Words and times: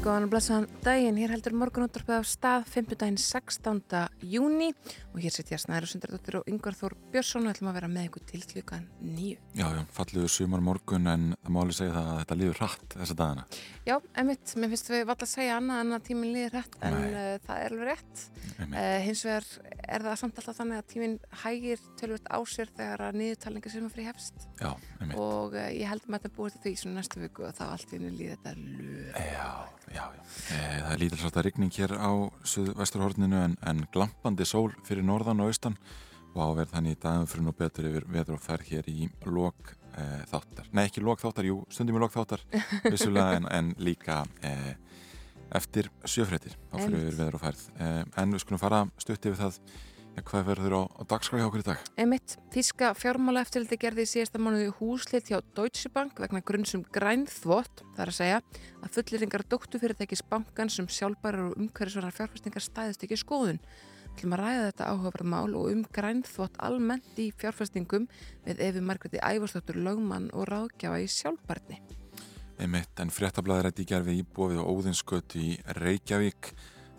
Góðan 0.00 0.24
og 0.24 0.30
blessaðan 0.32 0.66
daginn. 0.80 1.18
Hér 1.20 1.32
heldur 1.34 1.52
morgunúttarpið 1.60 2.14
af 2.14 2.28
stað 2.28 2.62
5. 2.72 2.94
daginn 3.02 3.18
16. 3.20 3.80
júni 4.32 4.70
og 5.10 5.18
hér 5.20 5.34
setja 5.34 5.58
Snæður 5.60 5.90
Sundardóttir 5.90 6.38
og 6.38 6.48
Yngvar 6.48 6.76
Þór 6.78 6.94
Björnsson 7.12 7.44
og 7.44 7.52
ætlum 7.52 7.68
að 7.68 7.76
vera 7.76 7.90
með 7.92 8.06
ykkur 8.08 8.24
til 8.30 8.40
klukkan 8.48 8.86
nýju. 9.04 9.36
Já, 9.58 9.66
já, 9.76 9.82
falliðu 9.92 10.30
sumar 10.32 10.62
morgun 10.64 11.10
en 11.10 11.26
það 11.34 11.52
má 11.52 11.58
alveg 11.60 11.76
segja 11.76 11.92
það 11.98 12.08
að 12.12 12.20
þetta 12.22 12.38
líður 12.40 12.60
hratt 12.62 12.96
þessa 12.96 13.16
dagana. 13.18 13.44
Já, 13.90 13.96
emitt, 14.22 14.54
mér 14.56 14.72
finnst 14.72 14.90
við 14.94 15.04
valla 15.10 15.26
að 15.26 15.32
segja 15.34 15.58
annað 15.58 15.82
en 15.84 15.92
að 15.98 16.06
tíminn 16.08 16.34
líður 16.36 16.56
hratt 16.56 16.74
en 16.80 16.96
uh, 16.96 17.36
það 17.44 17.56
er 17.58 17.76
alveg 17.76 17.86
rétt. 17.90 18.16
Uh, 18.60 18.98
hins 19.04 19.24
vegar 19.28 19.46
er 19.90 20.00
það 20.06 20.18
samt 20.22 20.40
alltaf 20.40 20.60
þannig 20.62 20.80
að 20.80 20.90
tíminn 20.94 21.18
hægir 21.42 21.84
tölvöld 22.00 22.26
á 22.28 22.38
sér 22.48 22.68
þegar 22.76 23.00
að 23.10 23.20
að 23.80 23.92
frí 23.94 24.04
hefst 24.04 24.36
Já, 24.60 24.70
og 25.16 25.56
uh, 25.56 25.68
ég 25.72 25.88
held 25.88 26.04
með 26.06 26.20
þetta 26.20 26.36
búið 26.36 26.52
til 26.56 26.62
því 26.64 26.74
og. 29.90 29.96
Já, 29.96 30.04
já. 30.14 30.22
E, 30.50 30.60
það 30.82 30.92
er 30.92 31.00
lítil 31.02 31.18
svarta 31.20 31.42
rigning 31.42 31.74
hér 31.74 31.96
á 31.98 32.10
Suðvesturhorninu 32.52 33.40
en, 33.40 33.56
en 33.66 33.82
glampandi 33.92 34.46
sól 34.46 34.70
fyrir 34.86 35.04
norðan 35.06 35.42
og 35.42 35.50
austan 35.50 35.76
og 36.34 36.40
áverð 36.44 36.74
þannig 36.76 36.96
í 36.96 37.00
dagum 37.02 37.26
fyrir 37.26 37.46
nú 37.46 37.54
betur 37.58 37.88
yfir 37.90 38.06
veður 38.06 38.36
og 38.36 38.44
ferð 38.44 38.70
hér 38.70 38.90
í 38.90 39.08
lok 39.26 39.74
e, 39.98 40.04
þáttar. 40.30 40.70
Nei, 40.72 40.84
ekki 40.86 41.02
lok 41.02 41.22
þáttar, 41.22 41.50
jú, 41.50 41.60
stundum 41.70 41.98
í 41.98 42.04
lok 42.04 42.14
þáttar, 42.14 42.46
vissulega, 42.92 43.40
en, 43.40 43.50
en 43.50 43.74
líka 43.82 44.22
e, 44.46 44.54
eftir 45.58 45.90
sjöfréttir 46.06 46.54
á 46.70 46.78
fyrir 46.78 47.16
veður 47.18 47.40
og 47.40 47.46
ferð. 47.48 47.64
En 47.82 48.30
við 48.30 48.44
skulum 48.44 48.62
fara 48.62 48.84
stutt 49.02 49.26
yfir 49.26 49.40
það 49.40 49.58
ja, 50.16 50.24
hvað 50.26 50.46
verður 50.50 50.76
á, 50.76 50.82
á 50.98 51.02
dagskrái 51.12 51.44
okkur 51.44 51.62
í 51.62 51.66
dag? 51.66 51.84
Emitt, 52.00 52.36
Þíska 52.54 52.90
fjármála 52.98 53.44
eftirliti 53.44 53.78
gerði 53.80 54.06
í 54.06 54.10
síðasta 54.10 54.40
mánuði 54.42 54.72
húslit 54.80 55.30
hjá 55.30 55.38
Deutsche 55.56 55.92
Bank 55.92 56.20
vegna 56.22 56.42
grunnsum 56.44 56.82
grænþvott, 56.94 57.84
þar 57.96 58.12
að 58.12 58.18
segja 58.18 58.42
að 58.80 58.92
fulleringar 58.96 59.46
dóttufyrirtækis 59.52 60.24
bankan 60.30 60.72
sem 60.72 60.88
sjálfbærar 60.90 61.50
og 61.50 61.56
umhverjusvarar 61.60 62.16
fjárfæstingar 62.16 62.66
stæðist 62.66 63.06
ekki 63.06 63.20
skoðun. 63.20 63.62
Ætlum 64.10 64.34
að 64.34 64.42
ræða 64.42 64.64
þetta 64.66 64.88
áhugaverð 64.90 65.28
mál 65.32 65.54
og 65.56 65.70
um 65.70 65.84
grænþvott 65.96 66.58
almennt 66.66 67.20
í 67.22 67.30
fjárfæstingum 67.40 68.08
við 68.44 68.60
Efi 68.66 68.82
Margreti 68.84 69.22
Ævarsdóttur 69.22 69.78
lögmann 69.80 70.28
og 70.34 70.50
ráðgjafa 70.50 70.98
í 71.00 71.06
sjálfbærni. 71.08 71.78
Emitt, 72.60 72.92
en 73.00 73.08
fréttablaðirætti 73.14 73.86
gerði 73.88 74.18
íbúið 74.20 74.60
á 74.60 74.68
Óðinskötu 74.68 75.40
í 75.40 75.54
Reykjavík 75.78 76.50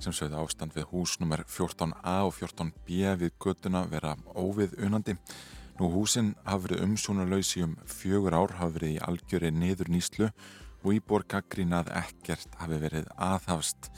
sem 0.02 0.14
sögði 0.16 0.40
ástand 0.42 0.74
við 0.76 0.88
hús 0.92 1.18
nummer 1.22 1.44
14a 1.46 2.16
og 2.26 2.34
14b 2.38 3.16
við 3.22 3.34
göttuna 3.42 3.84
vera 3.92 4.16
óvið 4.34 4.74
unandi. 4.86 5.16
Nú 5.80 5.90
húsin 5.94 6.34
hafi 6.46 6.68
verið 6.68 6.84
umsónarlaus 6.86 7.52
í 7.58 7.64
um 7.66 7.76
fjögur 7.90 8.36
ár, 8.38 8.56
hafi 8.60 8.78
verið 8.80 8.96
í 8.96 9.04
algjöri 9.08 9.52
niður 9.54 9.92
nýslu 9.94 10.32
og 10.82 10.96
íbor 10.96 11.26
gaggrínað 11.30 11.92
ekkert 12.02 12.58
hafi 12.62 12.80
verið 12.82 13.10
aðhafst. 13.18 13.92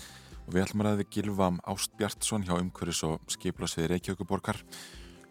Og 0.44 0.56
við 0.56 0.66
ætlum 0.66 0.84
að 0.86 1.02
við 1.02 1.12
Gilvam 1.16 1.62
Ást 1.72 1.96
Bjartsson 2.00 2.44
hjá 2.48 2.58
umhverfis 2.58 3.04
og 3.08 3.24
skiplasviði 3.32 3.94
Reykjavíkuborgar 3.94 4.60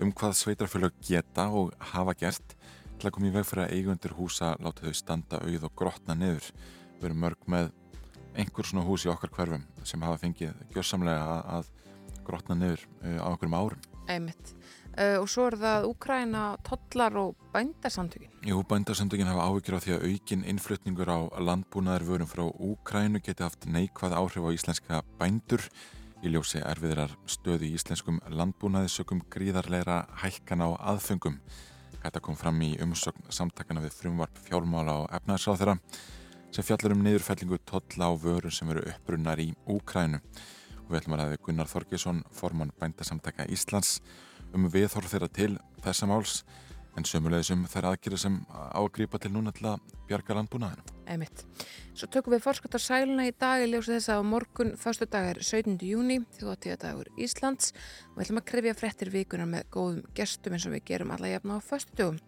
um 0.00 0.12
hvað 0.16 0.38
sveitarfélög 0.40 0.96
geta 1.04 1.50
og 1.52 1.74
hafa 1.92 2.16
gert 2.18 2.56
til 2.96 3.10
að 3.10 3.16
koma 3.16 3.28
í 3.28 3.34
veg 3.34 3.46
fyrir 3.48 3.66
að 3.66 3.76
eigundir 3.76 4.16
húsa 4.16 4.54
láta 4.62 4.86
þau 4.86 4.96
standa 4.96 5.40
auð 5.44 5.68
og 5.68 5.76
grotna 5.76 6.16
niður. 6.16 6.48
Við 6.98 7.08
erum 7.10 7.24
mörg 7.26 7.48
með 7.50 7.72
einhver 8.36 8.68
svona 8.68 8.84
hús 8.86 9.06
í 9.06 9.12
okkar 9.12 9.32
hverfum 9.34 9.64
sem 9.88 10.02
hafa 10.04 10.20
fengið 10.22 10.52
gjörsamlega 10.74 11.40
að, 11.58 11.70
grotna 12.22 12.54
niður 12.54 12.84
uh, 13.02 13.18
á 13.18 13.28
einhverjum 13.32 13.58
árum. 13.58 13.86
Einmitt. 14.10 14.52
Uh, 14.92 15.16
og 15.22 15.28
svo 15.32 15.46
er 15.48 15.56
það 15.56 15.86
Úkræna, 15.88 16.42
tollar 16.66 17.16
og 17.16 17.46
bændarsamtökin. 17.54 18.30
Jú, 18.46 18.60
bændarsamtökin 18.68 19.30
hafa 19.30 19.48
áhyggjur 19.48 19.78
á 19.80 19.84
því 19.84 19.94
að 19.96 20.06
aukin 20.10 20.44
innflutningur 20.52 21.08
á 21.08 21.18
landbúnaðarvörum 21.40 22.28
frá 22.30 22.44
Úkrænu 22.52 23.22
geti 23.24 23.42
haft 23.42 23.66
neikvað 23.66 24.14
áhrif 24.18 24.44
á 24.44 24.50
íslenska 24.52 25.02
bændur 25.18 25.64
í 26.22 26.30
ljósi 26.30 26.62
erfiðrar 26.62 27.16
stöðu 27.26 27.66
í 27.66 27.74
íslenskum 27.78 28.20
landbúnaði 28.30 28.92
sökum 28.92 29.24
gríðarleira 29.32 30.04
hækkan 30.22 30.62
á 30.62 30.68
aðfengum. 30.92 31.40
Þetta 32.02 32.22
kom 32.22 32.36
fram 32.38 32.60
í 32.62 32.74
umsögn 32.82 33.32
samtakana 33.32 33.82
við 33.82 33.96
frumvarp 33.96 34.38
fjármála 34.46 35.00
og 35.02 35.12
efnaðsáð 35.18 35.62
þeirra 35.62 35.76
sem 36.52 36.64
fjallar 36.66 36.92
um 36.92 37.00
niðurfellingu 37.00 37.56
tolla 37.64 38.10
á 38.10 38.12
vörur 38.12 38.52
sem 38.52 38.68
eru 38.68 38.82
upprunnar 38.90 39.40
í 39.40 39.54
Úkrænu. 39.72 40.18
Og 40.84 40.90
við 40.90 40.98
ætlum 40.98 41.14
að 41.16 41.22
ræða 41.22 41.38
Gunnar 41.46 41.70
Þorgesson, 41.70 42.18
formann 42.28 42.74
bændasamtaka 42.80 43.46
Íslands, 43.48 44.02
um 44.52 44.68
viðhorf 44.68 45.08
þeirra 45.08 45.30
til 45.32 45.54
þessa 45.80 46.08
máls, 46.10 46.42
en 46.96 47.06
sömulegis 47.08 47.50
um 47.54 47.64
þær 47.70 47.92
aðgerið 47.92 48.20
sem 48.20 48.38
á 48.52 48.80
að 48.80 48.90
grípa 48.96 49.20
til 49.22 49.32
núna 49.32 49.52
til 49.56 49.68
að 49.70 49.84
bjarga 50.08 50.36
landbúnaðinu. 50.36 50.84
Einmitt. 51.08 51.44
Svo 51.96 52.08
tökum 52.12 52.34
við 52.34 52.42
fórskottar 52.44 52.82
sæluna 52.82 53.26
í 53.28 53.32
dag 53.36 53.62
í 53.64 53.68
ljósa 53.70 53.94
þess 53.96 54.12
að 54.12 54.26
morgun, 54.28 54.72
förstu 54.80 55.08
dag 55.10 55.30
er 55.30 55.40
17. 55.44 55.78
júni, 55.88 56.18
þjóðatíða 56.38 56.78
dagur 56.84 57.10
Íslands 57.16 57.72
og 58.10 58.18
við 58.18 58.24
ætlum 58.26 58.42
að 58.42 58.48
krefja 58.52 58.76
frettir 58.76 59.12
vikuna 59.12 59.48
með 59.48 59.68
góðum 59.74 60.02
gestum 60.16 60.56
eins 60.56 60.68
og 60.68 60.76
við 60.76 60.86
gerum 60.92 61.14
alla 61.16 61.32
jafna 61.32 61.58
á 61.60 61.60
förstu 61.64 61.96
dögum. 62.00 62.20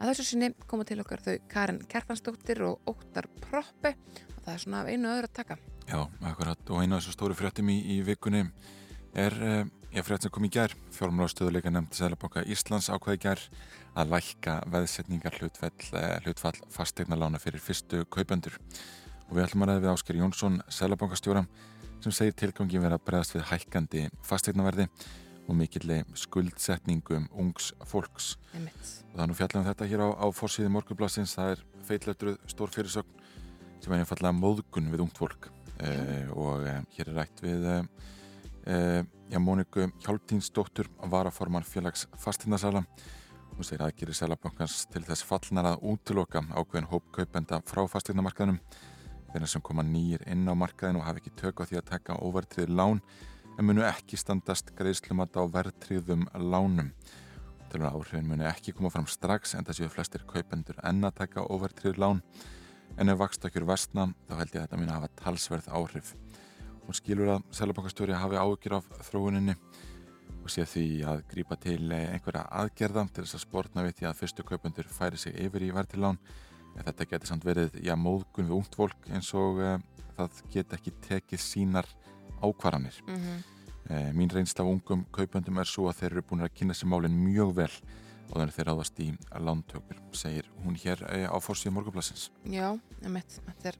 Að 0.00 0.12
þessu 0.12 0.28
sinni 0.30 0.52
koma 0.68 0.86
til 0.88 1.00
okkar 1.02 1.24
þau 1.24 1.34
Karin 1.52 1.82
Kerfansdóttir 1.88 2.62
og 2.68 2.88
Óttar 2.88 3.28
Proppe 3.42 3.96
og 4.36 4.44
það 4.44 4.54
er 4.54 4.62
svona 4.64 4.84
af 4.84 4.92
einu 4.92 5.12
öðru 5.12 5.28
að 5.28 5.36
taka. 5.40 5.58
Já, 5.90 6.00
akkurat 6.30 6.72
og 6.72 6.80
einu 6.80 6.96
af 6.96 7.02
þessu 7.02 7.16
stóru 7.16 7.36
frettum 7.36 7.68
í, 7.72 7.80
í 7.96 8.00
vikunni 8.06 8.46
er, 9.18 9.36
ég 9.90 10.04
frett 10.06 10.22
sem 10.22 10.30
kom 10.30 10.44
í 10.46 10.50
gær, 10.52 10.72
fjármálastöðuleika 10.94 11.70
nefndi 11.72 11.98
Sælabanka 11.98 12.44
Íslands 12.46 12.90
ákveði 12.92 13.22
gær 13.24 13.40
að 13.98 14.12
lækka 14.14 14.56
veðsetningar 14.70 15.38
hlutfall, 15.40 15.72
hlutfall 16.24 16.58
fastegnalána 16.70 17.40
fyrir 17.42 17.62
fyrstu 17.64 18.04
kaupendur. 18.06 18.58
Og 19.28 19.36
við 19.36 19.48
ætlum 19.48 19.64
að 19.66 19.72
ræða 19.72 19.82
við 19.84 19.92
Ásker 19.94 20.20
Jónsson, 20.20 20.60
Sælabankastjóra 20.70 21.42
sem 22.04 22.14
segir 22.14 22.36
tilgangi 22.38 22.78
verið 22.80 22.96
að 23.00 23.04
bregðast 23.08 23.34
við 23.34 23.44
hækkandi 23.50 24.04
fastegnaverði 24.26 24.86
og 25.50 25.58
mikilli 25.58 25.98
skuldsetningum 26.18 27.26
ungs 27.42 27.72
fólks. 27.90 28.36
Og 28.54 29.16
það 29.16 29.24
er 29.24 29.30
nú 29.32 29.38
fjallað 29.40 29.60
um 29.62 29.68
þetta 29.72 29.90
hér 29.90 30.04
á, 30.06 30.08
á 30.22 30.26
fórsíði 30.30 30.70
morgunblassins, 30.70 31.34
það 31.34 31.56
er 31.56 31.64
feitletruð 31.88 32.38
stór 32.50 32.70
fyrirsögn 32.74 33.18
sem 33.80 33.92
er 33.92 34.04
einfallega 34.04 34.36
móðgun 34.36 34.90
við 34.92 35.04
ungt 35.06 35.18
fólk. 35.18 35.50
Uh, 35.80 36.28
og 36.36 36.66
uh, 36.68 36.82
hér 36.92 37.08
er 37.08 37.22
rætt 37.22 37.38
við 37.40 37.64
uh, 37.64 37.84
já, 38.66 39.38
Móniku 39.38 39.88
Hjálptínsdóttur 40.04 40.90
varaforman 41.10 41.64
félags 41.64 42.06
fastindarsala 42.18 42.84
hún 43.54 43.66
segir 43.66 43.82
aðgeri 43.84 44.14
selabankans 44.16 44.86
til 44.92 45.02
þess 45.04 45.24
fallnar 45.26 45.72
að 45.72 45.82
útloka 45.92 46.42
ákveðin 46.52 46.88
hópkaupenda 46.90 47.60
frá 47.68 47.82
fastindamarkaðinum 47.88 48.60
þeirra 49.32 49.48
sem 49.50 49.62
koma 49.64 49.84
nýjir 49.86 50.24
inn 50.30 50.48
á 50.48 50.54
markaðin 50.58 51.00
og 51.00 51.06
hafa 51.06 51.20
ekki 51.20 51.34
tök 51.38 51.62
á 51.62 51.68
því 51.68 51.80
að 51.80 51.90
taka 51.90 52.18
óvertrið 52.24 52.72
lán 52.72 53.02
en 53.58 53.66
munu 53.68 53.84
ekki 53.86 54.18
standast 54.18 54.72
greiðslumat 54.78 55.36
á 55.36 55.44
verðtriðum 55.52 56.26
lánum. 56.40 56.94
Til 57.70 57.82
að 57.82 57.92
áhrifin 57.92 58.30
munu 58.30 58.46
ekki 58.48 58.74
koma 58.74 58.90
fram 58.90 59.06
strax 59.10 59.54
en 59.54 59.66
það 59.68 59.82
séu 59.82 59.92
flestir 59.92 60.24
kaupendur 60.26 60.80
enn 60.86 61.04
að 61.06 61.18
taka 61.20 61.44
overtrið 61.52 62.00
lán 62.00 62.22
en 62.98 63.12
ef 63.12 63.20
vakstakjur 63.20 63.68
vestna 63.68 64.08
þá 64.26 64.34
held 64.40 64.54
ég 64.54 64.62
að 64.62 64.64
þetta 64.66 64.80
muni 64.80 64.96
hafa 64.96 65.12
talsverð 65.20 65.68
áhrif. 65.70 66.14
Hún 66.90 66.96
skilur 66.98 67.28
að 67.30 67.42
Sælabankastjóri 67.54 68.16
hafi 68.18 68.34
ágjur 68.34 68.72
af 68.80 68.86
þróuninni 69.06 69.52
og 70.40 70.48
sé 70.50 70.64
því 70.66 70.86
að 71.06 71.20
grípa 71.30 71.54
til 71.62 71.84
einhverja 71.86 72.40
aðgerða 72.50 73.04
til 73.14 73.22
þess 73.22 73.36
að 73.36 73.42
spórna 73.44 73.84
við 73.86 73.94
því 74.00 74.08
að 74.08 74.16
fyrstu 74.18 74.44
kaupendur 74.48 74.88
færi 74.90 75.20
sig 75.22 75.36
yfir 75.38 75.68
í 75.68 75.70
verðtil 75.76 76.00
lán 76.02 76.18
en 76.74 76.88
þetta 76.88 77.06
getur 77.12 77.30
samt 77.30 77.46
verið 77.46 77.78
já, 77.78 77.94
móðgun 77.94 78.50
við 78.50 78.56
ungt 78.56 78.74
fólk 78.74 79.06
eins 79.06 79.30
og 79.38 79.62
uh, 79.62 79.76
það 80.18 80.42
get 80.56 80.74
ekki 80.80 80.96
tekið 81.06 81.44
sínar 81.44 81.86
ákvarðanir. 82.42 82.98
Mm 83.06 83.22
-hmm. 83.22 83.38
e, 83.86 84.12
mín 84.18 84.34
reynsla 84.34 84.64
af 84.64 84.72
ungum 84.74 85.06
kaupöndum 85.14 85.62
er 85.62 85.70
svo 85.70 85.86
að 85.86 85.98
þeir 86.00 86.12
eru 86.12 86.22
búin 86.22 86.42
að 86.42 86.54
kynna 86.58 86.74
sér 86.74 86.90
málinn 86.90 87.22
mjög 87.22 87.54
vel 87.54 87.74
og 88.30 88.34
þannig 88.34 88.54
þeir 88.58 88.72
áðast 88.74 89.00
í 89.00 89.12
lántökur, 89.38 90.02
segir 90.12 90.50
hún 90.64 90.74
hér 90.74 91.06
á 91.06 91.38
fórsíðu 91.38 91.70
morgunplassins. 91.70 92.30
Já, 92.44 92.78
emitt, 93.04 93.40
þetta 93.46 93.68
er 93.68 93.78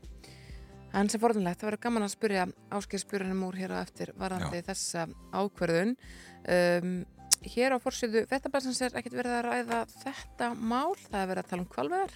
hans 0.92 1.14
er 1.14 1.22
forðunlegt. 1.22 1.60
Það 1.60 1.70
verður 1.70 1.84
gaman 1.86 2.06
að 2.06 2.12
spyrja 2.16 2.44
áskilspyrunum 2.76 3.46
úr 3.46 3.58
hér 3.60 3.74
á 3.76 3.78
eftir 3.80 4.12
varandi 4.18 4.60
Já. 4.60 4.66
þessa 4.70 5.06
ákverðun. 5.32 5.96
Um, 6.50 6.92
hér 7.46 7.76
á 7.76 7.78
fórsíðu 7.80 8.26
Vettablassins 8.28 8.80
er 8.84 8.96
ekkert 8.98 9.16
verið 9.16 9.38
að 9.38 9.46
ræða 9.48 9.80
þetta 10.02 10.52
mál, 10.58 10.92
það 11.08 11.20
er 11.22 11.30
verið 11.30 11.42
að 11.42 11.50
tala 11.50 11.64
um 11.64 11.72
kvalveðar 11.72 12.12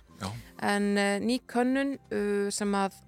en 0.69 0.89
uh, 1.01 1.17
ný 1.25 1.39
könnun 1.49 1.97
uh, 2.13 2.49
sem 2.53 2.77
að 2.77 3.01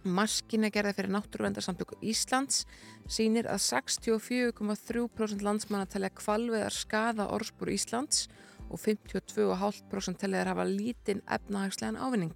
Maskina 0.00 0.70
gerði 0.72 0.94
fyrir 0.96 1.12
náttúruvendarsamtöku 1.12 1.98
Íslands 2.08 2.62
sýnir 3.10 3.44
að 3.52 3.60
64,3% 3.66 5.42
landsmanna 5.44 5.88
telja 5.92 6.08
kvalveðar 6.16 6.72
skada 6.72 7.26
orðspúr 7.34 7.74
Íslands 7.74 8.30
og 8.70 8.80
52,5% 8.80 10.22
telja 10.22 10.40
þeir 10.40 10.52
hafa 10.54 10.64
lítinn 10.70 11.20
efnahagslegan 11.28 12.00
ávinning. 12.00 12.32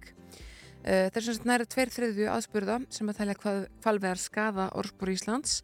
Uh, 0.85 1.07
það 1.09 1.17
er 1.17 1.25
sagt 1.25 1.49
næra 1.49 1.65
tveir 1.65 1.89
þriðju 1.89 2.29
aðspurða 2.29 2.79
sem 2.93 3.09
að 3.09 3.19
telja 3.19 3.39
hvað 3.41 3.63
kvalveðar 3.81 4.21
skada 4.21 4.69
orðspor 4.77 5.11
Íslands 5.15 5.57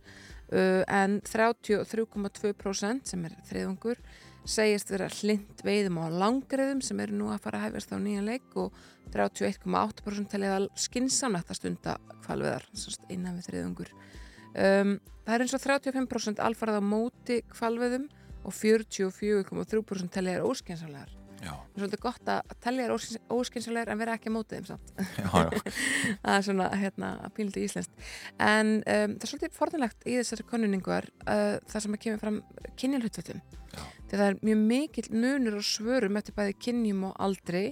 uh, 0.49 0.81
en 0.89 1.19
33,2% 1.27 3.11
sem 3.13 3.27
er 3.29 3.35
þriðungur 3.49 4.01
segist 4.47 4.89
vera 4.89 5.09
hlind 5.19 5.61
veiðum 5.65 5.99
á 6.01 6.05
langreðum 6.09 6.81
sem 6.81 6.99
eru 7.03 7.17
nú 7.17 7.29
að 7.29 7.43
fara 7.43 7.59
að 7.59 7.67
hefjast 7.67 7.93
á 7.93 7.97
nýjan 8.01 8.25
leik 8.25 8.57
og 8.57 8.73
31,8% 9.13 10.31
telja 10.31 10.55
það 10.55 10.67
skinsamlegt 10.87 11.51
að 11.51 11.59
stunda 11.59 11.95
kvalveðar 12.25 12.65
innan 13.13 13.37
við 13.37 13.49
þriðungur. 13.51 13.93
Um, 14.51 14.97
það 15.27 15.35
er 15.35 15.45
eins 15.45 15.55
og 15.55 15.65
35% 15.67 16.43
alfarað 16.43 16.81
á 16.81 16.83
móti 16.83 17.41
kvalveðum 17.53 18.09
og 18.41 18.55
44,3% 18.57 20.15
telja 20.15 20.39
er 20.39 20.47
óskinsamlegar. 20.47 21.20
Já. 21.41 21.51
Það 21.51 21.77
er 21.77 21.81
svolítið 21.81 22.01
gott 22.03 22.29
að 22.29 22.51
telja 22.61 22.83
er 22.85 22.91
óskinsamlegar 23.33 23.91
en 23.91 24.01
vera 24.01 24.17
ekki 24.17 24.29
að 24.29 24.35
móti 24.35 24.57
þeim 24.59 24.67
samt. 24.69 24.91
Já, 25.17 25.29
já. 25.33 25.71
það 26.25 26.35
er 26.35 26.45
svona 26.47 26.67
hérna 26.77 27.09
að 27.25 27.33
pílita 27.37 27.63
íslenskt. 27.63 28.03
En 28.37 28.73
um, 28.77 29.15
það 29.15 29.25
er 29.25 29.31
svolítið 29.31 29.57
forðanlegt 29.57 30.05
í 30.05 30.17
þessari 30.19 30.45
konunningar 30.51 31.09
uh, 31.23 31.55
það 31.71 31.85
sem 31.85 31.97
að 31.97 32.03
kemur 32.05 32.21
fram 32.21 32.37
kynjalhutvöldum. 32.81 33.41
Því 34.11 34.19
það 34.19 34.27
er 34.27 34.39
mjög 34.43 34.61
mikill 34.69 35.09
munur 35.15 35.57
og 35.57 35.65
svörum 35.65 36.19
eftir 36.19 36.37
bæði 36.37 36.55
kynjum 36.67 37.07
og 37.09 37.17
aldrei 37.25 37.65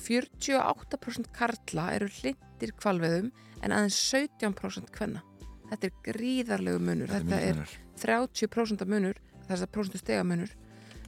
48% 0.00 1.30
karla 1.36 1.86
eru 1.94 2.10
hlindir 2.18 2.74
kvalveðum 2.80 3.30
en 3.62 3.74
aðeins 3.76 4.00
17% 4.10 4.90
kvenna. 4.94 5.22
Þetta 5.70 5.88
er 5.88 5.96
gríðarlegu 6.08 6.82
munur. 6.82 7.12
Þetta, 7.12 7.30
Þetta 7.30 7.40
er 7.40 7.48
er 7.48 7.60
mikið 7.62 7.62
munur. 7.62 7.80
30% 8.04 8.88
munur, 8.90 9.20
þess 9.46 9.64
að 9.64 9.72
prosentu 9.76 10.00
stega 10.02 10.26
munur. 10.26 10.52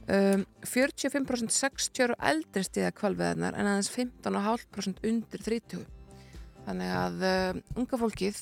Um, 0.07 0.45
45% 0.63 1.51
60 1.51 2.13
og 2.13 2.21
eldri 2.29 2.63
stiga 2.63 2.93
kvalveðarnar 2.95 3.57
en 3.59 3.67
aðeins 3.67 3.89
15,5% 3.91 5.01
undir 5.09 5.43
30. 5.43 5.81
Þannig 6.67 6.93
að 6.95 7.25
uh, 7.27 7.59
unga 7.75 7.99
fólkið 7.99 8.39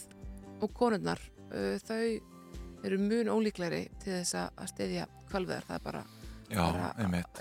og 0.61 0.75
konurnar, 0.77 1.21
uh, 1.49 1.73
þau 1.81 2.85
eru 2.85 2.99
mun 3.01 3.31
ólíklegri 3.33 3.87
til 4.03 4.19
þess 4.19 4.37
að 4.45 4.69
stiðja 4.75 5.07
kvalveðar. 5.31 5.65
Það 5.65 5.79
er 5.79 5.85
bara, 5.87 6.03
Já, 6.51 6.61
bara 6.61 6.91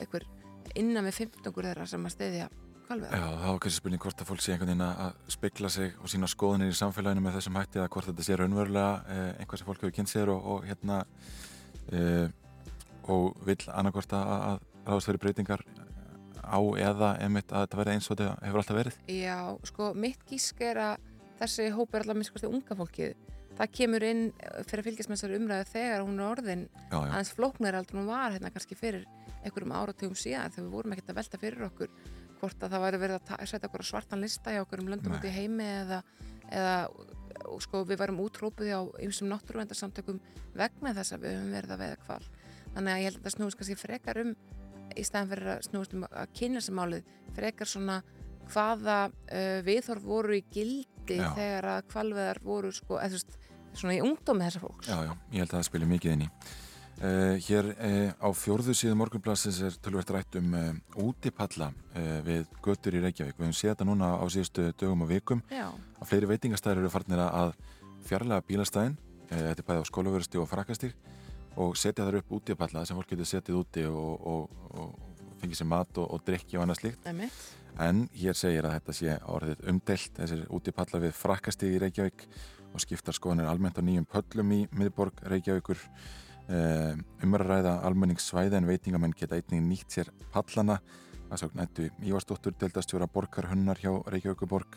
einhver 0.00 0.24
innan 0.74 1.04
með 1.04 1.18
15 1.20 1.52
þeirra 1.58 1.86
sem 1.88 2.08
að 2.08 2.14
stiðja 2.16 2.46
kvalveðar. 2.86 3.18
Já, 3.18 3.26
það 3.42 3.50
var 3.50 3.60
kannski 3.64 3.80
spurning 3.80 4.02
hvort 4.04 4.22
að 4.22 4.30
fólk 4.30 4.44
sé 4.44 4.54
einhvern 4.54 4.72
veginn 4.72 4.86
að 4.86 5.34
spekla 5.34 5.70
sig 5.72 5.98
og 6.00 6.12
sína 6.12 6.30
skoðunir 6.30 6.72
í 6.72 6.78
samfélaginu 6.78 7.24
með 7.24 7.36
þessum 7.38 7.58
hætti 7.60 7.80
eða 7.80 7.90
hvort 7.92 8.08
þetta 8.10 8.26
sé 8.26 8.38
raunverulega 8.40 9.18
eh, 9.18 9.28
einhvað 9.42 9.60
sem 9.60 9.68
fólk 9.68 9.84
hefur 9.84 9.94
kynnt 9.98 10.12
sér 10.12 10.32
og, 10.32 10.48
og 10.54 10.66
hérna 10.68 11.02
eh, 11.92 12.26
og 13.12 13.34
vill 13.46 13.60
annarkvort 13.68 14.14
að, 14.16 14.32
að 14.34 14.88
ráðast 14.88 15.10
fyrir 15.10 15.22
breytingar 15.24 15.64
á 16.44 16.60
eða 16.80 17.10
einmitt 17.24 17.52
að 17.52 17.66
þetta 17.66 17.80
verði 17.80 17.96
eins 17.96 18.08
og 18.08 18.18
þetta 18.18 18.46
hefur 18.46 18.62
alltaf 18.62 18.78
verið. 18.78 18.98
Já, 19.10 19.38
sko, 19.70 19.92
mitt 19.96 20.24
gísk 20.28 20.60
er 20.64 20.80
að 20.82 21.06
þessi 21.40 21.70
hóp 21.74 21.94
er 21.94 22.04
alltaf 22.04 22.20
minnskvæmst 22.20 22.48
unga 22.50 22.78
fólkið. 22.78 23.14
Það 23.54 23.74
kemur 23.78 24.04
inn 24.08 24.24
fyrir 24.66 24.82
að 24.82 24.88
fylgjast 24.88 25.10
með 25.10 25.18
þessari 25.20 25.38
umræðu 25.38 25.66
þegar 25.70 26.00
hún 26.02 26.16
er 26.18 26.26
orðin 26.26 26.64
Já, 26.66 26.96
já, 26.96 27.10
aðeins 27.12 27.34
flóknar 27.36 27.76
heldur 27.78 27.94
en 27.94 28.00
hún 28.00 28.10
var 28.10 28.34
hérna 28.34 28.50
kannski 28.50 28.78
fyrir 28.78 29.04
einhverjum 29.44 29.74
áratugum 29.78 30.18
síðan 30.18 30.50
þegar 30.50 30.66
við 30.66 30.74
vorum 30.74 30.94
ekkert 30.96 31.12
að 31.12 31.18
velta 31.20 31.38
fyrir 31.38 31.66
okkur 31.68 31.92
hvort 32.40 32.64
að 32.64 32.74
það 32.74 32.84
væri 32.84 33.00
verið 33.04 33.30
að 33.36 33.44
setja 33.52 33.68
okkur 33.70 33.86
svartan 33.86 34.24
lista 34.24 34.54
hjá 34.54 34.62
okkur 34.64 34.82
um 34.82 34.90
löndum 34.90 35.14
út 35.14 35.28
í 35.28 35.32
heimi 35.36 35.68
eða, 35.84 36.00
eða 36.50 36.74
sko 37.62 37.84
við 37.86 38.00
varum 38.00 38.22
útrópuð 38.24 38.72
á 38.74 38.80
ymsum 39.04 39.30
náttúruvendarsamtökum 39.30 40.18
vegna 40.58 40.94
þess 40.96 41.14
að 41.14 41.28
við 41.28 41.36
höfum 41.38 41.54
verið 41.54 41.76
að 41.76 41.84
veiða 41.84 42.00
kval 42.02 42.24
þannig 42.74 42.92
að 42.92 43.00
ég 43.00 43.08
held 43.08 43.18
að 43.20 43.24
það 43.26 43.36
snúist 43.36 43.60
kannski 43.60 43.78
frekar 43.80 44.20
um 44.24 44.34
í 44.94 45.04
staðan 45.06 45.30
fyrir 45.32 45.50
að 45.54 45.64
snúist 45.68 45.94
um 45.96 46.04
að 46.10 46.34
kynna 46.38 46.62
sem 46.64 46.76
málið 46.78 47.08
frekar 47.34 47.70
svona 47.70 48.02
hvaða 48.52 48.98
uh, 49.08 49.62
viðhorf 49.66 50.04
voru 50.04 50.36
í 50.38 50.44
gildi 50.52 51.18
Já. 51.18 51.30
þegar 51.36 51.70
að 51.76 51.88
kvalveðar 51.92 52.40
voru 52.44 52.70
sko, 52.74 52.98
eða 53.00 53.14
þú 53.14 53.18
veist, 53.20 53.40
svona 53.74 53.96
í 53.96 54.04
ungdómi 54.04 54.46
þessa 54.46 54.62
fólks 54.62 54.90
já, 54.90 54.98
já, 55.08 55.12
ég 55.32 55.42
held 55.42 55.50
að 55.50 55.58
það 55.58 55.66
spilir 55.70 55.90
mikið 55.90 56.14
inn 56.16 56.26
í. 56.26 56.30
Uh, 56.94 57.34
hér 57.42 57.68
uh, 57.72 58.10
á 58.22 58.28
fjórðu 58.38 58.74
síðu 58.78 58.94
morgunblassins 59.00 59.56
er 59.66 59.78
tölvert 59.82 60.12
rætt 60.14 60.36
um 60.38 60.52
uh, 60.54 60.68
útipalla 61.02 61.72
uh, 61.74 62.20
við 62.22 62.44
götur 62.62 62.94
í 62.94 63.00
Reykjavík. 63.02 63.34
Við 63.34 63.48
höfum 63.48 63.56
séð 63.58 63.72
þetta 63.72 63.88
núna 63.88 64.12
á 64.14 64.24
síðustu 64.30 64.68
dögum 64.78 65.02
og 65.02 65.10
vikum 65.10 65.42
Já, 65.50 65.66
að 65.74 66.12
fleiri 66.12 66.30
veitingastæðir 66.30 66.84
eru 66.84 66.92
farnir 66.94 67.24
að 67.24 67.56
fjarlæga 68.06 68.46
bílastæðin, 68.46 68.94
uh, 69.24 69.34
þetta 69.34 69.64
er 69.64 69.68
bæði 69.72 69.82
á 69.82 69.90
skólaverðusti 69.90 70.38
og 70.38 70.46
frakastík 70.52 70.94
og 71.56 71.76
setja 71.78 72.06
þar 72.06 72.20
upp 72.20 72.32
útipalla 72.38 72.84
sem 72.86 72.96
fólk 72.98 73.12
getur 73.12 73.28
setið 73.28 73.58
úti 73.60 73.84
og, 73.86 74.26
og, 74.26 74.56
og 74.74 75.38
fengið 75.40 75.60
sér 75.60 75.70
mat 75.70 76.00
og, 76.00 76.10
og 76.14 76.24
drikki 76.26 76.58
og 76.58 76.64
annað 76.64 76.80
slíkt. 76.80 77.06
En 77.84 78.04
hér 78.14 78.36
segir 78.38 78.66
að 78.66 78.76
þetta 78.78 78.92
sé 78.94 79.14
orðið 79.34 79.64
umdelt, 79.72 80.12
þessir 80.18 80.44
útipallar 80.54 81.02
við 81.02 81.16
frakastík 81.18 81.74
í 81.74 81.80
Reykjavík 81.82 82.26
og 82.74 82.82
skiptar 82.82 83.14
skoðanir 83.16 83.50
almennt 83.50 83.78
á 83.78 83.82
nýjum 83.82 84.06
pöllum 84.10 84.52
í 84.54 84.60
miðborg 84.74 85.24
Reykjavíkur. 85.30 85.80
Um, 86.44 87.00
umræða 87.24 87.78
almenningssvæði 87.88 88.58
en 88.58 88.66
veitingamenn 88.68 89.14
geta 89.16 89.38
einnig 89.38 89.62
nýtt 89.64 89.94
sér 89.96 90.10
pallana. 90.34 90.78
Að 91.32 91.40
svo 91.40 91.48
nættu 91.56 91.88
Ívarsdóttur 92.04 92.54
deildastjóra 92.60 93.08
borgarhunnar 93.10 93.80
hjá 93.80 93.94
Reykjavíkuborg 94.12 94.76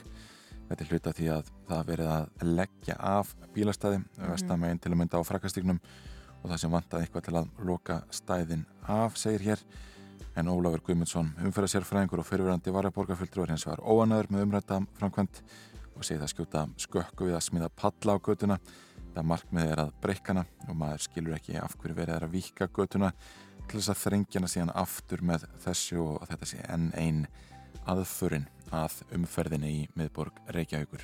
þetta 0.68 0.84
er 0.84 0.92
hluta 0.92 1.14
því 1.16 1.28
að 1.32 1.50
það 1.68 1.90
verið 1.92 2.12
að 2.12 2.46
leggja 2.58 2.96
af 3.00 3.34
bílastæði 3.56 3.98
mm 4.00 4.06
Mhm. 4.18 4.32
vestamegin 4.32 4.80
til 4.80 4.92
að 4.92 4.98
mynda 4.98 5.20
á 5.20 5.24
frakastíknum 5.28 5.80
og 6.48 6.54
það 6.54 6.62
sem 6.62 6.72
vantaði 6.72 7.04
eitthvað 7.04 7.24
til 7.26 7.36
að 7.36 7.48
loka 7.68 7.96
stæðin 8.16 8.62
af, 8.88 9.18
segir 9.20 9.44
hér. 9.44 9.64
En 10.40 10.48
Ólafur 10.48 10.80
Guðmundsson, 10.86 11.34
umferða 11.44 11.74
sérfræðingur 11.74 12.22
og 12.22 12.28
fyrirverandi 12.30 12.72
varaborgarfjöldrúar 12.72 13.52
hins 13.52 13.66
var 13.68 13.82
óanæður 13.84 14.30
með 14.32 14.46
umrætta 14.46 14.78
framkvæmt 15.00 15.42
og 15.98 16.06
segi 16.06 16.22
það 16.22 16.32
skjóta 16.32 16.64
skökku 16.80 17.28
við 17.28 17.36
að 17.36 17.44
smíða 17.50 17.70
palla 17.76 18.16
á 18.16 18.24
götuna. 18.24 18.60
Það 19.18 19.28
markmið 19.34 19.74
er 19.74 19.82
að 19.84 19.92
breykana 20.06 20.46
og 20.70 20.80
maður 20.80 21.04
skilur 21.08 21.36
ekki 21.36 21.58
af 21.60 21.76
hverju 21.82 21.98
verið 21.98 22.16
er 22.16 22.28
að 22.28 22.36
vika 22.38 22.70
götuna 22.70 23.12
til 23.68 23.82
þess 23.82 23.92
að 23.92 24.02
þrengjana 24.06 24.52
síðan 24.54 24.76
aftur 24.78 25.26
með 25.26 25.48
þessu 25.66 26.00
og 26.06 26.24
þetta 26.30 26.52
sé 26.54 26.64
enn 26.72 26.88
ein 26.96 27.26
aðförin 27.90 28.48
að 28.72 29.02
umferðinni 29.18 29.74
í 29.82 29.86
miðborg 30.00 30.40
Reykjavíkur. 30.56 31.04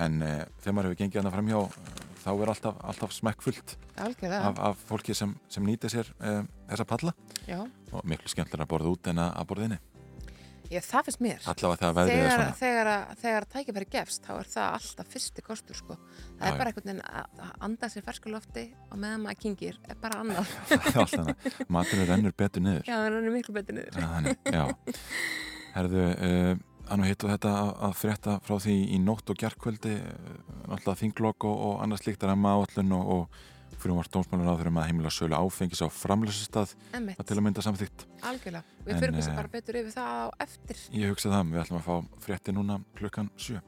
En 0.00 0.20
e, 0.20 0.36
þegar 0.60 0.76
maður 0.76 0.90
hefur 0.90 1.02
gengið 1.04 1.22
hana 1.22 1.32
framhjá 1.38 1.60
eh, 1.62 2.09
þá 2.20 2.30
er 2.32 2.52
alltaf, 2.54 2.80
alltaf 2.92 3.14
smekkfullt 3.16 3.76
af, 4.00 4.58
af 4.70 4.82
fólki 4.88 5.16
sem, 5.16 5.34
sem 5.50 5.64
nýtir 5.66 5.92
sér 5.92 6.10
e, 6.20 6.40
þessa 6.70 6.88
palla 6.88 7.14
já. 7.48 7.60
og 7.92 8.04
miklu 8.08 8.30
skemmtilega 8.30 8.66
að 8.68 8.72
borða 8.74 8.92
út 8.94 9.10
en 9.12 9.22
að 9.24 9.46
borða 9.50 9.70
inni 9.70 9.80
Ég, 10.70 10.84
það 10.86 11.08
finnst 11.08 11.22
mér. 11.24 11.38
allavega 11.50 11.80
þegar 11.80 11.94
veðrið 11.96 12.20
er 12.20 12.28
svona 12.30 12.50
þegar, 12.60 12.88
þegar 13.18 13.46
tækifæri 13.50 13.86
gefst, 13.90 14.20
þá 14.22 14.34
er 14.36 14.50
það 14.52 14.74
alltaf 14.76 15.08
fyrsti 15.10 15.42
kostur, 15.42 15.78
sko. 15.80 15.96
Það 15.98 16.44
Já, 16.44 16.44
er 16.46 16.52
já. 16.52 16.58
bara 16.60 16.70
einhvern 16.70 16.86
veginn 16.86 17.00
að 17.10 17.56
anda 17.66 17.88
sér 17.90 18.04
fersku 18.06 18.30
lofti 18.30 18.64
og 18.86 19.00
meðan 19.02 19.24
maður 19.24 19.40
kingir, 19.42 19.80
er 19.90 19.98
bara 19.98 20.20
annar. 20.22 20.52
Það 20.70 20.86
er 20.92 21.00
alltaf 21.02 21.26
það. 21.26 21.58
maturinn 21.74 22.08
rennur 22.12 22.36
betur 22.38 22.62
niður 22.62 22.86
já, 22.86 22.94
það 23.00 23.18
er 23.18 23.28
miklu 23.34 23.56
betur 23.58 23.78
niður. 23.80 23.98
Já, 23.98 24.06
þannig, 24.14 24.54
já. 24.54 24.62
Herðu, 25.74 26.06
uh, 26.30 26.52
hann 26.90 27.04
og 27.04 27.10
hittu 27.10 27.30
þetta 27.30 27.52
að, 27.54 27.70
að 27.86 27.94
frétta 28.00 28.36
frá 28.46 28.58
því 28.64 28.76
í 28.96 28.98
nótt 29.02 29.30
og 29.30 29.38
uh, 29.94 30.34
náttúrulega 30.66 31.00
þinglokk 31.04 31.46
og, 31.48 31.64
og 31.68 31.80
annars 31.84 32.06
líkt 32.06 32.24
að 32.26 32.34
remma 32.34 32.56
áallun 32.58 32.94
og, 32.98 33.14
og 33.16 33.40
fyrir 33.80 33.96
var 33.96 34.10
dómsmálun 34.12 34.50
á 34.50 34.54
þeirra 34.58 34.72
með 34.74 34.82
að 34.82 34.90
heimila 34.90 35.12
sölu 35.14 35.38
áfengis 35.38 35.82
á 35.84 35.88
framlössustad 35.94 36.74
að 36.92 37.22
til 37.24 37.36
að 37.38 37.44
mynda 37.46 37.64
samþýtt. 37.64 38.04
algjörlega. 38.28 38.64
Við 38.84 38.98
fyrir 38.98 39.14
kannski 39.16 39.32
eh, 39.32 39.38
bara 39.38 39.52
betur 39.54 39.78
yfir 39.80 39.94
það 39.94 40.10
á 40.10 40.28
eftir. 40.46 40.82
Ég 40.96 41.14
hugsa 41.14 41.32
það, 41.32 41.54
við 41.54 41.62
ætlum 41.64 41.80
að 41.80 41.86
fá 41.86 42.24
frétti 42.26 42.56
núna 42.56 42.80
klukkan 42.98 43.30
7. 43.38 43.60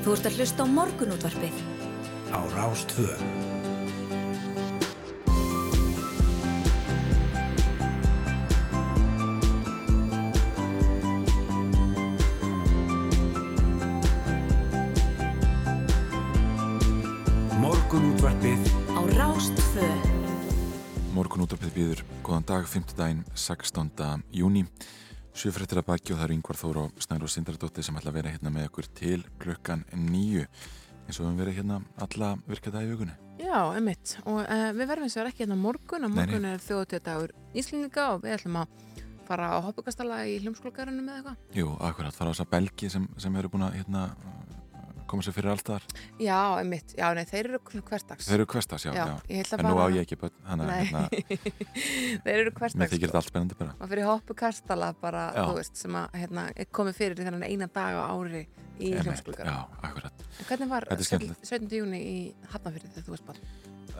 Þú 0.00 0.16
ert 0.16 0.26
að 0.26 0.36
hlusta 0.40 0.64
á 0.64 0.66
morgunútvarpið 0.74 1.64
á 2.34 2.40
Rástvö. 2.56 3.59
Morgun 21.20 21.42
útvarpið 21.44 21.74
býður, 21.74 21.98
góðan 22.24 22.44
dag, 22.48 22.62
5. 22.64 22.94
daginn, 22.96 23.18
16. 23.36 24.22
júni. 24.32 24.62
Sjöfrættir 25.36 25.76
að 25.82 25.90
baki 25.90 26.14
og 26.14 26.16
það 26.16 26.24
eru 26.24 26.36
yngvar 26.38 26.56
Þór 26.56 26.78
og 26.80 27.02
Snæru 27.04 27.26
og 27.26 27.32
Sindardóttir 27.34 27.84
sem 27.84 27.98
ætla 28.00 28.08
að 28.08 28.16
vera 28.16 28.32
hérna 28.32 28.52
með 28.54 28.70
okkur 28.70 28.88
til 28.96 29.18
klukkan 29.42 29.82
nýju 29.92 30.46
eins 30.46 31.18
og 31.18 31.26
við 31.26 31.26
höfum 31.26 31.42
verið 31.42 31.58
hérna 31.58 31.76
alla 32.06 32.30
virkað 32.48 32.78
í 32.80 32.88
vikunni. 32.94 33.18
Já, 33.42 33.58
emitt. 33.76 34.14
Og 34.24 34.40
uh, 34.40 34.64
við 34.78 34.88
verðum 34.94 35.10
eins 35.10 35.18
og 35.20 35.28
ekki 35.28 35.44
hérna 35.44 35.60
morgun. 35.60 36.06
Á 36.06 36.08
Nei, 36.08 36.16
nei. 36.16 36.22
morgun 36.22 36.48
er 36.54 36.64
þjóðutöðdagur 36.64 37.36
Íslendinga 37.52 38.08
og 38.14 38.24
við 38.24 38.38
ætlum 38.38 38.58
að 38.62 38.74
fara 39.28 39.52
á 39.52 39.58
hoppukastala 39.68 40.22
í 40.24 40.40
hljómskólgarinu 40.40 41.04
með 41.04 41.20
eitthvað. 41.20 41.44
Jú, 41.60 41.74
akkurat, 41.84 42.16
fara 42.16 42.32
á 42.32 42.34
þessa 42.38 42.48
belgi 42.56 42.94
sem, 42.96 43.04
sem 43.20 43.36
eru 43.36 43.52
búin 43.52 43.68
að 43.68 43.76
hérna, 43.82 44.08
koma 45.10 45.26
sér 45.26 45.36
fyrir 45.36 45.52
alltaf 45.52 45.86
Já, 46.22 46.38
einmitt, 46.60 46.94
já, 46.98 47.08
nei, 47.16 47.24
þeir 47.28 47.50
eru 47.50 47.60
hverstags 47.66 48.28
Þeir 48.30 48.38
eru 48.40 48.48
hverstags, 48.54 48.86
já, 48.86 48.94
Já, 48.94 49.04
já. 49.28 49.44
En 49.58 49.66
nú 49.68 49.76
á 49.82 49.86
ég 49.92 50.06
ekki 50.06 50.18
Nei, 50.60 50.80
hérna, 50.86 51.04
þeir 52.24 52.34
eru 52.36 52.50
mér 52.50 52.56
hverstags 52.60 52.94
þykir 52.94 53.10
þetta 53.10 53.20
allt 53.22 53.30
spennandi 53.30 53.58
bara. 53.58 53.76
maður 53.80 53.94
fyrir 53.94 54.08
hoppu 54.10 54.36
kastala 54.38 54.92
bara, 55.00 55.26
Já. 55.34 55.44
þú 55.48 55.56
veist, 55.58 55.78
sem 55.80 55.96
að 56.00 56.18
hérna, 56.22 56.46
komið 56.72 56.98
fyrir 57.00 57.22
þennan 57.24 57.46
eina 57.46 57.68
dag 57.70 57.98
á 57.98 58.02
ári 58.10 58.44
í 58.80 58.90
Einmitt, 58.90 59.04
hljómskulgar. 59.04 59.50
Já, 59.50 59.58
akkurat. 59.84 60.24
En 60.38 60.48
hvernig 60.48 60.70
var 60.70 60.86
Þetta 60.88 61.04
er 61.04 61.08
skemmtilegt. 61.10 61.50
17. 61.50 61.74
júni 61.80 62.00
í 62.00 62.16
Hafnafyrði 62.52 62.92
þegar 62.94 63.06
þú 63.06 63.14
varst 63.16 63.28
bara? 63.28 63.50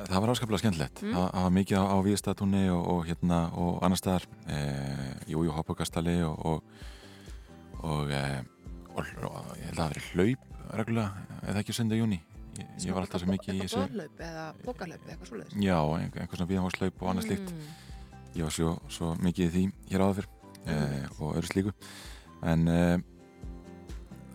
Það 0.00 0.22
var 0.24 0.32
áskaplega 0.32 0.62
skemmtilegt. 0.62 1.02
Mm. 1.04 1.16
Það 1.18 1.44
var 1.44 1.54
mikið 1.56 1.80
á, 1.80 1.84
á 1.84 1.96
Víðstatúni 2.06 2.62
og, 2.72 2.86
og 2.94 3.02
hérna 3.10 3.40
og 3.60 3.82
annar 3.84 4.00
staðar. 4.00 4.28
E, 4.48 4.60
jú, 5.28 5.44
jú, 5.44 5.52
hoppukastali 5.56 6.16
og 6.24 6.46
og, 6.50 6.62
og, 7.82 8.12
e, 8.14 8.22
og, 8.94 9.02
og 9.28 9.50
ég 9.58 9.68
held 9.68 9.76
að 9.76 9.82
það 9.82 9.92
verið 9.94 10.08
hlaup 10.14 10.46
reglulega, 10.78 11.38
eða 11.42 11.62
ekki 11.62 11.76
sönda 11.76 11.98
júni. 11.98 12.20
Ég, 12.58 12.72
ég 12.86 12.94
var 12.94 13.04
alltaf 13.04 13.22
svo 13.22 13.30
mikið 13.30 13.54
í 13.54 13.60
þessu. 13.62 13.78
Eitthvað 13.80 13.94
bóðlaup 13.94 14.24
eða 14.26 14.44
bókalaup 14.64 15.04
eða 15.04 15.14
eitthvað 15.14 15.30
svoleiðis? 15.30 15.56
Já, 15.64 15.78
einhver 16.00 16.36
svona 16.36 16.50
viðháslaup 16.50 17.04
og 17.04 17.12
annað 17.12 17.28
slíkt. 17.28 17.54
Mm. 17.54 17.70
Ég 18.34 18.46
var 18.46 18.54
svo, 18.54 18.74
svo 18.92 19.12
mikið 19.22 19.46
í 19.46 19.52
því 19.54 19.64
hér 19.90 20.04
áður 20.04 20.20
fyrr 20.20 20.28
e, 20.66 20.76
og 21.16 21.32
öðru 21.38 21.50
slíku. 21.50 21.74
En 22.50 22.68
e, 22.70 22.82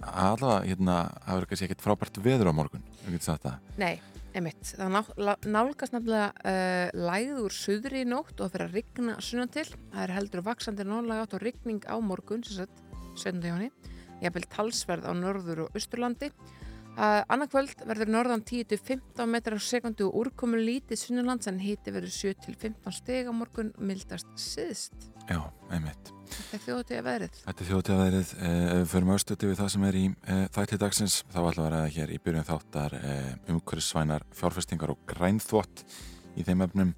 allavega, 0.05 0.65
hérna, 0.65 0.97
það 1.25 1.39
verður 1.39 1.49
kannski 1.51 1.69
ekkert 1.69 1.85
frábært 1.85 2.19
veður 2.25 2.51
á 2.51 2.53
morgun, 2.55 2.85
það. 3.23 3.49
Nei, 3.81 3.93
einmitt. 4.35 4.73
Það 4.75 4.93
ná, 4.95 5.33
nálgast 5.47 5.95
nefnilega 5.95 6.29
uh, 6.51 7.03
lægð 7.09 7.41
úr 7.45 7.55
suðri 7.55 8.03
í 8.03 8.09
nótt 8.09 8.41
og 8.43 8.53
fyrir 8.53 8.69
að 8.69 8.79
rigna 8.79 9.17
sunnan 9.23 9.51
til. 9.53 9.67
Það 9.93 10.05
er 10.05 10.15
heldur 10.17 10.45
vaksandi 10.45 10.87
nálega 10.87 11.25
átt 11.25 11.37
og 11.37 11.45
rigning 11.45 11.87
á 11.87 11.95
morgun, 12.03 12.43
sem 12.45 12.63
sagt, 12.63 12.83
17. 13.21 13.71
Jafnvel 14.23 14.47
talsverð 14.51 15.09
á 15.09 15.13
norður 15.17 15.65
og 15.65 15.75
austurlandi. 15.77 16.31
Annarkvöld 16.95 17.81
verður 17.83 18.07
norðan 18.07 18.43
10-15 18.47 19.27
metrar 19.27 19.59
á 19.59 19.67
sekundu 19.67 20.05
og 20.07 20.21
úrkomu 20.21 20.55
lítið 20.61 21.01
sunnurlands 21.01 21.49
en 21.51 21.59
hiti 21.59 21.91
verður 21.91 22.13
7-15 22.15 22.95
steg 22.95 23.27
á 23.27 23.33
morgun 23.35 23.73
mildast 23.75 24.29
siðst. 24.39 24.95
Já, 25.27 25.41
einmitt. 25.73 26.13
Þetta 26.31 26.55
er 26.55 26.63
þjóðtíða 26.63 27.03
veðrið. 27.09 27.37
Þetta 27.43 27.63
er 27.63 27.69
þjóðtíðaðærið. 27.69 28.31
Eh, 28.39 28.63
ef 28.63 28.79
við 28.79 28.87
förum 28.93 29.13
austuti 29.15 29.49
við 29.49 29.59
það 29.59 29.69
sem 29.73 29.85
er 29.89 29.99
í 29.99 30.05
eh, 30.07 30.41
þætti 30.55 30.79
dagsins, 30.85 31.17
þá 31.33 31.39
ætlum 31.41 31.65
við 31.65 31.67
að 31.67 31.75
ræða 31.75 31.93
hér 31.97 32.15
í 32.15 32.19
byrjun 32.25 32.49
þáttar 32.49 32.97
eh, 33.01 33.29
umhverfisvænar 33.51 34.27
fjárfestingar 34.39 34.95
og 34.95 35.05
grænþvott 35.11 35.85
í 36.39 36.47
þeim 36.47 36.65
efnum. 36.65 36.93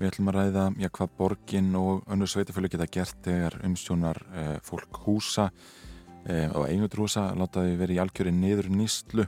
Við 0.00 0.08
ætlum 0.10 0.32
að 0.32 0.38
ræða 0.38 0.66
já, 0.80 0.88
hvað 0.96 1.16
borgin 1.16 1.74
og 1.80 2.04
önnur 2.10 2.30
sveitafjölu 2.30 2.70
geta 2.72 2.88
gert 2.92 3.24
þegar 3.24 3.60
umsjónar 3.68 4.20
eh, 4.34 4.56
fólk 4.66 5.00
húsa 5.06 5.48
eh, 5.48 5.79
og 6.28 6.66
einhvern 6.66 7.00
húsa 7.00 7.30
látaði 7.38 7.78
verið 7.80 7.96
í 7.96 8.02
algjöri 8.02 8.32
niður 8.34 8.68
nýstlu. 8.74 9.24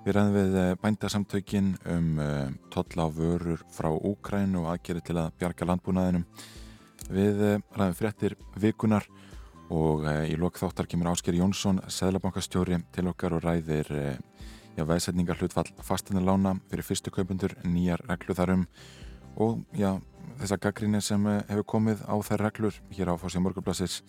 Við 0.00 0.14
ræðum 0.16 0.32
við 0.32 0.54
eh, 0.56 0.74
bændasamtökin 0.80 1.66
um 1.92 2.20
eh, 2.24 2.52
tolla 2.72 3.04
á 3.04 3.08
vörur 3.12 3.60
frá 3.68 3.90
Úkræn 3.92 4.54
og 4.56 4.70
aðgerið 4.72 5.04
til 5.10 5.16
að 5.20 5.34
bjarga 5.42 5.66
landbúnaðinum. 5.68 6.22
Við 7.12 7.42
eh, 7.44 7.58
ræðum 7.76 7.98
fréttir 7.98 8.36
vikunar 8.56 9.04
og 9.70 10.06
í 10.08 10.38
lok 10.40 10.56
þáttar 10.56 10.88
kemur 10.88 11.12
Ásker 11.12 11.36
Jónsson, 11.36 11.82
Sæðlabankastjóri 11.84 12.80
til 12.96 13.04
okkar 13.12 13.36
og 13.36 13.44
ræðir 13.44 13.92
já, 13.92 14.82
veðsetningar 14.82 15.38
hlutfall 15.38 15.68
fastinarlána 15.84 16.56
fyrir 16.72 16.88
fyrstu 16.88 17.12
kaupundur, 17.14 17.54
nýjar 17.62 18.02
reglu 18.08 18.34
þarum 18.34 18.64
og 19.38 19.60
já, 19.78 19.92
þessa 20.40 20.58
gaggrinni 20.64 21.04
sem 21.04 21.28
hefur 21.28 21.68
komið 21.76 22.02
á 22.02 22.18
þær 22.18 22.46
reglur 22.48 22.80
hér 22.96 23.12
á 23.12 23.20
Fórsíða 23.20 23.44
morgunblassins 23.44 24.00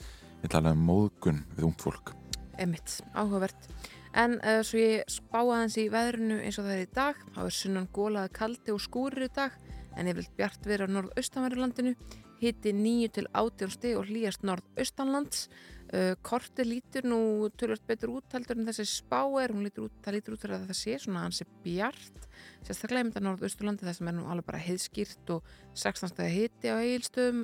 við 0.42 0.54
talaðum 0.56 0.86
móðgun 0.88 1.44
við 1.56 1.68
ungt 1.70 1.86
fólk. 1.86 2.14
Emitt, 2.62 3.00
áhugavert. 3.16 3.70
En 4.18 4.36
uh, 4.44 4.60
svo 4.68 4.80
ég 4.82 5.12
spáði 5.12 5.54
aðeins 5.56 5.78
í 5.80 5.86
veðrinu 5.92 6.40
eins 6.44 6.58
og 6.60 6.68
það 6.68 6.78
er 6.78 6.84
í 6.84 6.90
dag, 6.98 7.20
þá 7.36 7.44
er 7.46 7.54
sunnan 7.56 7.92
gólaði 7.96 8.34
kaldi 8.36 8.74
og 8.74 8.82
skúrir 8.84 9.28
í 9.30 9.32
dag, 9.36 9.56
en 9.96 10.10
ég 10.12 10.18
vil 10.18 10.28
bjart 10.36 10.68
vera 10.68 10.88
á 10.88 10.94
norðaustanverðurlandinu, 10.98 11.94
hitti 12.42 12.74
9 12.74 13.12
til 13.16 13.28
18 13.38 13.72
stig 13.72 14.00
og 14.00 14.10
hlýjast 14.10 14.44
norðaustanlands. 14.48 15.46
Uh, 15.92 16.14
korti 16.24 16.64
lítur 16.64 17.04
nú 17.04 17.50
tölvöld 17.60 17.84
betur 17.88 18.14
út 18.16 18.32
heldur 18.32 18.56
en 18.56 18.68
þessi 18.70 18.86
spá 18.88 19.26
er, 19.42 19.52
hún 19.52 19.66
lítur 19.68 19.90
út, 19.90 19.98
það 20.04 20.16
lítur 20.16 20.38
út 20.38 20.46
að 20.48 20.70
það 20.70 20.78
sé 20.80 20.94
svona 21.04 21.26
hansi 21.26 21.48
bjart, 21.66 22.30
sérstaklega 22.64 23.04
einmitt 23.04 23.20
að 23.20 23.26
norðausturlandi 23.28 23.88
það 23.88 23.98
sem 23.98 24.12
er 24.12 24.16
nú 24.16 24.30
alveg 24.32 24.48
bara 24.48 24.62
heiðskýrt 24.64 25.34
og 25.36 25.52
16 25.76 26.14
stegi 26.14 26.38
hitti 26.38 26.72
á 26.72 26.80
eigilstöðum 26.80 27.44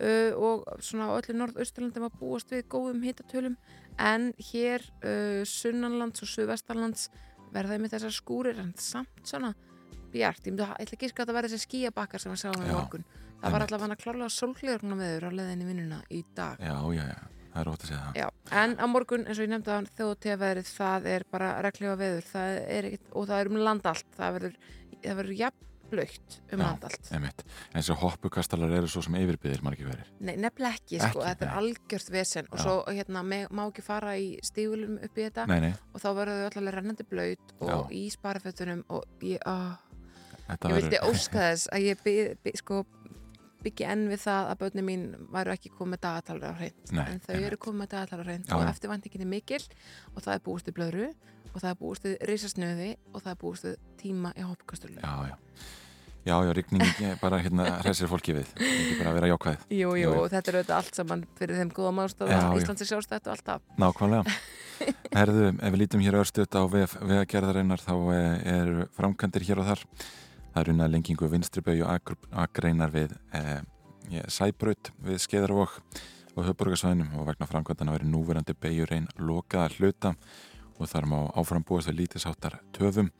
uh, 0.00 0.32
og 0.38 0.66
svona 0.84 1.10
á 1.10 1.18
öllu 1.18 1.36
norðausturlandi 1.36 2.02
var 2.02 2.18
búast 2.20 2.52
við 2.54 2.66
góðum 2.72 3.04
hittatölum 3.06 3.56
en 3.98 4.30
hér 4.50 4.84
uh, 5.02 5.44
sunnanlands 5.48 6.24
og 6.24 6.32
suðvestanlands 6.32 7.08
verða 7.54 7.78
með 7.80 7.96
þessar 7.96 8.14
skúrir 8.14 8.60
en 8.60 8.74
samt 8.78 9.24
svona 9.26 9.54
bjart, 10.12 10.44
ég 10.46 10.54
myndi 10.54 10.64
að, 10.64 10.76
ekki 10.84 11.10
að 11.12 11.24
það 11.24 11.34
verði 11.36 11.54
þessi 11.54 11.68
skíabakkar 11.68 12.22
sem 12.22 12.32
við 12.32 12.42
sáum 12.42 12.62
í 12.64 12.70
morgun. 12.72 13.04
Það 13.38 13.54
var 13.54 13.62
einmitt. 13.62 13.74
allavega 13.74 13.96
að 13.96 14.02
klára 14.02 14.28
sólhlýðurna 14.34 14.98
með 14.98 15.10
þau 15.12 15.28
á 15.28 15.38
leðinni 15.38 15.68
vinnuna 15.68 15.98
í 16.10 16.22
dag. 16.34 16.62
Já, 16.64 16.76
já, 16.96 17.04
já, 17.12 17.18
það 17.52 17.60
er 17.60 17.70
ótt 17.72 17.84
að 17.84 17.90
segja 17.90 18.00
það. 18.04 18.18
Já, 18.18 18.26
en 18.62 18.74
á 18.80 18.86
morgun 18.90 19.26
eins 19.26 19.38
og 19.38 19.44
ég 19.44 19.52
nefndi 19.52 19.74
að 19.74 19.90
þjóðtíðaveðrið 19.98 20.72
það 20.72 21.08
er 21.12 21.26
bara 21.30 21.50
reglífa 21.66 21.98
veður. 22.00 22.28
Það 22.32 22.58
er 22.64 22.88
ekkit, 22.90 23.10
og 23.12 23.28
það 23.30 23.42
er 23.44 23.52
um 23.52 23.60
land 23.68 23.90
allt. 23.92 24.08
Það 24.16 24.38
verður, 24.38 24.58
það 24.96 25.20
verður 25.20 25.40
jafn 25.42 25.67
blöytt 25.90 26.38
um 26.52 26.58
Já. 26.60 26.64
land 26.64 26.84
allt 26.88 27.10
Einmitt. 27.12 27.44
En 27.72 27.80
þessi 27.80 27.96
hoppukastalar 28.02 28.74
eru 28.78 28.88
svo 28.90 29.02
sem 29.04 29.16
yfirbyðir 29.20 29.62
margir 29.66 29.88
verið. 29.90 30.10
Nei, 30.20 30.34
nefnilega 30.36 30.78
ekki, 30.80 31.00
sko, 31.00 31.08
Ekki, 31.22 31.26
þetta 31.28 31.46
er 31.46 31.52
nei. 31.52 31.58
algjört 31.62 32.10
vesen 32.14 32.48
og 32.52 32.58
Já. 32.58 32.62
svo 32.64 32.76
hérna, 32.98 33.24
má 33.50 33.64
ekki 33.68 33.84
fara 33.86 34.14
í 34.20 34.28
stígulum 34.44 34.98
upp 35.02 35.18
í 35.18 35.26
þetta 35.28 35.46
Nei, 35.50 35.60
nei, 35.68 35.72
og 35.94 36.00
þá 36.04 36.08
verður 36.20 36.38
þau 36.38 36.48
allavega 36.52 36.76
rennandi 36.78 37.08
blöyt 37.10 37.56
og 37.60 37.68
Já. 37.72 37.78
í 37.98 38.04
sparafötunum 38.14 38.84
og 38.88 39.04
ég, 39.22 39.38
á, 39.46 39.78
ég 40.48 40.78
vildi 40.78 40.96
verður- 40.96 41.08
óska 41.12 41.48
þess 41.50 41.68
að 41.72 41.88
ég 41.88 42.04
by, 42.04 42.16
by, 42.44 42.54
sko, 42.62 42.84
enn 43.68 44.06
við 44.08 44.20
það 44.22 44.46
að 44.48 44.58
börnum 44.62 44.86
mín 44.88 45.02
væru 45.34 45.52
ekki 45.52 45.70
komið 45.74 45.90
með 45.96 46.00
dagatalur 46.06 46.52
á 46.54 46.54
hreint 46.56 46.92
en 46.94 47.18
þau 47.20 47.34
eru 47.36 47.56
komið 47.60 47.80
með 47.82 47.90
dagatalur 47.92 48.24
á 48.24 48.28
hreint 48.30 48.52
og 48.54 48.62
eftirvæntingin 48.70 49.24
er 49.26 49.28
mikil 49.28 49.64
og 50.14 50.22
það 50.24 50.34
er 50.34 50.44
búist 50.46 50.70
við 50.70 50.76
blöðru 50.78 51.08
og 51.52 51.60
það 51.60 51.70
er 51.70 51.78
búist 51.82 52.06
við 52.06 52.16
risasnöði 52.30 52.88
og 53.12 53.20
það 53.24 53.34
er 53.34 53.42
búist 53.42 53.68
við 53.68 53.76
tíma 54.00 54.32
í 54.36 54.46
hoppkasturlu 54.46 55.02
Já, 55.02 55.32
já. 55.32 55.36
Já, 56.28 56.34
já, 56.44 56.52
rigning 56.52 56.82
er 57.00 57.16
bara 57.22 57.38
hérna 57.40 57.64
hressir 57.82 58.08
fólki 58.10 58.34
við. 58.36 58.48
Ekki 58.60 58.96
bara 58.98 59.14
vera 59.16 59.30
jákvæð. 59.30 59.62
Jú, 59.72 59.92
jú, 59.96 60.10
og 60.12 60.26
þetta 60.28 60.50
er 60.50 60.58
auðvitað 60.58 60.76
allt 60.76 60.98
saman 60.98 61.22
fyrir 61.38 61.56
þeim 61.56 61.70
góða 61.72 61.92
málstöða 61.96 62.34
Já, 62.34 62.40
já. 62.42 62.58
Íslands 62.60 62.84
er 62.84 62.90
sjálfstætt 62.90 63.30
og 63.30 63.32
allt 63.32 63.46
það 63.46 63.62
Nákvæmlega. 63.80 64.34
Herðu, 65.16 65.46
ef 65.54 65.72
við 65.72 65.80
lítum 65.80 66.04
hér 66.04 66.18
örstuðt 66.20 66.58
á 66.58 66.62
vegagerðarinnar 66.68 67.80
þá 67.80 67.94
eh, 68.12 68.28
eru 68.58 68.84
framkantir 68.98 69.46
hér 69.48 69.62
og 69.62 69.70
þar. 69.70 69.86
Það 70.52 70.60
er 70.60 70.72
unnað 70.74 70.92
lengingu 70.96 71.32
vinstriböju 71.32 71.88
akreinar 72.44 72.92
við 72.92 73.12
e, 73.36 73.42
sæbraut 74.32 74.92
við 75.06 75.20
skeiðarvokk 75.22 76.00
og 76.34 76.46
höfburgarsvæðinum 76.46 77.16
og 77.18 77.28
vegna 77.28 77.48
framkvæmdana 77.50 77.94
verið 77.94 78.10
núverandi 78.12 78.56
beigur 78.58 78.92
einn 78.96 79.08
lokaða 79.20 79.70
hluta 79.76 80.14
og 80.78 80.90
þar 80.90 81.06
má 81.10 81.18
áfram 81.38 81.66
búast 81.66 81.90
við 81.90 82.02
lítisháttar 82.02 82.58
töfum. 82.72 83.10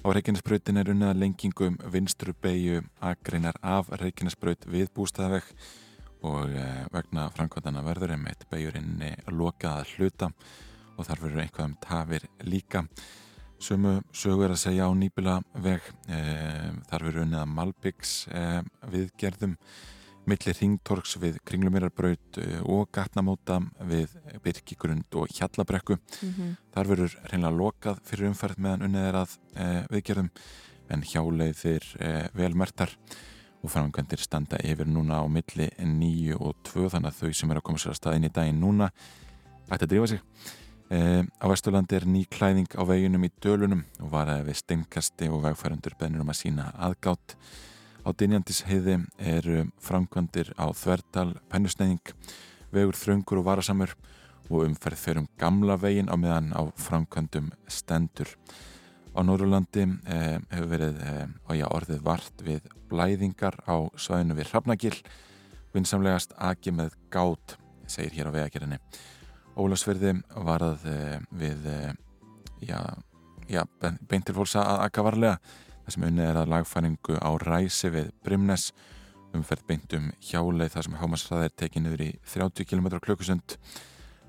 Á 0.00 0.08
Reykjanesbrautin 0.16 0.80
er 0.80 0.92
unnað 0.94 1.18
lengingu 1.20 1.66
um 1.68 1.78
vinstru 1.92 2.32
beigju 2.32 2.80
akreinar 3.04 3.58
af 3.60 3.90
Reykjanesbraut 4.00 4.64
við 4.68 4.88
bústæðavegg 4.96 5.50
og 6.24 6.52
e, 6.52 6.66
vegna 6.92 7.28
framkvæmdana 7.36 7.82
verður 7.84 8.14
einmitt 8.14 8.46
beigurinn 8.52 9.00
lokaða 9.32 9.84
hluta 9.94 10.30
og 10.96 11.08
þar 11.08 11.22
verður 11.24 11.44
einhvað 11.44 11.68
um 11.68 11.76
tafir 11.84 12.26
líka. 12.44 12.84
Sumu 13.60 13.98
sögu 14.16 14.46
er 14.46 14.54
að 14.54 14.62
segja 14.62 14.88
á 14.88 14.92
nýbila 14.96 15.40
veg, 15.60 15.84
e, 16.08 16.20
þar 16.88 17.06
verður 17.06 17.24
unnið 17.26 17.40
að 17.42 17.54
Malbyggs 17.56 18.14
e, 18.32 18.44
viðgerðum, 18.92 19.56
milli 20.28 20.54
ringtorks 20.56 21.16
við 21.20 21.38
Kringlumýrarbraut 21.48 22.40
e, 22.40 22.46
og 22.62 22.90
gatnamóta 22.94 23.60
við 23.88 24.12
Birkigrund 24.44 25.16
og 25.16 25.28
Hjallabrekku. 25.32 25.96
mm 25.96 26.32
-hmm. 26.32 26.56
Þar 26.74 26.86
verður 26.86 27.16
reynilega 27.30 27.56
lokað 27.56 28.00
fyrir 28.04 28.28
umferð 28.28 28.58
meðan 28.58 28.82
unnið 28.82 29.08
er 29.08 29.14
að 29.14 29.38
e, 29.56 29.86
viðgerðum 29.90 30.30
en 30.90 31.02
hjáleið 31.02 31.56
þeir 31.56 31.84
e, 32.00 32.28
velmertar 32.34 32.96
og 33.62 33.70
framkvæmdir 33.70 34.18
standa 34.18 34.56
yfir 34.64 34.88
núna 34.88 35.20
á 35.20 35.24
milli 35.28 35.68
9 35.78 36.34
og 36.40 36.56
2 36.64 36.88
þannig 36.88 37.12
að 37.12 37.18
þau 37.20 37.32
sem 37.32 37.50
er 37.50 37.60
að 37.60 37.66
koma 37.68 37.78
sér 37.78 37.90
að 37.90 38.00
staðin 38.00 38.24
í 38.24 38.32
daginn 38.32 38.60
núna 38.60 38.90
ætti 39.70 39.84
að 39.84 39.90
drífa 39.92 40.06
sig. 40.06 40.20
E, 40.90 41.22
á 41.22 41.46
Vesturlandi 41.46 41.96
er 41.96 42.06
ný 42.06 42.24
klæðing 42.26 42.70
á 42.74 42.82
veginum 42.82 43.24
í 43.24 43.30
dölunum 43.42 43.84
og 44.00 44.10
var 44.10 44.32
að 44.32 44.48
við 44.48 44.56
steinkasti 44.64 45.28
og 45.30 45.44
vegfærandur 45.44 45.94
bennur 46.00 46.24
um 46.24 46.32
að 46.32 46.40
sína 46.40 46.72
aðgátt. 46.74 47.36
Á 48.10 48.18
Dynjandis 48.18 48.64
heiði 48.66 48.96
eru 49.22 49.68
framkvæmdir 49.86 50.48
á 50.58 50.66
Þverdal, 50.74 51.36
Pennusneiðing, 51.46 52.10
vegur 52.74 52.96
þröngur 52.98 53.38
og 53.38 53.46
varasamur 53.46 53.92
og 54.48 54.64
umferð 54.64 54.98
fyrir 54.98 55.20
um 55.20 55.28
gamla 55.38 55.76
vegin 55.78 56.10
á 56.10 56.18
meðan 56.18 56.48
á 56.50 56.66
framkvæmdum 56.74 57.52
stendur. 57.70 58.32
Á 59.14 59.22
Norrlandi 59.22 59.86
eh, 60.10 60.42
hefur 60.50 60.68
verið 60.72 60.98
eh, 61.06 61.22
já, 61.60 61.68
orðið 61.70 62.02
vart 62.10 62.44
við 62.48 62.66
blæðingar 62.90 63.60
á 63.70 63.78
svæðinu 63.94 64.40
við 64.40 64.50
Hrafnagil, 64.50 64.98
vinsamlegast 65.70 66.34
aki 66.34 66.74
með 66.74 66.98
gát, 67.14 67.58
segir 67.86 68.18
hér 68.18 68.34
á 68.34 68.36
vegagerðinni. 68.40 68.82
Ólasverði 69.54 70.16
varað 70.34 70.90
eh, 70.90 71.18
við 71.30 71.72
eh, 71.76 71.90
já, 72.66 72.80
já, 73.46 73.62
beintir 73.78 74.34
fólks 74.34 74.58
að 74.58 74.88
akka 74.90 75.06
varlega 75.06 75.38
það 75.90 75.96
sem 75.96 76.06
unnið 76.06 76.28
er 76.28 76.36
að 76.38 76.50
lagfæringu 76.52 77.14
á 77.18 77.30
ræsi 77.42 77.88
við 77.90 78.10
Brimnes. 78.22 78.70
Umferð 79.34 79.64
beintum 79.66 80.10
hjáleið 80.22 80.74
þar 80.74 80.86
sem 80.86 80.98
hámasræði 81.00 81.46
er 81.48 81.54
tekið 81.58 81.82
niður 81.82 82.02
í 82.04 82.10
30 82.30 82.68
km 82.70 82.86
klukkusund. 83.02 83.56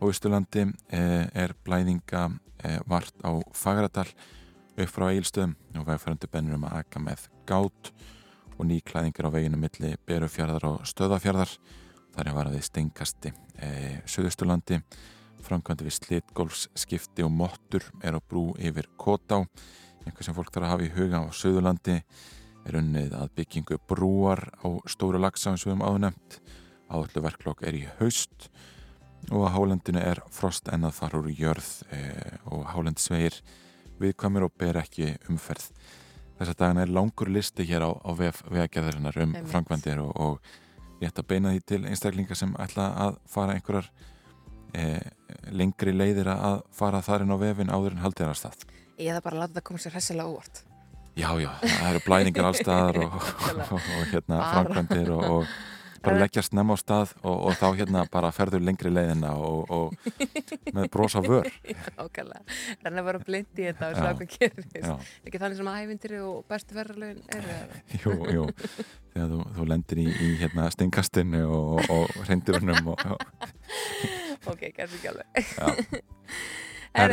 Og 0.02 0.10
Ístulandi 0.10 0.64
eh, 0.90 1.28
er 1.38 1.54
blæðinga 1.62 2.24
eh, 2.66 2.80
vart 2.90 3.14
á 3.22 3.38
Fagradal 3.54 4.08
upp 4.74 4.90
frá 4.90 5.12
Eilstöðum 5.12 5.54
og 5.78 5.86
vegfærandu 5.86 6.32
bennur 6.34 6.58
um 6.58 6.66
að 6.66 6.80
akka 6.80 7.04
með 7.04 7.28
gát 7.46 7.92
og 8.58 8.66
nýklæðingar 8.66 9.30
á 9.30 9.36
veginu 9.36 9.62
milli 9.62 9.94
Berufjörðar 10.10 10.66
og 10.72 10.90
Stöðafjörðar 10.90 11.54
þar 12.16 12.32
er 12.32 12.38
varaði 12.40 12.64
stengasti 12.66 13.34
eh, 13.62 14.02
Suðustulandi 14.10 14.82
framkvæmdi 15.46 15.86
við 15.86 15.98
slitgólfsskipti 16.00 17.26
og 17.26 17.34
mottur 17.34 17.86
er 18.02 18.18
á 18.18 18.20
brú 18.22 18.52
yfir 18.58 18.90
Kotá 18.98 19.44
einhver 20.06 20.26
sem 20.26 20.36
fólk 20.36 20.52
þarf 20.54 20.68
að 20.68 20.74
hafa 20.74 20.88
í 20.88 20.94
huga 20.96 21.22
á 21.22 21.26
Suðurlandi 21.36 21.98
er 22.68 22.78
unnið 22.78 23.16
að 23.18 23.32
byggingu 23.38 23.80
brúar 23.90 24.44
á 24.62 24.68
stóru 24.90 25.22
lagsa 25.22 25.52
eins 25.52 25.66
og 25.66 25.72
við 25.72 25.78
um 25.80 25.86
áðunemt 25.88 26.38
áallu 26.92 27.24
verklokk 27.26 27.64
er 27.66 27.78
í 27.78 27.86
haust 28.00 28.50
og 29.30 29.46
að 29.46 29.54
hálendinu 29.56 30.02
er 30.02 30.22
frost 30.34 30.70
en 30.74 30.88
að 30.88 30.98
fara 30.98 31.22
úr 31.22 31.30
jörð 31.30 31.70
eh, 31.94 32.38
og 32.50 32.66
hálendisvegir 32.74 33.38
viðkvæmur 34.02 34.48
og 34.48 34.56
ber 34.58 34.80
ekki 34.82 35.12
umferð. 35.30 35.68
Þess 36.40 36.54
að 36.56 36.58
dagana 36.58 36.86
er 36.86 36.94
langur 36.96 37.30
listi 37.30 37.68
hér 37.70 37.86
á, 37.86 37.92
á 37.94 38.12
vegagerðarinnar 38.18 39.20
um 39.22 39.36
framkvæmdir 39.52 40.02
og, 40.02 40.16
og 40.18 41.02
rétt 41.02 41.22
að 41.22 41.30
beina 41.30 41.54
því 41.54 41.62
til 41.70 41.82
einstaklingar 41.86 42.40
sem 42.40 42.56
ætla 42.62 42.88
að 43.06 43.20
fara 43.30 43.58
einhverjar 43.58 43.92
eh, 44.74 45.06
lengri 45.54 45.94
leiðir 45.94 46.32
að 46.34 46.64
fara 46.74 47.04
þar 47.06 47.28
inn 47.28 47.36
á 47.38 47.44
vefin 47.46 47.74
áður 47.74 47.98
en 47.98 48.06
haldið 48.06 48.26
er 48.26 48.34
að 48.34 48.42
stað 48.42 48.66
Það 49.10 49.24
bara 49.26 49.36
að 49.38 49.42
láta 49.44 49.58
það 49.58 49.68
koma 49.70 49.82
sér 49.84 49.98
hressilega 49.98 50.30
óvart. 50.32 50.64
Já, 51.12 51.28
já, 51.42 51.50
það 51.60 51.90
eru 51.90 52.02
blæningar 52.06 52.48
allstaðar 52.48 52.98
og, 53.04 53.16
og, 53.20 53.74
og, 53.76 54.04
hérna 54.14 54.38
framkvæmdir 54.54 55.10
og, 55.12 55.26
og 55.28 55.50
bara 56.02 56.22
leggja 56.22 56.42
snemma 56.46 56.74
á 56.74 56.82
stað 56.82 57.12
og, 57.20 57.36
og 57.50 57.58
þá 57.60 57.66
hérna 57.82 58.04
bara 58.14 58.32
ferður 58.34 58.64
lengri 58.64 58.90
leiðina 58.94 59.34
og, 59.36 59.68
og 59.76 60.72
með 60.72 60.88
brosa 60.94 61.22
vör 61.26 61.50
Ákvæmlega. 62.02 62.42
Renna 62.86 63.04
bara 63.06 63.22
blind 63.22 63.60
í 63.60 63.68
þetta 63.68 63.92
og 64.14 64.24
gerist. 64.32 64.72
Já, 64.80 64.96
Ekki 65.28 65.44
þannig 65.44 65.60
sem 65.60 65.72
að 65.74 65.78
hævindiri 65.82 66.24
og 66.26 66.42
bestu 66.50 66.80
verðarlegin 66.80 67.22
eru. 67.36 67.58
eða? 67.58 67.84
jú, 68.06 68.16
jú 68.38 68.48
þegar 69.12 69.30
þú, 69.36 69.44
þú 69.60 69.68
lendir 69.74 70.02
í, 70.02 70.08
í 70.08 70.32
hérna 70.40 70.72
stengastinu 70.74 71.44
og, 71.52 71.92
og 71.92 72.18
reyndirunum 72.30 72.94
Ok, 74.52 74.64
kannski 74.74 74.98
ekki 74.98 75.12
alveg. 75.12 75.28
já. 75.54 76.02
Ef 76.92 77.12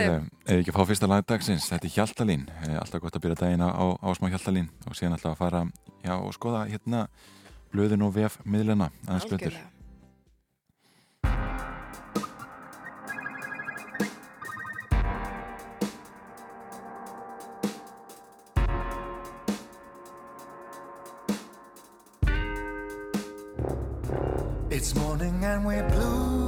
við 0.48 0.58
ekki 0.58 0.72
fá 0.74 0.82
fyrsta 0.88 1.06
lag 1.06 1.26
dagsins, 1.28 1.68
þetta 1.70 1.86
er 1.86 1.94
Hjaltalín 1.94 2.46
Eh, 2.66 2.74
alltaf 2.80 3.00
gott 3.00 3.14
að 3.14 3.22
byrja 3.22 3.40
dagina 3.44 3.70
á, 3.70 3.84
á 3.94 4.08
smá 4.18 4.26
Hjaltalín 4.32 4.70
og 4.86 4.96
síðan 4.98 5.14
alltaf 5.14 5.36
að 5.36 5.42
fara 5.44 5.64
já, 6.02 6.14
og 6.18 6.34
skoða 6.34 6.66
hérna 6.66 7.06
blöðin 7.72 8.02
og 8.02 8.14
vef 8.16 8.38
miðluna 8.44 8.90
aðeins 9.06 9.28
betur 9.30 9.54
algjörlega. 9.54 9.74
It's 24.70 24.94
morning 24.94 25.44
and 25.44 25.64
we're 25.64 25.88
blue. 25.88 26.47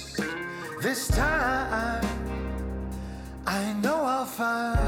this 0.81 1.07
time? 1.09 2.03
I 3.45 3.73
know 3.83 4.03
I'll 4.03 4.25
find. 4.25 4.79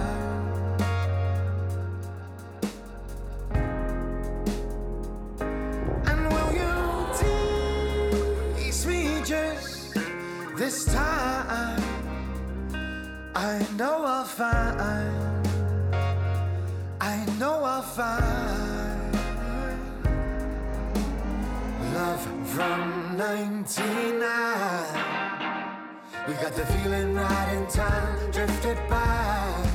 And 6.10 6.22
will 6.34 6.52
you 6.62 6.74
tease 8.58 8.88
me 8.88 9.22
just 9.24 9.94
this 10.58 10.86
time? 10.86 11.80
I 13.36 13.64
know 13.78 14.04
I'll 14.04 14.26
find. 14.26 15.46
I 17.02 17.24
know 17.40 17.64
I'll 17.64 17.84
find 17.84 19.14
love 21.94 22.26
from 22.48 23.18
99. 23.18 25.23
We 26.26 26.36
got 26.36 26.54
the 26.54 26.66
feeling 26.66 27.16
right 27.16 27.54
in 27.54 27.68
time, 27.68 28.32
drifted 28.32 28.78
by. 28.90 29.70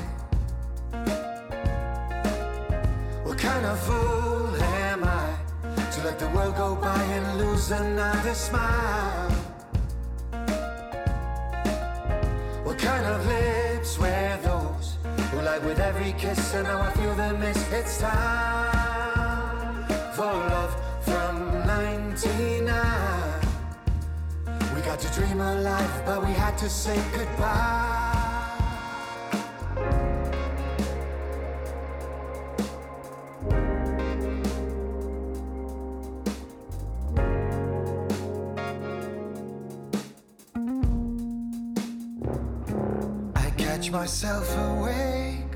What 3.23 3.37
kind 3.37 3.67
of 3.67 3.79
fool 3.81 4.57
am 4.57 5.05
I 5.05 5.37
to 5.93 6.05
let 6.05 6.19
the 6.19 6.29
world 6.31 6.57
go 6.57 6.75
by 6.75 7.03
and 7.03 7.39
lose 7.39 7.71
another 7.71 8.33
smile? 8.33 9.31
What 12.65 12.79
kind 12.79 13.05
of 13.05 13.27
lips 13.27 13.99
were 13.99 14.39
those 14.43 14.97
who 15.31 15.43
lied 15.43 15.67
with 15.67 15.79
every 15.79 16.13
kiss 16.13 16.55
and 16.55 16.65
now 16.65 16.81
I 16.81 16.91
feel 16.93 17.15
the 17.15 17.35
miss? 17.35 17.73
It's 17.73 17.99
time 18.01 19.85
for 20.15 20.33
love 20.33 20.75
from 21.05 21.67
99. 21.67 23.28
Got 24.89 25.01
to 25.01 25.13
dream 25.13 25.39
alive, 25.39 26.03
but 26.07 26.25
we 26.25 26.33
had 26.33 26.57
to 26.57 26.71
say 26.71 26.97
goodbye. 27.13 28.07
I 43.37 43.51
catch 43.59 43.91
myself 43.91 44.57
awake 44.57 45.55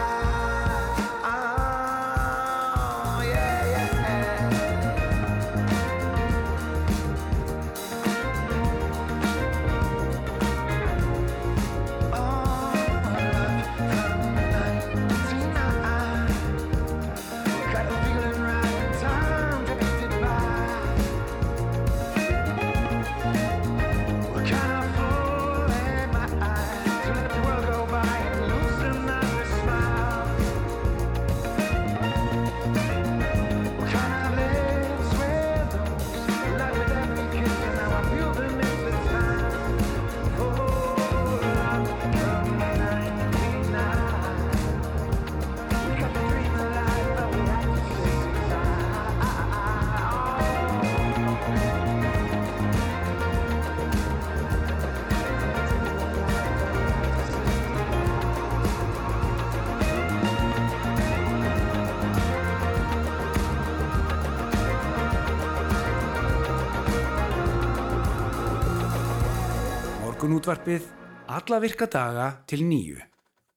Morgunútvarpið 70.52 70.84
alla 71.32 71.58
virka 71.62 71.86
daga 71.88 72.24
til 72.46 72.66
nýju 72.68 73.00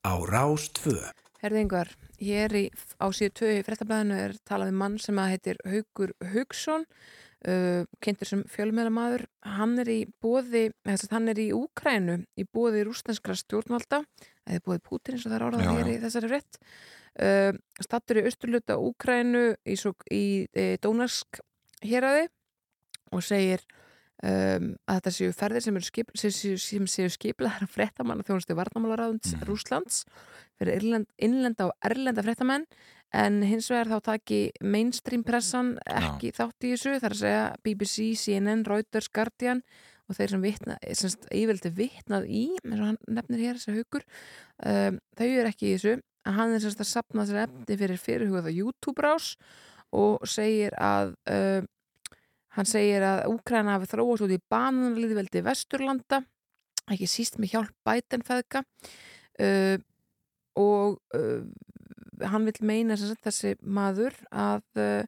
á 0.07 0.15
Rás 0.31 0.69
2. 0.79 0.93
Herðingar, 1.43 1.89
hér 2.23 2.55
í, 2.55 2.69
á 3.03 3.11
síðu 3.11 3.33
2 3.35 3.49
í 3.57 3.63
frettablaðinu 3.67 4.15
er 4.15 4.35
talað 4.47 4.71
um 4.71 4.79
mann 4.79 4.95
sem 5.01 5.19
að 5.19 5.33
heitir 5.33 5.59
Haugur 5.67 6.13
Haugsson 6.23 6.85
uh, 6.87 7.83
kynntur 7.99 8.29
sem 8.29 8.45
fjölmjölamæður 8.47 9.25
hann 9.57 9.75
er 9.83 9.91
í 9.91 9.99
bóði, 10.23 10.69
hann 11.11 11.27
er 11.33 11.43
í 11.43 11.49
Úkrænu 11.57 12.21
í 12.39 12.47
bóði 12.47 12.85
rúsneskra 12.87 13.35
stjórnvalda. 13.35 14.05
Eða 14.47 14.63
bóði 14.63 14.85
Pútin 14.87 15.17
eins 15.17 15.27
og 15.27 15.33
það 15.33 15.39
er 15.41 15.47
orðað 15.49 15.71
hér 15.75 15.91
í 15.91 16.01
þessari 16.05 16.31
frett 16.31 16.61
uh, 16.63 17.51
stattur 17.83 18.21
í 18.21 18.27
austurluta 18.29 18.79
Úkrænu 18.79 19.49
í, 19.67 19.75
í 20.15 20.25
e, 20.55 20.69
Dónarsk 20.79 21.43
héræði 21.83 22.29
og 23.11 23.25
segir 23.25 23.67
um, 24.25 24.71
að 24.89 24.99
þetta 24.99 25.13
séu 25.17 25.35
ferðir 25.35 25.65
sem, 25.65 25.79
skip, 25.85 26.11
sem 26.17 26.33
séu, 26.33 26.57
sem 26.61 26.89
séu 26.89 27.11
skiplaðar 27.13 27.67
að 27.67 27.73
frettamanna 27.75 28.25
þjónustu 28.27 28.57
varnamálaráðunds 28.57 29.35
mm. 29.35 29.47
Rúslands 29.49 30.03
fyrir 30.59 30.79
innlenda, 30.79 31.11
innlenda 31.27 31.69
og 31.69 31.89
erlenda 31.89 32.25
frettamenn 32.25 32.67
en 33.15 33.41
hins 33.45 33.69
vegar 33.71 33.91
þá 33.93 34.11
taki 34.11 34.39
mainstream 34.63 35.23
pressan 35.27 35.75
ekki 35.85 36.31
Já. 36.31 36.37
þátt 36.39 36.65
í 36.65 36.71
þessu 36.73 36.95
þar 37.03 37.15
að 37.15 37.21
segja 37.21 37.43
BBC, 37.63 38.07
CNN, 38.19 38.65
Reuters, 38.67 39.11
Guardian 39.13 39.61
og 40.05 40.17
þeir 40.17 40.35
sem 40.35 40.43
vitna, 40.43 40.79
semst 40.93 41.29
yfirleiti 41.33 41.71
vitnað 41.73 42.27
í, 42.29 42.47
eins 42.61 42.81
og 42.81 42.89
hann 42.91 42.99
nefnir 43.09 43.45
hér 43.45 43.59
þessi 43.59 43.77
haugur, 43.79 44.03
um, 44.69 44.99
þau 45.17 45.27
eru 45.27 45.49
ekki 45.49 45.69
í 45.69 45.77
þessu 45.77 45.95
að 46.25 46.37
hann 46.39 46.55
er 46.55 46.65
semst 46.65 46.81
að 46.81 46.91
sapna 46.91 47.25
sér 47.25 47.45
efni 47.45 47.79
fyrir 47.79 48.01
fyrirhugað 48.01 48.49
á 48.49 48.57
YouTube 48.57 49.05
rás 49.05 49.31
og 49.95 50.25
segir 50.29 50.75
að 50.81 51.15
um, 51.31 51.69
Hann 52.55 52.69
segir 52.69 53.03
að 53.03 53.25
Úkræna 53.33 53.75
hafi 53.75 53.89
þróast 53.91 54.25
út 54.25 54.33
í 54.35 54.39
bananliðveldi 54.51 55.43
Vesturlanda, 55.43 56.21
ekki 56.91 57.09
síst 57.09 57.39
með 57.41 57.55
hjálp 57.55 57.73
bætenfæðka 57.87 58.63
uh, 59.43 59.77
og 60.61 60.99
uh, 61.17 61.41
hann 62.23 62.47
vil 62.47 62.55
meina 62.63 62.95
að 62.95 63.15
þessi 63.25 63.55
maður 63.59 64.15
að, 64.31 64.63
uh, 64.79 65.03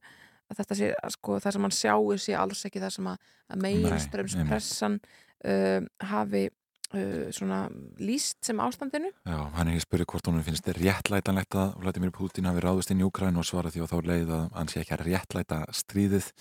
að 0.50 0.62
þetta 0.62 0.78
sé, 0.80 0.92
sko, 1.16 1.40
það 1.44 1.56
sem 1.56 1.68
hann 1.68 1.78
sjáu 1.78 2.20
sé 2.20 2.38
alls 2.38 2.66
ekki 2.68 2.84
það 2.84 2.96
sem 2.98 3.12
að, 3.14 3.34
að 3.48 3.66
meginströmspressan 3.66 5.00
uh, 5.00 5.88
hafi 6.12 6.44
uh, 6.50 7.28
svona 7.36 7.64
líst 8.02 8.42
sem 8.48 8.60
ástandinu. 8.64 9.14
Já, 9.24 9.40
hann 9.56 9.72
ekki 9.72 9.86
spyrið 9.86 10.12
hvort 10.14 10.32
honum 10.32 10.46
finnst 10.46 10.68
þetta 10.68 10.82
réttlætanlegt 10.82 11.60
að 11.62 11.76
Vladimir 11.84 12.16
Putin 12.16 12.50
hafi 12.50 12.64
ráðist 12.66 12.94
inn 12.94 13.04
í 13.04 13.08
Úkræna 13.08 13.44
og 13.44 13.48
svara 13.48 13.72
því 13.74 13.86
og 13.86 13.92
þá 13.94 13.98
leið 14.12 14.34
að 14.42 14.48
hann 14.60 14.72
sé 14.72 14.84
ekki 14.84 14.98
að 14.98 15.06
réttlæta 15.12 15.62
stríðið 15.86 16.32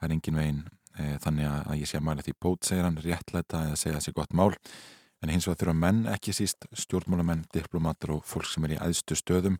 það 0.00 0.08
er 0.08 0.14
engin 0.16 0.40
veginn 0.40 0.62
e, 0.96 1.18
þannig 1.20 1.50
að 1.50 1.76
ég 1.82 1.90
sé 1.90 2.00
að 2.00 2.06
mæla 2.08 2.24
því 2.24 2.34
bót 2.40 2.66
segir 2.66 2.88
hann 2.88 2.98
réttlæta 3.04 3.66
eða 3.68 3.78
segja 3.78 3.98
þessi 3.98 4.16
gott 4.16 4.34
mál. 4.36 4.50
En 5.20 5.28
hins 5.28 5.44
vegar 5.44 5.60
þurfa 5.60 5.76
menn 5.76 6.06
ekki 6.08 6.32
síst 6.32 6.64
stjórnmálamenn, 6.72 7.44
diplomater 7.52 8.14
og 8.14 8.24
fólk 8.24 8.48
sem 8.48 8.64
er 8.64 8.78
í 8.78 8.80
æðstu 8.80 9.18
stöðum 9.18 9.58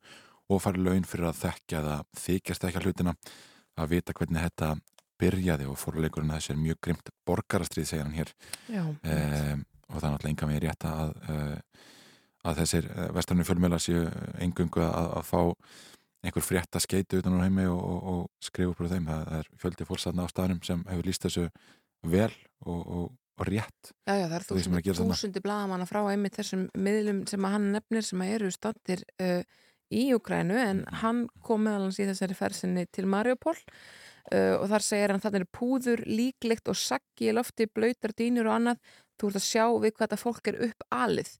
og 0.50 0.62
fari 0.64 0.80
laun 0.80 1.04
fyrir 1.06 1.28
að 1.28 1.42
þekkja 1.42 1.82
eða 1.82 1.96
þykjast 2.16 2.64
ekki 2.66 2.80
að 2.80 2.88
hlutina 2.88 3.14
að 3.80 3.92
vita 3.92 4.16
hvernig 4.16 4.46
þetta 4.46 4.70
byrjaði 5.20 5.68
og 5.68 5.76
fórleikurinn 5.78 6.32
að 6.32 6.40
þessi 6.40 6.54
er 6.54 6.62
mjög 6.62 6.80
grimt 6.86 7.12
borgarastrið 7.28 7.90
segir 7.90 8.06
hann 8.06 8.16
hér. 8.16 8.32
Já, 8.72 8.82
e, 9.04 9.18
og 9.90 10.00
það 10.00 10.06
er 10.08 10.14
náttúrulega 10.14 10.32
enga 10.32 10.48
með 10.48 10.62
rétt 10.64 10.86
að, 10.88 11.12
e, 11.20 11.86
að 12.48 12.62
þessir 12.62 12.88
vestarnu 13.18 13.46
fjölmjöla 13.46 13.80
séu 13.84 14.06
engungu 14.40 14.84
að, 14.86 15.10
að 15.20 15.28
fá 15.28 15.40
einhver 16.24 16.44
frétt 16.44 16.76
að 16.76 16.84
skeita 16.84 17.20
utan 17.20 17.38
á 17.40 17.44
heimi 17.46 17.64
og, 17.70 17.80
og, 17.80 18.00
og 18.12 18.44
skrifa 18.44 18.74
upp 18.74 18.82
úr 18.82 18.90
þeim. 18.92 19.08
Það 19.08 19.32
er 19.38 19.50
fjöldi 19.62 19.88
fórstæðna 19.88 20.26
á 20.28 20.32
staðnum 20.32 20.60
sem 20.66 20.84
hefur 20.90 21.08
líst 21.08 21.24
þessu 21.24 21.46
vel 22.10 22.32
og, 22.66 22.80
og 22.92 23.08
rétt. 23.48 23.92
Já, 24.04 24.14
já, 24.18 24.26
það 24.28 24.36
er 24.36 24.46
þúsundi, 24.48 24.94
þúsundi 25.00 25.42
blagamanna 25.44 25.88
frá 25.88 26.02
einmitt 26.10 26.36
þessum 26.36 26.66
miðlum 26.76 27.24
sem 27.30 27.44
að 27.46 27.54
hann 27.56 27.68
nefnir 27.76 28.06
sem 28.06 28.22
að 28.24 28.32
eru 28.36 28.50
standir 28.52 29.04
uh, 29.22 29.42
í 29.90 30.02
Ukrænu 30.14 30.56
en 30.60 30.82
mm. 30.84 30.98
hann 31.02 31.22
kom 31.44 31.64
meðalans 31.66 32.00
í 32.00 32.08
þessari 32.08 32.36
fersinni 32.38 32.86
til 32.92 33.06
Mariupol 33.10 33.56
uh, 33.56 34.56
og 34.58 34.66
þar 34.72 34.86
segir 34.86 35.14
hann 35.14 35.40
er 35.40 35.46
púður, 35.56 36.04
líklegt 36.06 36.68
og 36.70 36.78
saggi 36.78 37.32
lofti, 37.34 37.68
blöytar, 37.70 38.14
dýnur 38.16 38.50
og 38.50 38.58
annað. 38.58 38.92
Þú 39.20 39.30
ert 39.30 39.40
að 39.40 39.48
sjá 39.48 39.64
við 39.72 39.94
hvað 39.94 40.04
þetta 40.06 40.20
fólk 40.20 40.52
er 40.52 40.60
upp 40.68 40.86
alið 40.96 41.32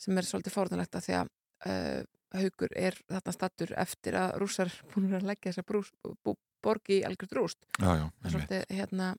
sem 0.00 0.20
er 0.20 0.28
svolítið 0.28 0.56
fórðanlegt 0.56 0.96
að 0.98 1.08
því 1.08 1.18
að 1.22 1.32
uh, 1.70 2.04
haugur 2.34 2.72
er 2.76 2.96
þarna 3.08 3.34
stattur 3.34 3.72
eftir 3.78 4.18
að 4.18 4.36
rúsar 4.42 4.72
búin 4.94 5.14
að 5.16 5.28
leggja 5.30 5.52
þessa 5.52 5.66
brús, 5.68 5.92
bú, 6.24 6.36
borgi 6.64 7.00
í 7.00 7.04
algjörð 7.06 7.36
rúst. 7.38 7.68
Já, 7.78 7.90
já, 8.00 8.06
svolítið, 8.26 8.64
hérna, 8.78 9.12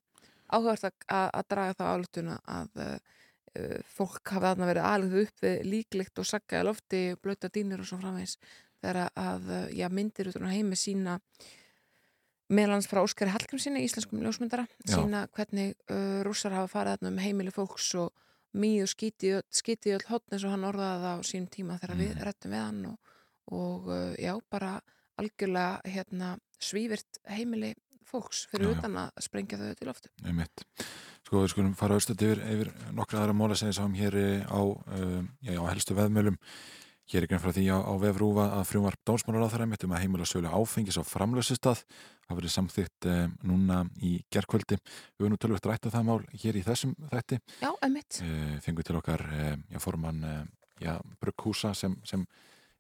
áhugast 0.48 0.90
að, 0.90 0.98
að 1.08 1.48
draga 1.54 1.78
það 1.80 1.94
álutuna 1.94 2.40
að 2.58 2.82
uh, 2.84 2.98
fólk 3.98 4.34
hafa 4.36 4.52
þarna 4.52 4.70
verið 4.70 4.90
alveg 4.92 5.28
upp 5.28 5.46
við 5.46 5.62
líklegt 5.66 6.20
og 6.22 6.28
saggaði 6.30 6.68
lofti 6.68 7.04
blöta 7.24 7.50
dýnir 7.50 7.82
og 7.82 7.90
svo 7.90 7.98
framvegs 8.02 8.38
þegar 8.78 9.08
að 9.18 9.48
já, 9.74 9.88
myndir 9.90 10.30
út 10.30 10.38
á 10.38 10.54
heimi 10.54 10.78
sína 10.78 11.16
meðlans 12.54 12.88
frá 12.88 13.02
Óskari 13.02 13.34
Hallgrímsinni, 13.34 13.82
íslenskum 13.84 14.22
ljósmyndara 14.24 14.68
sína 14.86 15.26
hvernig 15.36 15.74
uh, 15.92 16.22
rúsar 16.28 16.56
hafa 16.56 16.70
farið 16.72 16.98
þarna 16.98 17.12
um 17.12 17.22
heimili 17.24 17.54
fólks 17.56 17.90
og 18.00 18.14
mýð 18.58 18.86
og 18.86 18.92
skítið 18.94 19.98
öll 19.98 20.06
hotn 20.10 20.36
eins 20.36 20.46
og 20.46 20.54
hann 20.54 20.68
orðaði 20.68 21.02
það 21.04 21.20
á 21.20 21.30
sín 21.30 21.50
tíma 21.52 21.80
þegar 21.82 21.96
mm. 21.96 22.04
við 22.04 22.24
rettum 22.28 22.54
við 22.56 22.64
hann 22.64 22.86
og, 22.92 23.12
og 23.58 23.92
uh, 23.92 24.14
já, 24.22 24.34
bara 24.52 24.72
algjörlega 25.18 25.94
hérna, 25.96 26.32
svívirt 26.62 27.22
heimili 27.28 27.74
fólks 28.08 28.46
fyrir 28.52 28.72
já, 28.72 28.78
utan 28.78 28.98
að 29.04 29.22
sprengja 29.26 29.60
þau 29.60 29.78
til 29.78 29.92
oftu. 29.92 30.12
Nei 30.24 30.34
mitt. 30.38 30.66
Sko 31.28 31.44
við 31.44 31.52
skulum 31.52 31.76
fara 31.76 31.98
auðvitað 31.98 32.28
yfir, 32.30 32.44
yfir 32.54 32.70
nokkra 32.96 33.24
aðra 33.24 33.36
móla 33.36 33.58
sem 33.60 33.68
við 33.68 33.80
sáum 33.82 33.98
hér 33.98 34.20
á, 34.48 34.62
uh, 34.64 35.24
já, 35.44 35.58
á 35.60 35.66
helstu 35.68 35.98
veðmjölum 35.98 36.38
Hér 37.08 37.24
er 37.24 37.30
grein 37.32 37.40
frá 37.40 37.54
því 37.56 37.70
á, 37.72 37.78
á 37.88 37.94
vefrúfa 38.02 38.46
að 38.58 38.66
frumvarp 38.68 39.00
dónsmálar 39.08 39.48
á 39.48 39.52
þeirra 39.54 39.68
mittum 39.72 39.94
að 39.96 40.02
heimila 40.04 40.26
sölu 40.28 40.50
áfengis 40.52 40.98
á 41.00 41.04
framlössustad. 41.08 41.80
Það 42.28 42.40
verið 42.42 42.52
samþygt 42.52 43.08
eh, 43.08 43.22
núna 43.48 43.78
í 44.04 44.18
gerðkvöldi. 44.28 44.76
Við 44.76 45.24
höfum 45.24 45.32
nú 45.32 45.40
tölvögt 45.40 45.70
rætt 45.72 45.88
á 45.88 45.96
það 45.96 46.08
mál 46.10 46.20
hér 46.44 46.60
í 46.60 46.66
þessum 46.68 46.98
þætti. 47.14 47.40
Já, 47.64 47.70
emitt. 47.88 48.20
Eh, 48.26 48.58
Fengur 48.66 48.84
til 48.84 48.98
okkar 49.00 49.24
eh, 49.24 49.56
já, 49.72 49.80
forman 49.80 50.20
eh, 50.28 51.00
brugghúsa 51.24 51.72
sem, 51.72 51.96
sem 52.04 52.28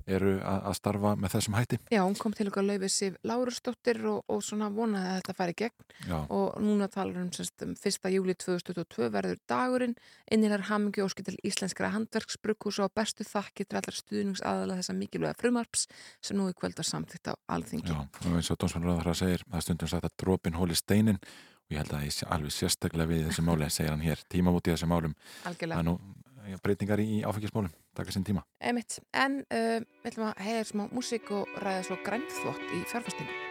eru 0.07 0.33
að 0.39 0.75
starfa 0.77 1.13
með 1.19 1.33
þessum 1.35 1.55
hætti. 1.57 1.79
Já, 1.91 2.01
hún 2.05 2.15
kom 2.19 2.33
til 2.35 2.47
okkar 2.49 2.65
laufið 2.65 2.91
Sif 2.93 3.17
Lárusdóttir 3.27 3.99
og, 4.07 4.21
og 4.31 4.43
svona 4.45 4.69
vonaði 4.73 5.09
að 5.11 5.17
þetta 5.19 5.35
færi 5.37 5.55
gegn 5.61 5.85
Já. 6.07 6.17
og 6.33 6.61
núna 6.63 6.87
talar 6.91 7.19
um 7.21 7.31
semst 7.35 7.65
um 7.65 7.73
1. 7.75 8.09
júli 8.13 8.35
2022 8.39 9.09
verður 9.13 9.41
dagurinn 9.51 9.97
innilegar 10.31 10.67
hamingi 10.69 11.03
óski 11.03 11.25
til 11.27 11.35
íslenskra 11.47 11.91
handverksbrukkús 11.95 12.79
og 12.83 12.93
bestu 12.95 13.27
þakki 13.27 13.67
til 13.67 13.81
allar 13.81 13.99
stuðningsaðala 13.99 14.79
þessa 14.79 14.95
mikilvæga 14.97 15.39
frumarps 15.41 15.87
sem 16.21 16.39
nú 16.39 16.47
er 16.47 16.55
kvöld 16.57 16.79
að 16.79 16.89
samþýtta 16.93 17.35
á 17.35 17.57
alþingi. 17.57 17.91
Já, 17.91 18.05
og 18.07 18.39
eins 18.39 18.51
og 18.53 18.61
Dómsvonaröðar 18.63 19.17
segir, 19.17 19.43
það 19.51 19.67
stundum 19.67 19.91
sagt 19.91 20.07
að 20.07 20.17
drópin 20.23 20.57
hóli 20.57 20.77
steinin 20.77 21.19
og 21.19 21.75
ég 21.75 21.83
held 21.83 21.97
að 21.97 22.07
ég 22.07 22.21
alveg 22.31 22.55
sérstaklega 22.55 23.11
við 23.11 23.27
þessi 23.27 23.43
máli 23.43 23.67
segir 23.73 23.91
hann 23.91 24.05
hér, 24.05 24.23
tímamóti 24.31 24.71
þessi 24.71 24.87
málum. 24.87 25.17
Algjörlega 25.49 25.97
breytingar 26.63 27.01
í 27.03 27.21
áfengismólum 27.27 27.73
taka 27.97 28.13
sinn 28.13 28.27
tíma. 28.27 28.45
Emitt, 28.61 28.99
en 29.17 29.41
uh, 29.49 29.81
við 30.03 30.11
ætlum 30.11 30.29
að 30.29 30.45
heyra 30.47 30.69
smá 30.69 30.87
músík 30.93 31.33
og 31.35 31.59
ræða 31.63 31.85
svo 31.89 31.99
græntþvott 32.05 32.73
í 32.77 32.83
fjárfæstingu. 32.91 33.46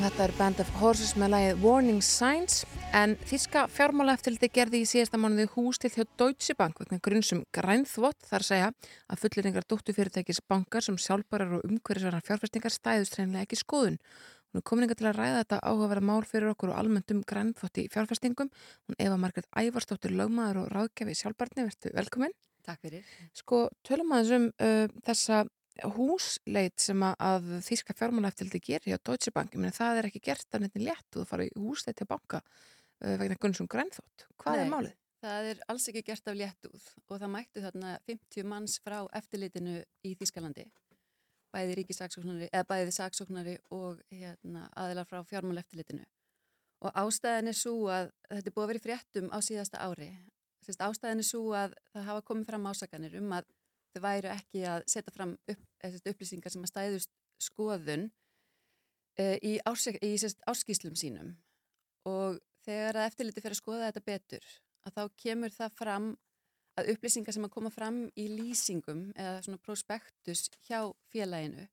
Þetta 0.00 0.24
er 0.24 0.32
Band 0.38 0.60
of 0.62 0.68
Horses 0.80 1.10
með 1.18 1.32
lagið 1.34 1.58
Warning 1.60 2.00
Signs 2.04 2.62
en 2.96 3.16
þíska 3.28 3.66
fjármálaeftildi 3.74 4.48
gerði 4.54 4.80
í 4.80 4.88
síðasta 4.88 5.20
mánuði 5.20 5.44
hústil 5.52 5.90
hjá 5.92 6.06
Deutsche 6.20 6.56
Bank 6.56 6.80
vegna 6.80 6.98
grunnsum 7.04 7.42
grænþvott 7.52 8.28
þar 8.30 8.38
að 8.38 8.48
segja 8.48 8.70
að 9.12 9.20
fulleringar 9.24 9.66
dóttufyrirtækis 9.68 10.40
bankar 10.48 10.86
sem 10.86 10.96
sjálfbarar 10.96 11.58
og 11.58 11.66
umhverjusverðar 11.68 12.24
fjárfestingar 12.28 12.74
stæðust 12.74 13.18
reynilega 13.18 13.44
ekki 13.44 13.60
skoðun. 13.60 14.00
Hún 14.50 14.62
er 14.62 14.66
komin 14.70 14.94
til 14.94 15.10
að 15.10 15.20
ræða 15.20 15.42
þetta 15.42 15.60
áhugaverða 15.68 16.08
mál 16.08 16.24
fyrir 16.32 16.54
okkur 16.54 16.72
og 16.72 16.80
almennt 16.80 17.12
um 17.14 17.22
grænþvott 17.32 17.84
í 17.84 17.88
fjárfestingum. 17.92 18.50
Hún 18.88 19.00
Eva 19.04 19.20
Margret 19.20 19.50
Ævarsdóttir 19.52 20.16
lögmaður 20.16 20.64
og 20.64 20.72
ráðgjafi 20.74 21.18
sjálfbarni, 21.20 21.68
verður 21.68 21.98
velkomin. 22.00 22.36
Takk 22.66 22.82
fyrir. 22.88 23.04
Sko, 23.36 23.66
tölum 23.86 24.16
aðeins 24.16 24.36
um 24.36 24.48
uh, 24.64 24.86
þessa 25.06 25.44
húsleit 25.96 26.76
sem 26.80 27.02
að, 27.06 27.50
Þíska 27.66 27.96
fjármálaeftildi 27.98 28.60
gerir 28.64 28.92
hjá 28.92 28.98
Deutsche 29.06 29.32
Bank, 29.34 29.54
meina 29.56 29.74
það 29.76 30.00
er 30.00 30.10
ekki 30.10 30.22
gert 30.30 30.56
að 30.56 30.66
nefnir 30.66 30.88
létt 30.90 31.16
og 31.16 31.22
þú 31.22 31.28
fara 31.30 31.46
í 31.46 31.52
húsleit 31.56 31.98
til 32.00 32.08
banka 32.10 32.42
uh, 32.42 33.16
vegna 33.20 33.38
Gunnsson 33.40 33.70
Grænþótt. 33.70 34.26
Hvað 34.40 34.58
Nei. 34.58 34.64
er 34.64 34.74
málið? 34.74 34.96
Það 35.20 35.48
er 35.50 35.64
alls 35.68 35.88
ekki 35.90 36.02
gert 36.06 36.30
af 36.32 36.38
léttúð 36.38 36.84
og 37.06 37.18
það 37.20 37.32
mættu 37.34 37.64
þarna 37.64 37.96
50 38.08 38.46
manns 38.48 38.78
frá 38.80 39.02
eftirlitinu 39.20 39.82
í 40.08 40.14
Þískalandi 40.16 40.64
bæði 41.50 41.76
ríkisaksóknari, 41.80 42.48
eða 42.52 42.66
bæði 42.70 42.94
saksóknari 42.94 43.56
og 43.74 44.00
hérna, 44.14 44.68
aðilar 44.78 45.08
frá 45.08 45.22
fjármál 45.26 45.60
eftirlitinu 45.62 46.06
og 46.80 46.96
ástæðin 46.96 47.50
er 47.50 47.56
svo 47.56 47.74
að 47.92 48.12
þetta 48.30 48.48
er 48.48 48.54
búið 48.56 48.64
að 48.64 48.70
vera 48.70 48.80
í 48.80 48.84
fréttum 48.84 49.32
á 49.34 49.38
síðasta 49.44 49.82
ári 49.84 50.10
ástæðin 50.70 51.22
er 51.24 51.26
svo 51.26 51.42
að 51.56 51.74
það 51.90 52.06
hafa 52.06 52.26
komið 52.28 52.52
fram 52.52 52.68
ásakanir 52.70 53.16
um 53.18 53.32
að 53.34 53.48
þau 53.90 54.02
væru 54.04 54.30
ekki 54.30 54.64
að 54.70 54.84
setja 54.92 55.14
fram 55.14 55.34
upp, 55.50 55.64
upplýsingar 55.84 56.52
sem 56.52 56.64
að 56.64 56.72
stæðust 56.72 57.12
skoðun 57.40 58.08
uh, 59.20 59.36
í, 59.42 59.58
árs, 59.66 59.88
í 59.90 60.14
sest, 60.20 60.42
árskíslum 60.50 60.96
sínum. 60.98 61.34
Og 62.08 62.40
þegar 62.64 63.00
að 63.00 63.10
eftirliti 63.10 63.44
fyrir 63.44 63.56
að 63.56 63.62
skoða 63.62 63.90
þetta 63.90 64.06
betur 64.06 64.50
að 64.86 64.96
þá 64.96 65.02
kemur 65.22 65.52
það 65.54 65.76
fram 65.76 66.10
að 66.80 66.94
upplýsingar 66.94 67.36
sem 67.36 67.44
að 67.44 67.52
koma 67.52 67.72
fram 67.72 68.04
í 68.18 68.26
lýsingum 68.30 69.10
eða 69.16 69.40
svona 69.44 69.60
prospektus 69.64 70.46
hjá 70.68 70.88
félaginu 71.12 71.66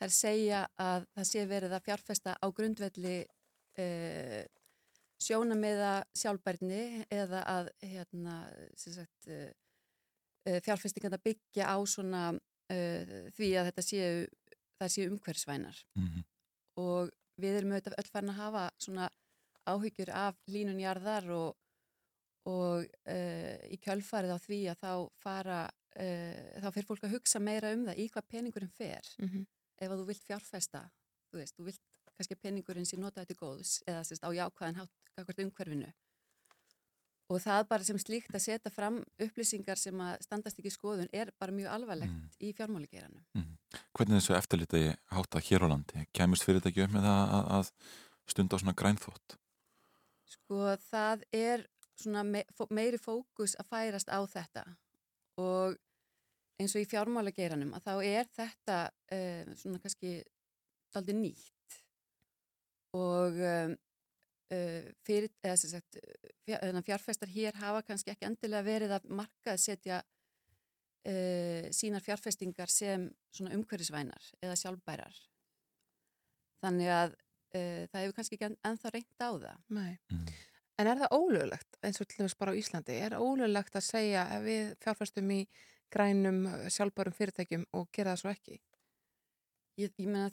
þær 0.00 0.14
segja 0.14 0.60
að 0.80 1.06
það 1.14 1.28
sé 1.30 1.44
verið 1.48 1.76
að 1.76 1.86
fjárfesta 1.86 2.34
á 2.36 2.46
grundvelli 2.56 3.16
uh, 3.24 4.42
sjónamiða 5.24 5.92
sjálfbærni 6.18 7.04
eða 7.12 7.44
að 7.48 7.70
hérna, 7.84 8.38
sagt, 8.76 9.30
uh, 9.30 9.48
uh, 10.48 10.58
fjárfestingarna 10.66 11.20
byggja 11.24 11.70
á 11.70 11.76
svona 11.88 12.24
uh, 12.70 13.30
því 13.36 13.48
að 13.60 13.68
þetta 13.70 13.82
séu, 13.82 14.26
það 14.80 14.88
séu 14.96 15.10
umhverfsvænar 15.10 15.84
Mhm. 15.96 16.24
og 16.76 17.10
við 17.40 17.56
erum 17.58 17.72
auðvitað 17.74 17.98
öll 17.98 18.10
farin 18.12 18.30
að 18.30 18.40
hafa 18.42 18.64
svona 18.78 19.08
áhyggjur 19.66 20.10
af 20.12 20.36
línunjarðar 20.46 21.30
og, 21.34 21.56
og 22.46 22.84
uh, 23.08 23.56
í 23.72 23.78
kjölfarið 23.82 24.34
á 24.36 24.38
því 24.38 24.58
að 24.70 24.78
þá 24.84 24.92
fara 25.22 25.60
uh, 25.96 26.60
þá 26.62 26.68
fyrir 26.74 26.86
fólk 26.90 27.04
að 27.08 27.14
hugsa 27.16 27.40
meira 27.40 27.72
um 27.74 27.86
það 27.88 27.98
í 28.04 28.08
hvað 28.12 28.28
peningurinn 28.28 28.70
fer 28.76 29.02
Mm 29.18 29.28
-hmm. 29.28 29.46
ef 29.80 29.90
að 29.90 29.98
þú 30.00 30.06
vilt 30.06 30.24
fjárfesta 30.28 30.82
þú 31.32 31.38
veist, 31.40 31.56
þú 31.58 31.64
vilt 31.64 31.80
kannski 32.16 32.34
peningurinn 32.36 32.86
sé 32.86 32.96
notað 32.96 33.26
til 33.26 33.36
góðs 33.36 33.82
eða 33.86 34.04
sérst 34.04 34.22
á 34.22 34.30
jákvæðan 34.30 34.76
hátt 34.76 35.38
umhverfinu 35.38 35.92
og 37.32 37.40
það 37.40 37.62
bara 37.70 37.86
sem 37.86 37.98
slíkt 37.98 38.34
að 38.36 38.42
setja 38.44 38.70
fram 38.74 38.98
upplýsingar 39.24 39.78
sem 39.80 40.00
að 40.04 40.18
standast 40.26 40.58
ekki 40.60 40.72
skoðun 40.74 41.08
er 41.12 41.30
bara 41.40 41.52
mjög 41.56 41.70
alvarlegt 41.72 42.12
Mm. 42.12 42.30
í 42.40 42.52
fjármáligeranum 42.56 43.24
Hvernig 43.96 44.16
er 44.16 44.20
þessu 44.20 44.34
eftirliti 44.36 44.82
hátta 45.10 45.40
hér 45.40 45.64
á 45.64 45.68
landi? 45.72 46.04
Kæmist 46.12 46.44
fyrirtæki 46.44 46.84
upp 46.84 46.92
með 46.94 47.06
það 47.08 47.32
að, 47.38 47.48
að 47.56 47.70
stunda 48.30 48.56
á 48.56 48.60
svona 48.60 48.76
grænþótt? 48.76 49.36
Sko 50.34 50.60
það 50.90 51.24
er 51.32 51.64
svona 51.96 52.22
me 52.26 52.44
meiri 52.70 52.98
fókus 52.98 53.54
að 53.58 53.68
færast 53.70 54.08
á 54.12 54.18
þetta 54.26 54.64
og 55.40 55.76
eins 56.60 56.74
og 56.76 56.82
í 56.84 56.88
fjármálageiranum 56.90 57.72
að 57.74 57.84
þá 57.88 57.94
er 58.04 58.28
þetta 58.36 58.78
uh, 59.14 59.54
svona 59.58 59.80
kannski 59.82 60.16
daldi 60.94 61.14
nýtt 61.18 61.80
og 62.94 63.38
um, 63.42 63.74
fyrir, 65.06 65.30
eða 65.42 65.56
sem 65.56 65.70
sagt 65.72 65.96
fjár, 66.44 66.82
fjárfestar 66.84 67.30
hér 67.32 67.56
hafa 67.60 67.82
kannski 67.86 68.12
ekki 68.12 68.26
endilega 68.28 68.66
verið 68.66 68.92
að 68.98 69.06
markað 69.20 69.60
setja 69.62 70.00
uh, 71.08 71.68
sínar 71.74 72.04
fjárfestingar 72.04 72.70
sem 72.72 73.08
svona 73.34 73.54
umhverfisvænar 73.56 74.32
eða 74.42 74.56
sjálfbærar 74.60 75.20
þannig 76.64 76.90
að 76.92 77.14
uh, 77.14 77.84
það 77.92 78.00
hefur 78.00 78.16
kannski 78.18 78.38
ekki 78.38 78.48
enn- 78.50 78.60
ennþá 78.70 78.94
reynt 78.94 79.24
á 79.24 79.30
það 79.32 79.56
Nei. 79.78 79.94
Mm. 80.12 80.26
En 80.74 80.88
er 80.90 80.98
það 80.98 81.12
ólöglegt, 81.14 81.76
eins 81.86 82.00
og 82.02 82.08
til 82.10 82.18
dæmis 82.18 82.34
bara 82.34 82.50
á 82.50 82.58
Íslandi, 82.58 82.94
er 82.98 83.14
ólöglegt 83.14 83.76
að 83.78 83.84
segja 83.86 84.24
að 84.34 84.48
við 84.48 84.72
fjárfæstum 84.82 85.28
í 85.30 85.40
grænum 85.94 86.40
uh, 86.50 86.64
sjálfbærum 86.72 87.14
fyrirtækjum 87.14 87.68
og 87.78 87.90
gera 87.94 88.14
það 88.16 88.22
svo 88.24 88.32
ekki? 88.34 88.60
Ég, 89.74 89.90
ég 89.98 90.06
meina, 90.06 90.28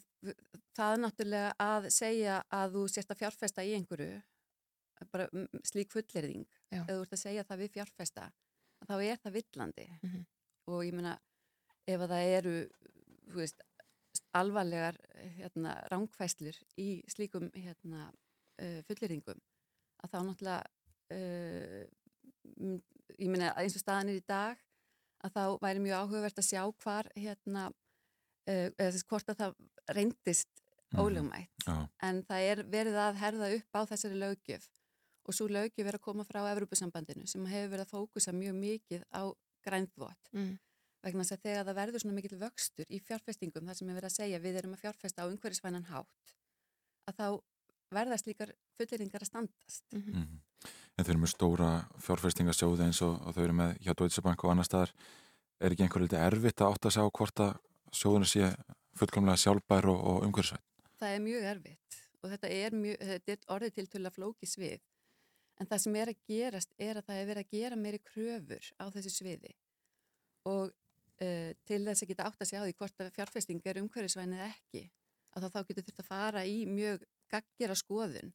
það 0.78 0.96
er 0.96 1.00
náttúrulega 1.02 1.54
að 1.64 1.88
segja 1.94 2.36
að 2.54 2.76
þú 2.76 2.84
sérst 2.94 3.14
að 3.14 3.22
fjárfesta 3.24 3.66
í 3.66 3.74
einhverju, 3.78 4.20
bara 5.10 5.26
mm, 5.34 5.64
slík 5.66 5.94
fullirðing, 5.96 6.46
Já. 6.70 6.84
ef 6.84 6.92
þú 6.92 7.00
ert 7.00 7.16
að 7.18 7.24
segja 7.24 7.46
það 7.50 7.64
við 7.64 7.74
fjárfesta, 7.78 8.28
þá 8.86 8.94
er 9.00 9.22
það 9.24 9.38
villandi. 9.40 9.88
Mhm. 9.98 10.26
Og 10.70 10.84
ég 10.86 10.94
meina, 10.94 11.16
ef 11.90 12.06
að 12.06 12.14
það 12.14 12.34
eru, 12.38 12.56
þú 13.32 13.42
veist, 13.42 13.66
alvarlegar 14.38 15.00
hérna, 15.40 15.74
rángfæslur 15.92 16.58
í 16.80 16.90
slíkum 17.10 17.50
hérna, 17.56 18.12
fullirðingum, 18.88 19.42
að 20.04 20.14
þá 20.14 20.20
náttúrulega, 20.28 20.62
uh, 21.18 21.84
ég 23.18 23.32
meina, 23.32 23.56
eins 23.58 23.76
og 23.78 23.82
staðan 23.82 24.14
er 24.14 24.22
í 24.22 24.28
dag, 24.28 24.62
að 25.26 25.34
þá 25.34 25.44
væri 25.66 25.82
mjög 25.82 26.04
áhugavert 26.06 26.42
að 26.42 26.48
sjá 26.52 26.62
hvar 26.84 27.10
hérna, 27.18 27.72
eða 28.48 28.92
þess 28.92 29.06
hvort 29.08 29.30
að 29.30 29.38
það 29.42 29.56
reyndist 29.96 30.48
Mhm. 30.92 31.00
ólögmætt 31.00 31.66
Já. 31.68 31.88
en 32.04 32.24
það 32.28 32.42
er 32.52 32.64
verið 32.68 32.96
að 33.00 33.16
herða 33.16 33.48
upp 33.56 33.76
á 33.80 33.82
þessari 33.88 34.18
lögjöf 34.20 34.66
og 35.26 35.34
svo 35.34 35.48
lögjöf 35.48 35.88
er 35.88 35.96
að 35.96 36.02
koma 36.02 36.26
frá 36.26 36.42
Evrópusambandinu 36.52 37.28
sem 37.28 37.46
hefur 37.46 37.70
verið 37.78 37.86
að 37.86 37.94
fókusa 37.96 38.34
mjög 38.36 38.56
mikið 38.60 39.04
á 39.14 39.32
grænþvott 39.64 40.28
Mm. 40.34 40.60
vegna 41.04 41.24
þess 41.24 41.32
að 41.38 41.42
þegar 41.46 41.66
það 41.66 41.76
verður 41.80 42.00
svona 42.02 42.14
mikill 42.20 42.40
vöxtur 42.40 42.86
í 42.90 43.00
fjárfestingum 43.00 43.66
þar 43.66 43.76
sem 43.76 43.90
er 43.90 43.96
verið 44.02 44.10
að 44.12 44.18
segja 44.20 44.40
við 44.44 44.56
erum 44.58 44.74
að 44.74 44.82
fjárfesta 44.84 45.24
á 45.24 45.32
umhverfisvænan 45.32 45.86
hátt 45.86 46.36
að 47.08 47.16
þá 47.16 47.42
verða 47.92 48.18
slíkar 48.20 48.52
fulleringar 48.78 49.22
að 49.22 49.30
standast. 49.32 49.84
Mhm. 49.94 50.40
En 50.98 51.06
þau 51.06 51.10
eru 51.10 51.20
með 51.20 51.34
stóra 51.36 51.88
fjárfestingasjóði 52.00 52.84
eins 52.86 53.02
og, 53.02 53.22
og 53.28 53.34
þau 53.36 53.44
eru 53.44 53.54
með 53.54 53.78
hjá 53.80 53.94
Deutsche 53.96 54.22
Bank 54.22 54.44
og 54.44 54.52
annar 54.52 54.66
staðar. 54.68 54.92
Er 55.62 55.70
ekki 55.72 55.84
einhver 55.88 56.04
litið 56.04 56.20
erfitt 56.20 56.60
að 56.62 56.74
átta 56.76 56.92
sig 56.92 57.02
á 57.02 57.08
hvort 57.10 57.40
að 57.40 57.60
sjóðinu 57.96 58.30
sé 58.30 58.52
fullkomlega 59.00 59.40
sjálfbær 59.42 59.90
og, 59.92 60.00
og 60.12 60.28
umhverfisvætt? 60.28 60.66
Það 61.02 61.16
er 61.16 61.24
mjög 61.26 61.48
erfitt 61.52 62.00
og 62.22 62.30
þetta 62.34 62.52
er, 62.54 62.78
mjög, 62.78 62.98
þetta 63.12 63.34
er 63.34 63.46
orðið 63.56 63.76
til 63.78 63.88
til 63.90 64.04
að 64.06 64.16
flóki 64.18 64.50
svið. 64.50 64.84
En 65.62 65.70
það 65.70 65.84
sem 65.84 65.98
er 66.02 66.12
að 66.12 66.22
gerast 66.30 66.76
er 66.78 67.00
að 67.00 67.08
það 67.10 67.22
er 67.22 67.30
verið 67.30 67.46
að 67.46 67.58
gera 67.58 67.80
meiri 67.80 68.02
kröfur 68.06 68.70
á 68.82 68.86
þessu 68.94 69.14
sviði 69.14 69.56
og 70.50 70.72
uh, 70.72 71.52
til 71.70 71.82
þess 71.86 72.04
að 72.04 72.12
geta 72.12 72.28
átt 72.30 72.42
að 72.42 72.50
segja 72.50 72.64
á 72.64 72.68
því 72.68 72.78
hvort 72.80 73.04
að 73.04 73.12
fjárfesting 73.18 73.66
er 73.66 73.82
umhverfisvæn 73.82 74.38
eða 74.38 74.48
ekki 74.50 74.86
að 75.36 75.46
þá, 75.46 75.50
þá 75.54 75.60
getur 75.68 75.86
þurft 75.88 76.04
að 76.04 76.10
fara 76.10 76.46
í 76.50 76.64
mjög 76.70 77.04
gaggjara 77.32 77.78
skoðun 77.78 78.34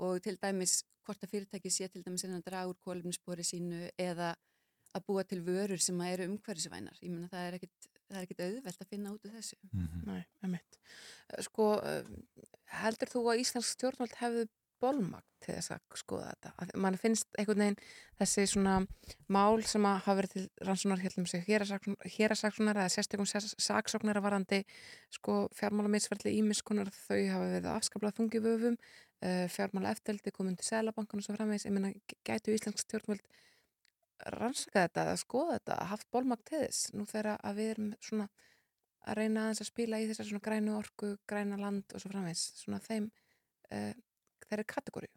og 0.00 0.22
til 0.24 0.36
dæmis 0.40 0.80
hvort 1.04 1.24
að 1.24 1.34
fyrirtæki 1.34 1.72
sé 1.72 1.88
til 1.92 2.02
dæmis 2.04 2.24
að 2.24 2.40
draga 2.46 2.70
úr 2.70 2.78
kólumspori 2.84 3.44
sínu 3.46 3.90
eða 4.00 4.32
að 4.96 5.06
búa 5.06 5.24
til 5.28 5.40
vörur 5.46 5.80
sem 5.82 6.00
eru 6.02 6.26
umhverfisvænar. 6.30 6.98
Ég 7.04 7.12
meina 7.12 7.28
það 7.30 7.46
er 7.46 7.56
ekkit, 7.58 7.90
það 8.10 8.20
er 8.20 8.26
ekkit 8.26 8.44
auðvelt 8.46 8.84
að 8.84 8.92
finna 8.92 9.12
út 9.14 9.26
úr 9.26 9.36
þessu. 9.38 9.58
Mhm. 9.72 10.06
Nei, 10.06 10.22
emitt. 10.46 10.80
Sko, 11.46 11.72
eh, 11.84 12.02
heldur 12.82 13.12
þú 13.12 13.26
að 13.30 13.44
Íslands 13.44 13.74
stjórnvald 13.76 14.16
hefðu 14.20 14.48
bolmagt 14.80 15.28
til 15.44 15.54
þess 15.54 15.74
að 15.74 15.98
skoða 16.00 16.30
þetta? 16.30 16.78
Man 16.80 16.96
finnst 17.00 17.28
einhvern 17.38 17.62
veginn 17.64 17.78
þessi 18.20 18.46
svona 18.48 18.76
mál 19.32 19.60
sem 19.68 19.84
að 19.88 19.98
hafa 20.06 20.16
verið 20.20 20.32
til 20.34 20.44
rannsónar 20.68 21.02
heldum 21.04 21.26
sig 21.28 21.44
hérasaksónar 21.48 22.80
eða 22.80 22.92
sérstökum 22.94 23.28
saksóknara 23.28 24.22
varandi 24.24 24.62
sko 25.12 25.42
fjármálamisverðli 25.58 26.36
ímiskunar 26.40 26.92
þau 26.96 27.20
hafa 27.34 27.52
verið 27.56 27.70
afskablað 27.74 28.16
þungi 28.20 28.42
vöfum 28.46 28.78
uh, 28.78 29.46
fjármála 29.52 29.92
eftirldi 29.94 30.32
komin 30.32 30.56
til 30.56 30.70
selabankan 30.70 31.20
og 31.20 31.28
svo 31.28 31.36
framvegs, 31.36 31.68
ég 31.68 31.76
meina 31.76 31.92
gætu 32.24 32.56
Íslands 32.56 32.86
stjórnvald 32.86 33.24
rannsaka 34.36 34.84
þetta 34.86 35.06
eða 35.06 35.16
skoða 35.20 35.56
þetta, 35.58 35.78
haft 35.90 36.10
bolmagt 36.12 36.46
til 36.50 36.62
þess. 36.64 36.92
Nú 36.96 37.06
þegar 37.08 37.38
að 37.38 37.60
við 37.60 37.72
erum 37.74 37.90
svona 38.00 38.28
að 39.08 39.18
reyna 39.20 39.46
aðeins 39.46 39.62
að 39.64 39.70
spila 39.70 40.00
í 40.00 40.08
þessar 40.10 40.28
svona 40.28 40.44
grænu 40.44 40.76
orku, 40.76 41.14
græna 41.28 41.58
land 41.60 41.94
og 41.94 42.02
svo 42.02 42.12
framvegs 42.12 42.44
svona 42.60 42.80
þeim 42.84 43.08
uh, 43.72 43.92
þeirri 44.46 44.66
kategóri 44.68 45.10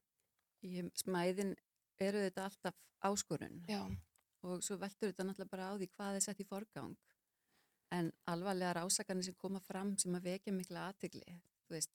smæðin 0.96 1.56
eru 2.02 2.22
þetta 2.24 2.46
alltaf 2.48 2.78
áskorun 3.04 3.64
Já, 3.68 3.82
og 4.48 4.64
svo 4.64 4.78
veltur 4.80 5.12
þetta 5.12 5.26
náttúrulega 5.28 5.52
bara 5.52 5.72
á 5.72 5.74
því 5.76 5.90
hvað 5.92 6.20
er 6.20 6.24
sett 6.24 6.40
í 6.40 6.48
forgang. 6.48 6.94
En 7.94 8.12
alvarlegar 8.32 8.80
ásakanir 8.82 9.28
sem 9.28 9.36
koma 9.38 9.60
fram 9.62 9.98
sem 10.02 10.16
að 10.16 10.30
vekja 10.32 10.56
mikla 10.56 10.88
aðtigli 10.90 11.36
þú 11.68 11.76
veist 11.76 11.92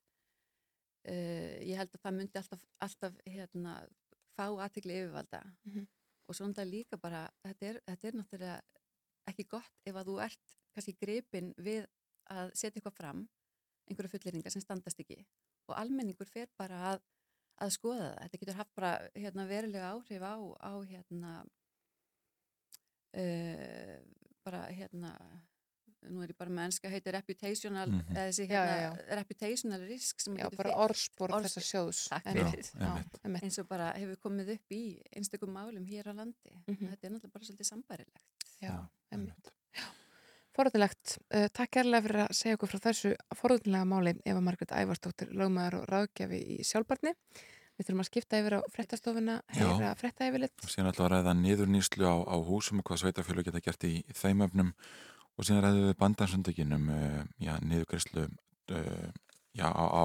uh, 1.09 1.57
ég 1.65 1.79
held 1.81 1.95
að 1.95 2.03
það 2.05 2.19
myndi 2.19 2.43
alltaf, 2.43 2.67
alltaf 2.85 3.23
hérna, 3.27 3.79
fá 4.37 4.45
aðtigli 4.51 5.01
yfirvalda. 5.01 5.43
Mhm. 5.65 5.89
Og 6.29 6.37
svo 6.37 6.47
náttúrulega 6.47 6.75
líka 6.75 7.01
bara 7.01 7.25
þetta 7.43 7.71
er, 7.73 7.81
þetta 7.89 8.09
er 8.09 8.19
náttúrulega 8.19 8.59
ekki 9.33 9.49
gott 9.49 9.89
ef 9.89 9.97
að 9.97 10.11
þú 10.13 10.17
ert 10.25 10.57
kannski 10.77 10.97
gripin 11.01 11.53
við 11.57 11.87
að 12.33 12.53
setja 12.55 12.77
eitthvað 12.79 12.99
fram 13.01 13.27
einhverju 13.89 14.13
fulleringar 14.13 14.53
sem 14.53 14.65
standast 14.65 15.01
ekki 15.01 15.23
og 15.69 15.77
almenningur 15.77 16.29
fer 16.29 16.49
bara 16.59 16.81
að, 16.93 17.03
að 17.65 17.73
skoða 17.77 18.05
það. 18.05 18.19
Þetta 18.23 18.41
getur 18.43 18.59
haft 18.59 18.75
bara 18.79 18.93
hérna, 19.15 19.47
verulega 19.49 19.93
áhrif 19.93 20.25
á, 20.25 20.37
á 20.65 20.73
hérna, 20.89 21.33
uh, 23.23 23.97
bara 24.47 24.63
hérna, 24.73 25.13
nú 26.09 26.23
er 26.23 26.29
ég 26.33 26.37
bara 26.39 26.51
með 26.51 26.65
ennska 26.69 26.89
heiti 26.93 27.11
reputational, 27.13 27.89
Mhm. 27.91 28.15
eða 28.15 28.29
þessi 28.29 28.47
Já, 28.49 28.61
hérna, 28.63 28.77
já, 28.83 29.17
reputational 29.19 29.87
risk 29.89 30.21
sem 30.21 30.37
já 30.37 30.49
bara 30.57 30.71
orðspor. 30.77 31.29
þessar 31.43 31.65
sjóðs. 31.67 32.09
Já, 32.09 33.41
eins 33.43 33.59
og 33.59 33.69
bara 33.69 33.93
hefur 33.95 34.17
komið 34.17 34.55
upp 34.55 34.71
í 34.71 35.03
einstökum 35.17 35.51
málum 35.53 35.85
hér 35.87 36.07
á 36.11 36.15
landi. 36.15 36.53
Mhm. 36.69 36.89
Þetta 36.95 37.05
er 37.05 37.11
náttúrulega 37.11 37.33
bara 37.33 37.45
svolítið 37.45 37.67
sambærilegt. 37.73 38.25
Já, 38.63 38.89
einmitt. 39.13 39.53
Forðunlegt, 40.59 41.19
uh, 41.35 41.47
takk 41.55 41.71
kærlega 41.77 42.03
fyrir 42.03 42.25
að 42.27 42.33
segja 42.35 42.57
okkur 42.59 42.69
frá 42.73 42.81
þessu 42.89 43.13
forðunlega 43.39 43.87
máli 43.87 44.15
Eva 44.27 44.41
Margrét 44.43 44.73
Ævarsdóttir, 44.75 45.31
lögmaður 45.31 45.83
og 45.83 45.87
ráðgjafi 45.93 46.41
í 46.57 46.65
sjálfbarni. 46.67 47.13
Við 47.79 47.87
þurfum 47.87 48.03
að 48.03 48.09
skipta 48.11 48.41
yfir 48.43 48.57
á 48.59 48.61
frettastofuna, 48.75 49.37
heyra 49.55 49.93
fretta 49.95 50.27
yfirleitt. 50.27 50.57
og 50.65 50.69
síðan 50.73 50.91
við 50.91 51.05
að 51.05 51.13
ræða 51.15 51.35
niðurnýslu 51.39 52.03
á, 52.11 52.17
á 52.27 52.37
húsum 52.43 52.81
og 52.83 52.85
hvað 52.91 52.99
sveitafjölu 53.05 53.45
geta 53.47 53.61
gert 53.63 53.85
í, 53.87 54.03
í 54.03 54.13
þeim 54.19 54.43
öfnum 54.49 54.73
og 55.39 55.47
síðan 55.47 55.65
ræðum 55.65 55.89
við 55.89 55.97
bandansöndökin 56.03 56.77
um 56.77 56.91
uh, 56.93 57.23
já, 57.39 57.55
niðurgræslu 57.63 58.27
uh, 58.27 59.09
já, 59.55 59.69
á, 59.71 59.85
á 59.87 60.05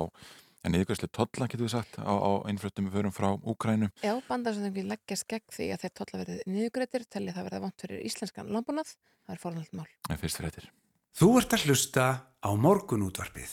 ja, 0.62 0.69
niðurgræslu 0.69 1.10
tolla 1.10 1.50
getur 1.50 1.65
við 1.65 1.74
sagt 1.74 1.98
á, 1.98 2.13
á 2.13 2.32
einfluttum 2.50 2.91
förum 2.93 3.15
frá 3.15 3.34
Úkrænu 3.41 3.89
Já, 4.04 4.13
bandarsöndingi 4.30 4.86
leggjast 4.91 5.28
gegn 5.32 5.50
því 5.58 5.72
að 5.74 5.84
þeir 5.84 5.98
tolla 6.00 6.22
verið 6.24 6.46
niðugrættir, 6.54 7.10
telli 7.10 7.36
það 7.36 7.50
verið 7.50 7.65
vant 7.67 7.86
fyrir 7.86 8.06
íslenskan 8.08 8.54
landbúnað. 8.54 8.96
Það 9.24 9.36
er 9.36 9.43
forðanlegt 9.43 9.78
mál. 9.80 9.91
en 10.10 10.22
fyrst 10.22 10.39
fyrir 10.39 10.53
þetta 10.53 10.82
Þú 11.14 11.28
ert 11.38 11.53
að 11.53 11.66
hlusta 11.68 12.05
á 12.41 12.49
morgunútvarpið. 12.58 13.51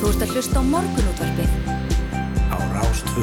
Þú 0.00 0.10
ert 0.10 0.26
að 0.26 0.34
hlusta 0.34 0.58
á 0.58 0.62
morgunútvarpið. 0.66 1.63
Rástvö. 2.74 3.22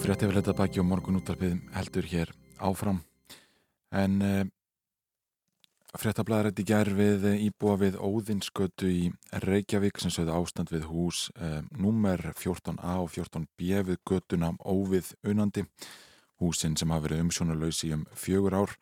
Frétti 0.00 0.28
við 0.28 0.38
leta 0.38 0.54
baki 0.56 0.80
og 0.80 0.86
morgun 0.88 1.18
útvarpið 1.18 1.58
heldur 1.74 2.06
hér 2.08 2.30
áfram 2.56 3.02
en 3.92 4.14
uh, 4.24 4.44
fréttablaðar 5.92 6.48
þetta 6.48 6.62
í 6.64 6.68
gær 6.70 6.90
við 6.96 7.26
íbúa 7.50 7.74
við 7.82 7.98
Óðinskötu 8.00 8.88
í 8.88 9.02
Reykjavík 9.44 10.00
sem 10.00 10.14
sögðu 10.14 10.38
ástand 10.38 10.72
við 10.72 10.88
hús 10.88 11.26
uh, 11.36 11.60
númer 11.76 12.30
14a 12.32 12.96
og 13.02 13.12
14b 13.12 13.84
við 13.90 14.00
götuna 14.08 14.54
óvið 14.64 15.12
unandi 15.28 15.66
húsin 16.40 16.80
sem 16.80 16.96
hafa 16.96 17.10
verið 17.10 17.26
umsjónalausi 17.26 17.92
um 17.98 18.08
fjögur 18.16 18.56
ár 18.62 18.76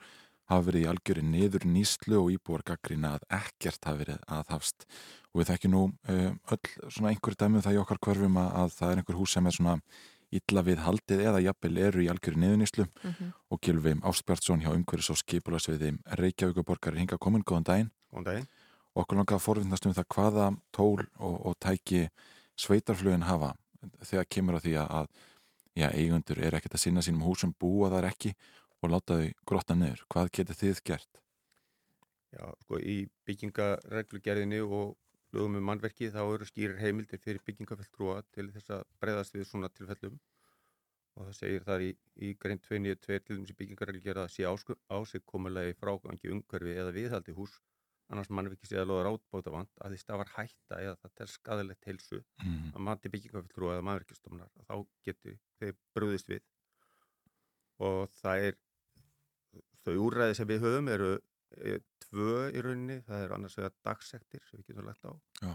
hafa 0.48 0.66
verið 0.68 0.84
í 0.84 0.90
algjöri 0.90 1.22
niður 1.28 1.64
nýslu 1.68 2.18
og 2.22 2.30
íbúar 2.34 2.62
gaggrina 2.66 3.14
að 3.18 3.26
ekkert 3.40 3.84
hafa 3.84 4.00
verið 4.02 4.20
aðhafst 4.38 4.86
og 5.32 5.40
við 5.42 5.50
þekkjum 5.52 5.74
nú 5.74 5.82
uh, 6.08 6.30
öll 6.54 6.92
svona 6.92 7.10
einhverju 7.12 7.40
dæmið 7.42 7.66
það 7.66 7.76
í 7.76 7.82
okkar 7.82 8.00
hverfum 8.06 8.38
að, 8.40 8.52
að 8.62 8.72
það 8.78 8.92
er 8.94 9.02
einhver 9.02 9.18
hús 9.20 9.34
sem 9.36 9.46
er 9.50 9.56
svona 9.58 9.76
illa 10.38 10.60
við 10.60 10.80
haldið 10.84 11.20
eða 11.24 11.40
jafnvel 11.40 11.76
eru 11.86 12.02
í 12.04 12.08
algjöru 12.12 12.40
niðuníslu 12.42 12.84
Mhm. 13.04 13.28
og 13.50 13.60
Gilvi 13.64 13.94
Ástbjartsson 14.04 14.60
hjá 14.60 14.72
umhverfis 14.74 15.08
og 15.14 15.20
skipularsviði 15.22 15.94
Reykjavíkuborgar 16.20 16.92
er 16.92 17.00
hingað 17.00 17.18
komin, 17.24 17.44
góðan 17.48 17.64
daginn. 17.64 17.90
Góðan 18.12 18.24
daginn. 18.26 18.48
og 18.94 19.04
okkur 19.04 19.16
langar 19.16 19.36
að 19.38 19.44
forvinnast 19.46 19.86
um 19.86 19.94
það 19.94 20.06
hvaða 20.14 20.46
tól 20.74 21.06
og, 21.20 21.34
og 21.46 21.54
tæki 21.62 22.08
sveitarflugin 22.58 23.22
hafa 23.28 23.52
þegar 24.02 24.26
kemur 24.28 24.58
á 24.58 24.60
því 24.60 24.72
að, 24.82 24.88
að 24.98 25.08
já, 25.78 25.88
eigundur 25.94 26.40
er 26.42 26.56
ekkert 26.58 26.74
að 26.74 26.82
sinna 26.82 27.04
sínum 27.04 27.22
húsum 27.22 27.52
búa 27.60 27.90
þar 27.92 28.08
ekki 28.10 28.34
og 28.82 28.92
láta 28.92 29.18
þau 29.18 29.32
grotta 29.50 29.74
niður. 29.78 30.04
Hvað 30.12 30.30
getur 30.38 30.58
þið 30.60 30.80
gert? 30.90 31.20
Já, 32.34 32.44
sko, 32.62 32.78
í 32.78 32.96
byggingareglugerðinni 33.28 34.60
og 34.64 34.96
lögum 35.32 35.58
um 35.60 35.64
mannverki 35.68 36.10
þá 36.12 36.20
eru 36.24 36.46
skýrir 36.48 36.80
heimildir 36.80 37.20
fyrir 37.24 37.40
byggingafelltrúa 37.44 38.22
til 38.32 38.48
þess 38.54 38.70
að 38.76 38.84
breyðast 39.00 39.34
við 39.36 39.46
svona 39.48 39.70
tilfellum 39.72 40.18
og 41.18 41.26
það 41.26 41.34
segir 41.38 41.64
þar 41.66 41.84
í, 41.84 41.88
í 42.24 42.34
grein 42.40 42.60
292 42.62 43.24
til 43.26 43.38
þess 43.40 43.52
að 43.54 43.58
byggingareglugerða 43.62 44.26
að 44.28 44.34
sé 44.36 44.46
ásigkomulegi 44.98 45.74
frágangi 45.80 46.30
umhverfi 46.36 46.76
eða 46.78 46.94
viðhaldi 46.96 47.34
hús 47.36 47.56
annars 48.08 48.30
mannverki 48.32 48.68
sé 48.70 48.78
að 48.80 48.88
loða 48.88 49.08
rátbótavand 49.08 49.72
að 49.84 49.92
því 49.96 49.98
stafar 50.04 50.30
hætta 50.36 50.78
eða 50.84 50.94
það 51.02 51.24
er 51.24 51.32
skadalegt 51.34 51.88
heilsu 51.90 52.22
Mm. 52.44 52.70
að 52.72 52.84
mati 52.86 53.10
byggingafelltrúa 53.12 53.74
eða 53.74 53.84
mannverkistofnar 53.88 54.52
þá 54.68 54.76
getur 55.04 55.36
þeir 55.60 55.74
brúðist 55.96 56.30
við 56.32 56.44
og 57.88 58.08
það 58.22 58.46
er 58.48 58.56
þau 59.86 59.94
úrræði 60.08 60.38
sem 60.38 60.48
við 60.48 60.64
höfum 60.66 60.90
eru 60.92 61.12
e, 61.16 61.78
tvö 62.06 62.48
í 62.52 62.62
rauninni, 62.64 63.00
það 63.06 63.24
er 63.24 63.34
annars 63.36 63.58
vegar 63.58 63.76
dagsektir 63.86 64.44
sem 64.48 64.60
við 64.60 64.72
getum 64.72 64.88
lagt 64.88 65.08
á 65.08 65.12
Já, 65.42 65.54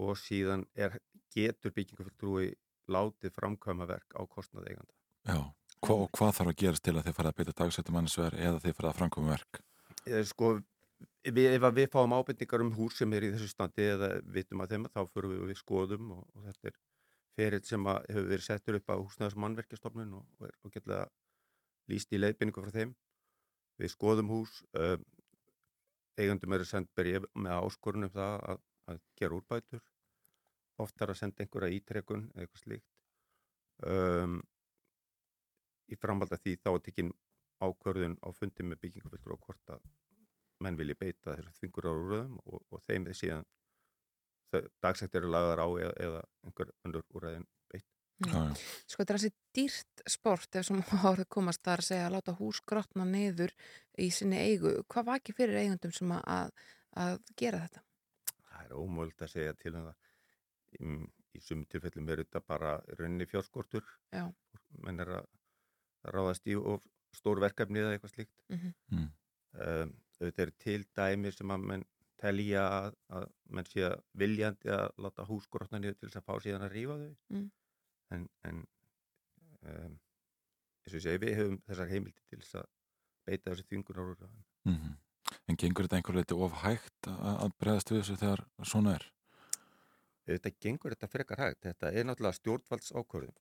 og 0.00 0.18
síðan 0.18 0.66
er, 0.74 0.98
getur 1.34 1.74
byggingafulltrúi 1.76 2.50
látið 2.90 3.34
framkvæma 3.36 3.86
verk 3.90 4.16
á 4.18 4.22
kostnað 4.26 4.70
eiganda. 4.70 4.94
já. 5.26 5.40
Hva, 5.80 5.94
og 5.96 6.10
hvað 6.12 6.34
þarf 6.36 6.50
að 6.50 6.58
gerast 6.60 6.84
til 6.84 6.92
að 6.92 7.06
þið 7.06 7.14
farið 7.16 7.30
að 7.30 7.36
beita 7.38 7.52
dagsettum 7.56 7.96
annarsver 7.96 8.34
eða 8.36 8.58
þið 8.60 8.74
farið 8.76 8.90
að 8.90 8.98
framkoma 8.98 9.32
verk? 9.32 9.60
Eða, 10.04 10.24
sko, 10.28 10.50
við, 11.24 11.46
ef 11.54 11.64
að 11.64 11.78
við 11.78 11.88
fáum 11.94 12.14
ábendingar 12.18 12.64
um 12.66 12.72
hús 12.76 12.98
sem 13.00 13.14
er 13.16 13.24
í 13.24 13.30
þessu 13.32 13.48
standi 13.48 13.86
eða 13.94 14.10
vitum 14.34 14.60
að 14.60 14.74
þeim, 14.74 14.84
þá 14.92 15.00
fyrir 15.06 15.32
við 15.32 15.46
við 15.48 15.60
skoðum 15.62 16.10
og, 16.18 16.26
og 16.34 16.44
þetta 16.50 16.72
er 16.72 16.76
ferill 17.38 17.62
sem 17.64 17.88
að 17.88 18.10
hefur 18.10 18.28
verið 18.34 18.46
settur 18.46 18.78
upp 18.80 18.92
á 18.92 18.96
húsnæðars 19.00 19.38
mannverkjastofnun 19.44 20.18
og, 20.18 20.26
og 20.36 20.48
er 20.50 20.56
og 20.66 20.74
getlega 20.74 21.06
líst 21.88 22.12
í 22.12 22.20
leiðbynningu 22.20 22.66
frá 22.66 22.74
þeim. 22.74 22.92
Við 23.80 23.94
skoðum 23.94 24.30
hús, 24.32 24.60
um, 24.76 25.04
eigandum 26.20 26.56
eru 26.56 26.66
sendt 26.68 26.90
berið 26.98 27.26
með 27.34 27.64
áskorunum 27.64 28.12
það 28.12 28.36
að, 28.52 28.62
að 28.92 29.02
gera 29.20 29.38
úrbætur, 29.38 29.84
oftar 30.84 31.12
að 31.12 31.20
senda 31.22 31.44
einhverja 31.44 31.78
ítrekun 31.78 32.26
eða 32.34 32.44
eitthvað 32.44 32.64
slíkt. 32.64 32.90
Um, 33.90 34.40
í 35.88 35.96
framhald 35.96 36.32
af 36.36 36.42
því 36.44 36.58
þá 36.60 36.70
er 36.72 36.82
tekinn 36.86 37.14
ákvörðun 37.60 38.18
á 38.24 38.28
fundi 38.36 38.66
með 38.66 38.82
byggingafullur 38.84 39.36
og 39.36 39.46
hvort 39.46 39.72
að 39.74 39.88
menn 40.64 40.76
vilji 40.76 40.96
beita 41.00 41.36
þessu 41.38 41.56
þvingur 41.56 41.88
á 41.88 41.92
röðum 41.96 42.36
og, 42.44 42.60
og 42.68 42.84
þeim 42.88 43.08
við 43.08 43.18
síðan 43.22 43.48
dagsættir 44.82 45.22
eru 45.22 45.32
lagðar 45.32 45.62
á 45.64 45.68
eða, 45.68 45.92
eða 46.04 46.22
einhver 46.44 46.72
önnur 46.84 47.06
úræðin 47.16 47.46
beitt. 47.46 47.59
Já, 48.20 48.32
já. 48.36 48.54
Sko 48.84 49.00
þetta 49.00 49.14
er 49.14 49.18
þessi 49.18 49.30
dýrt 49.56 50.02
sport 50.14 50.58
ef 50.60 50.66
sem 50.68 50.82
árið 50.82 51.28
komast 51.36 51.62
þar 51.64 51.82
að 51.82 51.88
segja 51.88 52.08
að 52.08 52.16
láta 52.16 52.34
hús 52.36 52.60
grotna 52.68 53.06
niður 53.08 53.54
í 54.00 54.10
sinni 54.14 54.40
eigu. 54.40 54.74
Hvað 54.92 55.08
var 55.08 55.22
ekki 55.22 55.36
fyrir 55.36 55.62
eigundum 55.62 55.94
sem 55.96 56.12
að, 56.16 56.52
að, 57.00 57.16
gera 57.40 57.62
þetta? 57.64 57.84
Það 58.50 58.66
er 58.66 58.74
ómöld 58.76 59.24
að 59.24 59.32
segja 59.32 59.56
til 59.60 59.74
um 59.74 59.88
það. 59.88 60.10
Í, 60.70 60.96
í 61.36 61.42
sumum 61.42 61.66
tilfellum 61.72 62.10
er 62.12 62.24
þetta 62.24 62.42
bara 62.46 62.74
rauninni 62.98 63.28
fjárskortur. 63.30 63.86
Já. 64.12 64.26
Menn 64.84 65.00
er 65.02 65.14
að 65.20 66.12
ráðast 66.14 66.46
í 66.48 66.58
stór 67.16 67.40
verkefni 67.42 67.80
eða 67.82 67.96
eitthvað 67.96 68.14
slíkt. 68.14 68.36
Mhm. 68.52 68.74
Mm. 68.92 69.08
Um, 69.60 69.96
þetta 70.20 70.44
eru 70.44 70.54
til 70.62 70.82
dæmi 70.94 71.32
sem 71.34 71.50
að 71.50 71.64
menn 71.72 71.86
telja 72.20 72.66
að, 72.68 72.98
að 73.16 73.24
menn 73.56 73.66
sé 73.66 73.86
að 73.88 73.96
viljandi 74.20 74.70
að 74.74 75.00
láta 75.00 75.24
húsgrotna 75.26 75.80
niður 75.80 75.96
til 75.96 76.10
þess 76.10 76.20
að 76.20 76.26
fá 76.28 76.44
síðan 76.44 76.66
að 76.66 76.74
rífa 76.76 76.98
þau. 77.00 77.14
Mm. 77.32 77.48
En, 78.14 78.26
en 78.48 78.64
um, 79.62 79.94
eins 80.84 80.94
og 80.94 80.98
ég 80.98 81.04
segi, 81.06 81.22
við 81.22 81.36
höfum 81.38 81.60
þessar 81.68 81.92
heimildi 81.92 82.26
til 82.26 82.40
þess 82.40 82.58
að 82.62 82.68
beita 83.28 83.52
þessu 83.52 83.68
þvingur 83.68 84.02
ára. 84.02 84.34
Mm 84.68 84.98
En 85.46 85.56
gengur 85.58 85.86
þetta 85.86 85.96
einhver 85.98 86.16
leiti 86.16 86.34
of 86.34 86.54
hægt 86.62 87.06
að, 87.06 87.52
bregðast 87.62 87.90
við 87.90 88.00
þessu 88.00 88.16
þegar 88.18 88.40
svona 88.66 88.94
er? 88.96 89.04
Þetta 90.26 90.50
gengur 90.64 90.94
þetta 90.94 91.08
frekar 91.10 91.42
hægt. 91.42 91.60
Þetta 91.62 91.90
er 91.90 92.06
náttúrulega 92.06 92.38
stjórnvalds 92.38 92.92
ákvörðum 92.94 93.36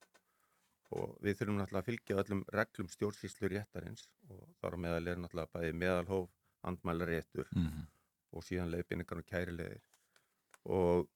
og 1.00 1.16
við 1.22 1.38
þurfum 1.40 1.58
náttúrulega 1.58 1.82
að 1.82 1.90
fylgja 1.90 2.20
öllum 2.22 2.44
reglum 2.54 2.90
stjórnsýslu 2.94 3.50
réttarins 3.54 4.08
og 4.30 4.44
þar 4.62 4.78
á 4.78 4.84
meðal 4.86 5.08
er 5.08 5.22
náttúrulega 5.22 5.54
bæði 5.54 5.74
meðalhóf, 5.82 6.30
andmælaréttur 6.70 7.50
Mm 7.56 7.88
og 8.36 8.46
síðan 8.46 8.70
leiðbynningar 8.74 9.22
og 9.22 9.30
kærilegir 9.30 9.80
og 10.70 11.08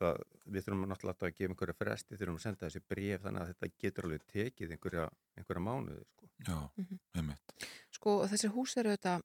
það, 0.00 0.20
við 0.46 0.64
þurfum 0.66 0.86
náttúrulega 0.90 1.26
að 1.28 1.36
gefa 1.38 1.52
einhverja 1.52 1.78
fresti, 1.78 2.16
þurfum 2.20 2.38
að 2.40 2.44
senda 2.46 2.66
þessi 2.66 2.82
bref 2.88 3.22
þannig 3.26 3.42
að 3.44 3.52
þetta 3.52 3.72
getur 3.84 4.08
alveg 4.08 4.26
tekið 4.32 4.74
einhverja, 4.76 5.06
einhverja 5.38 5.64
mánuði 5.68 6.04
sko. 6.10 6.28
Já, 6.46 6.58
Mhm. 6.76 6.98
einmitt. 7.16 7.56
Sko 7.90 8.18
þessi 8.28 8.52
hús 8.52 8.76
eru 8.76 8.90
þetta 8.96 9.20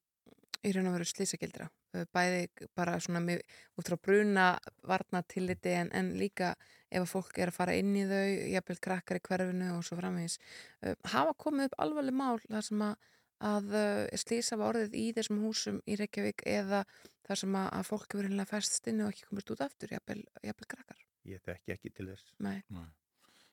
í 0.64 0.72
raun 0.76 0.88
og 0.88 0.93
veru 0.93 1.05
slísagildra. 1.09 1.70
Bæði 2.14 2.47
bara 2.78 2.99
svona 2.99 3.20
með, 3.20 3.41
út 3.78 3.88
frá 3.89 3.97
bruna 3.99 4.59
varna 4.88 5.24
tilliti 5.24 5.74
en, 5.74 5.89
en 5.91 6.14
líka 6.16 6.55
ef 6.91 7.01
að 7.01 7.09
fólk 7.09 7.38
er 7.41 7.47
að 7.49 7.57
fara 7.57 7.74
inn 7.76 7.95
í 7.97 8.05
þau, 8.05 8.28
jafnvel 8.53 8.78
krakkar 8.80 9.18
í 9.18 9.24
hverfinu 9.26 9.72
og 9.78 9.84
svo 9.84 9.97
framvegis. 9.97 10.38
Uh, 10.86 10.93
hafa 11.03 11.34
komið 11.34 11.66
upp 11.72 11.76
alvarleg 11.80 12.14
mál 12.16 12.39
þar 12.45 12.62
sem 12.64 12.80
að, 12.86 12.95
að 13.42 13.74
uh, 13.74 14.20
slísa 14.20 14.58
var 14.60 14.76
orðið 14.76 14.98
í 15.00 15.06
þessum 15.18 15.42
húsum 15.46 15.80
í 15.89 15.98
Reykjavík 16.00 16.46
eða 16.50 16.84
þar 17.28 17.42
sem 17.42 17.58
að, 17.58 17.70
að 17.78 17.88
fólk 17.89 18.08
hefur 18.14 18.28
hinnlega 18.28 18.50
fæst 18.50 18.89
inn 18.92 19.04
og 19.06 19.14
ekki 19.14 19.28
komist 19.30 19.54
út 19.54 19.64
aftur, 19.66 19.94
jafnvel, 19.96 20.24
jafnvel 20.46 20.70
krakkar. 20.76 21.06
Ég 21.30 21.44
þekki 21.46 21.76
ekki 21.76 21.94
til 21.96 22.10
þess. 22.12 22.34
Nei. 22.42 22.58
Nei. 22.74 22.88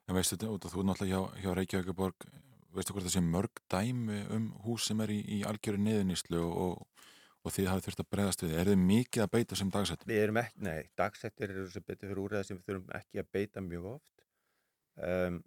En 0.08 0.16
veistu 0.16 0.36
þetta, 0.36 0.52
út 0.54 0.64
af 0.64 0.72
þú 0.72 0.82
er 0.82 0.88
náttúrulega 0.88 1.18
hjá, 1.18 1.42
hjá 1.42 1.56
Reykjavíkuborg, 1.58 2.28
veistu 2.76 2.94
hvort 2.94 3.06
það 3.06 3.14
sé 3.16 3.22
mörg 3.24 3.62
dæmi 3.72 4.22
um 4.34 4.48
hús 4.64 4.88
sem 4.88 5.04
er 5.04 5.12
í, 5.12 5.18
í 5.36 5.38
algjöru 5.48 5.80
niðuníslu 5.84 6.40
og, 6.48 7.04
og 7.44 7.54
þið 7.54 7.68
hafið 7.72 7.88
þurft 7.88 8.02
að 8.04 8.10
bregðast 8.14 8.44
við. 8.44 8.54
Er 8.56 8.70
þið 8.72 8.80
mikið 8.86 9.24
að 9.24 9.34
beita 9.36 9.58
sem 9.60 9.72
dagsættum? 9.74 10.10
Við 10.10 10.22
erum 10.24 10.40
ekki, 10.42 10.64
nei, 10.64 10.80
dagsettir 10.98 11.52
eru 11.52 11.68
sem 11.74 11.84
betur 11.84 12.08
fyrir 12.08 12.22
úrreða 12.24 12.48
sem 12.48 12.58
við 12.58 12.70
þurfum 12.70 12.96
ekki 12.98 13.22
að 13.22 13.30
beita 13.36 13.64
mjög 13.64 13.90
oft. 13.92 14.14
Um, 14.98 15.42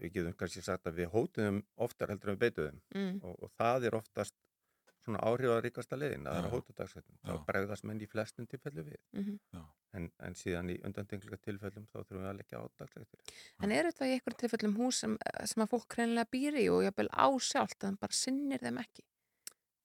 við 0.00 0.14
getum 0.18 0.36
kannski 0.40 0.62
sagt 0.64 0.86
að 0.90 1.00
við 1.02 1.10
hótuðum 1.14 1.62
oftar 1.76 2.12
heldur 2.14 2.32
en 2.32 2.38
við 2.38 2.46
beituðum 2.46 2.80
Mm. 2.94 3.20
og, 3.22 3.36
og 3.44 3.50
það 3.58 3.86
er 3.90 3.98
oftast 4.00 4.34
svona 5.00 5.20
áhrifaríkasta 5.24 5.96
leiðin 5.96 6.26
að 6.28 6.36
það 6.36 6.48
er. 6.50 7.04
Já. 7.10 7.30
Þá 7.30 7.44
bregðast 7.48 7.84
menn 7.88 8.00
í 8.04 8.08
flestum 8.10 8.46
tilfellu 8.46 8.84
við. 8.84 8.98
Mm 9.12 9.66
En, 9.92 10.04
en 10.22 10.36
síðan 10.38 10.68
í 10.70 10.76
undandenglega 10.86 11.36
tilfellum 11.42 11.86
þá 11.90 11.96
þurfum 11.98 12.20
við 12.20 12.28
að 12.30 12.36
leggja 12.38 12.58
á 12.62 12.64
dagsettir. 12.78 13.20
En 13.58 13.72
eru 13.74 13.90
þetta 13.90 14.06
í 14.06 14.12
einhverjum 14.14 14.38
tilfellum 14.38 14.76
hús 14.78 15.00
sem, 15.02 15.16
sem 15.50 15.64
að 15.64 15.70
fólk 15.72 15.96
hreinlega 15.96 16.30
býri 16.30 16.68
og 16.70 16.84
jafnvel 16.84 17.08
á 17.10 17.26
sjálft 17.42 17.86
að 17.88 17.96
bara 17.98 18.14
sinnir 18.14 18.62
þeim 18.62 18.78
ekki? 18.84 19.02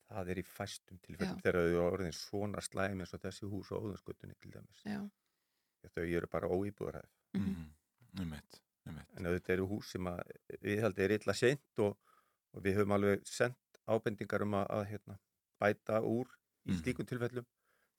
Það 0.05 0.29
er 0.29 0.37
í 0.37 0.45
fæstum 0.45 0.99
tilfellum 1.01 1.39
Já. 1.39 1.41
þegar 1.41 1.57
þau 1.57 1.65
eru 1.71 1.81
orðin 1.87 2.13
svona 2.13 2.61
slæmi 2.61 3.01
eins 3.01 3.15
og 3.17 3.23
þessi 3.25 3.49
hús 3.49 3.71
á 3.73 3.81
óðunskutunni 3.81 4.37
til 4.37 4.51
dæmis. 4.53 4.83
Já. 4.85 5.01
Þau 5.95 6.05
eru 6.05 6.27
bara 6.27 6.53
óýbúðaræð. 6.53 7.09
Mhm. 7.33 7.49
Mm. 7.49 8.21
Einmitt. 8.21 8.61
En 8.85 9.25
auðvitað 9.25 9.53
eru 9.55 9.67
hús 9.71 9.91
sem 9.95 10.07
að 10.11 10.19
við 10.61 10.81
haldið 10.85 11.05
er 11.07 11.13
illa 11.17 11.33
seint 11.33 11.79
og, 11.81 11.95
og 12.53 12.63
við 12.65 12.77
höfum 12.79 12.91
alveg 12.97 13.23
sendt 13.25 13.79
ábendingar 13.87 14.43
um 14.45 14.53
að, 14.59 14.67
að 14.77 14.85
hérna, 14.91 15.17
bæta 15.61 16.01
úr 16.01 16.27
í 16.65 16.71
Mhm. 16.73 16.81
slíkum 16.83 17.05
tilfellum. 17.09 17.45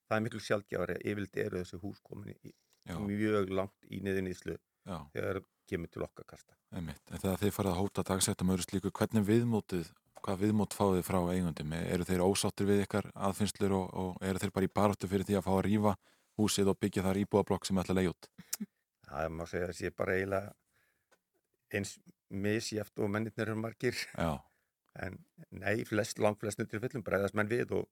Það 0.07 0.17
er 0.17 0.23
miklu 0.23 0.39
sjálfgjafari, 0.43 0.95
yfirleitt 1.03 1.37
eru 1.43 1.59
þessi 1.63 1.79
hús 1.81 1.99
komin 2.03 2.35
í, 2.47 2.53
mjög 2.87 3.49
langt 3.51 3.87
í 3.91 3.99
niðurnýðslu 4.03 4.55
já, 4.87 4.97
þegar 5.13 5.41
kemur 5.67 5.89
til 5.91 6.03
okkar 6.03 6.25
kasta. 6.27 6.53
einmitt. 6.71 7.01
En 7.11 7.17
þegar 7.19 7.37
þið 7.41 7.51
farið 7.57 7.71
að 7.73 7.79
hóta 7.81 8.03
dagsættum 8.07 8.51
öðru 8.55 8.63
slíku, 8.67 8.91
hvernig 8.91 9.25
viðmótið, 9.27 9.89
hvað 10.23 10.39
viðmót 10.45 10.73
fáið 10.75 10.95
þið 10.99 11.05
frá 11.07 11.19
eigundum? 11.33 11.73
Eru 11.73 12.03
þeir 12.07 12.23
ósáttir 12.23 12.65
við 12.67 12.83
ykkar 12.85 13.11
aðfinnslur 13.15 13.71
og, 13.75 13.93
og 13.93 14.17
eru 14.23 14.39
þeir 14.39 14.51
bara 14.55 14.65
í 14.65 14.71
baráttu 14.79 15.07
fyrir 15.11 15.25
því 15.27 15.35
að 15.39 15.43
fá 15.47 15.51
að 15.57 15.65
rífa 15.67 15.95
húsið 16.39 16.71
og 16.71 16.79
byggja 16.79 17.03
þar 17.03 17.19
íbúablokk 17.23 17.65
sem 17.67 17.77
ætla 17.79 17.95
að 17.95 17.99
leiða 17.99 18.13
út? 18.15 18.29
Það 19.07 19.29
má 19.35 19.43
segja 19.47 19.67
að 19.67 19.75
sé 19.79 19.91
bara 19.91 20.15
eiginlega 20.15 20.53
eins 21.75 21.97
misjæft 22.29 22.99
og 22.99 23.09
mennirnir 23.11 23.47
eru 23.47 23.55
margir. 23.59 23.95
Já, 24.17 24.37
En 24.97 25.13
nei, 25.53 25.83
flest, 25.85 26.17
langt 26.17 26.39
flestum 26.41 26.65
tilfellum 26.65 27.03
bregðast 27.05 27.35
menn 27.37 27.49
við 27.51 27.69
og, 27.77 27.83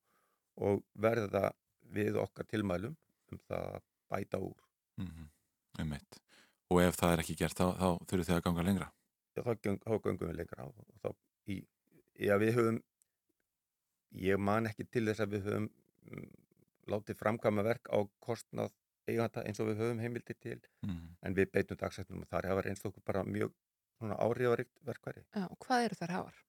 og 0.57 0.80
verða 0.97 1.51
við 1.93 2.15
okkar 2.17 2.47
tilmælum 2.49 2.95
um 3.32 3.41
það 3.45 3.67
að 3.76 3.84
bæta 4.09 4.39
úr. 4.41 4.57
mm 4.97 5.28
einmitt. 5.78 6.17
Og 6.71 6.80
ef 6.82 6.95
það 6.95 7.11
er 7.13 7.21
ekki 7.21 7.36
gert, 7.36 7.57
þá, 7.59 7.65
þá 7.76 7.88
þurfið 8.09 8.28
þið 8.30 8.36
að 8.38 8.43
ganga 8.45 8.63
lengra. 8.63 8.86
Já, 9.36 9.41
þá, 9.43 9.51
þá 9.84 9.91
göngum 10.05 10.30
við 10.30 10.38
lengra 10.39 10.63
á 10.63 10.67
og 10.71 10.99
þá 11.03 11.09
í, 11.51 11.57
já, 12.15 12.38
við 12.39 12.53
höfum 12.55 12.78
ég 14.23 14.39
man 14.39 14.69
ekki 14.69 14.86
til 14.88 15.03
þess 15.09 15.23
að 15.26 15.36
við 15.36 15.49
höfum 15.49 15.67
mm, 15.67 16.30
látið 16.93 17.19
framkvæma 17.19 17.65
verk 17.67 17.91
á 17.91 17.99
kostnað 18.23 18.71
eiganda 19.05 19.43
eins 19.45 19.59
og 19.61 19.69
við 19.69 19.84
höfum 19.84 20.01
heimildi 20.01 20.38
til 20.39 20.57
Mm. 20.86 21.15
en 21.21 21.34
við 21.36 21.51
beitum 21.51 21.78
dagsættunum 21.82 22.23
og 22.23 22.30
þar 22.30 22.47
hafa 22.49 22.61
reynst 22.65 22.86
okkur 22.86 23.03
bara 23.05 23.23
mjög 23.26 23.51
svona 23.99 24.17
áhrifaríkt 24.25 24.75
verkværi. 24.87 25.23
Já, 25.35 25.45
og 25.49 25.57
hvað 25.65 25.85
eru 25.87 25.95
þær 26.01 26.13
háar? 26.17 26.41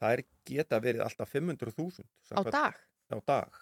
Það 0.00 0.12
er 0.16 0.22
geta 0.48 0.78
verið 0.80 1.02
alltaf 1.04 1.32
500.000 1.34 2.06
Á 2.36 2.40
dag? 2.50 2.78
á 3.10 3.16
dag 3.26 3.58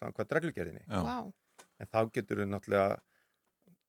samkvæmt 0.00 0.32
reglugerðinni. 0.38 0.84
Já, 0.88 1.00
Vá. 1.04 1.32
En 1.80 1.86
þá 1.88 2.10
getur 2.12 2.40
við 2.42 2.48
náttúrulega 2.52 2.98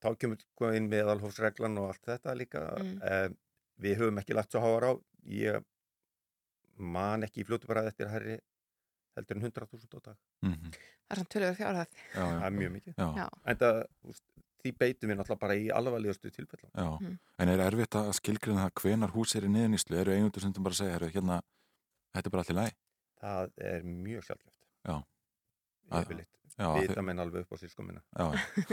þá 0.02 0.08
kemur 0.18 0.40
sko 0.42 0.70
inn 0.76 0.88
meðalhófsreglan 0.92 1.78
og 1.82 1.90
allt 1.92 2.06
þetta 2.08 2.36
líka. 2.36 2.62
Mm. 2.80 3.00
Mm. 3.02 3.36
við 3.82 3.98
höfum 3.98 4.20
ekki 4.22 4.34
lagt 4.38 4.52
svo 4.54 4.62
háar 4.62 4.86
á. 4.88 4.94
Ég 5.26 5.64
man 6.78 7.24
ekki 7.24 7.42
í 7.44 7.46
fljótu 7.48 7.68
bara 7.70 7.84
eftir 7.90 8.08
herri 8.12 8.38
heldur 9.18 9.38
en 9.38 9.44
100.000 9.50 9.98
á 9.98 10.00
dag. 10.08 10.18
mm 10.42 10.72
Það 10.72 11.18
er 11.18 11.20
samt 11.20 11.30
tölur 11.34 11.56
fjárhæð. 11.58 11.88
já, 12.16 12.24
Það 12.24 12.46
er 12.48 12.52
mjög 12.56 12.72
mikið. 12.72 12.94
já, 12.96 13.08
Já. 13.20 13.28
En 13.52 13.58
það, 13.58 13.80
því 14.64 14.72
beitum 14.78 15.10
við 15.12 15.18
náttúrulega 15.20 15.40
bara 15.44 15.56
í 15.60 15.70
alvarlegustu 15.74 16.32
tilfellum. 16.32 16.72
já. 16.76 16.88
Mm. 17.02 17.18
En 17.40 17.50
er 17.50 17.64
erfitt 17.66 17.96
að 18.00 18.12
skilgrina 18.20 18.68
það 18.70 18.82
hvenar 18.84 19.12
hús 19.16 19.36
er 19.36 19.48
í 19.48 19.52
niðuníslu? 19.54 19.98
Eru 20.02 20.12
eigundur 20.16 20.42
sem 20.42 20.54
bara 20.54 20.76
segja, 20.78 20.94
herru, 20.98 21.10
hérna, 21.14 21.42
þetta 22.16 22.28
er 22.28 22.36
bara 22.36 22.44
allir 22.48 22.60
læg? 22.62 22.76
Það 23.22 23.52
er 23.72 23.84
mjög 23.84 24.24
sjálfgeft. 24.30 24.62
Já. 24.88 24.96
Yfirleitt. 26.02 26.28
Já, 26.60 26.68
Vita 26.78 26.94
þið- 26.94 27.06
menn 27.08 27.20
alveg 27.24 27.42
upp 27.46 27.54
á 27.54 27.58
sískomina. 27.58 28.02
já, 28.12 28.26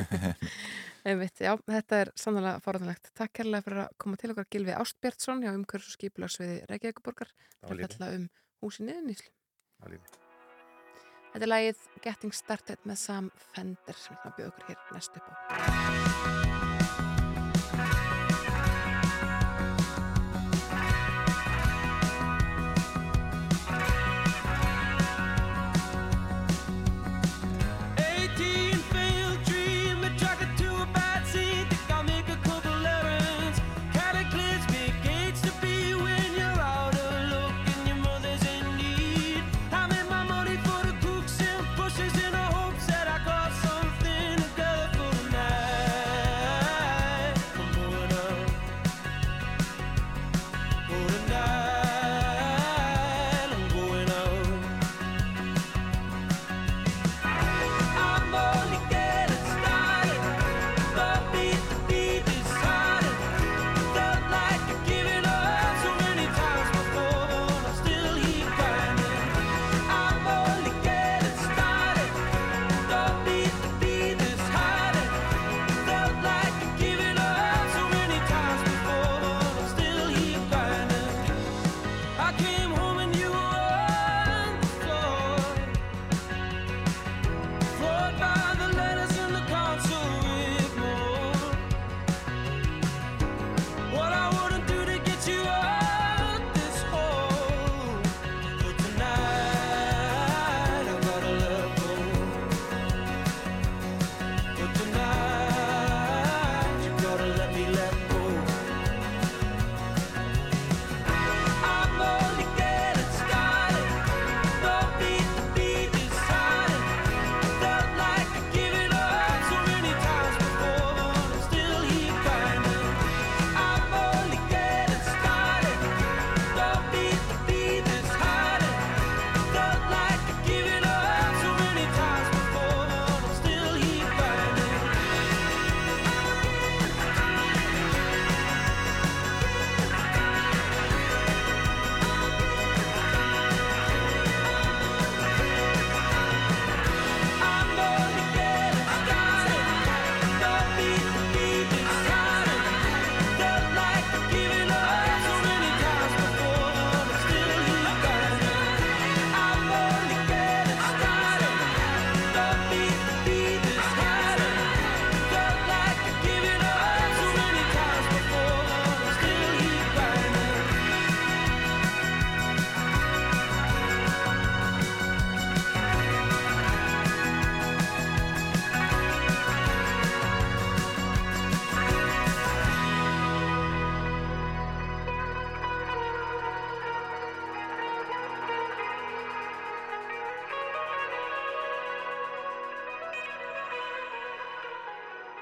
Einmitt, 1.09 1.41
já, 1.41 1.53
þetta 1.68 2.01
er 2.03 2.11
sannlega 2.18 2.61
forðanlegt. 2.64 3.11
Takk 3.16 3.32
kærlega 3.39 3.64
fyrir 3.64 3.82
að 3.84 3.93
koma 4.03 4.16
til 4.20 4.30
okkar 4.34 4.49
Gilvi 4.53 4.74
Ástbjartsson 4.76 5.43
hjá 5.45 5.53
skipulagsviði 5.95 6.59
Reykjavíkuborgar 6.68 7.30
Það 7.32 7.61
til 7.62 7.68
var 7.68 7.74
að 7.74 7.80
lífið. 7.80 7.97
fjalla 7.97 8.14
um. 8.18 8.28
Það 9.78 9.86
var 9.86 9.95
lífið. 9.95 10.18
Þetta 11.32 11.44
er 11.44 11.52
lagið 11.52 11.86
Getting 12.04 12.34
Started 12.36 12.88
með 12.88 13.00
Sam 13.04 13.30
Fender 13.52 14.00
sem 14.00 14.18
við 14.24 14.36
bjóða 14.40 14.54
okkur 14.54 14.68
hér 14.72 14.84
næst 14.96 15.20
upp 15.20 15.32
á. 15.32 15.97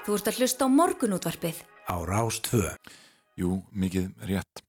Þú 0.07 0.15
ert 0.15 0.27
að 0.31 0.37
hlusta 0.39 0.63
á 0.63 0.67
morgunútvarpið. 0.71 1.57
á 1.67 1.95
Rástvö. 1.99 2.69
Jú, 3.35 3.59
mikið 3.75 4.05
rétt. 4.23 4.61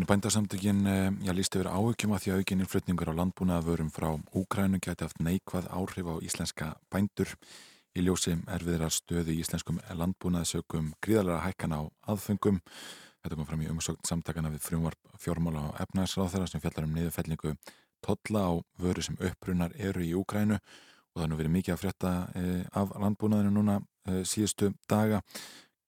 En 0.00 0.06
bændasamtökin 0.08 0.86
eh, 0.86 1.12
já, 1.28 1.32
líst 1.36 1.52
yfir 1.52 1.68
áhugjum 1.68 2.14
að 2.16 2.22
því 2.22 2.32
að 2.32 2.38
aukin 2.40 2.62
innflutningur 2.64 3.10
á 3.12 3.18
landbúnaðavörum 3.20 3.90
frá 3.92 4.16
Úkrænu 4.32 4.80
geti 4.80 5.04
haft 5.04 5.20
neikvað 5.20 5.68
áhrif 5.68 6.08
á 6.08 6.14
íslenska 6.24 6.70
bændur. 6.88 7.36
Í 7.92 8.00
ljósi 8.00 8.38
erfiðra 8.48 8.88
stöðu 8.88 9.36
í 9.36 9.44
íslenskum 9.44 9.76
landbúnaðasökum 9.92 10.94
gríðalega 11.04 11.44
hækkana 11.44 11.84
á 11.84 11.92
aðfengum. 12.08 12.62
Þetta 13.20 13.36
kom 13.36 13.50
fram 13.52 13.68
í 13.68 13.68
umsókn 13.68 14.08
samtakana 14.08 14.54
við 14.56 14.64
frumvarp 14.70 15.20
fjármála 15.20 15.68
og 15.68 15.84
efnaðsráþara 15.84 16.48
sem 16.48 16.64
fjallar 16.64 16.88
um 16.88 16.96
niðurfellingu 16.96 17.58
tolla 18.00 18.40
á 18.40 18.52
vöru 18.80 19.04
sem 19.04 19.20
upprunar 19.20 19.76
eru 19.76 20.00
í 20.00 20.16
Úkrænu 20.16 20.56
og 20.56 21.20
það 21.20 21.26
er 21.26 21.30
nú 21.32 21.38
verið 21.42 21.56
mikið 21.58 21.74
að 21.74 21.80
frétta 21.82 22.16
eh, 22.38 22.64
af 22.72 22.96
landbúnaðinu 22.96 23.52
núna 23.52 23.80
eh, 23.82 23.86
síðustu 24.28 24.72
daga. 24.90 25.22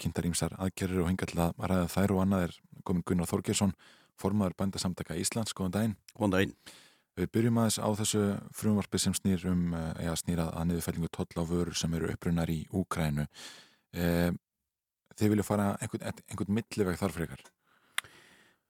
Kynntar 0.01 0.29
ímsar 0.29 0.55
aðgerrir 0.57 1.03
og 1.05 1.11
hinga 1.11 1.29
til 1.29 1.41
að 1.45 1.59
ræða 1.61 1.89
þær 1.93 2.15
og 2.15 2.23
annað 2.25 2.47
er 2.47 2.55
komin 2.89 3.05
Gunnar 3.07 3.29
Þorgeirsson 3.29 3.75
formaður 4.21 4.57
bændasamtaka 4.61 5.17
Íslands, 5.21 5.55
góðan 5.57 5.77
daginn. 5.77 5.97
Góðan 6.17 6.37
daginn. 6.37 6.55
Við 7.19 7.33
byrjum 7.35 7.59
aðeins 7.61 7.81
á 7.83 7.89
þessu 7.99 8.23
frumvarpi 8.57 9.01
sem 9.03 9.15
snýr 9.17 9.43
um 9.51 9.75
eða 9.75 10.17
snýra 10.17 10.47
að 10.57 10.71
niðurfellingu 10.71 11.11
tolla 11.13 11.45
á 11.45 11.51
vörur 11.51 11.77
sem 11.77 11.97
eru 11.99 12.13
upprunnar 12.13 12.53
í 12.53 12.63
Úkrænu 12.71 13.27
e, 13.93 14.31
Þið 15.19 15.33
vilja 15.35 15.45
fara 15.45 15.73
einhvern, 15.83 16.23
einhvern 16.31 16.55
milliveg 16.57 16.97
þar 17.01 17.13
frekar? 17.13 17.43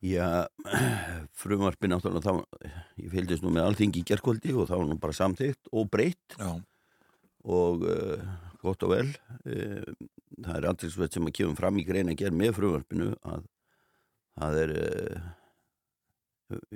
Já, 0.03 0.48
frumvarpi 1.42 1.90
náttúrulega 1.92 2.32
þá, 2.32 2.72
ég 2.98 3.12
fylgist 3.12 3.44
nú 3.44 3.53
með 3.55 3.68
alþingi 3.68 4.01
í 4.01 4.07
gerkvöldi 4.09 4.57
og 4.57 4.66
þá 4.70 4.74
var 4.78 4.86
nú 4.88 4.96
bara 5.03 5.14
samþygt 5.14 5.70
og 5.70 5.90
breytt. 5.92 6.38
Já, 6.40 6.57
og 7.44 7.84
uh, 7.86 8.24
gott 8.62 8.84
og 8.86 8.94
vel. 8.94 9.08
Uh, 9.44 9.82
það 10.40 10.54
er 10.56 10.68
andriksveit 10.70 11.16
sem 11.16 11.26
að 11.28 11.36
kemur 11.40 11.58
fram 11.58 11.80
í 11.80 11.86
greina 11.88 12.16
gerð 12.18 12.38
með 12.40 12.54
frumvarpinu 12.58 13.11
að 13.32 13.48
það 14.40 14.61
er 14.64 14.74
uh, 14.76 15.26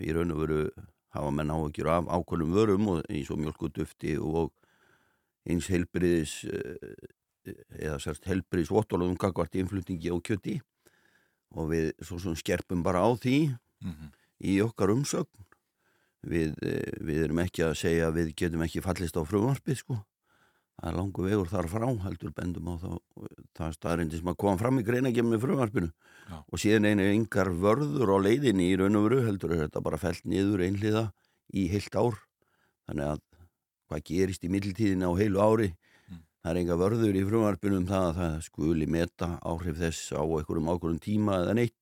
í 0.00 0.10
raun 0.14 0.34
og 0.34 0.42
veru 0.44 0.58
hafa 1.14 1.30
menn 1.34 1.54
áhugjur 1.54 1.90
af 1.94 2.10
ákvörnum 2.10 2.54
vörum 2.54 2.90
og 2.90 3.06
eins 3.06 3.30
og 3.30 3.40
mjölkudufti 3.42 4.16
og 4.18 4.50
eins 5.46 5.68
helbriðis 5.70 6.40
eða 7.44 8.00
sérst 8.02 8.26
helbriðis 8.26 8.72
vottalóðum 8.72 9.18
gagvart 9.20 9.54
innflutningi 9.58 10.10
og 10.14 10.24
kjöti. 10.26 10.58
Og 11.54 11.70
við 11.70 11.90
svo 12.02 12.18
sem 12.22 12.34
skerpum 12.38 12.82
bara 12.82 13.04
á 13.04 13.10
því 13.14 13.38
mm 13.84 14.12
í 14.44 14.58
okkar 14.64 14.92
umsögn. 14.94 15.46
Við, 16.24 16.54
við 17.04 17.18
erum 17.26 17.42
ekki 17.42 17.66
að 17.66 17.78
segja 17.82 18.08
að 18.08 18.18
við 18.18 18.30
getum 18.40 18.62
ekki 18.64 18.82
fallist 18.84 19.16
á 19.20 19.22
frumvarpið 19.28 19.80
sko 19.82 19.98
það 20.84 20.90
er 20.92 20.96
langu 21.00 21.24
vegur 21.24 21.48
þar 21.48 21.68
frá 21.72 21.86
heldur 22.04 22.32
bendum 22.36 22.66
á 22.68 22.74
það 22.76 23.66
er 23.70 23.76
staðrindi 23.78 24.18
sem 24.20 24.28
að 24.28 24.36
koma 24.42 24.58
fram 24.60 24.80
í 24.82 24.84
greina 24.84 25.08
með 25.08 25.40
frumvarpinu 25.46 25.88
Já. 26.28 26.36
og 26.44 26.60
síðan 26.60 26.88
einu 26.90 27.06
yngar 27.14 27.48
vörður 27.56 28.12
á 28.12 28.18
leiðinni 28.20 28.66
í 28.68 28.76
raun 28.76 28.98
og 29.00 29.06
veru 29.08 29.22
heldur 29.24 29.54
er 29.56 29.62
þetta 29.64 29.80
bara 29.84 29.96
felt 30.02 30.24
niður 30.28 30.60
einhliða 30.66 31.06
í 31.56 31.64
heilt 31.72 31.96
ár 31.96 32.18
þannig 32.84 33.14
að 33.14 33.22
hvað 33.88 34.04
gerist 34.10 34.44
í 34.44 34.52
middeltíðina 34.52 35.08
á 35.08 35.12
heilu 35.16 35.40
ári 35.40 35.70
Mm. 36.04 36.18
það 36.44 36.50
er 36.50 36.58
enga 36.60 36.74
vörður 36.76 37.16
í 37.16 37.24
frumvarpinu 37.24 37.76
um 37.80 37.86
það 37.88 38.02
að 38.10 38.16
það 38.20 38.34
skuli 38.44 38.86
meta 38.92 39.28
áhrif 39.40 39.78
þess 39.80 40.12
á 40.12 40.20
einhverjum 40.20 40.66
ákvörðum 40.68 40.98
tíma 41.00 41.38
eða 41.40 41.54
neitt 41.56 41.78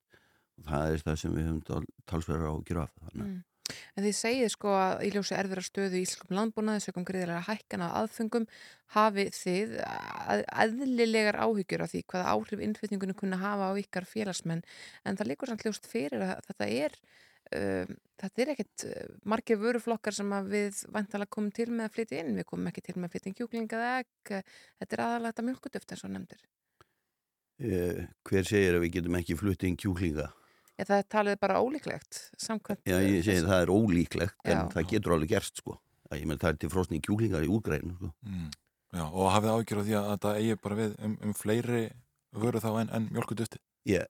og 0.55 0.69
það 0.69 0.93
er 0.93 1.01
það 1.03 1.17
sem 1.19 1.33
við 1.35 1.47
höfum 1.49 1.63
tal, 1.67 1.83
talsverðar 2.07 2.47
á 2.47 2.55
að 2.55 2.63
gera 2.69 2.85
af 2.87 2.93
þannig 3.03 3.27
Mm. 3.27 3.41
En 3.95 4.03
þið 4.03 4.15
segið 4.17 4.49
sko 4.51 4.71
að 4.75 5.03
í 5.07 5.09
ljósi 5.13 5.35
erfira 5.37 5.63
stöðu 5.63 5.99
í 5.99 6.03
Íslandskum 6.03 6.35
landbúnaði 6.35 6.83
sögum 6.83 7.05
greiðilega 7.07 7.45
hækkana 7.47 7.91
aðfengum 8.01 8.47
hafi 8.95 9.29
þið 9.31 9.77
að- 9.87 10.43
eðlilegar 10.65 11.39
áhyggjur 11.45 11.85
af 11.85 11.93
því 11.93 12.01
hvaða 12.11 12.33
áhrif 12.33 12.63
innflytningunum 12.67 13.19
kunna 13.21 13.39
hafa 13.39 13.71
á 13.71 13.79
ykkar 13.79 14.07
félagsmenn? 14.09 14.65
En 15.05 15.15
það 15.15 15.31
líkur 15.31 15.53
samt 15.53 15.63
ljóst 15.63 15.87
fyrir 15.87 16.25
að 16.27 16.41
þetta 16.49 16.67
er 16.67 16.97
um, 17.55 17.95
þetta 18.19 18.43
er 18.43 18.51
ekkit 18.53 18.85
uh, 18.89 19.07
margir 19.31 19.61
vöruflokkar 19.63 20.15
sem 20.19 20.35
að 20.35 20.51
við 20.57 20.83
vantalega 20.91 21.33
komum 21.37 21.51
til 21.55 21.69
með 21.71 21.87
að 21.87 21.95
flytja 21.97 22.19
inn. 22.19 22.35
Við 22.39 22.49
komum 22.51 22.67
ekki 22.71 22.83
til 22.83 22.97
með 22.97 23.07
að 23.09 23.15
flytja 23.15 23.31
inn 23.31 23.39
kjúklinga 23.39 23.79
eða 23.79 23.95
egg. 24.03 24.35
Þetta 24.83 24.97
er 24.99 25.05
aðalega 25.07 25.31
þetta 25.33 25.47
mjölkuduft 25.49 25.95
eins 25.95 26.03
og 26.07 26.13
nefndir. 26.17 26.45
Eh, 27.63 27.99
hver 28.27 28.47
segir 28.49 28.75
að 28.75 28.83
við 28.83 28.95
getum 28.97 29.15
ekki 29.19 29.39
flutt 29.39 29.63
inn 29.63 29.77
kjúklinga? 29.79 30.31
Já, 30.79 30.83
það 30.89 30.97
er 30.97 31.07
talið 31.13 31.39
bara 31.39 31.59
ólíklegt 31.61 32.19
samkvæmt 32.41 32.81
Já, 32.89 32.97
ég 33.03 33.23
segi 33.23 33.37
þessu. 33.39 33.47
það 33.51 33.61
er 33.65 33.71
ólíklegt 33.77 34.35
en 34.45 34.57
Já. 34.57 34.63
það 34.73 34.87
getur 34.93 35.13
alveg 35.17 35.29
gerst 35.35 35.57
sko. 35.61 35.77
Það, 36.09 36.19
ég 36.19 36.25
menn 36.31 36.41
það 36.41 36.49
er 36.53 36.57
til 36.63 36.69
frosni 36.73 36.99
kjúklingar 37.01 37.45
í 37.45 37.51
útgrænu 37.53 37.95
sko. 37.97 38.11
mm. 38.25 38.49
Já, 38.93 39.03
og 39.09 39.31
hafið 39.33 39.49
af 39.53 39.85
því 39.87 39.95
að 39.97 40.09
þetta 40.13 40.31
eigi 40.37 40.55
bara 40.61 40.75
við 40.77 40.95
um, 41.05 41.13
um 41.25 41.33
fleiri 41.33 41.83
vöru 42.33 42.59
þá 42.61 42.69
en, 42.81 42.89
en 42.93 43.07
mjölkudufti 43.13 43.57
ég, 43.89 44.05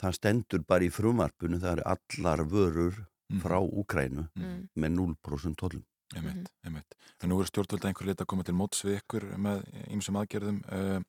það 0.00 0.16
stendur 0.18 0.64
bara 0.68 0.84
í 0.84 0.90
frumarpunu 0.92 1.60
það 1.62 1.76
eru 1.78 1.86
allar 1.94 2.42
vörur 2.48 2.98
frá 3.40 3.56
úgrænu 3.64 4.26
Mm. 4.36 4.68
með 4.76 4.90
0% 4.98 5.56
tollum. 5.56 5.84
Einmitt, 6.14 6.50
einmitt. 6.64 6.94
En 7.22 7.30
nú 7.32 7.38
er 7.40 7.48
stjórnvölda 7.48 7.88
einhver 7.88 8.04
lit 8.10 8.20
að 8.20 8.26
koma 8.28 8.44
til 8.44 8.52
móts 8.54 8.82
við 8.84 8.98
ykkur 9.00 9.24
með 9.40 9.62
ýmsum 9.88 10.18
aðgerðum. 10.20 10.58
Um, 10.68 11.04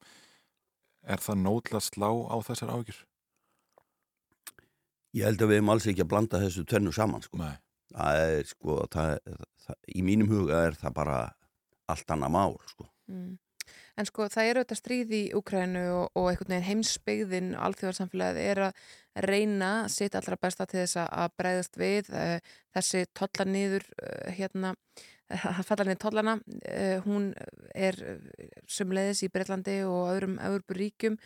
er 1.04 1.20
það 1.20 1.42
nótla 1.44 1.82
slá 1.84 2.08
á 2.32 2.36
þessar 2.48 2.72
áhyggjur? 2.72 3.02
Ég 5.14 5.28
held 5.28 5.42
að 5.46 5.52
við 5.52 5.60
hefum 5.62 5.72
alls 5.76 5.88
ekki 5.92 6.04
að 6.06 6.12
blanda 6.16 6.42
þessu 6.42 6.66
tvennu 6.70 6.94
saman 6.96 7.22
sko. 7.26 7.38
Nei. 7.42 7.54
Það 7.94 8.20
er 8.26 8.48
sko, 8.50 8.76
það, 8.90 9.12
það, 9.68 9.80
í 9.94 10.02
mínum 10.06 10.32
huga 10.34 10.64
er 10.68 10.78
það 10.82 10.96
bara 10.98 11.18
allt 11.94 12.14
annað 12.16 12.34
mál 12.34 12.56
sko. 12.72 12.88
Mm. 13.12 13.32
En 14.02 14.08
sko 14.10 14.26
það 14.34 14.48
eru 14.50 14.62
þetta 14.64 14.76
stríð 14.80 15.12
í 15.14 15.22
Úkrænu 15.38 15.82
og, 15.94 16.08
og 16.18 16.30
einhvern 16.32 16.50
veginn 16.56 16.66
heimsbyggðin 16.66 17.52
alþjóðarsamfélagið 17.62 18.40
er 18.50 18.62
að 18.66 18.88
reyna 19.30 19.70
sitt 19.94 20.18
allra 20.18 20.40
besta 20.42 20.66
til 20.66 20.80
þess 20.82 20.98
að- 21.04 21.12
að 21.22 21.36
breyðast 21.38 21.78
við 21.78 22.10
uh, 22.10 22.56
þessi 22.74 23.04
tollar 23.14 23.52
niður 23.54 23.86
uh, 24.02 24.32
hérna, 24.34 24.74
að 25.54 25.62
falla 25.70 25.86
niður 25.88 26.02
tollana 26.08 26.34
hún 27.06 27.30
er 27.78 28.00
sumleiðis 28.70 29.22
í 29.28 29.30
Breitlandi 29.34 29.78
og 29.86 30.10
öðrum 30.16 30.40
Európu 30.42 30.76
ríkjum 30.78 31.20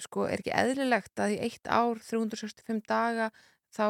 sko 0.00 0.26
er 0.26 0.42
ekki 0.42 0.54
eðlilegt 0.56 1.22
að 1.22 1.36
í 1.36 1.40
eitt 1.46 1.68
ár 1.70 2.00
365 2.02 2.84
daga 2.88 3.30
þá 3.72 3.86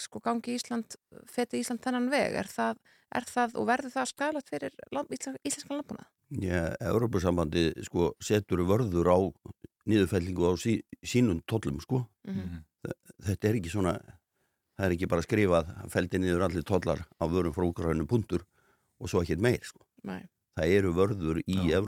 sko 0.00 0.20
gangi 0.24 0.56
Ísland 0.58 0.98
feti 1.30 1.62
Ísland 1.62 1.82
þennan 1.84 2.10
veg 2.12 2.36
er 2.42 2.50
það, 2.50 2.80
er 3.14 3.28
það 3.28 3.56
og 3.60 3.68
verður 3.70 3.94
það 3.94 4.10
skadalegt 4.12 4.52
fyrir 4.52 4.74
land, 4.92 5.12
íslensk, 5.14 5.40
íslenskan 5.48 5.80
landbúnað? 5.80 6.10
Já, 6.44 6.74
Európusambandi 6.84 7.70
sko 7.86 8.12
setur 8.20 8.66
vörður 8.68 9.08
á 9.08 9.18
niðurfellingu 9.88 10.44
á 10.44 10.52
sí, 10.60 10.82
sínum 11.00 11.40
tollum 11.48 11.80
sko. 11.80 12.04
Mhm. 12.28 12.64
Þetta 13.24 13.48
er 13.48 13.56
ekki 13.58 13.72
svona, 13.72 13.94
það 14.76 14.86
er 14.86 14.94
ekki 14.94 15.08
bara 15.10 15.24
skrifað 15.24 15.70
feldi 15.90 16.20
niður 16.20 16.44
allir 16.46 16.66
tollar 16.68 17.00
á 17.18 17.24
vörum 17.26 17.54
frá 17.56 17.64
úgrænu 17.66 18.06
puntur 18.06 18.44
og 19.00 19.08
svo 19.08 19.22
ekkert 19.22 19.40
meir 19.40 19.64
sko. 19.64 19.80
Nei. 20.04 20.28
Það 20.58 20.74
eru 20.76 20.92
vörður 20.92 21.40
í 21.46 21.56
Já. 21.70 21.80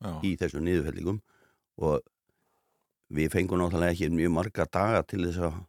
Já. 0.00 0.12
í 0.26 0.36
þessum 0.40 0.64
niðurfellingum 0.66 1.20
og 1.80 2.00
við 3.10 3.32
fengum 3.34 3.60
náttúrulega 3.60 3.94
ekki 3.94 4.10
mjög 4.14 4.32
marga 4.36 4.66
daga 4.70 5.02
til 5.02 5.24
þess 5.26 5.42
að 5.48 5.60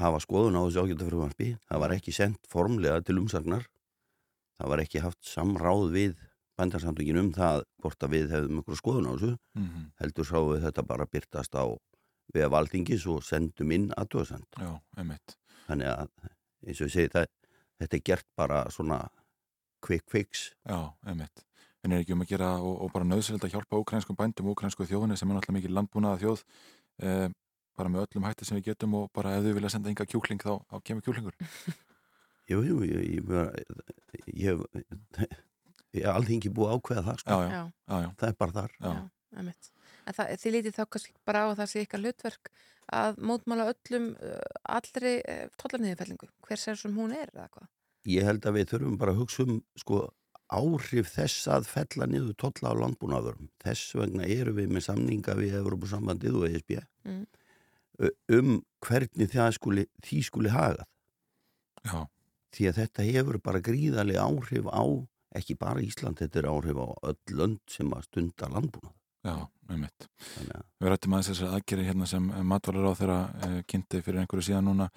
hafa 0.00 0.20
skoðun 0.22 0.58
á 0.58 0.62
þessu 0.66 0.82
ágjöndafröðvarpi. 0.84 1.48
Það 1.68 1.82
var 1.84 1.94
ekki 1.94 2.14
sendt 2.14 2.50
formlega 2.50 3.02
til 3.06 3.18
umsagnar. 3.20 3.66
Það 4.58 4.70
var 4.72 4.82
ekki 4.82 5.02
haft 5.04 5.22
samráð 5.26 5.84
við 5.94 6.16
bændarsamtökin 6.58 7.18
um 7.18 7.30
það 7.34 7.64
hvort 7.82 8.06
að 8.06 8.14
við 8.14 8.34
hefðum 8.34 8.60
einhverju 8.60 8.80
skoðun 8.80 9.08
á 9.10 9.12
þessu. 9.14 9.32
Mm 9.54 9.66
Heldur 10.00 10.26
sá 10.26 10.38
við 10.38 10.66
þetta 10.66 10.86
bara 10.86 11.06
byrtast 11.06 11.54
á 11.54 11.64
við 12.34 12.44
að 12.44 12.54
valdingis 12.54 13.06
og 13.06 13.22
sendum 13.22 13.72
inn 13.72 13.90
aðtöðsend. 13.96 14.46
Þannig 15.66 15.88
að 15.88 16.08
eins 16.66 16.80
og 16.80 16.88
ég 16.88 16.94
segi 16.94 17.12
það, 17.12 17.26
þetta 17.78 17.96
er 17.96 18.04
gert 18.04 18.26
bara 18.36 18.70
svona 18.70 18.98
quick 19.84 20.10
fix. 20.10 20.52
Já, 20.64 20.94
einmitt. 21.06 21.44
En 21.84 21.92
er 21.92 22.02
ekki 22.02 22.14
um 22.16 22.24
að 22.24 22.30
gera 22.32 22.50
og, 22.58 22.76
og 22.86 22.92
bara 22.94 23.06
nöðsynlegt 23.08 23.44
að 23.44 23.56
hjálpa 23.56 23.80
úkrænskum 23.82 24.16
bændum, 24.16 24.50
úkrænsku 24.54 24.86
þjóðinni 24.88 25.18
sem 25.20 25.28
er 25.28 25.36
náttúrulega 25.36 25.58
mikið 25.58 25.74
landbúnaða 25.76 26.20
þjóð 26.22 26.44
eh, 27.04 27.26
bara 27.76 27.90
með 27.92 28.06
öllum 28.06 28.28
hætti 28.28 28.48
sem 28.48 28.58
við 28.58 28.70
getum 28.70 28.96
og 29.00 29.10
bara 29.16 29.34
ef 29.36 29.44
þau 29.44 29.56
vilja 29.58 29.72
senda 29.74 29.90
enga 29.92 30.06
kjúkling 30.08 30.40
þá, 30.40 30.54
þá 30.70 30.76
kemur 30.86 31.04
kjúklingur. 31.04 31.36
Jú, 32.50 32.60
jú, 32.60 32.80
ég, 32.84 33.04
ég, 33.08 33.30
ég, 34.44 34.64
ég, 34.76 35.38
ég 35.96 36.02
er 36.02 36.10
alþingi 36.12 36.52
búið 36.52 36.74
ákveða 36.76 37.04
það, 37.06 37.22
sko. 37.22 37.38
Já, 37.40 37.54
já, 37.54 37.62
Já. 38.04 38.10
Það 38.20 38.26
er 38.28 38.36
bara 38.42 38.56
þar. 38.58 38.74
Það, 40.04 40.32
þið 40.42 40.54
lítið 40.58 40.76
þá 40.76 40.82
kannski 40.92 41.14
bara 41.24 41.44
á 41.44 41.46
að 41.48 41.56
það 41.62 41.70
sé 41.72 41.84
ykkar 41.86 42.02
hlutverk 42.02 42.50
að 42.92 43.22
mótmála 43.24 43.70
öllum 43.72 44.10
uh, 44.20 44.34
allri 44.76 45.14
uh, 45.24 45.46
tollarniðurfellingu, 45.62 46.28
hver 46.44 46.60
sér 46.60 46.76
sem 46.76 46.92
hún 46.98 47.14
er 47.16 47.32
eða 47.32 47.48
hvað? 47.54 47.70
Ég 48.12 48.28
held 48.28 48.44
að 48.44 48.58
við 48.58 48.68
þurfum 48.74 48.98
bara 49.00 49.14
að 49.14 49.22
hugsa 49.22 49.46
um, 49.46 49.62
sko, 49.80 50.02
áhrif 50.56 51.10
þess 51.14 51.48
að 51.52 51.68
fella 51.70 52.06
niður 52.10 52.36
tolla 52.40 52.72
á 52.72 52.80
landbúnaðurum. 52.82 53.48
Þess 53.64 53.94
vegna 53.98 54.26
eru 54.30 54.54
við 54.56 54.72
með 54.74 54.86
samninga 54.88 55.36
við 55.38 55.58
Evropasambandið 55.62 56.40
og 56.40 56.48
ESB 56.50 56.78
Mm. 57.04 57.26
um 58.32 58.54
hvernig 58.82 59.28
það 59.30 59.50
skuli, 59.58 59.82
því 60.02 60.22
skuli 60.26 60.50
hagað. 60.50 60.86
Já, 61.84 62.06
Því 62.54 62.68
að 62.70 62.76
þetta 62.78 63.04
hefur 63.08 63.38
bara 63.42 63.60
gríðarlega 63.60 64.22
áhrif 64.24 64.66
á 64.70 64.82
ekki 65.34 65.56
bara 65.58 65.82
Ísland, 65.82 66.20
þetta 66.22 66.38
er 66.38 66.46
áhrif 66.50 66.78
á 66.78 66.86
öll 67.10 67.34
lönd 67.34 67.60
sem 67.68 67.90
að 67.90 68.04
stunda 68.06 68.46
landbúnað. 68.48 68.92
Já, 69.24 69.34
einmitt. 69.72 70.06
Þannig 70.34 70.54
að 70.54 70.64
Við 70.80 70.90
rættum 70.92 71.16
aðeins 71.16 71.30
þessar 71.32 71.54
aðgerið 71.58 71.88
hérna 71.90 72.06
sem 72.06 72.28
matvalar 72.46 72.86
á 72.86 72.98
þeirra 73.00 73.18
uh, 73.48 73.58
kynnti 73.66 74.02
fyrir 74.06 74.20
einhverju 74.22 74.46
síðan 74.48 74.68
núna. 74.70 74.88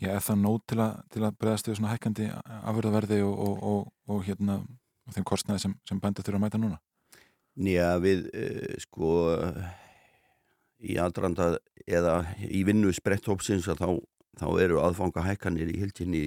Já, 0.00 0.14
er 0.14 0.22
það 0.24 0.38
nóg 0.40 0.60
til 0.70 0.78
að, 0.80 1.00
til 1.12 1.24
að 1.26 1.34
bregðast 1.40 1.68
við 1.68 1.76
svona 1.76 1.92
hækkandi 1.92 2.28
afurðaverði 2.70 3.18
og, 3.26 3.34
og, 3.46 3.64
og, 3.70 3.90
og 4.08 4.22
hérna 4.24 4.60
og 5.06 5.16
þeim 5.16 5.26
kostnaði 5.28 5.64
sem, 5.66 5.74
sem 5.88 6.00
bænda 6.00 6.24
þurfa 6.24 6.40
að 6.40 6.44
mæta 6.46 6.60
núna? 6.62 6.80
nýja 7.60 7.88
við 8.00 8.28
uh, 8.30 8.76
sko 8.80 9.10
í 10.80 10.96
aðranda 11.02 11.58
eða 11.84 12.14
í 12.46 12.62
vinnu 12.64 12.92
spretthópsins 12.96 13.68
að 13.68 13.82
þá, 13.82 13.88
þá 14.40 14.46
eru 14.64 14.78
aðfanga 14.80 15.24
hækkanir 15.26 15.72
í 15.72 15.80
hildinni 15.82 16.22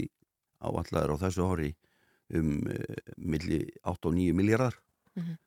áallar 0.63 1.15
á 1.15 1.21
þessu 1.23 1.47
ári 1.47 1.71
um 2.33 2.59
uh, 2.67 2.99
milli 3.17 3.63
8 3.81 4.11
og 4.11 4.15
9 4.19 4.37
miljardar. 4.37 4.77
Mhm. 5.17 5.39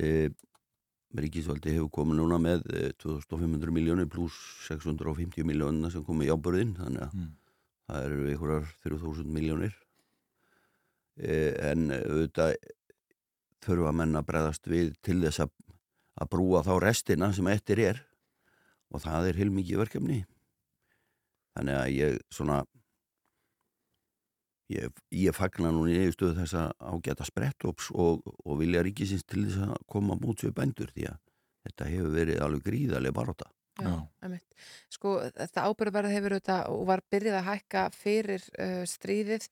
uh, 0.00 0.48
Ríkisvaldi 1.12 1.74
hefur 1.74 1.90
komið 1.92 2.22
núna 2.22 2.38
með 2.40 2.62
uh, 2.72 2.88
2500 3.02 3.74
miljónir 3.74 4.08
pluss 4.08 4.38
650 4.70 5.44
miljónina 5.44 5.90
sem 5.92 6.04
komið 6.06 6.30
í 6.30 6.32
ábörðin 6.32 6.76
þannig 6.80 7.08
að 7.10 7.12
Mm. 7.12 7.30
Það 7.88 8.06
eru 8.08 8.28
einhverjar 8.30 8.68
3000 8.84 9.32
miljónir 9.36 9.74
uh, 11.22 11.52
en 11.70 11.90
auðvitað 11.96 12.56
þurfa 13.62 13.94
menn 13.94 14.18
að 14.18 14.28
bregðast 14.30 14.68
við 14.70 14.92
til 15.06 15.20
þess 15.22 15.44
að, 15.44 15.52
að 16.18 16.32
brúa 16.34 16.64
þá 16.66 16.74
restina 16.82 17.30
sem 17.34 17.50
eftir 17.52 17.82
er. 17.82 18.04
Og 18.92 19.00
það 19.00 19.30
er 19.30 19.38
heilmikið 19.40 19.78
verkefni. 19.80 20.18
Þannig 21.56 21.76
að 21.78 21.92
ég 21.94 22.16
svona 22.32 22.58
ég, 24.72 25.00
ég 25.14 25.36
fagna 25.36 25.72
nú 25.72 25.86
niðurstöðu 25.86 26.36
þess 26.40 26.56
að 26.58 26.70
ágæta 26.92 27.26
sprettops 27.28 27.90
og, 27.94 28.22
og 28.44 28.60
vilja 28.60 28.84
ríkisins 28.84 29.24
til 29.28 29.46
þess 29.46 29.66
að 29.68 29.88
koma 29.94 30.18
mútið 30.20 30.54
bændur 30.56 30.92
því 30.94 31.08
að 31.12 31.18
þetta 31.66 31.90
hefur 31.92 32.14
verið 32.16 32.44
alveg 32.44 32.64
gríðarlega 32.68 33.16
baróta 33.18 33.50
Já. 33.80 33.94
Sko, 34.92 35.14
þetta 35.32 35.66
ábyrðverð 35.68 36.12
hefur 36.12 36.36
auðvitað 36.36 36.72
og 36.74 36.82
var 36.90 37.02
byrjað 37.12 37.38
að 37.38 37.48
hækka 37.48 37.84
fyrir 37.96 38.44
uh, 38.60 38.82
stríðið. 38.88 39.48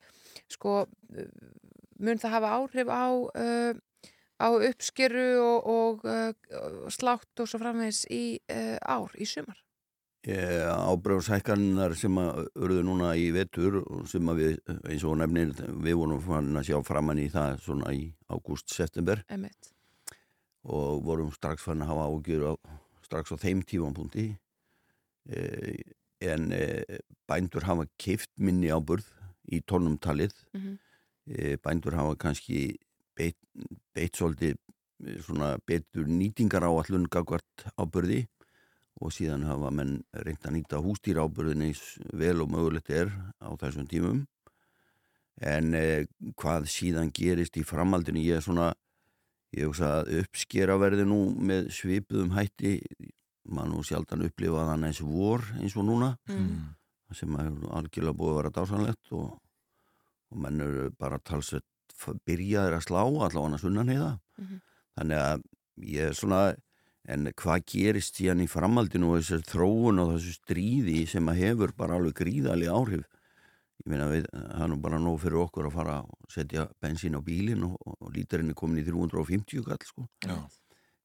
Sko, 0.53 0.75
uh, 0.85 1.31
mun 2.01 2.21
það 2.21 2.37
hafa 2.37 2.53
áhrif 2.59 2.93
á, 2.93 3.09
uh, 3.17 3.73
á 4.41 4.49
uppskeru 4.53 5.27
og, 5.41 5.73
og 5.73 6.05
uh, 6.05 6.87
slátt 6.93 7.43
og 7.43 7.49
svo 7.49 7.63
framvegis 7.63 8.05
í 8.13 8.25
uh, 8.53 8.77
ár, 8.85 9.17
í 9.17 9.29
sumar? 9.29 9.59
ábröðshækkanar 10.21 11.95
sem 11.97 12.19
að 12.21 12.51
urðu 12.61 12.83
núna 12.85 13.15
í 13.17 13.31
vetur 13.33 13.79
og 13.81 14.03
sem 14.09 14.27
við, 14.37 14.59
eins 14.85 15.05
og 15.09 15.17
nefnir 15.17 15.55
við 15.81 15.97
vorum 15.97 16.21
fann 16.21 16.57
að 16.61 16.67
sjá 16.69 16.83
framann 16.85 17.23
í 17.23 17.31
það 17.33 17.57
svona 17.65 17.93
í 17.97 18.03
ágúst-september 18.29 19.25
og 20.69 21.01
vorum 21.07 21.33
strax 21.33 21.65
fann 21.65 21.81
að 21.81 21.95
hafa 21.95 22.11
ágjur 22.13 22.45
á, 22.53 22.55
strax 23.11 23.35
á 23.35 23.37
þeim 23.43 23.65
tífampunkti 23.67 24.29
e, 25.27 25.41
en 26.23 26.51
e, 26.55 26.65
bændur 27.29 27.67
hafa 27.67 27.89
keift 27.99 28.31
minni 28.39 28.71
áburð 28.71 29.07
í 29.51 29.61
tónum 29.67 29.99
talið 29.99 30.33
Mhm. 30.55 30.79
e, 31.27 31.57
bændur 31.59 31.95
hafa 31.99 32.17
kannski 32.17 32.79
beitt, 33.19 33.39
beitt 33.95 34.15
svolítið 34.17 34.57
e, 34.57 35.19
svona 35.23 35.57
betur 35.67 36.07
nýtingar 36.07 36.63
á 36.63 36.71
allun 36.71 37.09
gagvart 37.11 37.67
áburði 37.77 38.27
og 39.01 39.13
síðan 39.17 39.47
hafa 39.49 39.71
menn 39.73 40.03
reynt 40.13 40.45
að 40.45 40.55
nýta 40.59 40.81
hústýra 40.85 41.25
áburðin 41.25 41.65
eins 41.71 41.99
vel 42.13 42.43
og 42.43 42.51
mögulegt 42.53 42.91
er 42.91 43.09
á 43.41 43.49
þessum 43.57 43.89
tímum 43.89 44.27
en 45.41 45.75
eh, 45.75 46.05
hvað 46.37 46.67
síðan 46.69 47.09
gerist 47.17 47.57
í 47.57 47.65
framhaldinu 47.65 48.21
ég 48.21 48.37
er 48.37 48.45
svona 48.45 48.75
ég 49.57 49.67
hugsa 49.67 50.01
að 50.01 50.13
uppskera 50.23 50.77
verði 50.81 51.07
nú 51.09 51.21
með 51.35 51.71
svipuðum 51.75 52.35
hætti. 52.37 52.79
Maður 53.51 53.73
nú 53.73 53.85
sjaldan 53.87 54.27
upplifa 54.29 54.67
þann 54.69 54.87
eins 54.87 55.01
vor 55.03 55.45
eins 55.59 55.77
og 55.77 55.89
núna. 55.89 56.15
Mm. 56.31 56.77
sem 57.17 57.33
er 57.43 57.47
algjörlega 57.75 58.15
búið 58.15 58.31
að 58.31 58.37
vera 58.39 58.51
dásanlegt 58.55 59.09
og, 59.19 59.31
og 60.31 60.37
menn 60.39 60.61
eru 60.63 60.91
bara 60.95 61.19
talsveit 61.19 61.65
byrjaðir 62.29 62.77
að 62.77 62.85
slá 62.87 63.01
allavega 63.03 63.59
sunnan 63.59 63.91
heiða. 63.91 64.13
Mhm. 64.39 64.61
þannig 65.01 65.19
að 65.25 65.43
ég 65.91 66.11
er 66.11 66.15
svona 66.15 66.43
en 67.09 67.31
hvað 67.33 67.65
gerist 67.73 68.19
síðan 68.19 68.45
í 68.45 68.49
framhaldinu 68.51 69.11
og 69.11 69.21
þessar 69.21 69.45
þróun 69.49 70.03
og 70.03 70.13
þessu 70.15 70.35
stríði 70.37 71.07
sem 71.09 71.31
að 71.33 71.41
hefur 71.45 71.73
bara 71.77 71.97
alveg 71.97 72.19
gríðali 72.21 72.69
áhrif 72.69 73.07
ég 73.81 73.89
meina 73.91 74.07
við, 74.13 74.27
það 74.33 74.63
er 74.65 74.69
nú 74.73 74.77
bara 74.85 74.99
nóg 75.01 75.19
fyrir 75.23 75.41
okkur 75.45 75.69
að 75.71 75.73
fara 75.79 75.99
og 76.05 76.31
setja 76.33 76.67
bensín 76.83 77.17
á 77.17 77.21
bílinn 77.25 77.65
og, 77.65 77.77
og 77.87 78.11
lítarinn 78.15 78.51
er 78.53 78.59
komin 78.59 78.83
í 78.83 78.87
350 78.87 79.65
kall 79.65 79.87
sko 79.89 80.07
Já. 80.27 80.37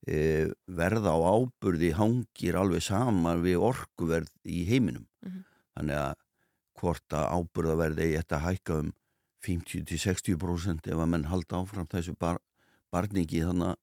e, 0.08 0.52
verða 0.68 1.16
á 1.16 1.20
áburði 1.24 1.94
hangir 1.96 2.58
alveg 2.60 2.84
saman 2.84 3.42
við 3.46 3.62
orkuverð 3.72 4.32
í 4.46 4.66
heiminum 4.70 5.08
Mhm. 5.26 5.44
þannig 5.76 5.98
að 5.98 6.14
hvort 6.80 7.10
að 7.16 7.26
áburðaverði 7.40 8.04
eigi 8.06 8.18
þetta 8.20 8.36
að 8.38 8.46
hækka 8.50 8.80
um 8.84 8.92
50-60% 9.46 10.88
ef 10.92 11.00
að 11.00 11.10
menn 11.12 11.26
halda 11.30 11.60
áfram 11.64 11.88
þessu 11.92 12.16
bar, 12.20 12.40
barningi 12.94 13.42
þannig 13.46 13.76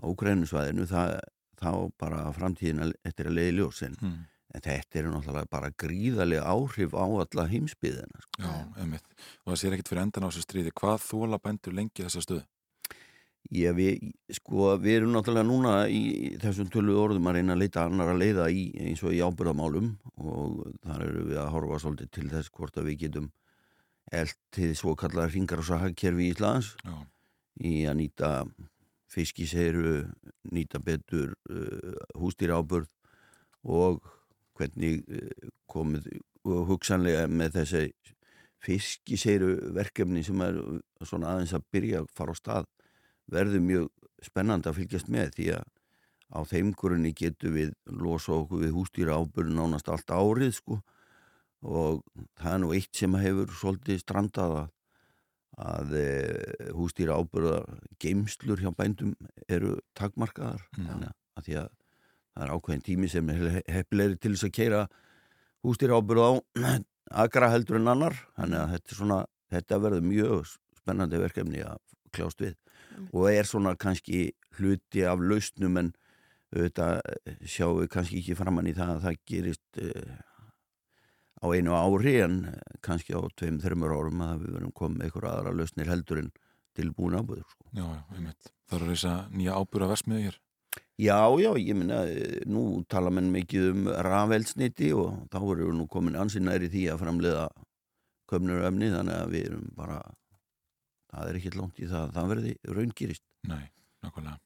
á 0.00 0.06
grænusvæðinu 0.22 0.86
það, 0.88 1.18
þá 1.60 1.70
bara 2.00 2.22
framtíðin 2.32 2.92
eftir 3.04 3.28
að 3.30 3.36
leiði 3.36 3.56
ljós 3.58 3.82
en, 3.86 3.96
Mm. 4.00 4.18
En 4.50 4.64
þetta 4.64 4.98
eru 5.00 5.12
náttúrulega 5.14 5.50
bara 5.50 5.72
gríðarlega 5.78 6.46
áhrif 6.50 6.94
á 6.96 7.06
alla 7.06 7.48
heimsbyðina 7.50 8.22
sko. 8.24 8.46
Já, 8.46 8.54
einmitt. 8.82 9.12
Og 9.44 9.52
það 9.52 9.60
sér 9.62 9.76
ekkit 9.76 9.92
fyrir 9.92 10.02
endan 10.06 10.26
á 10.26 10.28
þessu 10.30 10.46
stríði. 10.46 10.72
Hvað 10.80 11.04
þóla 11.06 11.38
bændur 11.42 11.76
lengi 11.76 12.06
þessa 12.06 12.24
stöðu? 12.24 12.46
Já, 13.50 13.70
við, 13.74 14.10
sko, 14.36 14.74
við 14.78 14.98
erum 14.98 15.14
náttúrulega 15.14 15.48
núna 15.48 15.74
í 15.90 16.34
þessum 16.42 16.68
tölu 16.70 16.98
orðum 17.00 17.30
að 17.30 17.38
reyna 17.38 17.54
að 17.56 17.62
leita 17.64 17.86
annar 17.88 18.12
að 18.12 18.20
leiða 18.20 18.48
í, 18.52 18.66
eins 18.78 19.00
og 19.02 19.14
í 19.16 19.22
ábyrðamálum 19.24 19.88
og 20.20 20.58
þar 20.84 21.06
eru 21.06 21.24
við 21.30 21.40
að 21.40 21.52
horfa 21.56 21.80
svolítið 21.82 22.10
til 22.14 22.26
þess 22.34 22.52
hvort 22.54 22.78
að 22.78 22.90
við 22.90 23.00
getum 23.06 23.30
eltið 24.20 24.74
svo 24.78 24.94
kallar 24.98 25.32
ringar 25.32 25.62
og 25.62 25.66
sahagkerfi 25.70 26.28
í 26.28 26.34
Íslands 26.34 26.74
Já. 26.84 26.94
í 27.64 27.74
að 27.90 27.98
nýta 28.02 28.30
fiskiseiru, 29.10 30.04
nýta 30.54 30.78
betur 30.84 31.34
uh, 31.50 31.96
hústýra 32.20 32.60
ábyrð 32.60 32.90
og 33.66 34.04
hvernig 34.60 35.02
uh, 35.08 35.50
komið 35.70 36.10
og 36.48 36.70
hugsanlega 36.70 37.26
með 37.28 37.58
þessi 37.58 37.84
fiskiseiru 38.64 39.54
verkefni 39.76 40.22
sem 40.24 40.40
er 40.44 40.56
svona 41.08 41.34
aðeins 41.34 41.56
að 41.56 41.66
byrja 41.72 42.02
að 42.02 42.10
fara 42.16 42.36
á 42.36 42.40
stað 42.40 42.70
verður 43.30 43.64
mjög 43.64 43.86
spennandi 44.24 44.68
að 44.68 44.80
fylgjast 44.82 45.12
með 45.12 45.30
því 45.36 45.46
að 45.56 45.68
á 46.30 46.40
þeim 46.46 46.72
grunni 46.78 47.12
getum 47.16 47.56
við 47.56 47.72
losa 47.90 48.34
okkur 48.36 48.64
við 48.64 48.74
hústýra 48.76 49.16
ábyrð 49.18 49.54
nánast 49.56 49.88
allt 49.90 50.12
árið 50.14 50.52
sko 50.58 50.78
og 51.66 52.04
það 52.40 52.52
er 52.52 52.60
nú 52.62 52.70
eitt 52.76 52.92
sem 52.96 53.16
hefur 53.20 53.56
svolítið 53.58 54.00
strandað 54.00 54.54
að, 54.60 54.68
að 55.70 55.96
e, 56.00 56.06
hústýra 56.76 57.18
ábyrða 57.18 57.58
geimslur 58.02 58.62
hjá 58.62 58.70
bændum 58.76 59.16
eru 59.48 59.76
takmarkaðar 59.98 60.62
Já. 60.62 60.84
þannig 60.84 61.10
að 61.10 61.48
því 61.48 61.58
að 61.64 61.70
það 62.34 62.46
er 62.46 62.54
ákveðin 62.54 62.86
tími 62.86 63.10
sem 63.10 63.30
er 63.32 63.60
hefnilegri 63.66 64.18
til 64.20 64.34
þess 64.34 64.48
að 64.48 64.56
keira 64.56 64.80
hústýra 65.66 66.00
ábyrð 66.00 66.26
á 66.26 66.32
agra 67.24 67.52
heldur 67.52 67.80
en 67.80 67.92
annar 67.92 68.16
þannig 68.38 68.60
að 68.62 68.74
þetta, 68.74 68.92
er 68.92 69.00
svona, 69.00 69.20
þetta 69.54 69.80
verður 69.84 70.08
mjög 70.10 70.52
spennandi 70.80 71.22
verkefni 71.22 71.64
að 71.66 71.80
kljást 72.14 72.42
við 72.42 72.56
og 73.10 73.26
er 73.30 73.48
svona 73.48 73.76
kannski 73.78 74.30
hluti 74.58 75.04
af 75.06 75.22
lausnum 75.22 75.78
en 75.80 75.92
auðvitað 76.50 77.46
sjáum 77.46 77.78
við 77.82 77.92
kannski 77.94 78.20
ekki 78.20 78.36
framann 78.38 78.68
í 78.70 78.74
það 78.74 78.96
að 78.96 79.04
það 79.04 79.20
gerist 79.30 79.82
uh, 79.84 80.18
á 81.40 81.46
einu 81.54 81.74
ári 81.76 82.16
en 82.20 82.44
eh, 82.50 82.78
kannski 82.84 83.16
á 83.16 83.20
tveim, 83.38 83.60
þreymur 83.62 83.94
árum 83.96 84.22
að 84.24 84.44
við 84.44 84.56
verum 84.58 84.72
komið 84.76 84.98
með 84.98 85.06
einhverja 85.06 85.34
aðra 85.36 85.54
lausnir 85.56 85.90
heldur 85.90 86.22
en 86.24 86.30
tilbúin 86.76 87.16
ábúður 87.16 87.46
sko. 87.48 87.66
Já, 87.72 87.84
já, 87.86 88.02
einmitt. 88.16 88.52
Það 88.68 88.78
eru 88.78 88.90
þess 88.92 89.08
að 89.10 89.36
nýja 89.38 89.56
ábyrða 89.56 89.90
versmiðu 89.94 90.26
hér. 90.26 90.40
Já, 91.00 91.32
já, 91.40 91.48
ég 91.56 91.76
minna, 91.78 92.02
nú 92.50 92.82
tala 92.90 93.08
menn 93.14 93.30
mikið 93.32 93.68
um 93.70 93.86
rafelsniti 94.04 94.90
og 94.92 95.22
þá 95.32 95.38
erum 95.40 95.70
við 95.70 95.78
nú 95.78 95.86
komin 95.88 96.18
ansinæri 96.20 96.68
því 96.68 96.82
að 96.92 97.00
framleiða 97.00 97.46
köpnuröfni 98.28 98.90
þannig 98.92 99.16
að 99.16 99.32
við 99.32 99.46
erum 99.48 99.64
bara, 99.78 99.96
það 101.14 101.30
er 101.30 101.38
ekki 101.40 101.54
langt 101.56 101.80
í 101.80 101.88
það 101.88 102.02
að 102.02 102.14
það 102.18 102.30
verði 102.34 102.54
raungirist. 102.76 103.24
Nei, 103.48 103.64
nákvæmlega. 104.04 104.36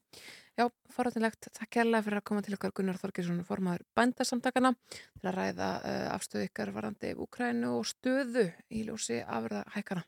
Já, 0.54 0.68
forrættilegt. 0.94 1.48
Takk 1.50 1.72
kærlega 1.74 2.06
fyrir 2.06 2.20
að 2.20 2.26
koma 2.30 2.42
til 2.46 2.54
okkar 2.54 2.74
Gunnar 2.78 3.00
Þorgjursson, 3.02 3.42
formaður 3.48 3.82
bændasamtakana 3.98 4.70
til 4.86 5.26
að 5.26 5.38
ræða 5.40 5.70
uh, 5.80 6.08
afstöðu 6.14 6.46
ykkar 6.46 6.70
varandi 6.76 7.10
Úkrænu 7.18 7.72
og 7.80 7.88
stöðu 7.90 8.46
í 8.70 8.84
ljósi 8.86 9.18
afverða 9.24 9.64
hækana. 9.74 10.06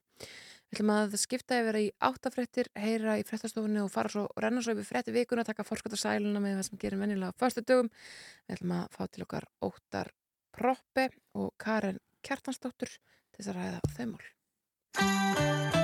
Við 0.66 0.80
ætlum 0.80 0.90
að 0.96 1.12
skipta 1.22 1.60
yfir 1.62 1.78
í 1.78 1.84
áttafréttir, 2.08 2.70
heyra 2.74 3.14
í 3.20 3.22
fréttastofunni 3.28 3.84
og 3.84 3.92
fara 3.94 4.10
svo 4.10 4.24
og 4.26 4.42
renna 4.42 4.64
svo 4.64 4.74
yfir 4.74 4.88
frétti 4.88 5.14
vikuna, 5.14 5.46
taka 5.46 5.66
forskata 5.66 5.98
sæluna 6.00 6.42
með 6.42 6.58
það 6.58 6.66
sem 6.68 6.80
gerir 6.82 7.02
venjulega 7.04 7.30
á 7.30 7.38
förstu 7.38 7.62
dögum. 7.62 7.92
Við 8.48 8.58
ætlum 8.58 8.74
að 8.80 8.98
fá 8.98 9.06
til 9.06 9.26
okkar 9.28 9.48
Óttar 9.62 10.12
Proppe 10.56 11.08
og 11.38 11.54
Karen 11.62 12.02
Kjartansdóttur 12.26 12.90
til 12.98 13.38
þess 13.38 13.54
að 13.54 13.58
ræða 13.62 13.80
þau 13.94 14.06
mál. 14.16 15.75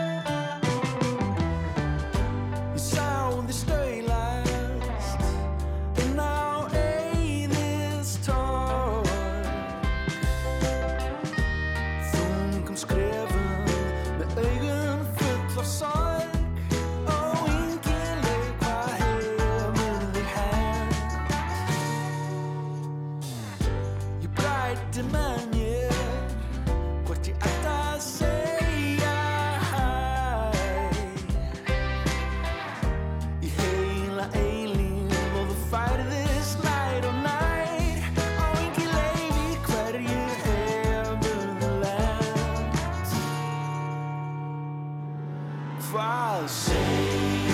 Hvað 45.93 46.47
segir 46.49 47.52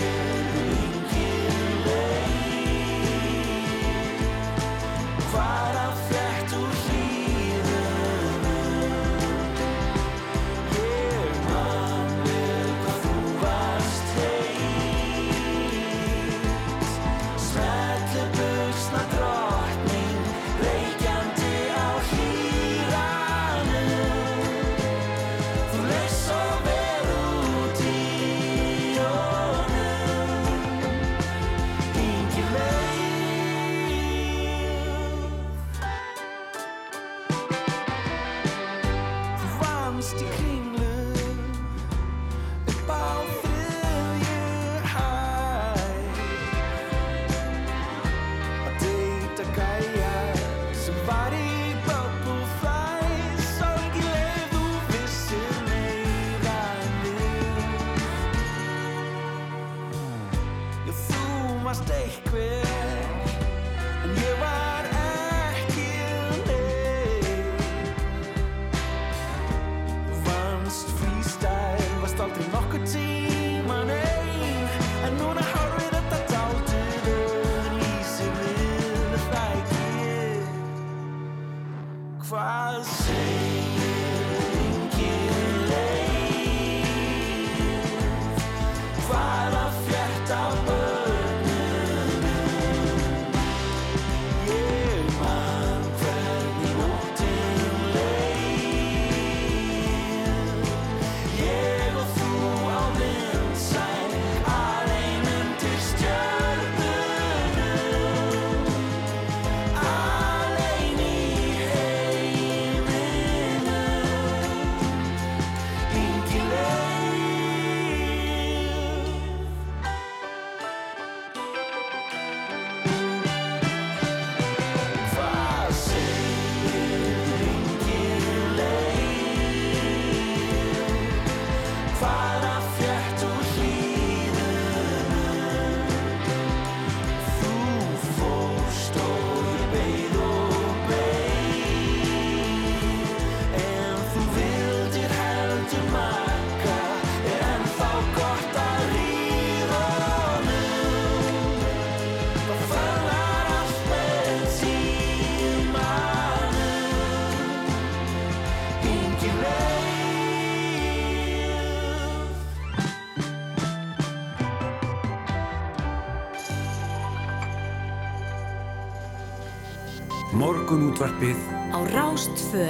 Morgun 170.69 170.91
útvarpið 170.93 171.39
Á 171.73 171.81
Rástfö 171.97 172.65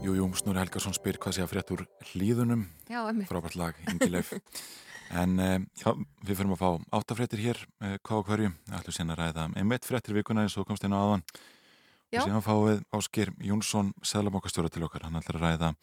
Jú, 0.00 0.14
jú, 0.16 0.28
Snorri 0.32 0.62
Helgarsson 0.62 0.94
spyr 0.96 1.18
hvað 1.20 1.34
sé 1.36 1.42
að 1.44 1.50
frétt 1.50 1.72
úr 1.74 1.82
hlýðunum 2.14 2.62
Já, 2.88 3.02
emmi. 3.10 3.26
frábært 3.28 3.58
lag, 3.60 3.82
Ingileif 3.92 4.30
en 5.20 5.34
eh, 5.36 5.58
já, 5.76 5.90
við 6.24 6.38
fyrir 6.40 6.54
að 6.56 6.62
fá 6.62 6.96
áttafréttir 6.96 7.42
hér, 7.44 7.60
eh, 7.84 7.98
hvað 8.00 8.22
og 8.22 8.30
hverju. 8.30 8.54
Ætlum 8.72 8.96
síðan 8.96 9.12
að 9.12 9.20
ræða 9.20 9.46
einmitt 9.52 9.84
fréttir 9.84 10.16
vikuna 10.16 10.46
eins 10.46 10.56
og 10.56 10.64
komst 10.70 10.88
á 10.88 10.96
aðan 10.96 11.26
Já. 12.08 12.22
og 12.22 12.24
síðan 12.24 12.46
fáið 12.48 12.80
Áskir 12.96 13.34
Jónsson 13.44 13.92
seðlabankastjóra 14.00 14.72
til 14.72 14.88
okkar, 14.88 15.04
hann 15.04 15.20
ætlar 15.20 15.42
að 15.42 15.44
ræða 15.44 15.74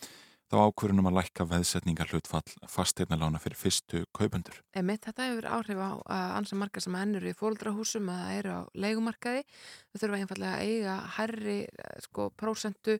þá 0.51 0.55
ákvörunum 0.67 1.07
að 1.07 1.15
lækka 1.21 1.45
veðsetningar 1.47 2.09
hlutfall 2.11 2.55
fasteignalána 2.69 3.39
fyrir 3.39 3.55
fyrstu 3.59 4.01
kaupendur. 4.15 4.57
Emitt, 4.75 5.05
þetta 5.07 5.27
hefur 5.29 5.47
áhrif 5.47 5.79
á 5.79 5.91
að 6.03 6.33
ansa 6.41 6.57
marga 6.59 6.83
sem 6.83 6.97
ennur 6.99 7.23
í 7.29 7.33
fóldrahúsum 7.39 8.09
eða 8.11 8.33
eru 8.35 8.51
á 8.51 8.61
leigumarkaði. 8.75 9.45
Þau 9.93 10.01
þurfa 10.03 10.19
einfallega 10.19 10.57
að 10.57 10.65
eiga 10.67 10.97
herri 11.17 11.57
sko, 12.03 12.27
prósentu 12.35 12.97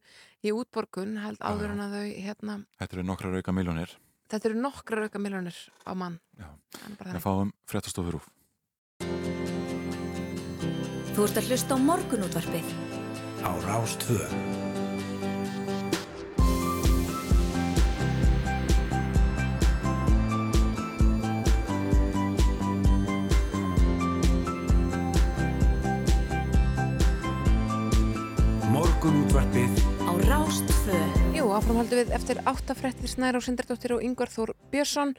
í 0.48 0.54
útborgun 0.56 1.18
held 1.26 1.44
áður 1.44 1.76
en 1.76 1.84
að 1.86 1.98
þau 2.00 2.08
hérna, 2.24 2.58
Þetta 2.80 2.98
eru 2.98 3.08
nokkrar 3.12 3.36
auka 3.42 3.52
miljónir. 3.60 3.98
þetta 4.32 4.48
eru 4.50 4.62
nokkrar 4.64 5.04
auka 5.10 5.20
miljonir 5.20 5.58
á 5.84 5.92
mann. 5.94 6.20
Já. 6.40 6.48
Það 7.04 7.20
fáum 7.28 7.52
fréttastofur 7.68 8.22
úr. 8.22 8.30
Þú 11.12 11.26
ert 11.28 11.38
að 11.42 11.50
hlusta 11.52 11.76
á 11.76 11.78
morgunútvarpið 11.84 12.72
á 13.44 13.52
Rástvö. 13.68 14.71
Jú, 31.52 31.58
áframhaldu 31.60 31.98
við 31.98 32.12
eftir 32.16 32.38
áttafrettir 32.48 33.12
Snæra 33.12 33.36
og 33.36 33.44
Sindardóttir 33.44 33.92
og 33.92 34.04
Yngvar 34.08 34.30
Þór 34.32 34.54
Björnsson. 34.72 35.10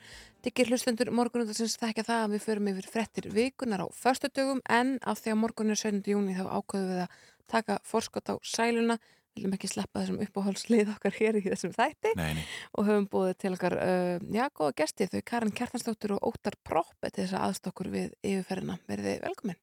Diggir 0.41 0.70
hlustendur 0.70 1.11
morgunútarsins 1.12 1.74
þekka 1.76 2.07
það 2.07 2.20
að 2.22 2.33
við 2.33 2.45
förum 2.47 2.70
yfir 2.70 2.89
frettir 2.89 3.28
vikunar 3.35 3.83
á 3.85 3.87
föstudögum 3.93 4.62
en 4.64 4.95
af 5.05 5.20
því 5.20 5.35
að 5.35 5.39
morgun 5.43 5.74
er 5.74 5.80
17. 5.83 6.01
júni 6.09 6.39
þá 6.39 6.47
ákveðum 6.49 6.89
við 6.89 7.03
að 7.03 7.18
taka 7.53 7.76
forskot 7.85 8.33
á 8.33 8.35
sæluna. 8.49 8.97
Viljum 9.37 9.59
ekki 9.59 9.72
sleppa 9.74 10.07
þessum 10.07 10.24
uppáhaldslið 10.24 10.95
okkar 10.95 11.18
hér 11.20 11.41
í 11.43 11.45
þessum 11.51 11.76
þætti 11.76 12.16
Nei, 12.16 12.33
nei. 12.41 12.43
og 12.80 12.89
höfum 12.89 13.11
búið 13.12 13.37
til 13.45 13.53
okkar, 13.59 13.76
uh, 13.76 14.16
já, 14.33 14.47
góða 14.57 14.78
gesti 14.80 15.12
þau 15.12 15.20
Karin 15.28 15.53
Kjartansdóttir 15.53 16.16
og 16.16 16.33
Óttar 16.33 16.57
Proppe 16.64 17.12
til 17.12 17.26
þess 17.26 17.37
að 17.37 17.51
aðstokkur 17.51 17.93
við 17.93 18.16
yfirferðina. 18.24 18.80
Verðið 18.89 19.20
velkomin. 19.28 19.61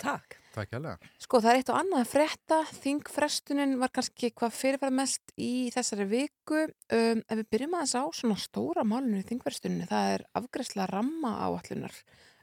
Takk. 0.00 0.40
Takk 0.58 0.74
hérlega. 0.74 1.10
Sko 1.22 1.38
það 1.42 1.52
er 1.52 1.60
eitt 1.60 1.70
og 1.70 1.78
annað 1.78 2.00
að 2.02 2.10
frétta, 2.10 2.58
þingfrestunin 2.82 3.76
var 3.78 3.92
kannski 3.94 4.30
hvað 4.34 4.54
fyrirfæra 4.56 4.94
mest 4.98 5.34
í 5.38 5.68
þessari 5.74 6.06
viku. 6.10 6.64
Um, 6.94 7.22
ef 7.22 7.40
við 7.42 7.50
byrjum 7.54 7.76
aðeins 7.78 7.94
á 7.94 8.02
svona 8.18 8.38
stóra 8.42 8.84
málinu 8.88 9.20
í 9.20 9.26
þingfrestuninni, 9.28 9.86
það 9.90 10.14
er 10.16 10.24
afgræsla 10.40 10.88
ramma 10.90 11.36
áallunar. 11.46 12.00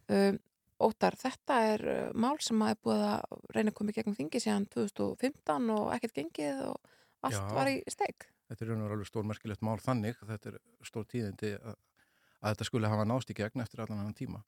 Um, 0.07 0.39
Óttar, 0.85 1.15
þetta 1.15 1.57
er 1.69 1.81
uh, 1.87 1.99
mál 2.19 2.35
sem 2.43 2.59
að 2.59 2.73
er 2.73 2.79
búið 2.83 3.03
að 3.07 3.35
reyna 3.55 3.71
að 3.71 3.77
koma 3.77 3.91
í 3.93 3.95
gegnum 3.95 4.17
þingi 4.17 4.41
síðan 4.43 4.65
2015 4.73 5.69
og 5.71 5.85
ekkert 5.95 6.17
gengið 6.19 6.65
og 6.67 6.89
allt 7.23 7.37
Já. 7.37 7.45
var 7.55 7.71
í 7.71 7.77
steik. 7.91 8.27
Þetta 8.51 8.65
er 8.65 8.73
alveg 8.75 9.07
stórmerkilegt 9.07 9.63
mál 9.63 9.77
þannig, 9.81 10.19
þetta 10.27 10.51
er 10.51 10.57
stór 10.85 11.07
tíðindi 11.09 11.53
að, 11.55 11.79
að 12.41 12.49
þetta 12.53 12.67
skulle 12.67 12.91
hafa 12.91 13.07
nást 13.07 13.31
í 13.31 13.37
gegn 13.39 13.63
eftir 13.63 13.85
allan 13.85 14.03
annan 14.03 14.19
tíma 14.19 14.43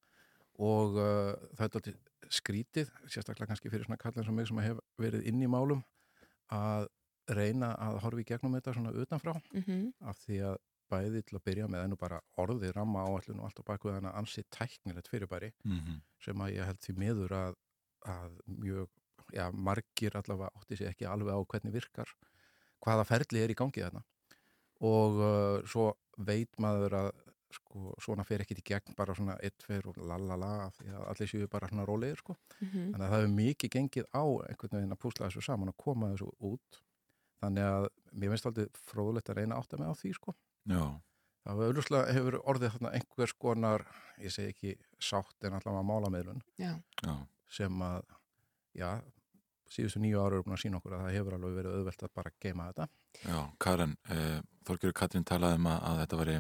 og 0.58 0.96
uh, 0.98 1.34
það 1.58 1.66
er 1.68 1.74
þetta 1.76 2.32
skrítið, 2.34 2.90
sérstaklega 3.08 3.48
kannski 3.54 3.70
fyrir 3.72 3.86
svona 3.88 4.00
kallin 4.02 4.26
sem 4.26 4.36
mig 4.36 4.48
sem 4.50 4.58
hef 4.64 4.80
verið 5.00 5.28
inn 5.30 5.42
í 5.46 5.48
málum 5.48 5.84
að 6.52 6.88
reyna 7.30 7.74
að 7.84 8.00
horfa 8.04 8.22
í 8.24 8.26
gegnum 8.28 8.56
þetta 8.58 8.74
svona 8.76 8.92
utanfrá. 8.96 9.34
Mm 9.54 9.64
af 10.08 10.18
því 10.26 10.40
að 10.50 10.58
bæði 10.88 11.22
til 11.28 11.36
að 11.38 11.44
byrja 11.44 11.68
með 11.68 11.82
ennú 11.84 11.98
bara 12.00 12.22
orðið 12.40 12.72
ramma 12.78 13.02
áallun 13.04 13.42
og 13.42 13.46
allt 13.50 13.60
á 13.60 13.68
baku 13.68 13.90
þannig 13.92 14.12
að 14.14 14.20
ansið 14.22 14.46
tæknilegt 14.56 15.10
fyrirbæri 15.12 15.50
Mhm. 15.66 16.02
sem 16.24 16.38
að 16.40 16.54
ég 16.56 16.66
held 16.66 16.80
því 16.80 16.94
miður 16.98 17.32
að, 17.36 17.56
að 18.08 18.38
mjög, 18.48 18.88
já, 19.36 19.52
margir 19.52 20.16
allavega 20.16 20.50
átti 20.56 20.78
sér 20.80 20.90
ekki 20.94 21.06
alveg 21.12 21.36
á 21.36 21.40
hvernig 21.44 21.74
virkar 21.74 22.08
hvaða 22.86 23.04
ferli 23.06 23.40
er 23.44 23.50
í 23.52 23.56
gangi 23.60 23.84
þarna. 23.84 24.04
Og 24.80 25.12
uh, 25.20 25.66
svo 25.68 25.94
veit 26.18 26.56
maður 26.58 26.94
að 26.94 27.12
sko, 27.58 27.94
svona 28.04 28.26
fer 28.28 28.44
ekkit 28.44 28.62
í 28.62 28.66
gegn 28.72 28.96
bara 28.98 29.16
svona 29.18 29.36
eitt, 29.44 29.58
tveir 29.64 29.88
og 29.92 29.98
lalala 30.00 30.52
af 30.68 30.78
því 30.80 30.92
að 30.94 31.06
allir 31.12 31.32
séu 31.32 31.50
bara 31.52 31.70
svona 31.72 31.86
rólegir 31.90 32.22
sko. 32.22 32.36
Mhm. 32.62 32.92
þannig 32.94 33.06
að 33.06 33.12
það 33.14 33.16
hefur 33.18 33.36
mikið 33.38 33.74
gengið 33.78 34.08
á 34.14 34.24
einhvern 34.50 34.78
veginn 34.78 34.96
að 34.96 35.02
púsla 35.04 35.28
þessu 35.28 35.44
saman 35.46 35.74
og 35.74 35.78
koma 35.78 36.12
þessu 36.14 36.30
út. 36.52 36.82
Þannig 37.42 37.68
að 37.70 37.88
mér 38.18 38.32
finnst 38.34 38.48
aldrei 38.50 38.68
fróðulegt 38.90 39.30
að 39.30 39.38
reyna 39.38 39.56
að 39.56 39.62
átta 39.62 39.78
mig 39.78 39.92
á 39.92 39.96
því 40.00 40.14
sko. 40.18 40.34
Já, 40.68 40.84
það 41.46 41.62
hefur 41.64 42.00
hefur 42.18 42.40
orðið 42.44 42.72
þarna 42.76 42.94
einhvers 42.98 43.34
konar, 43.38 43.86
ég 44.20 44.34
segi 44.34 44.54
ekki 44.54 44.74
sátt 45.00 45.46
en 45.48 45.54
allavega 45.60 45.86
málameðlun 45.86 46.42
Já. 46.58 46.74
já, 47.04 47.14
sem 47.50 47.82
að 47.86 48.04
já, 48.76 48.90
síðustu 49.72 50.02
nýju 50.02 50.20
ára 50.20 50.36
eru 50.36 50.44
búin 50.48 50.58
að 50.58 50.64
sína 50.64 50.80
okkur 50.80 50.98
að 50.98 51.06
það 51.06 51.18
hefur 51.18 51.38
alveg 51.38 51.56
verið 51.60 51.78
auðvelt 51.78 52.04
að 52.04 52.14
bara 52.18 52.34
geima 52.44 52.68
þetta. 52.72 52.88
Já, 53.24 53.40
Karen 53.64 53.96
eh, 54.10 54.40
Þorgjörður 54.68 54.98
Katrín 55.00 55.28
talaði 55.28 55.60
um 55.62 55.70
að, 55.72 55.80
að 55.90 56.00
þetta 56.04 56.20
veri 56.22 56.38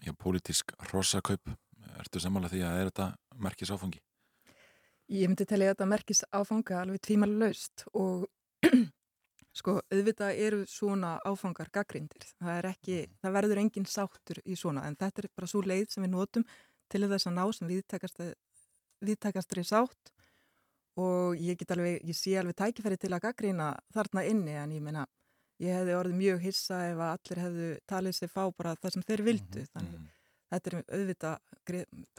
já, 0.00 0.12
pólitísk 0.16 0.72
rossakaup 0.92 1.52
Ertu 2.00 2.20
sammála 2.22 2.50
því 2.50 2.62
að 2.66 2.78
er 2.80 2.90
þetta 2.90 3.06
merkis 3.42 3.70
áfangi? 3.72 4.00
Ég 5.12 5.28
myndi 5.28 5.44
telja 5.48 5.72
þetta 5.72 5.88
merkis 5.90 6.22
áfanga 6.32 6.80
alveg 6.80 7.02
tvímalalaust 7.04 7.84
og 7.98 8.24
sko 9.58 9.76
auðvitað 9.92 10.40
eru 10.46 10.62
svona 10.70 11.16
áfangar 11.28 11.68
gaggrindir. 11.74 12.24
Það 12.40 12.58
er 12.58 12.68
ekki, 12.70 12.98
það 13.20 13.36
verður 13.36 13.62
engin 13.64 13.88
sáttur 13.90 14.40
í 14.46 14.56
svona 14.58 14.86
en 14.88 14.96
þetta 14.96 15.24
er 15.24 15.30
bara 15.36 15.50
svo 15.50 15.64
leið 15.66 15.90
sem 15.92 16.06
við 16.06 16.14
notum 16.14 16.46
til 16.92 17.04
þess 17.04 17.28
að 17.28 17.36
ná 17.38 17.44
sem 17.56 17.70
viðtakast- 17.70 18.24
viðtakastri 19.02 19.66
sátt 19.66 20.12
og 21.00 21.36
ég 21.40 21.58
get 21.60 21.72
alveg, 21.74 22.00
ég 22.04 22.16
sé 22.16 22.36
alveg 22.40 22.56
tækifæri 22.56 22.98
til 23.00 23.12
að 23.12 23.26
gaggrina 23.26 23.72
þarna 23.94 24.24
inni 24.28 24.56
en 24.60 24.74
ég 24.76 24.84
meina 24.84 25.06
ég 25.62 25.76
hefði 25.78 25.94
orðið 26.00 26.18
mjög 26.18 26.40
hissa 26.46 26.80
ef 26.90 26.98
að 26.98 27.12
allir 27.14 27.42
hefðu 27.44 27.68
talið 27.92 28.16
sér 28.18 28.30
fá 28.32 28.42
bara 28.58 28.74
það 28.82 28.96
sem 28.96 29.06
þeir 29.08 29.22
vildu 29.28 29.64
þannig 29.72 30.10
þetta 30.52 30.70
er 30.72 30.76
auðvitað 30.98 31.38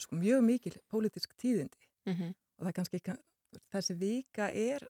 sko, 0.02 0.16
mjög 0.18 0.44
mikil 0.48 0.74
pólitísk 0.90 1.36
tíðindi. 1.38 1.82
Mhm. 2.08 2.34
og 2.58 2.66
það 2.66 2.70
er 2.72 2.76
kannski 2.80 3.00
ekki, 3.00 3.14
þessi 3.74 3.96
vika 4.00 4.48
er 4.54 4.88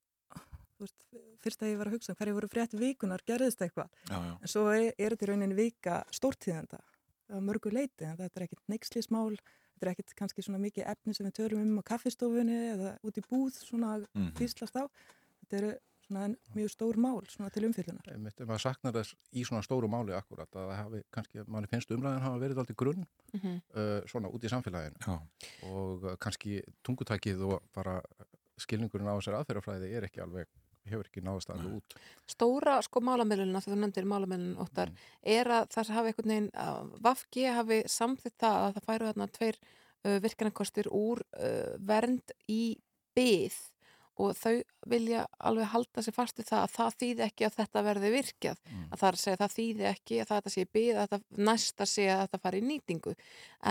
veist, 0.80 1.06
fyrst 1.44 1.62
að 1.64 1.70
ég 1.74 1.78
var 1.80 1.88
að 1.90 1.96
hugsa 1.98 2.16
hverju 2.16 2.34
voru 2.38 2.48
frétt 2.52 2.74
vikunar, 2.80 3.22
gerðist 3.28 3.62
eitthvað. 3.62 3.90
En 4.12 4.48
svo 4.52 4.68
er, 4.74 4.94
er 4.98 5.14
þetta 5.16 5.26
í 5.26 5.30
rauninni 5.30 5.56
vika 5.56 6.04
stórtíðenda 6.12 6.80
á 7.34 7.38
mörgu 7.40 7.72
leiti 7.72 8.06
en 8.06 8.18
þetta 8.18 8.40
er 8.40 8.46
ekkit 8.48 8.62
neykslismál 8.72 9.38
þetta 9.38 9.86
er 9.88 9.92
ekkit 9.94 10.14
kannski 10.20 10.44
svona 10.46 10.60
mikið 10.64 10.86
efni 10.92 11.16
sem 11.16 11.26
við 11.28 11.36
tölum 11.40 11.64
um 11.64 11.80
á 11.80 11.84
kaffistofunni 11.84 12.58
eða 12.76 12.92
út 13.04 13.18
í 13.18 13.24
búð 13.28 13.58
svona 13.64 13.98
Mhm. 14.14 14.34
fýslast 14.38 14.76
á. 14.80 14.84
Þetta 15.44 15.58
eru 15.58 15.72
svona 16.08 16.28
mjög 16.56 16.70
stór 16.74 16.98
mál 17.00 17.22
svona 17.32 17.50
til 17.54 17.64
ef 17.68 18.40
maður 18.48 18.64
saknar 18.66 18.94
þess 18.98 19.16
í 19.34 19.44
svona 19.48 19.64
stóru 19.66 19.88
máli 19.92 20.14
akkurat 20.18 20.50
að 20.56 20.68
það 20.70 20.76
hafi 20.82 21.04
kannski, 21.12 21.44
manni 21.48 21.68
finnst 21.72 21.92
umræðin 21.96 22.22
hafa 22.26 22.42
verið 22.44 22.58
aldrei 22.64 22.76
grunn 22.76 23.06
Mhm. 23.34 23.62
uh, 23.76 24.02
svona 24.06 24.30
út 24.30 24.44
í 24.44 24.50
samfélaginu 24.52 25.00
Já. 25.08 25.20
og 25.72 26.04
uh, 26.04 26.16
kannski 26.22 26.62
tungutækið 26.86 27.42
og 27.50 27.64
bara 27.74 28.02
skilningurinn 28.62 29.08
á 29.10 29.18
þessari 29.18 29.40
aðferðafræði 29.42 29.90
er 29.98 30.06
ekki 30.06 30.22
alveg, 30.22 30.46
hefur 30.86 31.08
ekki 31.10 31.24
náðast 31.26 31.50
alveg 31.50 31.78
út 31.80 31.96
Stóra 32.30 32.76
sko 32.86 33.02
málamiluna, 33.02 33.62
þegar 33.64 33.78
þú 33.78 33.80
nefndir 33.82 34.06
málamilun 34.06 34.58
óttar, 34.62 34.90
Mm. 34.92 34.98
er 35.24 35.46
að 35.48 35.68
það 35.74 35.90
hafi 35.98 36.12
einhvern 36.12 36.30
veginn, 36.34 36.52
að 36.54 36.92
Vafgi 37.02 37.46
hafi 37.50 37.80
samþitt 37.88 38.38
það 38.38 38.58
að 38.68 38.74
það 38.78 38.86
færu 38.90 39.08
þarna 39.10 39.28
tveir 39.32 39.58
uh, 40.06 40.20
virkanarkostir 40.20 40.88
úr 40.92 41.22
uh, 41.40 41.78
vernd 41.80 42.32
í 42.50 42.78
byð 43.16 43.56
og 44.22 44.36
þau 44.38 44.62
vilja 44.90 45.24
alveg 45.42 45.72
halda 45.72 46.04
sér 46.06 46.16
fast 46.16 46.38
við 46.38 46.50
það 46.52 46.64
að 46.66 46.74
það 46.76 46.98
þýði 47.02 47.26
ekki 47.26 47.48
að 47.48 47.58
þetta 47.58 47.84
verði 47.88 48.12
virkjað. 48.14 48.62
Mm. 48.70 48.86
að 48.92 49.02
það 49.02 49.10
að 49.10 49.20
segja 49.24 49.36
að 49.36 49.44
það 49.44 49.56
þýði 49.58 49.88
ekki 49.90 50.20
að 50.22 50.32
þetta 50.32 50.54
sé 50.54 50.64
í 50.64 50.70
byð 50.78 50.94
að 50.94 51.04
þetta 51.14 51.46
næsta 51.50 51.88
sé 51.90 52.08
að 52.14 52.24
þetta 52.24 52.42
fari 52.44 52.62
í 52.62 52.68
nýtingu. 52.68 53.16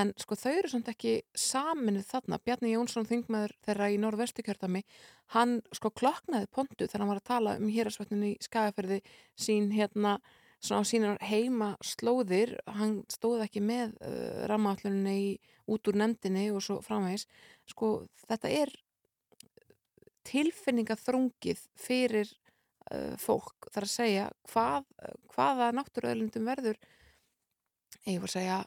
En 0.02 0.12
sko 0.24 0.38
þau 0.42 0.52
eru 0.52 0.72
samt 0.72 0.92
ekki 0.92 1.14
saminuð 1.38 2.06
þarna, 2.10 2.40
Bjarni 2.42 2.74
Jónsson 2.74 3.08
þingmaður 3.08 3.56
þeirra 3.66 3.90
í 3.92 3.98
norðvestu 4.02 4.46
kjördami 4.46 4.84
hann 5.32 5.58
sko 5.72 5.92
kloknaði 5.94 6.48
pontu 6.52 6.86
þegar 6.86 7.04
hann 7.04 7.12
var 7.12 7.22
að 7.22 7.30
tala 7.30 7.56
um 7.60 7.68
hérasvötninu 7.72 8.32
í 8.32 8.38
skagaferði 8.42 9.00
sín 9.38 9.70
hérna 9.72 10.18
svona 10.62 10.86
á 10.86 10.90
sínar 10.90 11.18
heima 11.26 11.72
slóðir 11.82 12.54
hann 12.70 13.00
stóð 13.10 13.46
ekki 13.46 13.62
með 13.64 13.96
uh, 13.98 14.44
rammaallunni 14.50 15.16
í 15.18 15.28
út 15.72 15.88
úr 15.90 15.98
nefndinni 15.98 16.48
og 16.54 16.62
svo 16.64 16.78
framvegis. 16.84 17.26
Sko 17.70 18.06
þetta 18.28 18.50
er 18.62 18.72
tilfinningaþrungið 20.28 21.62
fyrir 21.80 22.30
uh, 22.92 23.14
fólk 23.20 23.68
þar 23.74 23.86
að 23.88 23.92
segja 23.94 24.26
hvað, 24.52 24.86
hvaða 25.34 25.70
náttúruöðlundum 25.78 26.46
verður 26.48 26.78
ég 28.06 28.20
voru 28.22 28.30
að 28.30 28.36
segja 28.36 28.60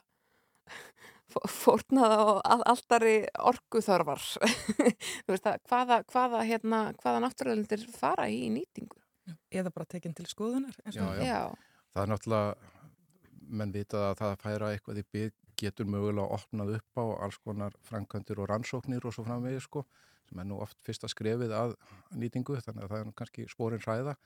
fó- 1.32 1.46
fórnaða 1.50 2.18
og 2.30 2.40
að- 2.44 2.66
altari 2.72 3.16
orkuþörfar 3.52 4.22
Þú 5.26 5.32
veist 5.34 5.48
að 5.50 5.60
hvaða, 5.70 6.00
hvaða, 6.12 6.44
hérna, 6.48 6.80
hvaða 7.02 7.24
náttúruöðlundir 7.26 7.86
fara 7.96 8.28
í 8.32 8.46
nýtingu 8.54 9.00
eða 9.50 9.72
bara 9.74 9.88
tekin 9.90 10.14
til 10.14 10.26
skoðunar 10.30 10.76
eins 10.84 10.96
já, 10.98 11.02
og- 11.08 11.18
já. 11.18 11.26
Já. 11.26 11.40
það 11.96 12.02
er 12.04 12.10
náttúrulega 12.12 12.72
menn 13.56 13.72
vita 13.74 14.00
að 14.10 14.16
það 14.20 14.32
að 14.34 14.40
færa 14.42 14.68
eitthvað 14.74 14.98
í 15.02 15.04
bygg 15.14 15.34
getur 15.56 15.86
mögulega 15.88 16.34
opnað 16.36 16.72
upp 16.76 16.98
á 17.00 17.04
alls 17.24 17.36
konar 17.40 17.74
framkvæmdir 17.88 18.40
og 18.42 18.48
rannsóknir 18.50 19.06
og 19.08 19.14
svo 19.14 19.22
framvegis 19.24 19.64
sko, 19.68 19.84
sem 20.28 20.42
er 20.42 20.48
nú 20.48 20.58
oft 20.62 20.78
fyrsta 20.84 21.10
skrefið 21.10 21.54
að 21.56 21.76
nýtingu, 22.18 22.58
þannig 22.64 22.86
að 22.86 22.92
það 22.92 23.02
er 23.02 23.14
kannski 23.20 23.46
spórin 23.50 23.84
hræða. 23.84 24.16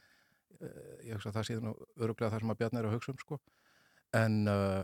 Eh, 0.61 0.94
ég 1.09 1.16
hugsa 1.16 1.30
að 1.30 1.38
það 1.38 1.48
sé 1.48 1.59
nú 1.61 1.74
öruglega 2.01 2.32
það 2.32 2.44
sem 2.44 2.55
að 2.55 2.61
Bjarni 2.62 2.80
er 2.80 2.88
að 2.88 2.96
hugsa 2.96 3.14
um 3.14 3.20
sko, 3.22 3.40
en 4.18 4.40
uh, 4.51 4.82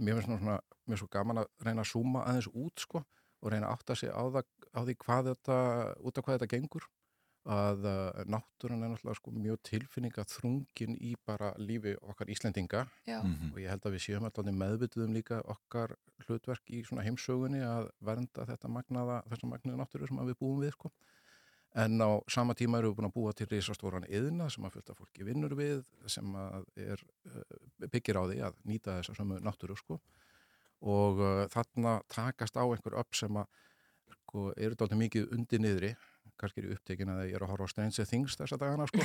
mér 0.00 0.16
finnst 0.16 0.30
nú 0.30 0.38
svona 0.40 0.58
mér 0.88 1.00
svo 1.02 1.08
gaman 1.12 1.42
að 1.42 1.50
reyna 1.66 1.82
að 1.84 1.90
súma 1.90 2.22
aðeins 2.24 2.48
út 2.54 2.84
sko, 2.86 3.02
og 3.42 3.52
reyna 3.52 3.68
að 3.68 3.76
átta 3.76 3.96
sig 4.00 4.10
á, 4.10 4.22
það, 4.32 4.46
á 4.72 4.80
því 4.86 4.94
hvað 5.04 5.28
þetta, 5.30 5.58
út 6.00 6.18
af 6.18 6.26
hvað 6.26 6.38
þetta 6.38 6.52
gengur 6.54 6.86
að 7.46 7.84
uh, 7.86 8.22
náttúran 8.26 8.82
er 8.82 8.90
náttúrulega 8.90 9.20
sko 9.20 9.30
mjög 9.30 9.60
tilfinninga 9.68 10.24
þrungin 10.26 10.96
í 10.98 11.12
bara 11.26 11.52
lífi 11.62 11.92
okkar 12.02 12.30
Íslendinga 12.34 12.86
Já. 13.06 13.20
Mhm. 13.22 13.52
og 13.52 13.60
ég 13.62 13.70
held 13.70 13.86
að 13.86 13.94
við 13.94 14.02
séum 14.02 14.26
alltaf 14.26 14.50
meðbyttuðum 14.50 15.14
líka 15.14 15.38
okkar 15.46 15.94
hlutverk 16.26 16.72
í 16.74 16.82
svona 16.82 17.04
heimsögunni 17.06 17.62
að 17.62 17.90
vernda 18.00 18.46
þetta 18.50 18.68
magnaða, 18.68 19.20
þessa 19.30 19.50
magnaða 19.52 19.78
náttúru 19.82 20.08
sem 20.08 20.18
að 20.18 20.32
við 20.32 20.38
búum 20.40 20.64
við 20.64 20.72
sko. 20.74 20.90
En 21.76 22.00
á 22.02 22.10
sama 22.28 22.54
tíma 22.54 22.78
erum 22.80 22.94
við 22.94 22.96
búin 22.96 23.10
að 23.10 23.14
búa 23.14 23.32
til 23.36 23.46
risastóran 23.50 24.08
yðna 24.08 24.50
sem 24.50 24.64
að 24.64 24.78
fylgta 24.78 24.96
fólki 24.96 25.26
vinnur 25.28 25.54
við 25.54 25.84
sem 26.08 26.34
að 26.34 26.64
er, 26.76 27.02
uh, 27.30 27.86
byggir 27.86 28.18
á 28.18 28.22
því 28.26 28.40
að 28.42 28.58
nýta 28.64 28.98
þessa 28.98 29.14
sömu 29.14 29.38
náttúru 29.44 29.76
sko. 29.78 30.00
Og 30.82 31.22
uh, 31.22 31.46
þarna 31.52 32.00
takast 32.08 32.56
á 32.58 32.64
einhver 32.64 32.98
upp 32.98 33.14
sem 33.14 33.38
að 33.38 33.46
sko, 34.24 34.50
eru 34.56 34.74
dálítið 34.74 35.02
mikið 35.04 35.32
undir 35.36 35.62
niðri 35.62 35.94
kannski 36.40 36.62
er 36.62 36.68
ég 36.68 36.78
upptekin 36.78 37.10
að 37.12 37.22
ég 37.30 37.36
er 37.38 37.44
að 37.44 37.52
horfa 37.52 37.66
á 37.68 37.72
Stranger 37.72 38.08
Things 38.10 38.36
þessa 38.38 38.58
dagana 38.60 38.86
sko. 38.90 39.04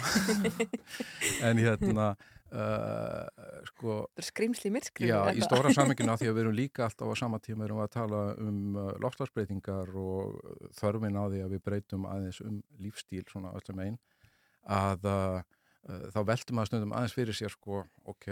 En 1.47 1.61
hérna 1.61 2.07
uh, 2.13 3.27
sko 3.71 3.97
Þetta 4.11 4.23
er 4.23 4.27
skrýmsli 4.27 4.71
í 4.71 4.73
myrkrinu, 4.75 5.11
Já, 5.11 5.19
í 5.31 5.39
það? 5.39 5.47
stóra 5.47 5.73
samingina 5.75 6.17
því 6.19 6.31
að 6.31 6.35
við 6.37 6.43
erum 6.45 6.57
líka 6.57 6.85
alltaf 6.87 7.13
á 7.13 7.15
sama 7.21 7.39
tíma 7.43 7.67
erum 7.67 7.81
við 7.81 7.87
að 7.87 7.93
tala 7.95 8.21
um 8.41 8.59
uh, 8.75 8.89
loftslagsbreytingar 9.03 9.93
og 10.01 10.39
uh, 10.41 10.65
þörfin 10.79 11.19
á 11.19 11.23
því 11.25 11.43
að 11.45 11.55
við 11.55 11.63
breytum 11.69 12.07
aðeins 12.09 12.41
um 12.45 12.59
lífstíl 12.83 13.23
svona 13.31 13.53
öllum 13.57 13.83
einn 13.85 13.99
að 14.67 15.07
uh, 15.09 15.39
uh, 15.89 16.09
þá 16.13 16.19
veltum 16.33 16.61
að 16.61 16.71
stundum 16.71 16.97
aðeins 16.97 17.15
fyrir 17.17 17.37
sér 17.37 17.53
sko, 17.53 17.85
ok, 18.11 18.27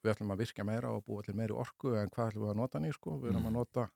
við 0.00 0.12
ætlum 0.14 0.34
að 0.34 0.44
virka 0.44 0.66
meira 0.66 0.92
og 0.94 1.04
búa 1.06 1.24
til 1.26 1.36
meiri 1.38 1.56
orku 1.56 1.96
en 1.98 2.12
hvað 2.12 2.32
ætlum 2.32 2.46
við 2.46 2.52
að 2.54 2.60
nota 2.62 2.82
ný 2.82 2.92
sko, 2.96 3.16
við 3.20 3.34
erum 3.34 3.48
að 3.50 3.56
nota 3.58 3.88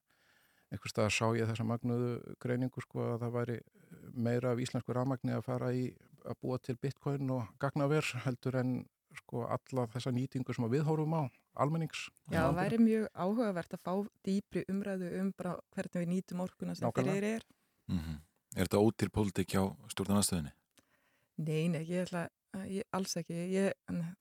einhvers 0.75 0.95
staðar 0.95 1.15
sá 1.15 1.27
ég 1.39 1.49
þessa 1.51 1.67
magnuðu 1.69 2.37
greiningu 2.43 2.83
sko 2.85 3.07
að 3.15 3.23
það 3.25 3.37
væri 3.39 3.59
meira 4.27 4.53
af 4.55 4.61
íslensku 4.65 4.97
rafmagni 4.97 5.37
að 5.37 5.47
fara 5.47 5.71
í 5.75 5.87
að 6.25 6.41
búa 6.43 6.59
til 6.63 6.77
bitcoin 6.81 7.31
og 7.35 7.49
gagnaver 7.63 8.07
heldur 8.25 8.59
en 8.61 8.77
sko 9.15 9.45
alla 9.47 9.87
þessa 9.93 10.11
nýtingu 10.15 10.55
sem 10.57 10.67
við 10.73 10.87
horfum 10.89 11.15
á 11.15 11.23
almennings. 11.63 12.09
Já, 12.33 12.41
það 12.49 12.57
væri 12.59 12.79
mjög 12.83 13.05
áhugavert 13.15 13.77
að 13.77 13.85
fá 13.87 13.93
dýpri 14.27 14.65
umræðu 14.73 15.11
um 15.21 15.33
bara 15.39 15.53
hvernig 15.77 16.01
við 16.03 16.11
nýtum 16.11 16.43
orkuna 16.43 16.75
sem 16.75 16.89
Nákvæmlega. 16.89 17.15
fyrir 17.15 17.37
er 17.37 17.51
Mm 17.87 18.17
Er 18.55 18.69
þetta 18.69 18.79
ótil 18.79 19.11
pólitík 19.11 19.51
hjá 19.51 19.63
stjórnarnarstöðinni? 19.91 20.53
Nei, 21.43 21.67
nei, 21.67 21.83
ég 21.89 22.05
ætla 22.05 22.29
ég, 22.71 22.85
alls 22.97 23.17
ekki, 23.21 23.35
ég, 23.53 23.73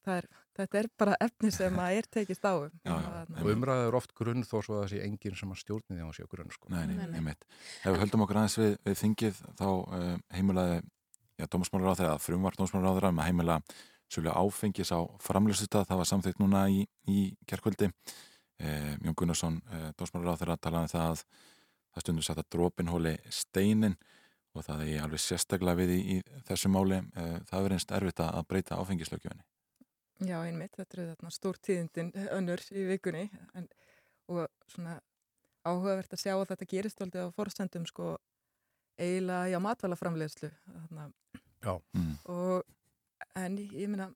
það 0.06 0.16
er, 0.20 0.28
þetta 0.58 0.80
er 0.80 0.88
bara 1.04 1.18
efni 1.24 1.52
sem 1.54 1.80
að 1.84 1.98
er 2.00 2.08
tekist 2.18 2.46
á 2.48 2.54
um. 2.56 2.74
Já, 2.86 2.94
já, 2.94 3.22
Og 3.44 3.50
umræða 3.54 3.88
er 3.88 3.98
oft 4.00 4.14
grunn 4.18 4.44
þó 4.48 4.56
svo 4.64 4.78
að 4.78 4.82
það 4.84 4.90
sé 4.94 5.02
enginn 5.06 5.38
sem 5.40 5.54
að 5.54 5.62
stjórni 5.62 5.96
því 5.96 6.02
að 6.02 6.08
hún 6.10 6.18
sé 6.18 6.28
grunn 6.34 6.52
sko. 6.56 6.72
Nei, 6.74 6.84
nei, 6.90 6.96
Nei, 6.98 7.08
nei. 7.12 7.16
einmitt. 7.22 7.48
Ef 7.84 7.88
við 7.92 8.02
höldum 8.04 8.26
okkur 8.26 8.42
aðeins 8.42 8.58
við, 8.62 8.76
við 8.90 9.00
þingið 9.04 9.42
þá 9.62 9.66
uh, 9.70 10.12
heimilaði 10.38 10.78
já, 10.82 11.48
dómasmálar 11.48 11.94
á 11.94 11.98
þeirra, 12.02 12.18
frumvart 12.26 12.60
dómasmálar 12.62 12.92
á 12.92 12.96
þeirra 12.98 13.14
með 13.20 13.30
heimila 13.32 13.60
svolítið 14.14 14.36
áfengis 14.44 14.92
á 14.94 15.00
framlössuta, 15.26 15.86
það 15.90 16.00
var 16.04 16.10
samþykkt 16.12 16.42
núna 16.44 16.66
í, 16.70 16.84
í 17.10 17.20
kjærkvöldi. 17.50 17.92
Uh, 18.64 18.94
Jón 19.02 19.16
Gunnarsson, 19.18 19.62
uh, 19.74 19.90
dómasmálar 19.98 20.38
á 20.38 20.40
þeirra 20.42 20.60
talaði 20.62 20.90
um 20.90 20.94
það 20.94 21.08
að 21.14 21.24
það 21.94 22.04
stundur 22.06 22.26
satt 22.26 22.42
að 22.42 22.50
dropinhóli 22.56 23.16
steinin 23.34 23.96
og 24.54 24.64
það 24.68 24.84
er 24.88 25.02
alveg 25.04 25.20
sérstaklega 25.24 25.76
við 25.80 25.94
í, 25.96 26.02
í 26.18 26.44
þessu 26.48 26.70
máli. 26.70 27.00
Uh, 27.18 27.40
það 27.50 27.66
er 27.70 27.76
einst 27.78 27.92
erfitt 27.98 28.20
að 28.24 28.36
að 28.40 28.48
breyta 28.48 28.78
áfengislögjöfinni. 28.82 29.44
Já, 30.24 30.38
einmitt, 30.46 30.76
þetta 30.78 30.98
eru 30.98 31.08
þarna 31.16 31.32
stór 31.34 31.58
tíðindin 31.66 32.12
önnur 32.38 32.62
í 32.72 32.84
vikunni 32.92 33.24
en, 33.58 33.68
og 34.30 34.46
svona 34.70 35.00
áhugavert 35.66 36.14
að 36.14 36.22
sjá 36.22 36.34
að 36.38 36.46
þetta 36.54 36.68
gerist 36.70 37.02
aldrei 37.02 37.26
á 37.26 37.30
forsendum 37.36 37.86
sko 37.90 38.14
eiginlega, 39.00 39.50
já, 39.50 39.58
matvælaframlegslu 39.64 40.52
þarna 40.68 41.10
Já. 41.64 41.74
Mm. 41.96 42.14
og 42.30 42.64
en 43.40 43.58
ég, 43.58 43.72
ég 43.80 43.90
meina 43.90 44.10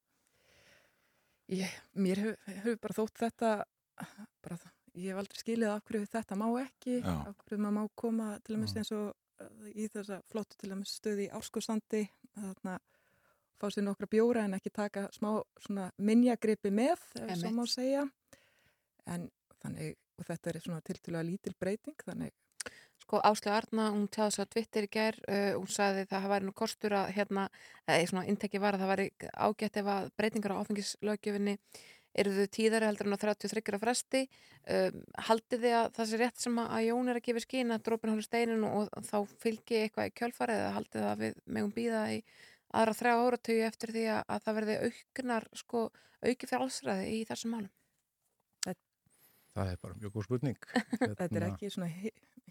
ég, 1.49 1.71
mér 1.97 2.19
hefur 2.21 2.57
hef 2.65 2.81
bara 2.83 2.97
þótt 2.97 3.21
þetta 3.23 3.51
bara, 4.43 4.57
það- 4.59 4.73
ég 4.97 5.11
hef 5.13 5.21
aldrei 5.21 5.41
skilið 5.41 5.71
af 5.73 5.83
hverju 5.87 6.09
þetta 6.13 6.37
má 6.39 6.47
ekki 6.61 6.99
Já. 7.01 7.13
af 7.31 7.35
hverju 7.45 7.61
maður 7.63 7.77
má 7.79 7.89
koma 7.95 8.27
til 8.43 8.55
dæmis 8.57 8.73
Mm. 8.75 8.77
eins 8.83 8.91
og 8.91 9.15
í 9.73 9.87
þessa 9.93 10.21
flottu 10.31 10.57
til 10.57 10.71
dæmis 10.71 10.95
stöði 10.97 11.27
í 11.27 11.33
Árskósandi 11.37 12.03
þarna 12.37 12.77
fá 13.57 13.69
sér 13.73 13.87
nokkra 13.87 14.09
bjóra 14.09 14.45
en 14.45 14.57
ekki 14.57 14.73
taka 14.73 15.07
smá 15.15 15.31
svona 15.63 15.89
minjagripi 15.97 16.71
með, 16.73 17.01
Einmitt. 17.21 17.53
má 17.55 17.63
segja 17.69 18.05
en 19.07 19.29
þannig 19.61 19.95
og 20.17 20.27
þetta 20.27 20.51
er 20.51 20.61
svona 20.61 20.83
tiltölulega 20.85 21.29
lítil 21.29 21.55
breyting 21.59 22.05
þannig 22.05 22.35
Sko 23.07 23.21
Áslega 23.23 23.61
Arna, 23.61 23.85
hún 23.93 24.09
tjáði 24.11 24.33
svo 24.35 24.43
að 24.43 24.49
Twitter 24.51 24.83
í 24.83 24.87
gær, 24.91 25.15
uh, 25.31 25.53
hún 25.55 25.69
sagði 25.71 26.01
það 26.09 26.25
væri 26.27 26.47
nú 26.47 26.53
kostur 26.57 26.95
að 26.97 27.11
hérna, 27.15 27.45
eða 27.85 28.09
svona 28.09 28.23
intekki 28.27 28.59
var 28.59 28.75
að 28.75 28.83
það 28.83 28.91
væri 28.91 29.05
ágætt 29.47 29.79
ef 29.79 29.91
að 29.93 30.09
breytingar 30.19 30.55
á 30.57 30.59
áfengislögjöfinni 30.59 31.53
eru 32.17 32.33
þau 32.35 32.49
tíðari 32.57 32.89
heldur 32.89 33.09
en 33.09 33.15
á 33.15 33.19
33 33.21 33.77
á 33.77 33.83
fresti. 33.83 34.21
Um, 34.67 34.99
haldið 35.29 35.63
þið 35.63 35.75
að 35.79 35.87
það 35.95 36.09
sé 36.09 36.19
rétt 36.21 36.43
sem 36.43 36.59
að 36.63 36.83
Jón 36.87 37.11
er 37.11 37.19
að 37.19 37.25
gefa 37.29 37.43
skín 37.45 37.73
að 37.75 37.83
drópin 37.87 38.13
hólu 38.13 38.25
steinin 38.25 38.67
og 38.67 38.91
þá 39.07 39.17
fylgi 39.43 39.81
eitthvað 39.83 40.09
í 40.09 40.15
kjölfarið 40.19 40.61
eða 40.63 40.75
haldið 40.77 40.99
þið 40.99 41.09
að 41.11 41.23
við 41.23 41.41
megum 41.57 41.73
býða 41.77 42.03
í 42.15 42.21
aðra 42.77 42.97
þrjá 42.99 43.13
áratöyu 43.23 43.65
eftir 43.67 43.95
því 43.95 44.05
að, 44.11 44.21
að 44.27 44.45
það 44.47 44.57
verði 44.59 44.77
auknar, 44.87 45.49
sko, 45.55 45.83
auki 46.27 46.49
frálsræði 46.51 47.11
í 47.15 47.19
þessum 47.29 47.55
málum? 47.55 47.73
Það 49.57 49.71
er 49.71 49.77
bara 49.81 49.95
mjög 49.97 50.13
góð 50.13 50.25
spurning. 50.27 50.57
þetta 51.01 51.23
er 51.25 51.31
Hérna- 51.31 51.47
ekki 51.55 51.69
svona 51.73 51.87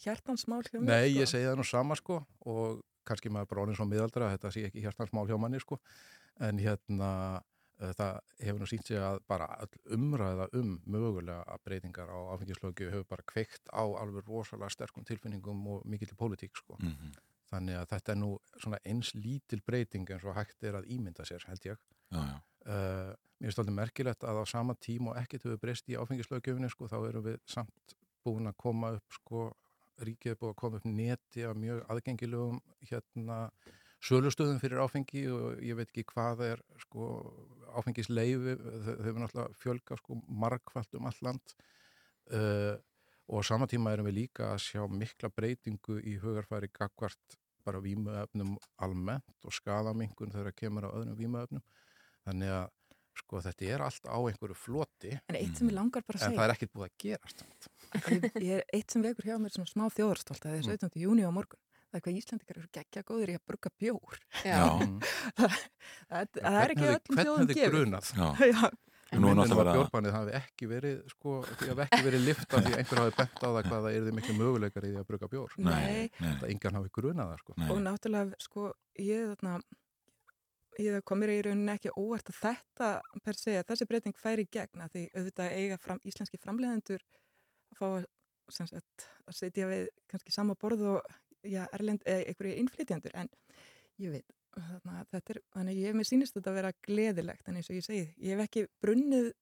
hjartansmál 0.02 0.62
hjá 0.66 0.78
mér 0.80 0.88
Nei, 0.88 1.10
sko. 1.10 1.20
ég 1.20 1.30
segi 1.30 1.46
það 1.46 1.58
nú 1.60 1.66
sama 1.68 1.96
sko 1.98 2.16
og 2.50 2.80
kannski 3.06 3.30
maður 3.32 3.50
bara 3.52 3.62
orðin 3.64 3.78
svo 3.78 3.86
miðaldra 3.88 4.26
að 4.28 4.34
þetta 4.36 4.52
sé 4.54 4.64
ekki 4.68 4.82
hjartansmál 4.84 5.26
hjá 5.28 5.36
manni 5.40 5.60
sko 5.62 5.78
en 6.42 6.58
hérna 6.60 7.10
það 7.76 8.18
hefur 8.40 8.60
nú 8.62 8.68
sínt 8.70 8.88
sig 8.88 9.00
að 9.02 9.18
bara 9.28 9.46
umræða 9.92 10.48
um 10.56 10.76
mögulega 10.88 11.58
breytingar 11.64 12.08
á 12.08 12.18
áfengislögju 12.34 12.90
hefur 12.92 13.08
bara 13.10 13.26
kveikt 13.28 13.68
á 13.68 13.84
alveg 13.84 14.28
rosalega 14.28 14.72
sterkum 14.72 15.04
tilfinningum 15.04 15.66
og 15.74 15.86
mikill 15.86 16.14
pólitík 16.16 16.56
sko. 16.56 16.78
Mm 16.80 17.14
Þannig 17.46 17.78
að 17.78 17.90
þetta 17.92 18.12
er 18.12 18.18
nú 18.18 18.30
svona 18.58 18.78
eins 18.90 19.12
lítil 19.14 19.60
breyting 19.66 20.08
eins 20.10 20.24
og 20.26 20.34
hægt 20.34 20.64
er 20.66 20.80
að 20.80 20.88
ímynda 20.90 21.26
sér 21.28 21.44
held 21.46 21.68
ég. 21.68 21.78
Já, 22.10 22.18
já. 22.18 22.38
Uh, 22.66 23.12
mér 23.38 23.50
finnst 23.52 23.60
alltaf 23.62 23.76
merkilegt 23.76 24.26
að 24.26 24.40
á 24.42 24.44
sama 24.50 24.74
tím 24.82 25.12
og 25.12 25.18
ekkert 25.20 25.46
hefur 25.46 25.60
breyst 25.62 25.86
í 25.86 25.94
áfengislögjöfinni 25.94 26.70
sko, 26.72 26.88
þá 26.90 26.98
erum 27.06 27.26
við 27.28 27.38
samt 27.46 27.94
búin 28.26 28.50
að 28.50 28.58
koma 28.58 28.90
upp 28.96 29.14
sko, 29.14 29.44
ríkið 30.02 30.34
er 30.34 30.40
búin 30.40 30.54
að 30.54 30.60
koma 30.62 30.80
upp 30.80 30.88
neti 30.90 31.46
af 31.46 31.54
mjög 31.62 31.84
aðgengilegum 31.94 32.58
hérna 32.90 33.38
sölustöðum 34.06 34.60
fyrir 34.62 34.82
áfengi 34.84 35.24
og 35.32 35.62
ég 35.64 35.78
veit 35.78 35.88
ekki 35.90 36.04
hvað 36.12 36.42
er 36.52 36.62
sko 36.84 37.08
áfengisleifi, 37.76 38.54
þau 38.56 38.92
hefur 39.06 39.22
náttúrulega 39.22 39.60
fjölga 39.62 39.98
sko 40.00 40.20
margfald 40.44 40.98
um 40.98 41.08
allt 41.10 41.24
land. 41.26 41.56
Uh, 42.26 42.76
og 43.26 43.42
á 43.42 43.48
sama 43.48 43.66
tíma 43.70 43.92
erum 43.94 44.06
við 44.08 44.20
líka 44.22 44.52
að 44.52 44.62
sjá 44.68 44.84
mikla 44.90 45.30
breytingu 45.34 45.98
í 46.06 46.16
hugarfæri 46.22 46.70
gagvart 46.74 47.38
bara 47.66 47.82
vímuefnum 47.82 48.54
almennt 48.82 49.46
og 49.46 49.54
skadamingun 49.54 50.30
þegar 50.30 50.52
það 50.52 50.58
kemur 50.60 50.86
á 50.86 50.90
öðrum 50.94 51.18
vímuefnum. 51.18 51.64
Þannig 52.26 52.52
að 52.54 52.66
sko 53.16 53.40
þetta 53.42 53.68
er 53.72 53.82
allt 53.82 54.06
á 54.06 54.18
einhverju 54.20 54.58
floti. 54.60 55.14
En 55.26 55.38
eitt 55.38 55.58
sem 55.58 55.70
ég 55.70 55.74
langar 55.74 56.04
bara 56.06 56.20
að 56.20 56.26
en 56.26 56.30
segja 56.30 56.38
það 56.38 56.46
er 56.46 56.54
ekkert 56.54 56.74
búið 56.76 56.86
að 56.86 56.96
er 58.54 58.66
eitt 58.76 58.92
sem 58.92 59.02
vekur 59.02 59.30
hjá 59.30 59.38
mér 59.40 59.54
svona 59.56 59.70
smá 59.72 59.86
þjóðarstolt 59.96 60.44
að 60.44 60.52
það 60.52 60.58
er 60.58 60.68
17. 60.76 61.00
júni 61.02 61.26
á 61.26 61.30
morgun 61.34 61.65
það 62.00 62.00
er 62.00 62.04
hvað 62.06 62.18
Íslandikar 62.22 62.58
eru 62.62 62.68
geggja 62.78 63.02
góðir 63.10 63.32
í 63.32 63.36
að 63.38 63.44
brugga 63.50 63.70
bjór 63.80 64.18
það, 64.42 65.54
það, 66.08 66.26
það 66.40 66.58
er 66.62 66.74
ekki 66.76 66.90
öllum 66.92 67.22
þjóðum 67.22 67.46
hefði 67.46 67.56
gefið 67.60 67.76
grunað 67.76 68.10
Já. 68.16 68.28
Já, 68.56 69.14
En 69.14 69.20
nú 69.22 69.28
er 69.30 69.36
náttúrulega 69.38 69.62
að 69.62 69.68
að- 69.70 69.76
bjórbannið 69.78 70.14
hafi 70.16 70.32
ekki 70.34 70.66
verið 70.66 70.96
sko, 71.12 71.34
því 71.46 71.66
hafi 71.70 71.84
ekki 71.84 71.98
verið 72.08 72.24
lifta 72.26 72.58
því 72.64 72.72
einhver 72.80 73.00
hafi 73.04 73.12
bent 73.20 73.36
á 73.38 73.46
það 73.46 73.58
hvað 73.68 73.84
það 73.86 73.98
er 74.00 74.16
miklu 74.16 74.34
möguleikar 74.40 74.86
í 74.86 74.90
því 74.90 74.98
að 74.98 75.06
brugga 75.12 75.28
bjór 75.30 75.52
Nei. 75.62 75.70
nei, 75.70 76.32
það 76.40 76.48
engan 76.50 76.78
hafi 76.80 76.90
grunað 76.98 77.30
það 77.30 77.42
sko. 77.44 77.54
nei. 77.60 77.68
og 77.70 77.78
náttúrulega 77.84 78.40
sko 78.42 78.64
ég 79.06 79.30
þarna 79.30 79.52
ég 80.82 81.04
komir 81.08 81.32
í 81.32 81.38
rauninni 81.46 81.72
ekki 81.76 81.94
óvart 81.96 82.32
að 82.34 82.40
þetta 82.42 82.88
per 83.24 83.38
se 83.38 83.54
að 83.60 83.68
þessi 83.70 83.86
breyting 83.92 84.18
færi 84.20 84.44
í 84.44 84.50
gegn 84.58 84.82
að 84.84 84.90
því 84.96 85.04
auðvitað 85.14 85.54
eiga 85.62 85.78
fram, 85.86 86.02
íslenski 86.04 86.42
framleiðendur 86.42 87.06
að 87.06 87.78
fá 87.78 87.86
að 87.94 89.38
setja 89.38 89.70
við 89.70 89.86
kannski 90.10 90.34
sama 90.34 90.58
borð 90.58 90.82
og 90.96 91.14
já, 91.52 91.64
erlend, 91.72 92.02
eða 92.06 92.26
einhverju 92.30 92.58
innflytjandur 92.62 93.16
en 93.22 93.28
ég 94.02 94.12
veit 94.18 94.32
þarna, 94.56 95.02
þetta 95.12 95.34
er, 95.34 95.40
þannig 95.54 95.80
ég 95.82 95.96
mér 95.98 96.08
sýnist 96.08 96.36
þetta 96.36 96.52
að 96.52 96.58
vera 96.60 96.72
gleðilegt 96.86 97.48
en 97.50 97.56
eins 97.60 97.68
og 97.70 97.76
ég 97.76 97.84
segi, 97.84 98.06
ég 98.24 98.36
hef 98.38 98.46
ekki 98.48 98.66
brunnið 98.80 99.32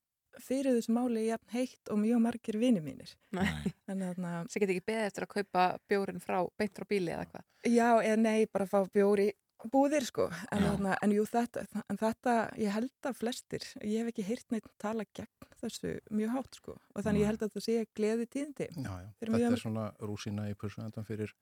fyrir 0.43 0.75
þessu 0.75 0.91
máli 0.97 1.29
jafn 1.29 1.53
heitt 1.55 1.91
og 1.95 2.01
mjög 2.03 2.19
margir 2.25 2.57
vini 2.59 2.81
mínir 2.83 3.13
Nei. 3.37 3.47
en 3.87 4.01
þarna, 4.03 4.33
Sér 4.51 4.65
get 4.65 4.73
ekki 4.75 4.83
beðið 4.89 5.07
eftir 5.13 5.27
að 5.29 5.33
kaupa 5.37 5.67
bjórin 5.89 6.19
frá, 6.25 6.41
beint 6.59 6.75
frá 6.75 6.87
bíli 6.91 7.13
eða 7.15 7.29
hvað? 7.31 7.45
Já, 7.71 7.89
eða 8.03 8.17
nei, 8.19 8.47
bara 8.51 8.67
fá 8.67 8.81
bjóri 8.91 9.29
búðir 9.71 10.05
sko, 10.05 10.27
en, 10.53 10.59
Já. 10.61 10.67
þarna, 10.75 10.97
en 11.07 11.13
jú 11.15 11.23
þetta, 11.31 11.63
en 11.89 11.97
þetta, 12.03 12.33
ég 12.61 12.75
held 12.75 13.07
að 13.09 13.15
flestir, 13.23 13.63
ég 13.81 14.03
hef 14.03 14.11
ekki 14.11 14.27
heyrt 14.27 14.51
neitt 14.53 14.67
tala 14.83 15.07
gegn 15.17 15.31
þessu 15.63 15.95
mjög 16.11 16.35
hátt 16.35 16.59
sko 16.59 16.75
og 16.75 17.07
þannig 17.07 17.23
ég 17.23 17.31
held 17.31 17.45
að 17.47 17.55
það 17.55 17.65
sé 17.69 17.77
gleði 17.97 18.27
tíðindi 18.35 18.67
já, 18.75 18.91
já. 18.91 19.09
Þetta 19.23 19.39
mjög- 19.39 19.55
er 19.57 19.63
svona 19.63 19.87
rúsina 20.03 20.51
í 20.51 20.59
pursuendan 20.59 21.07
fyrir 21.09 21.33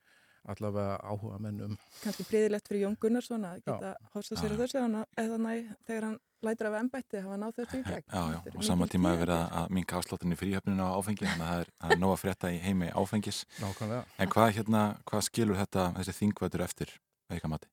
allavega 0.49 0.97
áhuga 1.07 1.39
menn 1.41 1.61
um. 1.63 1.77
Kannski 2.03 2.25
príðilegt 2.27 2.67
fyrir 2.69 2.83
Jón 2.89 2.97
Gunnarsson 3.01 3.45
að 3.47 3.61
geta 3.67 3.95
hósta 4.15 4.37
sér 4.41 4.55
á 4.55 4.57
þessu 4.63 4.79
eða 4.83 5.39
næ, 5.39 5.53
þegar 5.87 6.07
hann 6.09 6.19
lætur 6.43 6.67
af 6.67 6.79
embætti 6.81 7.21
hafa 7.23 7.37
náð 7.39 7.53
þessu 7.61 7.79
í 7.79 7.85
gegn. 7.87 8.07
Já, 8.11 8.23
já, 8.33 8.41
eru 8.51 8.59
og 8.59 8.65
sama 8.67 8.87
tíma 8.91 9.13
er 9.13 9.17
tíðindi. 9.17 9.23
verið 9.23 9.37
að- 9.39 9.53
að 9.63 9.71
minka 9.79 9.97
afsláttinni 10.01 10.37
fríhöfninu 10.41 10.83
á 10.83 10.91
áfengi, 10.99 11.27
þannig 11.27 11.47
að 11.47 11.53
það 11.53 11.61
er, 11.61 11.71
það 11.83 11.91
er 11.93 12.01
nóg 12.03 12.13
að 12.17 12.23
frétta 12.25 12.51
í 12.51 12.59
heimi 12.59 12.89
áfengis. 12.91 13.45
nákvæmlega. 13.61 14.05
En 14.19 14.29
hvað, 14.29 14.53
hérna, 14.57 14.83
hvað 15.07 15.23
skilur 15.29 15.57
þetta, 15.63 15.87
þessi 16.01 16.17
þingvætur 16.19 16.61
eftir, 16.67 16.89
veika 17.31 17.49
mati? 17.49 17.69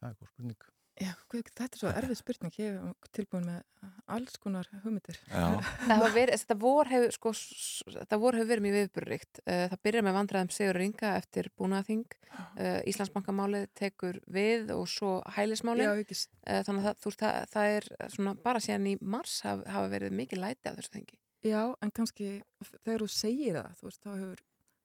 það 0.00 0.10
er 0.10 0.16
góð 0.20 0.28
spurning 0.28 0.56
Já, 1.02 1.10
guð, 1.32 1.48
þetta 1.50 1.74
er 1.74 1.80
svo 1.80 1.90
erfið 1.90 2.18
spurning, 2.20 2.52
ég 2.60 2.74
hef 2.78 3.08
tilbúin 3.16 3.46
með 3.48 3.88
alls 4.14 4.36
konar 4.38 4.68
hugmyndir. 4.84 5.16
Já, 5.26 5.46
Það 5.88 5.90
hafa 5.90 6.10
verið, 6.14 6.36
þetta 6.44 6.56
vor 6.62 6.90
hefur 6.92 7.14
sko, 7.16 7.32
s- 7.34 7.82
þetta 7.96 8.18
vor 8.22 8.38
hefur 8.38 8.50
verið 8.52 8.64
mjög 8.68 8.76
viðburrikt 8.78 9.40
það 9.48 9.74
byrjar 9.88 10.06
með 10.06 10.16
vandræðum 10.20 10.52
Sigur 10.54 10.78
Ringa 10.78 11.10
eftir 11.18 11.48
búnaðing 11.58 12.04
uh, 12.30 12.78
Íslandsbankamálið 12.92 13.66
tekur 13.82 14.20
við 14.38 14.70
og 14.76 14.86
svo 14.92 15.16
Já, 15.24 15.34
hælismálið 15.40 15.90
ekki, 16.04 16.18
s- 16.20 16.28
uh, 16.46 16.62
þannig 16.68 16.84
að 16.84 16.88
það, 16.92 17.02
þú 17.02 17.14
það, 17.24 17.40
það 17.56 17.74
er 17.80 17.88
svona 18.14 18.36
bara 18.46 18.62
síðan 18.68 18.88
í 18.92 18.96
mars 19.02 19.34
haf, 19.48 19.64
hafa 19.66 19.90
verið 19.96 20.14
mikið 20.22 20.42
læti 20.46 20.70
af 20.70 20.78
þessu 20.78 20.94
þengi 20.94 21.18
já, 21.44 21.60
en 21.82 21.90
kannski 21.98 22.30
þegar 22.86 23.02
þú 23.02 23.10
segir 23.12 23.58
það, 23.58 23.74
þú 23.82 23.90
veist, 23.90 24.04
þá 24.06 24.12
hefur 24.14 24.44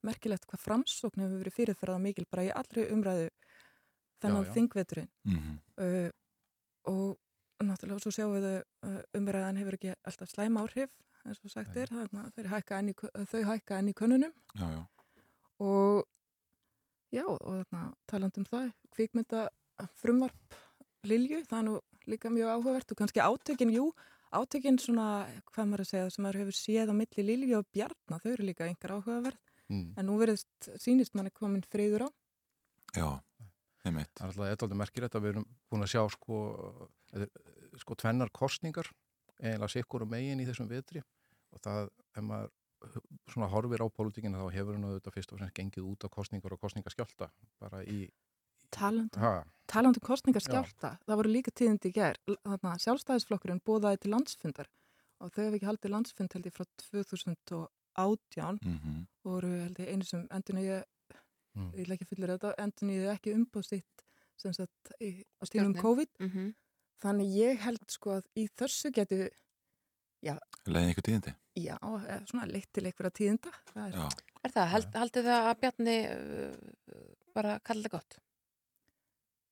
merkilegt 0.10 0.50
hvað 0.50 0.66
framsókn 0.66 1.22
hefur 1.24 1.40
verið 1.46 1.56
fyrirferða 1.62 2.02
mikil 2.02 2.26
bara 2.32 2.48
í 2.48 2.52
allri 2.56 2.90
umræðu 2.96 3.30
þennan 4.22 4.46
þingveturinn. 4.56 5.10
Mm 5.26 5.58
uh, 5.80 6.10
og 6.90 7.18
náttúrulega 7.64 8.00
svo 8.02 8.12
sjáum 8.16 8.34
við 8.38 8.46
að 8.50 8.60
uh, 8.88 9.02
umræðan 9.20 9.58
hefur 9.60 9.76
ekki 9.78 9.92
alltaf 10.08 10.30
slæm 10.32 10.58
áhrif 10.62 10.90
eins 11.28 11.42
og 11.44 11.52
sagt 11.52 11.76
er, 11.78 11.90
þannig 11.92 12.40
að 12.40 12.48
hækka 12.54 12.78
í, 12.88 12.94
kö- 12.96 13.12
þau 13.28 13.42
hækka 13.50 13.78
enn 13.82 13.90
í 13.92 13.94
könnunum. 14.00 14.32
Já, 14.56 14.68
já, 14.72 14.80
og 15.60 16.06
já, 17.14 17.26
og 17.28 17.42
þarna 17.44 17.82
taland 18.08 18.38
um 18.40 18.46
það, 18.48 18.70
kvikmynda 18.96 19.42
frumvarp 20.00 20.56
Lilju, 21.08 21.44
það 21.48 21.60
er 21.60 21.68
nú 21.68 21.76
líka 22.12 22.32
mjög 22.34 22.50
áhugavert 22.56 22.92
og 22.96 22.98
kannski 23.04 23.22
átökin, 23.24 23.70
jú, 23.76 23.86
átökin 24.36 24.80
svona, 24.82 25.28
hvað 25.54 25.70
maður 25.70 25.84
að 25.86 25.90
segja, 25.92 26.10
sem 26.16 26.24
maður 26.26 26.40
hefur 26.46 26.58
séð 26.58 26.92
á 26.92 26.96
milli 26.96 27.24
Lilju 27.28 27.60
og 27.60 27.68
Bjarna, 27.76 28.18
þau 28.24 28.32
eru 28.34 28.48
líka 28.50 28.66
einhver 28.68 28.96
áhugaverð 28.98 29.38
Mm. 29.70 29.92
en 30.02 30.08
nú 30.08 30.16
verðist 30.18 30.66
sýnist 30.82 31.14
manni 31.14 31.30
komin 31.30 31.62
friður 31.70 32.08
á. 32.08 32.10
Já, 32.98 33.22
einmitt. 33.90 34.12
Það 34.16 34.26
er 34.26 34.32
alltaf 34.32 34.48
eitthvað 34.54 34.80
merkilegt 34.84 35.16
að 35.20 35.26
við 35.26 35.34
erum 35.36 35.46
búin 35.70 35.86
að 35.86 35.92
sjá 35.94 36.04
sko, 36.16 36.40
eða, 37.18 37.28
sko 37.84 37.98
tvennar 38.00 38.32
kostningar 38.36 38.90
eiginlega 39.40 39.72
sikkur 39.76 40.04
um 40.06 40.10
megin 40.14 40.40
í 40.44 40.48
þessum 40.48 40.70
vetri. 40.72 41.04
Og 41.54 41.62
það, 41.66 41.90
ef 42.16 42.24
maður 42.30 42.56
svona 43.34 43.50
horfir 43.52 43.82
á 43.84 43.88
pólitíkina 43.92 44.40
þá 44.40 44.54
hefur 44.56 44.76
hann 44.78 44.86
auðvitað 44.88 45.16
fyrst 45.18 45.32
og 45.34 45.40
fremst 45.42 45.56
gengið 45.58 45.88
út 45.90 46.06
á 46.06 46.10
kostningar 46.14 46.54
og 46.56 46.62
kostningaskjálta 46.64 47.28
bara 47.60 47.82
í 47.84 48.06
Talandum, 48.70 49.20
ha, 49.24 49.44
talandum 49.66 50.04
kostningarskjálta, 50.06 50.92
það 51.08 51.18
voru 51.18 51.30
líka 51.34 51.50
tíðindi 51.58 51.90
í 51.90 51.94
gær, 51.96 52.20
þarna 52.46 52.76
sjálfstæðisflokkurinn 52.84 53.64
bóðaði 53.66 53.98
til 54.04 54.12
landsfundar 54.14 54.70
og 55.20 55.32
þau 55.34 55.40
hefði 55.48 55.58
ekki 55.58 55.68
haldið 55.72 55.94
landsfund 55.96 56.36
held 56.38 56.46
ég 56.46 56.54
frá 56.54 56.68
2018 57.98 58.60
Mhm. 58.64 59.08
voru 59.26 59.50
held 59.64 59.80
ég 59.82 59.90
einu 59.90 60.06
sem 60.06 60.28
endur 60.30 60.56
ég, 60.62 60.84
Mm. 61.58 61.72
ég 61.74 61.86
vil 61.88 61.96
ekki 61.96 62.06
fullir 62.10 62.30
þetta, 62.36 62.54
endur 62.62 62.90
ég 62.94 63.08
ekki 63.16 63.34
umbóð 63.36 63.66
sitt 63.66 64.04
sem 64.40 64.54
sagt 64.54 64.92
í, 65.02 65.24
á 65.42 65.44
Stjórnin. 65.50 65.76
COVID 65.82 66.10
Mhm. 66.20 66.50
þannig 67.02 67.34
ég 67.36 67.58
held 67.66 67.86
sko 67.92 68.18
að 68.20 68.26
í 68.38 68.48
þessu 68.56 68.92
getur 68.96 69.30
Leiðin 70.68 70.92
ykkur 70.94 71.06
tíðindi? 71.08 71.34
já, 71.56 71.78
svona 72.28 72.46
leitt 72.52 72.70
til 72.74 72.84
einhverja 72.86 73.12
tíðinda 73.16 73.52
það 73.74 73.86
er, 73.88 73.94
Já. 73.96 74.10
Er 74.44 74.52
það, 74.56 74.68
held, 74.72 74.90
haldið 74.96 75.26
það 75.30 75.48
að 75.50 75.60
Bjarni 75.62 75.96
uh, 76.10 76.56
bara 77.36 77.60
kalla 77.60 77.84
það 77.88 77.92
gott? 77.92 78.18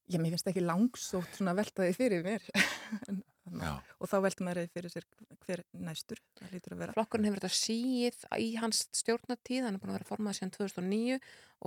já, 0.08 0.18
mér 0.20 0.32
finnst 0.36 0.48
ekki 0.52 0.64
langsótt 0.64 1.34
svona 1.36 1.52
að 1.56 1.60
velta 1.64 1.84
því 1.88 1.96
fyrir 1.98 2.24
mér 2.24 2.44
En-. 3.10 3.24
Og 3.48 4.10
þá 4.10 4.16
velta 4.26 4.46
maður 4.46 4.70
fyrir 4.74 4.92
sér 4.92 5.06
hver 5.46 5.64
næstur, 5.86 6.20
það 6.40 6.54
lítur 6.56 6.76
að 6.76 6.82
vera 6.84 6.96
Flokkurinn 6.98 7.28
hefur 7.30 7.42
þetta 7.42 7.58
síið 7.58 8.24
í 8.44 8.48
hans 8.60 8.84
stjórnatíð, 8.98 9.66
hann 9.66 9.78
er 9.78 9.82
búin 9.82 9.94
að 9.94 10.00
vera 10.00 10.10
formað 10.10 10.38
síðan 10.40 10.54
2009 10.58 11.20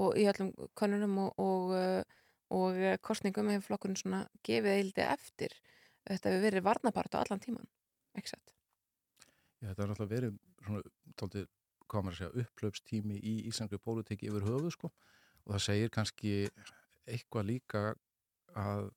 og 0.02 0.19
í 0.20 0.27
öllum 0.31 0.51
konunum 0.78 1.19
og, 1.24 1.40
og, 1.43 1.73
uh, 1.77 2.19
og 2.57 2.81
uh, 2.81 2.97
kostningum 3.07 3.51
hefur 3.55 3.70
flokkurinn 3.70 4.01
svona 4.01 4.24
gefið 4.47 4.77
eildi 4.77 5.07
eftir. 5.07 5.57
Þetta 6.09 6.35
hefur 6.35 6.47
verið 6.48 6.66
varnabart 6.66 7.16
á 7.16 7.23
allan 7.23 7.43
tíman, 7.43 7.70
ekki 8.19 8.35
satt? 8.35 8.55
Já, 9.61 9.70
þetta 9.70 9.86
er 9.86 9.94
alltaf 9.94 10.12
verið 10.12 10.36
svona, 10.66 10.85
tóltið, 11.20 11.48
hvað 11.86 12.07
maður 12.07 12.16
að 12.16 12.20
segja, 12.20 12.44
upplaupstími 12.44 13.19
í 13.20 13.35
íslenski 13.51 13.81
pólitíki 13.82 14.31
yfir 14.31 14.47
höfuð, 14.47 14.70
sko, 14.77 14.93
og 15.47 15.57
það 15.57 15.66
segir 15.66 15.93
kannski 15.94 16.36
eitthvað 17.11 17.51
líka 17.51 17.85
að 18.59 18.89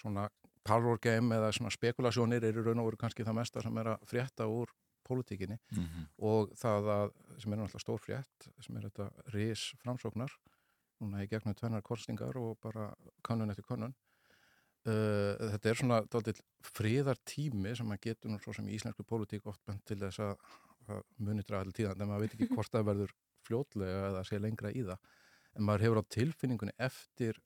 svona 0.00 0.28
power 0.66 0.98
game 1.02 1.34
eða 1.36 1.52
svona 1.54 1.70
spekulasjónir 1.74 2.44
eru 2.50 2.64
raun 2.66 2.82
og 2.82 2.90
veru 2.90 3.00
kannski 3.04 3.24
það 3.26 3.38
mesta 3.40 3.62
sem 3.64 3.78
er 3.82 3.92
að 3.94 4.04
frétta 4.10 4.48
úr 4.50 4.72
pólitíkinni 5.06 5.56
Mhm. 5.72 6.06
og 6.18 6.50
það 6.58 6.88
að, 6.96 7.12
sem 7.38 7.52
er 7.52 7.58
náttúrulega 7.60 7.84
stór 7.84 8.00
frétt, 8.02 8.48
sem 8.60 8.76
er 8.76 8.88
þetta 8.88 9.10
ris 9.34 9.68
framsóknar, 9.84 10.32
núna 11.00 11.22
í 11.22 11.28
gegnum 11.30 11.54
tvennar 11.54 11.82
kostingar 11.86 12.36
og 12.40 12.56
bara 12.60 12.88
kannun 13.22 13.50
eftir 13.54 13.64
kannun. 13.68 13.94
Uh, 14.86 15.34
þetta 15.50 15.68
er 15.70 15.74
svona 15.80 15.96
dálítið 16.06 16.40
friðartími 16.76 17.72
sem 17.76 17.88
maður 17.90 18.04
getur 18.06 18.30
nú 18.30 18.38
svo 18.42 18.52
sem 18.54 18.68
í 18.70 18.76
íslensku 18.78 19.02
pólitík 19.06 19.46
oft 19.50 19.62
bent 19.66 19.82
til 19.88 19.98
þess 19.98 20.20
að, 20.22 20.36
að 20.88 21.00
muni 21.26 21.42
draga 21.42 21.66
til 21.66 21.74
tíðan, 21.80 22.00
en 22.04 22.08
maður 22.12 22.26
veit 22.26 22.36
ekki 22.36 22.48
hvort 22.54 22.70
það 22.70 22.84
verður 22.90 23.14
fljótlega 23.48 24.04
eða 24.12 24.22
sé 24.28 24.38
lengra 24.42 24.70
í 24.70 24.84
það. 24.86 24.98
En 25.56 25.66
maður 25.66 25.84
hefur 25.86 26.00
á 26.02 26.10
tilfinningunni 26.16 26.74
eftir 26.78 27.40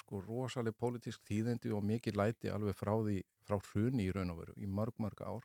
sko 0.00 0.22
rosaleg 0.24 0.76
pólitísk 0.78 1.24
tíðindi 1.28 1.72
og 1.74 1.84
mikið 1.86 2.18
læti 2.20 2.52
alveg 2.52 2.76
frá 2.78 2.94
því, 2.96 3.18
frá 3.46 3.58
hruni 3.70 4.06
í 4.06 4.14
raun 4.14 4.32
og 4.34 4.42
veru, 4.42 4.54
í 4.56 4.68
mörg, 4.70 4.96
mörg 5.02 5.22
ár, 5.24 5.44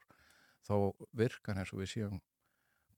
þá 0.63 0.75
virkar 1.11 1.59
eins 1.59 1.73
og 1.75 1.83
við 1.83 1.91
séum 1.93 2.21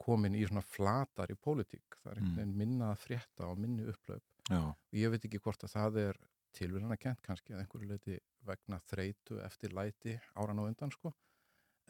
komin 0.02 0.36
í 0.36 0.44
svona 0.46 0.64
flatar 0.66 1.32
í 1.32 1.38
pólitík. 1.40 1.98
Það 2.02 2.12
er 2.12 2.20
einhvern 2.20 2.40
veginn 2.40 2.58
minna 2.60 2.92
að 2.94 3.04
frétta 3.06 3.50
og 3.50 3.60
minni 3.62 3.86
upplöp. 3.90 4.24
Já. 4.50 4.62
Og 4.62 4.98
ég 5.00 5.14
veit 5.14 5.28
ekki 5.28 5.42
hvort 5.42 5.64
að 5.66 5.76
það 5.76 6.02
er 6.04 6.20
tilvíðan 6.56 7.00
kent 7.02 7.22
kannski 7.26 7.56
að 7.56 7.64
einhverju 7.64 7.90
leiti 7.90 8.18
vegna 8.48 8.80
þreitu 8.90 9.40
eftir 9.44 9.74
læti 9.76 10.16
áran 10.36 10.62
og 10.62 10.70
undan 10.72 10.94
sko. 10.94 11.12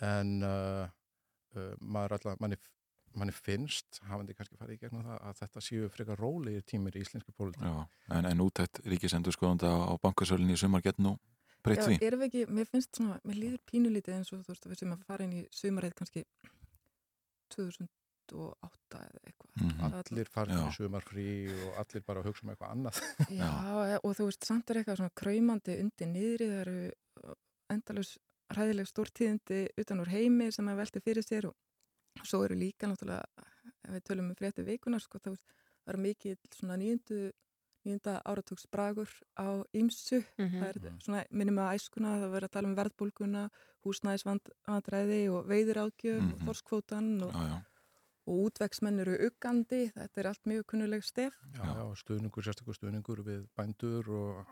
En 0.06 0.38
uh, 0.44 0.86
uh, 1.56 1.74
maður 1.82 2.18
alltaf, 2.18 2.40
manni, 2.44 2.58
manni 3.20 3.34
finnst, 3.36 4.00
hafandi 4.10 4.34
kannski 4.38 4.58
farið 4.60 4.76
í 4.78 4.82
gegnum 4.86 5.04
það, 5.08 5.20
að 5.30 5.40
þetta 5.42 5.62
séu 5.68 5.90
frekar 5.94 6.20
rólegir 6.20 6.66
tímir 6.68 6.98
í 6.98 7.04
íslenski 7.06 7.32
pólitík. 7.38 7.64
Já. 7.64 7.86
En, 8.18 8.26
en 8.30 8.44
útætt 8.46 8.82
ríkisendur 8.86 9.36
skoðanda 9.36 9.72
á 9.72 9.94
bankasölinni 10.04 10.54
í 10.58 10.62
sumar 10.62 10.82
gett 10.86 11.00
nú 11.00 11.16
breytt 11.66 11.82
því? 11.88 11.98
erum 12.06 12.20
við 12.22 12.28
ekki, 12.30 12.44
mér 12.54 12.68
finnst 12.70 12.92
svona, 13.00 13.20
mér 13.26 13.40
líður 13.42 13.62
pínulítið 13.72 14.18
eins 14.20 14.34
og 14.36 14.44
þú 14.46 14.54
veist 14.54 14.66
að 14.68 14.74
við 14.76 14.82
sem 14.84 14.92
að 14.94 15.06
fara 15.08 15.26
inn 15.26 15.34
í 15.40 15.46
sumarið 15.56 15.96
kannski 15.98 16.26
2008 17.56 19.00
eða 19.00 19.24
eitthvað 19.26 19.52
Mhm. 19.56 19.94
Allir 19.96 20.28
farin 20.30 20.58
Já. 20.58 20.68
í 20.68 20.76
sumarfrí 20.76 21.26
og 21.66 21.78
allir 21.80 22.04
bara 22.06 22.20
að 22.22 22.26
hugsa 22.28 22.44
um 22.44 22.50
eitthvað 22.52 22.72
annað. 22.76 22.98
Já, 23.40 24.00
og 24.04 24.16
þú 24.18 24.26
veist, 24.28 24.44
samt 24.46 24.70
er 24.70 24.82
eitthvað 24.82 24.98
svona 25.00 25.16
kræmandi 25.16 25.78
undir 25.80 26.10
niðri, 26.12 26.48
það 26.52 26.62
eru 26.66 27.36
endalus 27.72 28.18
ræðileg 28.56 28.90
stórtíðindi 28.90 29.62
utan 29.82 30.02
úr 30.04 30.12
heimi 30.12 30.52
sem 30.54 30.68
að 30.70 30.82
velti 30.84 31.02
fyrir 31.02 31.24
sér 31.26 31.48
og 31.50 31.56
svo 32.24 32.44
eru 32.46 32.56
líka 32.56 32.88
náttúrulega, 32.88 33.26
ef 33.86 33.92
við 33.96 34.04
tölum 34.08 34.30
um 34.32 34.36
frétti 34.36 34.64
vikunar, 34.66 35.02
sko, 35.04 35.20
þá 35.20 35.34
það 35.36 35.94
eru 35.94 36.02
mikið 36.06 36.38
svona 36.56 36.78
nýjöndu 36.82 37.32
nýjönda 37.86 38.16
áratugs 38.26 38.66
bragur 38.72 39.10
á 39.38 39.62
ímsu, 39.78 40.24
Mhm. 40.40 40.58
það 40.62 40.70
er 40.70 40.92
svona 41.06 41.26
minnum 41.30 41.60
að 41.62 41.76
æskuna, 41.78 42.16
það 42.22 42.32
verður 42.34 42.48
að 42.48 42.52
tala 42.56 42.68
um 42.68 42.76
verðbólguna 42.76 43.50
húsnæðisvandræði 43.86 45.22
og 45.30 45.46
veiðiráðgjöf 45.50 46.22
og 46.34 46.40
Mhm. 46.40 46.48
þorskvótan 46.48 47.24
og, 47.24 47.34
Já, 47.34 47.48
já. 47.48 47.62
og 48.28 48.36
útvegsmenn 48.52 49.00
eru 49.00 49.18
uggandi, 49.30 49.92
þetta 49.94 50.18
er 50.18 50.28
allt 50.28 50.44
mjög 50.46 50.64
kunnuleg 50.66 51.04
stef 51.04 51.34
Já, 51.54 51.62
já, 51.62 51.96
stuðningur, 51.96 52.42
sérstakur 52.44 52.74
stuðningur 52.74 53.22
við 53.24 53.48
bændur 53.56 54.10
og 54.10 54.46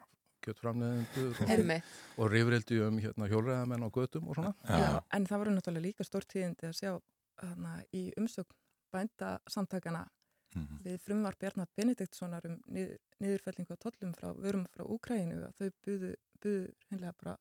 kjöttframleðendur 0.44 1.42
og, 1.42 1.84
og 2.20 2.32
rifrildi 2.32 2.80
um 2.86 3.00
hérna, 3.00 3.28
hjólreðamenn 3.32 3.82
á 3.82 3.90
götum 3.90 4.28
og 4.30 4.36
svona. 4.36 4.54
Já, 4.68 5.02
en 5.12 5.26
það 5.26 5.38
voru 5.40 5.52
náttúrulega 5.56 5.82
líka 5.88 6.04
stórt 6.04 6.28
tíðindi 6.28 6.68
að 6.70 6.78
sjá 6.78 7.00
hana, 7.50 7.84
í 7.94 8.12
umsögn 8.18 8.54
bændasamtakana 8.94 10.08
Mhm. 10.56 10.84
við 10.86 11.00
frumvar 11.02 11.34
Bjarnar 11.42 11.68
Benediktssonar 11.76 12.46
um 12.46 12.60
nið, 12.70 12.92
niðurfellingu 13.20 13.74
á 13.74 13.78
tollum 13.82 14.12
frá 14.14 14.28
vörum 14.38 14.68
frá 14.70 14.84
Úkræinu 14.86 15.48
að 15.48 15.54
þau 15.58 15.72
buðu, 15.88 16.12
buðu 16.44 16.68
hennilega 16.92 17.14
bara 17.24 17.38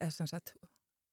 eða 0.00 0.10
sem 0.12 0.26
sagt 0.26 0.54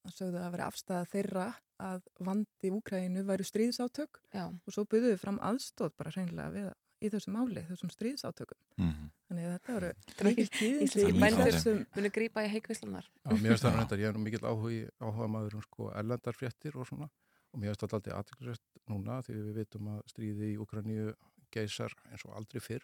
það 0.06 0.14
sögðu 0.16 0.40
að 0.40 0.52
vera 0.56 0.68
afstæða 0.72 1.10
þeirra 1.12 1.48
að 1.84 2.02
vandi 2.22 2.72
Úkræinu 2.72 3.26
væru 3.28 3.44
stríðsátök 3.44 4.22
Já. 4.34 4.46
og 4.48 4.72
svo 4.74 4.86
buðuðu 4.86 5.18
fram 5.20 5.38
aðstóð 5.40 5.92
bara 5.98 6.12
hreinlega 6.16 6.52
við 6.56 6.72
í 7.02 7.10
þessum 7.10 7.34
máli, 7.36 7.66
þessum 7.68 7.92
stríðsátökum 7.92 8.60
Mhm. 8.78 9.12
þannig 9.28 9.46
að 9.46 9.60
þetta 9.60 9.74
voru 9.74 9.92
mikil 10.24 10.48
Íslenski 10.48 11.12
í 11.12 11.20
bændur 11.20 11.52
þessum 11.52 11.86
muni 11.96 12.10
grípa 12.10 12.46
í 12.46 12.50
heikvislunar. 12.56 13.04
Já, 13.26 13.32
mér 13.36 13.52
finnst 13.52 13.64
það 13.68 13.76
reyndar, 13.76 14.00
ég 14.00 14.08
er 14.08 14.14
nú 14.14 14.24
mikill 14.24 14.48
áhugi, 14.48 14.90
áhuga 15.02 15.28
maður 15.28 15.56
um 15.56 15.62
sko 15.62 15.92
ellendarfréttir 15.92 16.76
og 16.78 16.88
svona 16.88 17.10
og 17.54 17.60
mér 17.60 17.72
finnst 17.74 17.82
það 17.84 17.94
alltaf 17.98 18.18
aðtæklusvægt 18.20 18.90
núna 18.90 19.20
því 19.26 19.34
við 19.38 19.54
vitum 19.62 19.88
að 19.96 20.02
stríði 20.12 20.52
í 20.54 20.58
Ukraínu 20.64 21.14
geysar 21.52 21.94
eins 22.12 22.26
og 22.26 22.36
aldrei 22.38 22.60
fyrr 22.64 22.84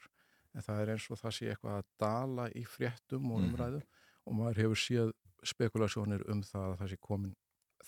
en 0.56 0.61
það 0.65 0.81
er 0.81 0.91
eins 0.95 1.10
og 1.11 1.19
það 1.22 1.35
sé 1.38 1.49
eitthvað 1.53 1.77
að 1.81 1.85
dala 1.99 2.49
í 2.52 2.64
fréttum 2.65 3.31
og 3.31 3.41
Mhm. 3.41 3.49
umræðu 3.53 3.81
og 4.27 4.34
maður 4.34 4.57
hefur 4.64 4.76
séð 4.76 5.11
spekulasjónir 5.44 6.23
um 6.30 6.41
það 6.44 6.72
að 6.73 6.77
það 6.81 6.89
sé 6.91 6.98
komin 6.99 7.35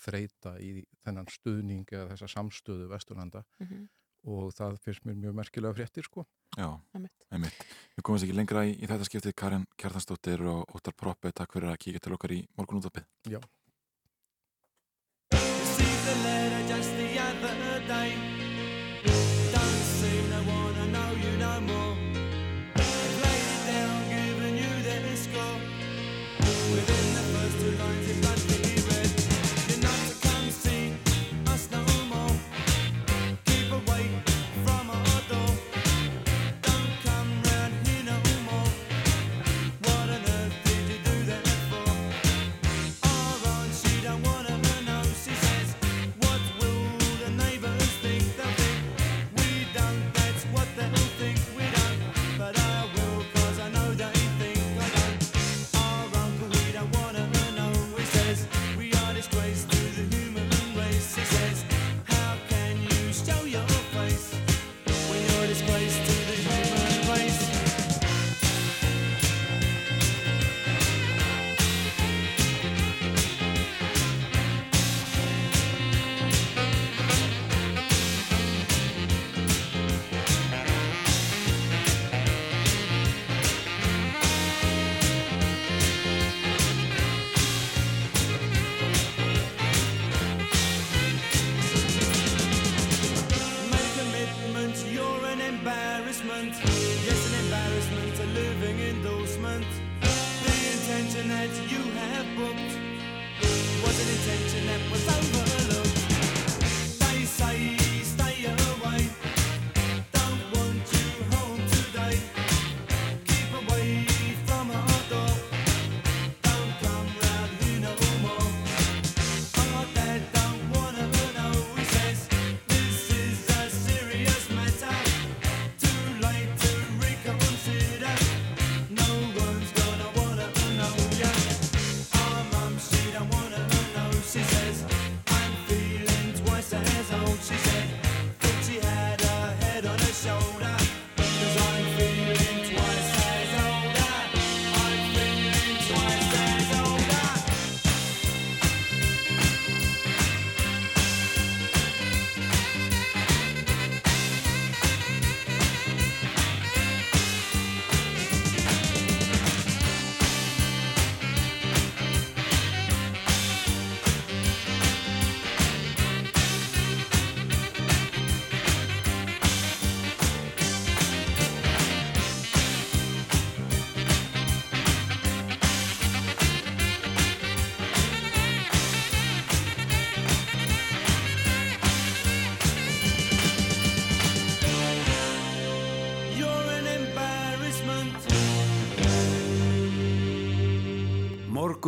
þreita 0.00 0.52
í 0.62 0.84
þennan 1.04 1.26
stuðning 1.28 1.84
eða 1.92 2.08
þessa 2.14 2.28
samstöðu 2.36 2.88
Vesturlanda 2.88 3.44
Mhm. 3.60 3.88
og 4.24 4.52
það 4.54 4.78
finnst 4.80 5.04
mér 5.04 5.16
mjög 5.16 5.34
merkilega 5.34 5.74
fréttir 5.74 6.04
sko. 6.04 6.26
Já, 6.56 6.80
Einmitt. 6.94 7.26
Við 7.96 8.02
komumst 8.02 8.24
ekki 8.24 8.34
lengra 8.34 8.64
í, 8.66 8.74
í 8.80 8.86
þetta 8.86 9.04
skiptið 9.06 9.34
Karin 9.36 9.66
Kjartansdóttir 9.78 10.40
og 10.46 10.66
Óttar 10.74 10.92
Proppe, 10.96 11.32
takk 11.32 11.52
fyrir 11.52 11.70
að 11.70 11.78
kíkja 11.78 12.00
til 12.00 12.12
okkar 12.12 12.30
í 12.32 12.46
morgunútvarpið. 12.58 13.04
Já. 13.28 13.40
The 16.10 16.16
letter 16.24 16.66
just 16.66 16.96
the 16.96 17.20
other 17.20 17.86
day. 17.86 18.29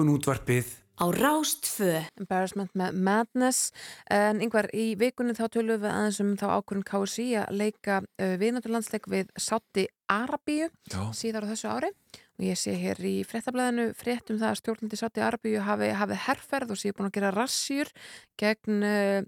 Morgun 0.03 0.19
útvarpið. 0.19 0.66
Á 0.99 1.07
Rástfö. 1.15 2.01
Embarrassment 2.19 2.73
með 2.74 2.97
Madness. 3.07 3.70
En 4.11 4.41
yngvar 4.43 4.66
í 4.74 4.97
vikunni 4.99 5.35
þá 5.39 5.45
tölum 5.55 5.79
við 5.79 5.93
aðeins 5.93 6.19
um 6.24 6.33
þá 6.41 6.47
ákvörðun 6.57 6.87
KSI 6.89 7.27
að 7.39 7.53
leika 7.61 8.01
uh, 8.03 8.33
viðnáttúrlandsleik 8.41 9.07
við 9.12 9.31
Sátti 9.39 9.87
Arabíu 10.11 10.73
síðar 11.15 11.47
á 11.47 11.51
þessu 11.53 11.70
ári. 11.70 11.93
Og 12.35 12.47
ég 12.49 12.59
sé 12.59 12.74
hér 12.81 12.99
í 13.07 13.15
fréttablaðinu 13.31 13.93
fréttum 13.95 14.41
það 14.43 14.51
að 14.51 14.59
stjórnandi 14.65 14.99
Sátti 14.99 15.23
Arabíu 15.23 15.62
hafi, 15.62 15.93
hafi 15.95 16.19
herrferð 16.27 16.74
og 16.74 16.83
sé 16.83 16.91
búin 16.91 17.12
að 17.12 17.16
gera 17.20 17.35
rassjur 17.37 17.95
gegn 18.43 18.83
uh, 18.89 19.20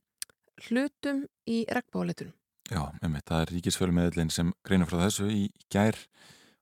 hlutum 0.67 1.23
í 1.47 1.63
regnbóðleitunum. 1.71 2.35
Já, 2.73 2.83
einmitt, 2.99 3.29
það 3.31 3.45
er 3.45 3.55
ríkisfjölumeðlinn 3.61 4.35
sem 4.35 4.51
greinur 4.67 4.91
frá 4.91 5.05
þessu 5.05 5.31
í 5.31 5.45
gær 5.71 6.03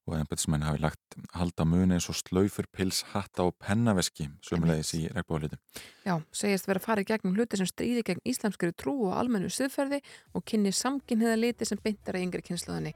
og 0.09 0.17
ennbætismenn 0.19 0.65
hafi 0.67 0.81
lagt 0.83 1.17
halda 1.37 1.65
muni 1.69 1.95
eins 1.97 2.09
og 2.11 2.17
slaufur, 2.19 2.67
pils, 2.75 2.99
hatta 3.13 3.41
og 3.47 3.53
pennaveski 3.63 4.25
sömulegis 4.43 4.91
í 4.99 5.01
regnbóðalitum. 5.13 5.61
Já, 6.07 6.15
segist 6.35 6.69
vera 6.69 6.83
að 6.83 6.89
fara 6.89 7.05
í 7.05 7.09
gegnum 7.09 7.37
hluti 7.37 7.61
sem 7.61 7.71
stríði 7.71 8.03
gegn 8.09 8.27
íslamskri 8.27 8.73
trú 8.75 8.95
og 9.09 9.17
almennu 9.21 9.51
siðferði 9.53 9.99
og 10.35 10.41
kynni 10.49 10.73
samkynniða 10.75 11.37
liti 11.39 11.69
sem 11.69 11.83
beintar 11.83 12.19
að 12.19 12.25
yngri 12.27 12.43
kynsluðinni. 12.49 12.93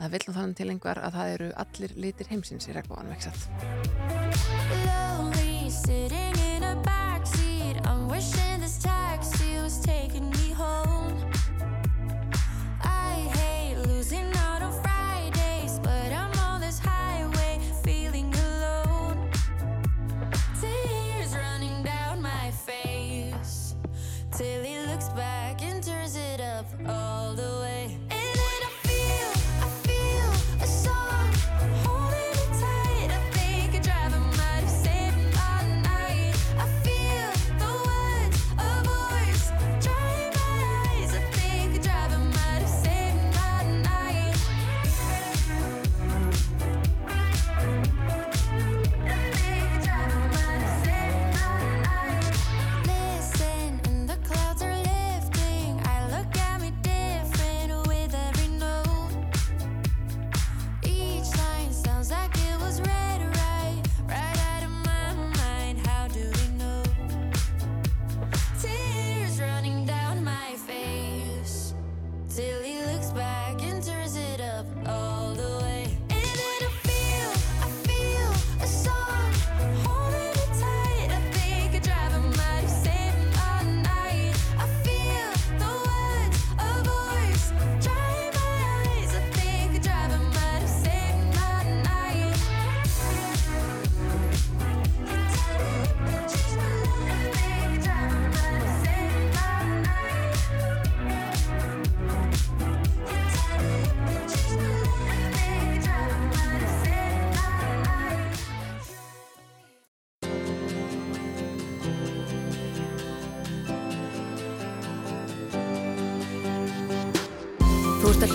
Það 0.00 0.12
vil 0.16 0.24
þannig 0.28 0.56
til 0.60 0.70
einhver 0.74 0.98
að 1.00 1.16
það 1.16 1.26
eru 1.36 1.48
allir 1.64 1.96
litir 2.06 2.26
heimsins 2.34 2.68
í 2.68 2.76
regnbóðanum, 2.76 3.16
ekki 3.16 3.30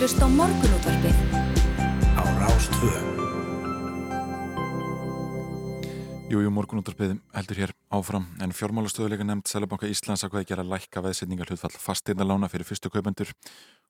hlusta 0.06 0.22
á 0.22 0.30
morgunútvarpið. 0.30 1.18
á 2.14 2.24
Rástvö. 2.38 2.94
Jú, 6.30 6.38
jú, 6.46 6.50
morgunúttarpið 6.54 7.16
heldur 7.34 7.58
hér 7.58 7.72
áfram 7.90 8.28
en 8.38 8.54
fjármálastöðuleika 8.54 9.26
nefnd 9.26 9.50
Sælabanka 9.50 9.90
Íslands 9.90 10.22
að 10.22 10.36
hvað 10.36 10.46
gera 10.52 10.62
lækka 10.62 11.02
veðsetningar 11.02 11.50
hlutfall 11.50 11.74
fasteindalána 11.82 12.52
fyrir 12.54 12.70
fyrstu 12.70 12.92
kaupendur 12.94 13.34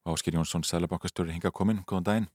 og 0.05 0.15
Áskir 0.15 0.39
Jónsson 0.39 0.63
Sælabankastöður 0.63 1.35
hinga 1.35 1.51
komin, 1.51 1.83
góðan 1.83 2.07
daginn. 2.07 2.29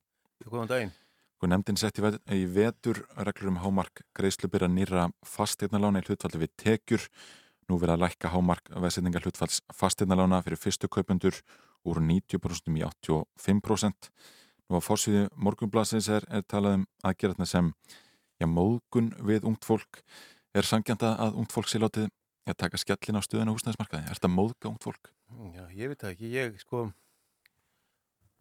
Góðan 0.45 0.69
daginn. 0.69 0.93
Og 1.41 1.49
nefndin 1.49 1.81
setti 1.81 2.05
ve- 2.05 2.21
í 2.37 2.45
vetur 2.45 3.07
reglur 3.17 3.49
um 3.49 3.63
hámark 3.65 4.05
greiðslubyrra 4.13 4.69
nýra 4.69 5.09
fasteindalána 5.25 6.03
í 6.03 6.05
hlutfalli 6.05 6.45
við 6.45 6.53
tekjur. 6.61 7.09
Nú 7.71 7.81
verða 7.81 7.97
að 7.97 8.05
lækka 8.05 8.29
hámark 8.29 8.69
veðsetningar 8.77 9.25
hlutfalls 9.25 9.63
fasteindalána 9.73 10.45
fyrir 10.45 10.61
fyrstu 10.61 10.85
kaupendur 10.89 11.41
úr 11.89 12.01
90% 12.05 12.77
í 12.77 12.85
85%. 12.87 14.11
Nú 14.71 14.79
á 14.79 14.81
fórsvíðu 14.85 15.29
morgunblasins 15.35 16.09
er, 16.13 16.27
er 16.31 16.43
talað 16.47 16.81
um 16.81 16.87
aðgerðna 17.05 17.47
sem 17.49 17.73
já, 18.41 18.47
móðgun 18.47 19.11
við 19.27 19.47
ungt 19.49 19.65
fólk 19.67 20.03
er 20.55 20.67
sangjanda 20.67 21.15
að 21.23 21.39
ungt 21.41 21.53
fólk 21.55 21.69
sé 21.71 21.81
látið 21.83 22.09
að 22.51 22.57
taka 22.59 22.79
skellin 22.81 23.19
á 23.19 23.23
stöðun 23.23 23.51
á 23.51 23.55
húsnæðismarkaði. 23.55 24.07
Er 24.11 24.19
þetta 24.19 24.31
móðga 24.33 24.71
ungt 24.71 24.87
fólk? 24.87 25.11
Já, 25.55 25.65
ég 25.75 25.91
veit 25.93 26.01
það 26.03 26.15
ekki, 26.15 26.31
ég 26.35 26.57
sko 26.63 26.85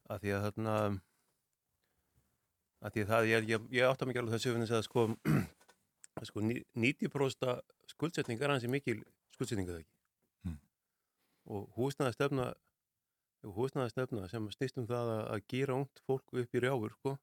að 0.10 0.24
því 0.24 0.32
að 0.36 0.46
þarna 0.48 0.76
að 2.80 2.94
því 2.96 3.04
að 3.04 3.10
það, 3.12 3.28
ég, 3.30 3.50
ég, 3.52 3.66
ég 3.76 3.90
átta 3.90 4.08
mikið 4.08 4.22
alveg 4.24 4.36
þessu 4.38 4.54
þess 4.56 4.76
að 4.78 4.86
sko 4.88 5.06
sko, 6.30 6.44
ní- 6.46 6.64
90% 6.80 7.50
skuldsetning 7.94 8.42
er 8.42 8.54
hansi 8.54 8.72
mikil 8.72 9.02
skuldsetning 9.36 9.70
eða 9.72 9.82
ekki 9.84 9.96
Mm. 10.48 10.56
og 11.52 11.66
húsnaði 11.76 12.14
stefna 13.44 14.28
sem 14.28 14.50
snýst 14.52 14.78
um 14.78 14.88
það 14.88 15.10
að, 15.16 15.24
að 15.34 15.44
gýra 15.54 15.76
ungt 15.80 16.00
fólk 16.06 16.34
upp 16.34 16.56
í 16.56 16.60
rjáfur 16.64 16.92
sko, 16.98 17.18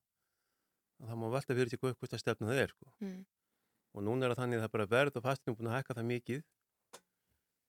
að 1.00 1.08
það 1.10 1.18
má 1.20 1.26
velta 1.34 1.54
fyrir 1.54 1.68
sig 1.70 1.80
hvað 1.80 1.96
hvort 2.00 2.12
að 2.16 2.22
stefna 2.22 2.48
það 2.48 2.60
er 2.62 2.70
sko. 2.72 2.92
Mm. 3.04 3.24
og 3.96 4.02
núna 4.04 4.26
er 4.26 4.34
það 4.34 4.40
þannig 4.42 4.58
að 4.58 4.64
það 4.66 4.72
bara 4.76 4.86
verð 4.92 5.16
og 5.16 5.22
fastinum 5.24 5.56
búin 5.56 5.68
að 5.70 5.76
hækka 5.78 5.94
það 5.96 6.08
mikið 6.12 6.42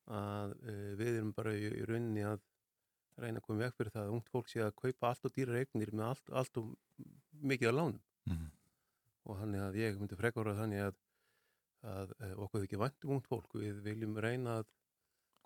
að 0.07 0.53
uh, 0.55 0.91
við 0.99 1.11
erum 1.17 1.33
bara 1.35 1.53
í, 1.55 1.65
í 1.67 1.83
rauninni 1.87 2.23
að 2.27 2.41
reyna 3.17 3.39
að 3.41 3.45
koma 3.47 3.63
veg 3.65 3.73
fyrir 3.75 3.91
það 3.95 4.05
að 4.05 4.13
ungt 4.15 4.29
fólk 4.31 4.49
sé 4.51 4.61
að 4.63 4.75
kaupa 4.77 5.09
allt 5.09 5.25
og 5.27 5.33
dýrar 5.35 5.59
eignir 5.61 5.91
með 5.95 6.05
allt, 6.11 6.29
allt 6.41 6.59
og 6.61 6.73
mikið 7.41 7.71
að 7.73 7.77
lánum 7.81 8.03
Mhm. 8.27 8.47
og 9.23 9.37
þannig 9.39 9.61
að 9.63 9.75
ég 9.79 9.97
myndi 10.01 10.15
frekar 10.19 10.47
að 10.51 10.57
þannig 10.59 10.81
að, 10.83 10.95
að 11.87 12.09
uh, 12.19 12.33
okkur 12.43 12.63
þykir 12.65 12.79
vænt 12.81 13.05
um 13.05 13.11
ungt 13.15 13.27
fólk 13.31 13.53
við 13.55 13.77
viljum 13.85 14.17
reyna 14.19 14.57
að 14.59 14.65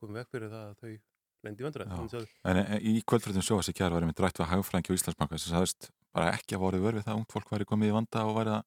koma 0.02 0.18
veg 0.18 0.32
fyrir 0.32 0.50
það 0.50 0.66
að 0.72 0.80
þau 0.82 0.96
lendi 1.44 1.64
vandræð. 1.66 2.28
En 2.46 2.60
í 2.82 3.02
kvöldfréttum 3.08 3.46
sjóðas 3.46 3.70
í 3.72 3.76
kjær 3.78 3.92
var 3.96 4.06
einmitt 4.06 4.20
rætt 4.22 4.38
við 4.42 4.50
hagfrængi 4.52 4.92
og 4.94 4.98
Íslandsbanka 5.00 5.40
sem 5.42 5.54
sagðist 5.56 5.90
bara 6.14 6.32
ekki 6.36 6.56
að 6.58 6.64
voru 6.66 6.82
verfið 6.84 7.06
það 7.08 7.14
að 7.16 7.22
ungt 7.22 7.32
fólk 7.36 7.52
væri 7.54 7.66
komið 7.70 7.92
í 7.92 7.96
vanda 7.96 8.26
og 8.28 8.36
væri 8.38 8.56
að 8.58 8.64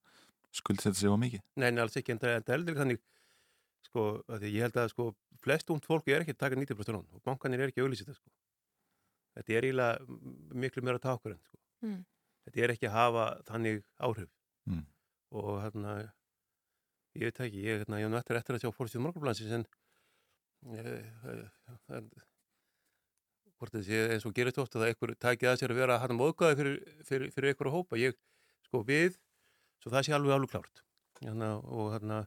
skuldsetja 0.54 0.98
sig 1.00 1.10
á 1.10 1.16
mikið. 1.18 1.42
Nei, 1.60 1.70
nei, 1.70 1.82
alls 1.82 1.96
ekki, 1.98 2.14
en 2.14 2.18
það 2.22 2.34
en 2.38 2.42
það 2.46 2.54
er 2.54 2.58
heldur 2.58 2.78
þannig 2.80 3.00
sko, 3.88 4.04
að 4.30 4.40
því 4.44 4.50
ég 4.54 4.64
held 4.66 4.78
að 4.84 4.88
sko 4.94 5.06
flest 5.44 5.70
ungt 5.74 5.84
fólk 5.86 6.08
er 6.08 6.22
ekki 6.24 6.34
að 6.34 6.40
taka 6.40 6.56
90% 6.56 6.94
lán 6.96 7.06
og 7.14 7.22
bankanir 7.26 7.60
er 7.60 7.68
ekki 7.72 7.82
að 7.82 7.88
auðlýsa 7.88 8.06
þetta 8.06 8.16
sko 8.16 8.30
þetta 9.34 9.52
er 9.58 9.66
eiginlega 9.66 10.18
miklu 10.64 10.82
meira 10.86 11.02
takur 11.02 11.34
en 11.36 11.42
sko 11.44 11.58
Mm. 11.84 11.98
þetta 12.46 12.62
er 12.64 12.70
ekki 12.72 12.86
að 12.88 12.94
hafa 12.96 13.24
þannig 13.44 13.82
áhrif 14.00 14.30
Mm. 14.64 14.86
og 15.36 15.50
hérna 15.60 15.96
ég 17.14 17.26
veit 17.28 17.36
það 17.36 17.46
ekki, 17.50 17.64
ég, 17.66 17.82
hérna, 17.82 17.98
ég 18.00 18.06
hef 18.06 18.12
nú 18.14 18.16
eftir 18.16 18.38
að 18.56 18.62
sjá 18.62 18.70
fórstíð 18.72 19.02
morgunblansins 19.04 19.52
en 19.52 19.66
eh, 20.72 21.44
en 21.98 22.08
hvort 23.64 23.74
þessi 23.78 24.00
eins 24.12 24.26
og 24.28 24.34
gerist 24.36 24.60
oft 24.60 24.76
að 24.76 24.84
það 24.84 24.90
einhver 24.92 25.12
tækið 25.24 25.50
að 25.50 25.58
sér 25.60 25.72
að 25.72 25.80
vera 25.80 25.98
hann 26.02 26.16
móðgæði 26.18 26.56
fyrir, 26.60 26.78
fyrir, 27.08 27.34
fyrir 27.34 27.50
einhver 27.50 27.70
að 27.70 27.76
hópa. 27.78 28.00
Ég, 28.00 28.16
sko 28.68 28.82
við, 28.86 29.18
svo 29.82 29.92
það 29.94 30.06
sé 30.06 30.16
alveg 30.16 30.36
alveg 30.36 30.52
klárt. 30.52 30.82
Hérna, 31.22 31.50
og 31.62 31.92
hérna 31.94 32.20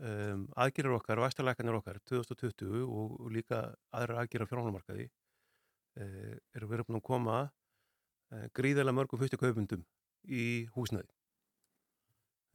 um, 0.00 0.46
aðgerir 0.64 0.96
okkar, 0.96 1.20
væstalækanir 1.20 1.78
okkar 1.80 1.98
2020 2.08 2.86
og, 2.86 3.16
og 3.20 3.32
líka 3.34 3.64
aðra 3.92 4.22
aðgerir 4.22 4.46
á 4.46 4.50
fjármálamarkaði 4.50 5.08
uh, 5.08 6.36
eru 6.56 6.70
verið 6.70 6.88
búin 6.88 7.00
að 7.02 7.06
koma 7.10 7.40
uh, 7.44 8.46
gríðarlega 8.56 8.96
mörgum 8.96 9.20
fyrstu 9.20 9.40
kaupundum 9.40 9.84
í 10.24 10.68
húsnæði. 10.76 11.10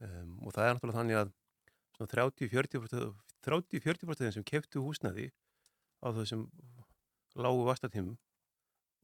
Um, 0.02 0.38
og 0.46 0.54
það 0.54 0.64
er 0.64 0.76
náttúrulega 0.76 1.00
þannig 1.02 1.22
að 1.22 1.34
svona 1.98 2.12
30-40% 2.14 3.24
30-40% 3.48 4.24
þeim 4.24 4.34
sem 4.34 4.46
keftu 4.46 4.82
húsnæði 4.82 5.28
á 6.02 6.10
þessum 6.14 6.48
lágu 7.46 7.64
vastatímum 7.68 8.16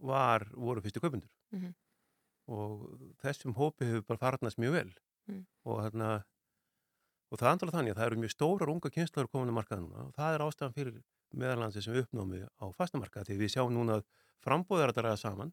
var, 0.05 0.45
voru 0.55 0.81
fyrstu 0.83 1.01
kaupundur 1.01 1.31
Mhm. 1.53 1.75
og 2.49 2.99
þessum 3.23 3.55
hópi 3.55 3.87
hefur 3.89 4.03
bara 4.07 4.19
farnast 4.19 4.59
mjög 4.59 4.73
vel. 4.73 4.93
Mm. 5.29 5.47
og 5.65 5.79
þarna 5.81 6.09
og 7.33 7.39
það 7.39 7.47
er 7.47 7.53
andala 7.55 7.73
þannig 7.73 7.93
að 7.95 7.97
það 7.99 8.07
eru 8.11 8.17
mjög 8.21 8.33
stórar 8.35 8.69
unga 8.71 8.91
kynslaður 8.93 9.31
komin 9.33 9.53
á 9.55 9.59
markaða 9.59 9.81
núna 9.81 10.03
og 10.05 10.13
það 10.13 10.35
er 10.35 10.43
ástæðan 10.45 10.75
fyrir 10.75 10.99
meðalans 11.35 11.79
sem 11.85 11.95
uppnámi 11.97 12.41
á 12.61 12.65
fastamarkaða 12.77 13.25
því 13.31 13.37
við 13.41 13.53
sjáum 13.55 13.73
núna 13.73 13.97
að 13.97 14.05
frambóðar 14.45 14.93
að 14.93 14.99
draga 15.01 15.17
saman 15.17 15.53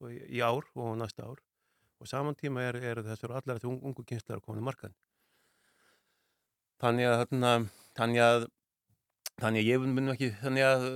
og 0.00 0.10
í, 0.10 0.18
í 0.26 0.40
ár 0.42 0.66
og 0.74 0.96
næsta 0.98 1.22
ár. 1.22 1.38
Og 2.00 2.08
saman 2.10 2.34
tíma 2.34 2.60
er, 2.66 2.76
er 2.82 2.96
þessar 3.06 3.30
allar 3.38 3.60
þessu 3.62 3.70
ungu 3.80 4.02
kynslaður 4.04 4.42
komin 4.42 4.66
á 4.66 4.68
markaðin 4.72 4.96
þannig 6.82 7.06
að 7.06 7.68
þannig 7.94 8.20
að 8.24 8.46
þannig 9.40 9.62
að 9.62 9.68
ég 9.70 9.86
mun 9.86 10.12
ekki 10.12 10.30
þannig 10.42 10.66
að 10.66 10.88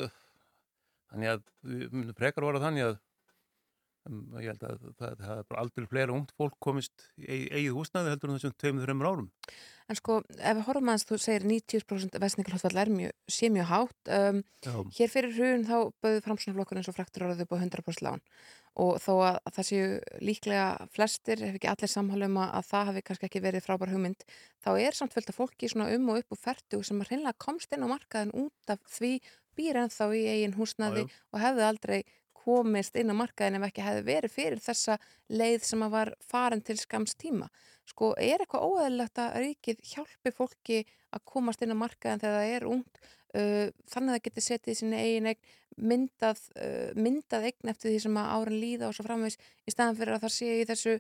þannig 1.13 1.35
að 1.35 1.45
við 1.75 1.93
munum 1.97 2.19
frekar 2.19 2.47
voru 2.49 2.63
þannig 2.63 2.87
að 2.89 2.99
um, 4.09 4.21
ég 4.41 4.53
held 4.53 4.67
að 4.69 4.85
það, 4.99 5.17
það 5.25 5.41
er 5.43 5.59
aldrei 5.63 5.89
fleira 5.91 6.15
ungt 6.17 6.35
fólk 6.39 6.57
komist 6.65 7.09
í 7.19 7.27
eigi- 7.27 7.51
eigið 7.57 7.77
húsnæði 7.81 8.15
heldur 8.15 8.31
en 8.33 8.39
þessum 8.39 8.57
tveimur, 8.61 8.87
þreimur 8.87 9.11
árum 9.13 9.29
En 9.89 9.97
sko, 9.97 10.19
ef 10.37 10.59
við 10.59 10.67
horfum 10.67 10.89
aðeins, 10.93 11.05
þú 11.09 11.17
segir 11.17 11.45
90% 11.49 12.17
vestningalhóttfall 12.21 12.77
er 12.83 12.91
mjög, 12.93 13.13
sé 13.33 13.49
mjög 13.49 13.69
hátt. 13.71 14.11
Um, 14.13 14.43
hér 14.99 15.09
fyrir 15.09 15.33
hrun 15.33 15.63
þá 15.65 15.77
bauði 16.05 16.21
framsunarflokkur 16.27 16.77
eins 16.83 16.91
og 16.93 16.97
fræktur 16.99 17.25
orðið 17.25 17.47
upp 17.47 17.55
á 17.57 17.63
100% 17.65 18.05
lán 18.05 18.21
og 18.79 19.01
þó 19.01 19.15
að 19.31 19.39
það 19.57 19.67
séu 19.71 19.87
líklega 20.29 20.67
flestir, 20.93 21.41
ef 21.41 21.57
ekki 21.57 21.71
allir 21.73 21.91
samhálum 21.91 22.37
að, 22.37 22.53
að 22.61 22.69
það 22.69 22.85
hafi 22.91 23.05
kannski 23.09 23.27
ekki 23.31 23.43
verið 23.49 23.65
frábær 23.65 23.95
hugmynd, 23.95 24.29
þá 24.61 24.71
er 24.77 24.95
samt 25.01 25.17
fullt 25.17 25.33
af 25.33 25.41
fólki 25.41 25.73
svona 25.73 25.89
um 25.97 26.13
og 26.13 26.21
upp 26.21 26.37
og 26.37 26.43
ferdu 26.45 26.83
sem 26.85 27.01
að 27.01 27.09
hreinlega 27.15 27.41
komst 27.49 27.73
inn 27.73 27.89
á 27.89 27.93
markaðin 27.97 28.37
út 28.45 28.75
af 28.77 28.85
því 28.93 29.15
býr 29.59 29.83
ennþá 29.83 30.09
í 30.15 30.25
eigin 30.33 30.57
húsnaði 30.57 31.05
já. 31.05 31.13
og 31.35 31.43
hefði 31.43 31.67
aldrei 31.69 31.99
komist 32.49 32.97
inn 32.97 33.13
á 33.13 33.17
markaðin 33.19 33.59
ef 33.59 33.67
ekki 33.69 33.85
hefði 33.85 34.05
verið 34.07 34.35
fyrir 34.35 34.63
þessa 34.65 34.97
leið 35.29 35.67
sem 35.69 35.85
að 35.85 35.95
var 35.97 36.13
farin 36.25 36.65
til 36.65 36.79
skams 36.81 37.17
tíma. 37.19 37.51
Sko, 37.89 38.15
er 38.21 38.45
eitthvað 38.45 38.67
óæðilegt 38.69 39.21
að 39.21 39.39
ríkið 39.43 39.85
hjálpi 39.91 40.33
fólki 40.37 40.83
að 41.13 41.25
komast 41.29 41.65
inn 41.65 41.75
á 41.75 41.83
markaðin 41.83 42.23
þegar 42.23 42.39
það 42.39 42.55
er 42.57 42.67
ungt 42.69 43.01
uh, 43.03 43.69
þannig 43.93 44.13
að 44.13 44.17
það 44.17 44.25
geti 44.29 44.45
setið 44.47 44.73
í 44.73 44.79
sinni 44.81 45.03
eigin 45.03 45.31
eign 45.33 45.55
myndað, 45.93 46.43
uh, 46.57 46.91
myndað 46.99 47.49
eign 47.51 47.73
eftir 47.73 47.93
því 47.93 48.03
sem 48.05 48.21
að 48.21 48.33
árin 48.37 48.61
líða 48.63 48.89
og 48.89 48.97
svo 48.97 49.07
framvegs 49.07 49.39
í 49.39 49.75
staðan 49.75 50.01
fyrir 50.01 50.17
að 50.17 50.27
það 50.27 50.37
sé 50.37 50.51
í 50.59 50.67
þessu 50.69 50.99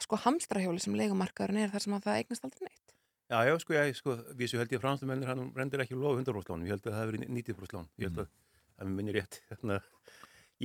sko 0.00 0.20
hamstrahjóli 0.24 0.80
sem 0.80 0.96
leigumarkaðurinn 0.96 1.66
er 1.66 1.74
þar 1.74 1.84
sem 1.84 1.96
að 1.96 2.06
það 2.08 2.22
eignast 2.22 2.46
aldrei 2.48 2.68
neitt. 2.68 2.96
Já, 3.30 3.44
já, 3.46 3.54
sko, 3.62 3.74
ég, 3.76 3.94
sko, 3.94 4.16
vísu 4.34 4.58
held 4.58 4.72
ég 4.74 4.80
að 4.80 4.82
franstumennir 4.82 5.28
hann 5.30 5.52
rendur 5.54 5.84
ekki 5.84 5.94
lofa 5.94 6.18
100% 6.18 6.50
lán, 6.50 6.64
ég 6.66 6.74
held 6.74 6.82
að 6.82 6.94
það 6.96 6.96
hefur 6.98 7.14
verið 7.14 7.28
90% 7.36 7.76
lán, 7.76 7.84
ég 8.02 8.08
held 8.08 8.18
að 8.18 8.26
það 8.32 8.82
er 8.82 8.90
minni 8.96 9.14
rétt, 9.14 9.38
hérna, 9.52 9.76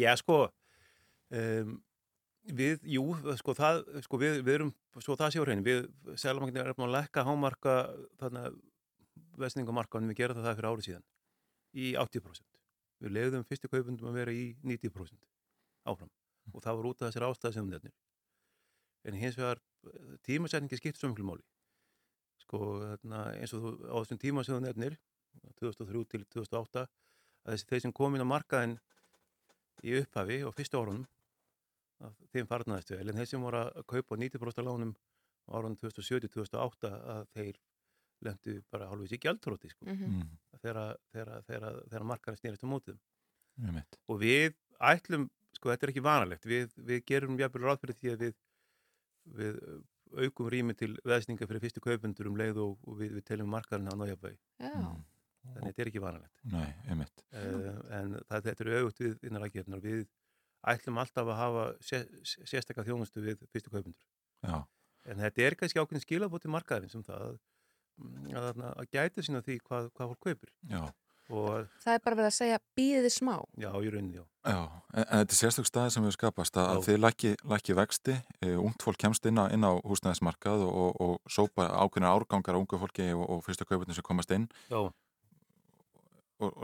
já, 0.02 0.10
sko, 0.18 0.38
um, 1.42 1.76
við, 2.62 2.88
jú, 2.96 3.04
sko, 3.38 3.56
það, 3.62 3.84
sko, 4.08 4.22
við, 4.24 4.40
við 4.48 4.58
erum, 4.58 4.74
svo 4.98 5.20
það 5.22 5.36
sé 5.36 5.38
á 5.38 5.46
hreinu, 5.46 5.68
við, 5.70 5.86
Sælamankin 6.18 6.62
er 6.64 6.74
búin 6.74 6.90
að 6.90 6.96
lekka 6.98 7.28
hámarka, 7.30 7.78
þarna, 8.24 8.48
vestningamarkaðan, 9.46 10.10
við 10.10 10.22
gerum 10.24 10.42
það 10.42 10.58
fyrir 10.58 10.72
árið 10.72 10.90
síðan, 10.90 11.08
í 11.86 11.94
80%. 12.02 12.62
Við 13.06 13.14
leiðum 13.20 13.46
fyrstu 13.46 13.70
kaupundum 13.70 14.10
að 14.10 14.24
vera 14.24 14.34
í 14.34 14.46
90% 14.66 15.22
áfram 15.86 16.10
og 16.50 16.64
það 16.66 16.80
var 16.80 16.88
út 16.90 17.02
af 17.04 17.12
þessar 17.12 17.30
ástæði 17.30 17.60
sem 17.60 17.70
nefnir. 17.70 17.94
En 19.06 19.18
hins 19.20 19.38
vegar, 19.38 19.60
tímasetningi 20.26 20.80
skiptir 20.80 21.04
svo 21.04 21.12
miklu 21.12 21.28
máli 21.28 21.44
sko, 22.46 22.60
þarna, 22.84 23.24
eins 23.42 23.54
og 23.58 23.64
þú 23.66 23.74
á 23.90 23.96
þessum 24.02 24.22
tíma 24.22 24.44
sem 24.46 24.56
þú 24.56 24.62
nefnir 24.68 24.98
2003 25.60 26.06
til 26.14 26.24
2008 26.38 26.86
að 26.86 27.54
þessi 27.56 27.70
þeir 27.72 27.84
sem 27.86 27.94
kom 27.96 28.16
inn 28.16 28.24
á 28.26 28.34
markaðin 28.34 28.78
í 29.86 29.98
upphafi 30.00 30.40
og 30.48 30.56
fyrstu 30.56 30.80
árunum 30.80 31.06
þeim 32.34 32.48
farnaðist 32.50 32.92
vel 32.94 33.08
en 33.12 33.18
þeir 33.20 33.30
sem 33.32 33.44
voru 33.44 33.62
að 33.66 33.86
kaupa 33.92 34.18
90% 34.20 34.66
lánum 34.68 34.94
á 35.46 35.52
árunum 35.58 35.78
2007-2008 35.82 36.92
að 37.16 37.24
þeir 37.36 37.60
lendu 38.26 38.56
bara 38.72 38.88
hálfis 38.90 39.14
í 39.16 39.20
gjaldróti 39.22 39.70
sko, 39.70 39.86
Mhm. 39.86 40.22
þegar, 40.64 40.98
þegar, 41.14 41.42
þegar, 41.48 42.04
markaðin 42.08 42.40
snýrist 42.40 42.64
á 42.64 42.68
mótið 42.72 42.98
Einmitt. 43.62 43.98
og 44.10 44.20
við 44.22 44.56
ætlum, 44.80 45.30
sko 45.56 45.70
þetta 45.70 45.84
er 45.88 45.92
ekki 45.94 46.04
vanalegt 46.06 46.46
við, 46.48 46.72
við 46.78 47.04
gerum 47.06 47.38
jafnvel 47.40 47.64
ráð 47.68 47.82
fyrir 47.84 47.96
því 48.00 48.14
að 48.14 48.24
við, 48.26 48.34
við 49.40 49.60
aukum 50.26 50.50
rými 50.54 50.76
til 50.78 50.94
veðsninga 51.08 51.48
fyrir 51.50 51.64
fyrstu 51.64 51.82
kaupundur 51.84 52.30
um 52.30 52.38
leið 52.40 52.60
og, 52.64 52.76
og 52.86 53.00
við, 53.02 53.16
við 53.18 53.26
teljum 53.30 53.50
markaðin 53.54 53.90
að 53.92 54.02
nájafægi 54.04 54.38
Já. 54.62 54.70
þannig 54.76 55.56
að 55.56 55.66
þetta 55.70 55.84
er 55.86 55.92
ekki 55.92 56.04
vanalegt 56.04 56.44
Nei, 56.54 56.68
einmitt. 56.90 57.24
uh, 57.34 57.82
en 58.00 58.14
það, 58.30 58.46
þetta 58.50 58.66
eru 58.66 58.78
auðvitað 58.80 59.08
við 59.08 59.28
innan 59.30 59.46
rækjefnar 59.46 59.84
við 59.86 60.06
ætlum 60.66 61.02
alltaf 61.02 61.30
að 61.30 61.40
hafa 61.42 61.66
sé, 61.86 62.04
sérstakka 62.26 62.86
þjónustu 62.88 63.24
við 63.26 63.44
fyrstu 63.54 63.74
kaupundur 63.74 64.08
Já. 64.46 64.62
en 65.12 65.26
þetta 65.26 65.46
er 65.50 65.58
kannski 65.60 65.82
ákveðin 65.82 66.06
skilabóti 66.06 66.52
markaðin 66.54 66.94
sem 66.94 67.04
það 67.06 67.26
að, 67.28 67.40
að, 68.36 68.48
að, 68.50 68.64
að 68.72 68.90
gæta 68.96 69.26
sína 69.26 69.44
því 69.46 69.60
hvað, 69.66 69.92
hvað 69.98 70.14
fólk 70.14 70.24
kaupir 70.30 70.54
Já. 70.72 70.84
Og 71.30 71.68
Það 71.84 71.94
er 71.96 72.02
bara 72.06 72.18
verið 72.20 72.30
að 72.30 72.36
segja 72.38 72.60
býðið 72.78 73.14
smá. 73.16 73.36
já, 73.58 73.70
í 73.82 73.90
rauninni, 73.94 74.20
já 74.20 74.26
Já, 74.46 74.60
en, 74.94 75.06
en 75.10 75.22
þetta 75.24 75.34
er 75.34 75.40
sérstök 75.40 75.66
staði 75.66 75.94
sem 75.96 76.04
við 76.06 76.12
skapast 76.14 76.58
að, 76.62 76.68
að 76.76 76.84
þið 76.86 77.00
lækki, 77.02 77.32
lækki 77.50 77.76
vexti, 77.80 78.18
e, 78.46 78.52
ungt 78.62 78.84
fólk 78.86 79.00
kemst 79.02 79.26
inn 79.26 79.40
á, 79.42 79.50
inn 79.50 79.66
á 79.66 79.74
húsnæðismarkað 79.82 80.68
og, 80.68 80.76
og, 80.76 81.00
og 81.02 81.34
sópa 81.34 81.66
ákveðina 81.82 82.12
árgangar 82.14 82.54
á 82.54 82.62
ungu 82.62 82.78
fólki 82.78 83.08
og, 83.18 83.24
og 83.26 83.42
fyrstu 83.48 83.66
kaupinu 83.66 83.98
sem 83.98 84.06
komast 84.06 84.30
inn 84.38 84.46
Já. 84.70 84.84
og, 84.86 84.94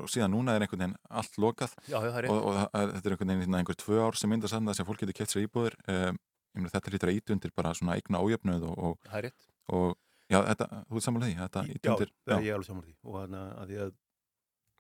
og 0.04 0.10
síðan 0.12 0.34
núna 0.36 0.54
er 0.60 0.66
einhvern 0.68 0.84
veginn 0.84 0.98
allt 1.10 1.40
lokað 1.42 1.74
Já, 1.88 1.98
já, 1.98 2.12
það 2.12 2.20
er 2.20 2.28
rétt. 2.28 2.36
og, 2.36 2.46
og 2.46 2.60
það 2.60 2.68
er, 2.84 2.94
þetta 2.98 3.10
er 3.10 3.16
einhvern 3.16 3.32
veginn 3.34 3.44
hérna 3.48 3.62
einhver 3.64 3.80
tvö 3.82 4.00
ár 4.06 4.20
sem 4.20 4.30
myndast 4.34 4.58
að 4.58 4.70
það 4.70 4.78
sem 4.82 4.90
fólk 4.92 5.02
getur 5.02 5.18
kett 5.22 5.34
sér 5.34 5.46
íbúður 5.48 5.78
e, 5.88 5.98
ég 6.12 6.60
meina 6.62 6.74
þetta 6.76 6.94
lítur 6.94 7.12
að 7.14 7.18
ítu 7.18 7.36
undir 7.38 7.54
bara 7.56 7.74
svona 7.78 7.98
eigna 7.98 8.22
ójöfnuð 8.22 8.66
og, 8.70 8.78
og, 8.92 8.98
Það 9.10 9.18
er 9.22 9.28
rétt. 9.30 9.50
og 9.72 9.98
já, 10.32 10.40
þetta, 10.52 10.70
þú 10.86 11.02
ert 11.02 11.08
samanlega 11.08 11.32
því, 11.32 11.42
þetta 11.48 11.66
ítu 11.72 11.90
Já, 11.90 12.12
það 12.30 12.38
er 12.38 12.48
ég 12.52 12.58
alveg 12.60 12.70
saman 12.70 12.86
því 12.86 12.96
og, 13.10 13.20
hana, 13.24 13.44
að 13.64 13.72
því 13.74 13.82
að, 13.88 13.94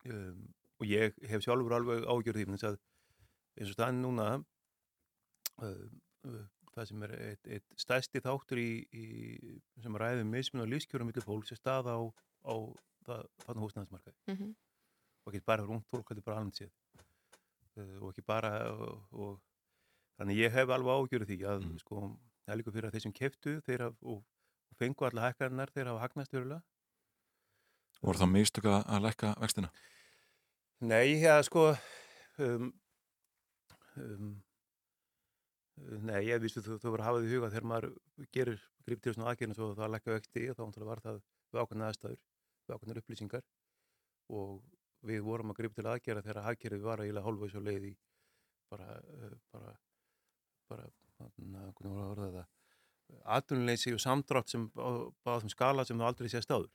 um, 0.09 0.47
og 0.81 0.89
ég 0.89 1.19
hef 1.29 1.43
sjálfur 1.45 1.75
alveg 1.77 2.07
ágjörð 2.07 2.39
því 2.39 2.47
menn 2.47 2.61
þess 2.61 2.71
að 2.71 2.79
eins 3.59 3.69
og 3.69 3.77
staðin 3.77 4.01
núna 4.01 4.27
uh, 5.61 5.85
uh, 6.27 6.41
það 6.71 6.87
sem 6.89 7.05
er 7.05 7.13
eitt, 7.19 7.51
eitt 7.57 7.77
stæsti 7.79 8.23
þáttur 8.23 8.61
í, 8.61 8.71
í 8.95 9.05
sem 9.83 9.97
ræðum 9.99 10.31
mismun 10.31 10.65
og 10.65 10.71
lífskjörum 10.71 11.09
millir 11.11 11.25
fólks 11.25 11.53
er 11.53 11.59
stað 11.59 11.91
á, 11.91 11.99
á 12.47 12.55
það, 13.07 13.29
þannig 13.45 13.65
húsnæðismarkaði. 13.67 14.17
Mhm. 14.33 14.51
og 15.21 15.29
ekki 15.29 15.45
bara 15.45 15.61
fyrir 15.61 15.75
ungt 15.75 15.89
fólk, 15.91 16.07
þetta 16.09 16.21
er 16.21 16.25
bara 16.25 16.37
almennt 16.41 16.57
séð. 16.57 16.71
Uh, 17.77 17.97
og 18.01 18.07
ekki 18.11 18.23
bara 18.25 18.51
og, 18.73 19.03
og 19.11 19.33
þannig 20.17 20.41
ég 20.41 20.55
hef 20.55 20.73
alveg 20.73 21.01
ágjörðu 21.03 21.29
því 21.29 21.39
að 21.51 21.67
sko, 21.83 22.01
það 22.45 22.53
er 22.53 22.61
líka 22.61 22.73
fyrir 22.75 22.89
að 22.89 22.95
þeir 22.95 23.05
sem 23.05 23.17
keftu 23.19 23.57
þeir 23.67 23.85
haf, 23.87 23.99
og, 24.01 24.23
fengu 24.79 25.05
alla 25.05 25.27
hækkarinnar 25.27 25.69
þeir 25.75 25.91
hafa 25.91 26.01
hagnast 26.07 26.33
verulega 26.33 26.63
Voru 28.01 28.21
það 28.21 28.31
mistök 28.33 28.67
að, 28.69 28.79
að 28.89 29.03
lækka 29.07 29.33
vextina? 29.41 29.71
Nei, 30.81 31.19
já, 31.21 31.35
sko 31.45 31.67
um, 32.41 32.71
um, 34.01 34.31
Nei, 35.81 36.19
ég 36.27 36.41
vístu 36.41 36.61
þú, 36.61 36.77
þú 36.81 36.93
verður 36.93 37.03
að 37.03 37.07
hafa 37.07 37.21
því 37.21 37.35
huga 37.35 37.49
þegar 37.53 37.67
maður 37.71 37.93
gerir 38.35 38.63
grip 38.85 39.01
til 39.01 39.13
svona 39.15 39.31
aðgerðin 39.31 39.57
svo 39.57 39.71
það 39.77 39.93
lækka 39.95 40.15
vexti 40.15 40.45
þá 40.51 40.61
náttúrulega 40.61 40.91
var 40.91 41.01
það 41.05 41.19
við 41.21 41.61
ákveðna 41.61 41.89
aðstæður 41.89 42.19
við 42.21 42.75
ákveðnar 42.75 43.01
upplýsingar 43.01 43.45
og 44.37 44.51
við 45.09 45.23
vorum 45.25 45.53
að 45.53 45.59
grip 45.61 45.75
til 45.77 45.87
aðgerða 45.89 46.25
þegar 46.27 46.49
aðgerðið 46.51 46.87
var 46.87 47.03
eiginlega 47.03 47.25
hálfvegs 47.27 47.57
á 47.57 47.61
leið 47.65 47.87
í 47.89 47.93
bara 48.71 48.87
bara 49.51 49.75
bara, 50.71 50.89
hvernig 51.17 51.75
voru 51.81 52.03
að 52.05 52.11
orða 52.13 52.31
það 52.37 52.49
atvinnuleysi 53.37 53.95
og 53.95 54.01
samdrátt 54.01 54.53
sem 54.53 54.69
báðum 55.25 55.51
skala 55.51 55.85
sem 55.87 55.99
það 55.99 56.11
aldrei 56.11 56.31
sést 56.31 56.53
áður 56.53 56.69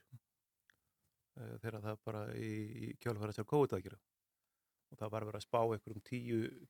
þegar 1.63 1.81
það 1.85 1.97
bara 2.07 2.21
í, 2.35 2.51
í 2.87 2.91
kjálfæra 3.03 3.35
sér 3.35 3.45
COVID 3.49 3.75
aðgerða 3.77 3.99
og 4.87 4.97
það 5.01 5.11
var 5.13 5.25
verið 5.27 5.39
að 5.41 5.45
spá 5.47 5.59
einhverjum 5.67 6.03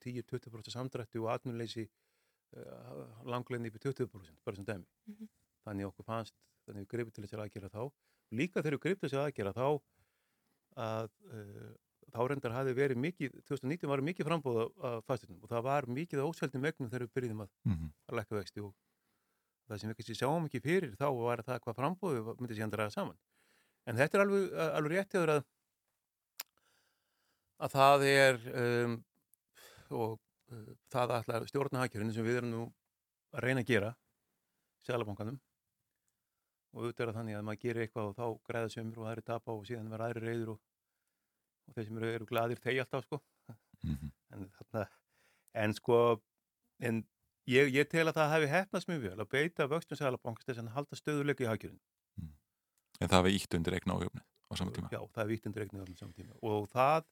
10-20% 0.01 0.71
samdrætti 0.73 1.19
og 1.21 1.27
atvinnuleysi 1.35 1.83
uh, 1.85 3.03
langlegni 3.29 3.69
upp 3.69 3.77
í 3.77 3.83
20% 3.83 4.39
bara 4.47 4.57
sem 4.57 4.65
dæmi. 4.65 4.87
Mhm. 5.11 5.27
Þannig 5.67 5.89
okkur 5.91 6.07
fannst, 6.07 6.33
þannig 6.65 6.85
við 6.87 6.91
greipum 6.95 7.13
til 7.13 7.25
þess 7.27 7.37
að 7.37 7.51
gera 7.53 7.69
þá. 7.69 7.83
Líka 8.39 8.61
þegar 8.63 8.77
við 8.77 8.83
greipum 8.87 9.01
til 9.03 9.09
þess 9.11 9.19
að 9.21 9.35
gera 9.37 9.53
þá 9.53 9.67
að 10.87 11.11
uh, 11.29 11.69
þá 12.13 12.19
reyndar 12.31 12.55
hafi 12.55 12.73
verið 12.77 12.99
mikið, 13.03 13.37
2019 13.49 13.89
var 13.91 14.03
mikið 14.09 14.27
frambóð 14.29 14.59
af 14.89 15.05
fastegnum 15.09 15.41
og 15.43 15.49
það 15.51 15.63
var 15.67 15.87
mikið 15.91 16.21
ósveldum 16.23 16.63
megnum 16.63 16.89
þegar 16.91 17.05
við 17.07 17.13
byrjuðum 17.17 17.45
að, 17.45 17.49
Mhm. 17.67 17.89
að 18.09 18.17
lækka 18.21 18.37
vexti 18.39 18.63
og 18.63 18.73
það 19.67 19.79
sem 19.81 19.89
við 19.91 19.97
kannski 19.99 20.15
sjáum 20.21 20.45
ekki 20.47 20.61
fyrir 20.63 20.95
þá 20.95 21.07
var 21.19 21.43
það 21.43 21.59
hvað 21.65 21.77
frambóðu 21.81 22.35
myndi 22.39 22.55
síðan 22.57 22.71
draga 22.73 22.89
saman. 22.97 23.17
En 23.87 23.95
þetta 23.95 24.17
er 24.17 24.23
alveg, 24.25 24.47
alveg 24.77 24.93
rétt 24.97 25.13
hjá 25.13 25.21
þér 25.21 25.33
að 25.37 25.45
að 27.65 27.73
það 27.73 28.03
er 28.11 28.39
um, 28.61 28.95
og 29.97 30.17
uh, 30.53 30.73
það 30.93 31.13
ætlar 31.17 31.47
stjórnahagkjörinu 31.49 32.13
sem 32.13 32.27
við 32.27 32.41
erum 32.41 32.51
nú 32.53 32.63
að 33.33 33.47
reyna 33.47 33.63
að 33.63 33.71
gera 33.71 33.93
Sælabankanum 34.85 35.39
og 36.75 36.83
auðvitað 36.83 37.07
er 37.07 37.15
þannig 37.15 37.37
að 37.39 37.45
maður 37.47 37.61
gerir 37.63 37.85
eitthvað 37.85 38.11
og 38.11 38.17
þá 38.19 38.49
græða 38.51 38.73
sömur 38.75 39.01
og 39.01 39.09
aðri 39.09 39.25
tapa 39.25 39.55
og 39.55 39.65
síðan 39.65 39.89
verða 39.89 40.09
aðri 40.11 40.23
reyður 40.27 40.51
og, 40.53 40.59
og 41.67 41.77
þeir 41.77 41.87
sem 41.87 41.99
eru, 42.01 42.11
eru 42.19 42.29
gladir 42.29 42.61
þegi 42.63 42.83
alltaf 42.83 43.07
sko 43.07 43.21
Mhm. 43.85 44.07
en, 44.33 44.45
þarna, 44.57 44.81
en 45.53 45.73
sko 45.77 45.97
en 46.81 47.03
ég, 47.45 47.69
ég 47.75 47.85
tel 47.91 48.07
að 48.09 48.15
það 48.17 48.31
hefði 48.31 48.47
hefnast 48.49 48.89
mjög 48.89 49.03
vel 49.03 49.19
að 49.21 49.29
beita 49.35 49.67
vöxtum 49.69 49.99
Sælabankast 49.99 50.49
þess 50.49 50.63
að 50.63 50.71
halda 50.73 50.97
stöðuleika 50.97 51.45
í 51.45 51.49
hagkjörinu 51.51 51.79
En 53.03 53.11
það 53.11 53.27
við 53.27 53.37
ítt 53.37 53.57
undir 53.57 53.77
eigna 53.77 53.97
ájöfni 53.97 54.23
á 54.23 54.53
saman 54.57 54.73
tíma? 54.75 54.89
Já, 54.93 55.01
það 55.13 55.23
er 55.23 55.29
vítt 55.31 55.49
undir 55.49 55.65
eignið 55.65 55.83
á 55.83 55.99
saman 55.99 56.15
tíma. 56.17 56.37
Og 56.49 56.65
það 56.71 57.03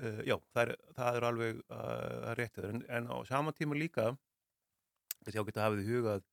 uh, 0.00 0.22
já, 0.28 0.36
það 0.54 0.62
er, 0.62 0.72
það 0.96 1.18
er 1.18 1.28
alveg 1.30 1.60
uh, 1.66 2.30
réttið 2.38 2.70
en, 2.70 2.80
en 2.98 3.10
á 3.12 3.16
saman 3.28 3.56
tíma 3.56 3.78
líka 3.78 4.08
þessi 5.26 5.42
ágætt 5.42 5.60
að 5.60 5.66
hafa 5.66 5.78
því 5.80 5.86
huga 5.90 6.16
að 6.16 6.26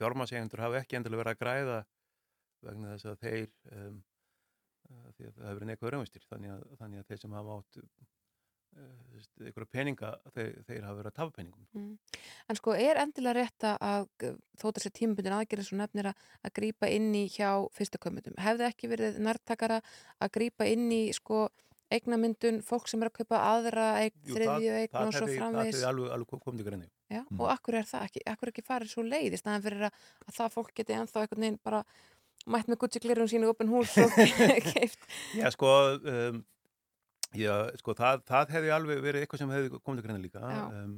fjármasegendur 0.00 0.64
hafa 0.64 0.80
ekki 0.80 0.98
endilega 0.98 1.22
verið 1.22 1.36
að 1.36 1.42
græða 1.44 1.80
vegna 2.66 2.94
þess 2.94 3.10
að 3.10 3.20
þeir 3.24 3.50
um, 3.76 4.00
uh, 4.90 5.08
því 5.16 5.28
að 5.28 5.34
það 5.34 5.44
hefur 5.46 5.60
verið 5.60 5.70
neikvæður 5.70 5.96
raunvistir 5.96 6.26
þannig 6.28 6.54
að, 6.56 6.64
þannig 6.80 7.02
að 7.02 7.10
þeir 7.10 7.22
sem 7.24 7.36
hafa 7.38 7.58
átt 7.60 7.80
einhverja 9.40 9.68
peninga 9.72 10.10
þeir, 10.34 10.50
þeir 10.68 10.84
hafa 10.86 10.96
verið 11.00 11.10
að 11.10 11.16
tafa 11.18 11.34
peningum 11.36 11.66
Mm. 11.70 11.92
En 12.50 12.56
sko 12.58 12.72
er 12.74 12.98
endilega 12.98 13.36
rétt 13.36 13.64
að 13.68 14.06
þótt 14.58 14.76
að 14.76 14.78
þessi 14.80 14.90
tímabundin 14.98 15.36
aðgerðin 15.36 15.66
svo 15.68 15.76
nefnir 15.78 16.08
að, 16.10 16.22
að 16.44 16.52
grípa 16.58 16.88
inn 16.90 17.12
í 17.14 17.24
hjá 17.30 17.50
fyrstakömmundum. 17.76 18.34
Hefði 18.42 18.66
ekki 18.66 18.90
verið 18.90 19.18
nærtakara 19.22 19.80
að 20.20 20.32
grípa 20.34 20.66
inn 20.66 20.88
í 20.92 21.02
sko 21.14 21.44
eignamyndun, 21.90 22.60
fólk 22.66 22.86
sem 22.90 23.02
er 23.02 23.10
að 23.10 23.16
kaupa 23.20 23.38
aðra 23.50 23.86
eign, 24.02 24.14
þriðju 24.26 24.74
eign 24.78 24.98
og 25.00 25.12
svo 25.14 25.24
hefði- 25.26 25.34
það 25.34 25.40
framvegis. 25.40 25.74
hefði 25.78 25.88
alveg, 25.90 26.10
alveg 26.14 26.42
komið 26.44 26.60
ykkur 26.64 26.76
enni 26.78 26.90
Já, 27.10 27.22
og 27.38 27.46
akkur 27.50 27.74
er 27.80 27.86
það 27.90 28.04
ekki, 28.06 28.20
akkur 28.30 28.46
er 28.48 28.52
ekki 28.54 28.66
farið 28.68 28.92
svo 28.92 29.02
leið 29.06 29.34
í 29.34 29.40
staðan 29.40 29.64
fyrir 29.64 29.86
að, 29.88 29.96
að 30.28 30.36
það 30.36 30.52
fólk 30.54 30.70
geti 30.78 30.94
ennþá 30.94 31.24
einhvern 31.24 31.42
veginn 31.46 31.58
bara 31.66 31.80
mætt 32.46 32.70
með 32.70 32.78
guttsiklerum 32.84 33.26
sínu 33.30 33.50
opin 33.50 33.68
hús 33.74 33.96
og 33.98 34.14
keift. 34.70 35.02
Já, 35.34 35.50
sko, 35.50 35.72
um, 36.06 36.44
já, 37.38 37.54
sko 37.78 37.94
það, 37.98 38.22
það 38.28 38.52
hefði 38.56 38.72
alveg 38.74 39.02
verið 39.04 39.24
eitthvað 39.24 39.42
sem 39.42 39.52
hefði 39.54 39.70
komið 39.78 40.00
til 40.00 40.06
greina 40.06 40.22
líka. 40.22 40.52
Um, 40.70 40.94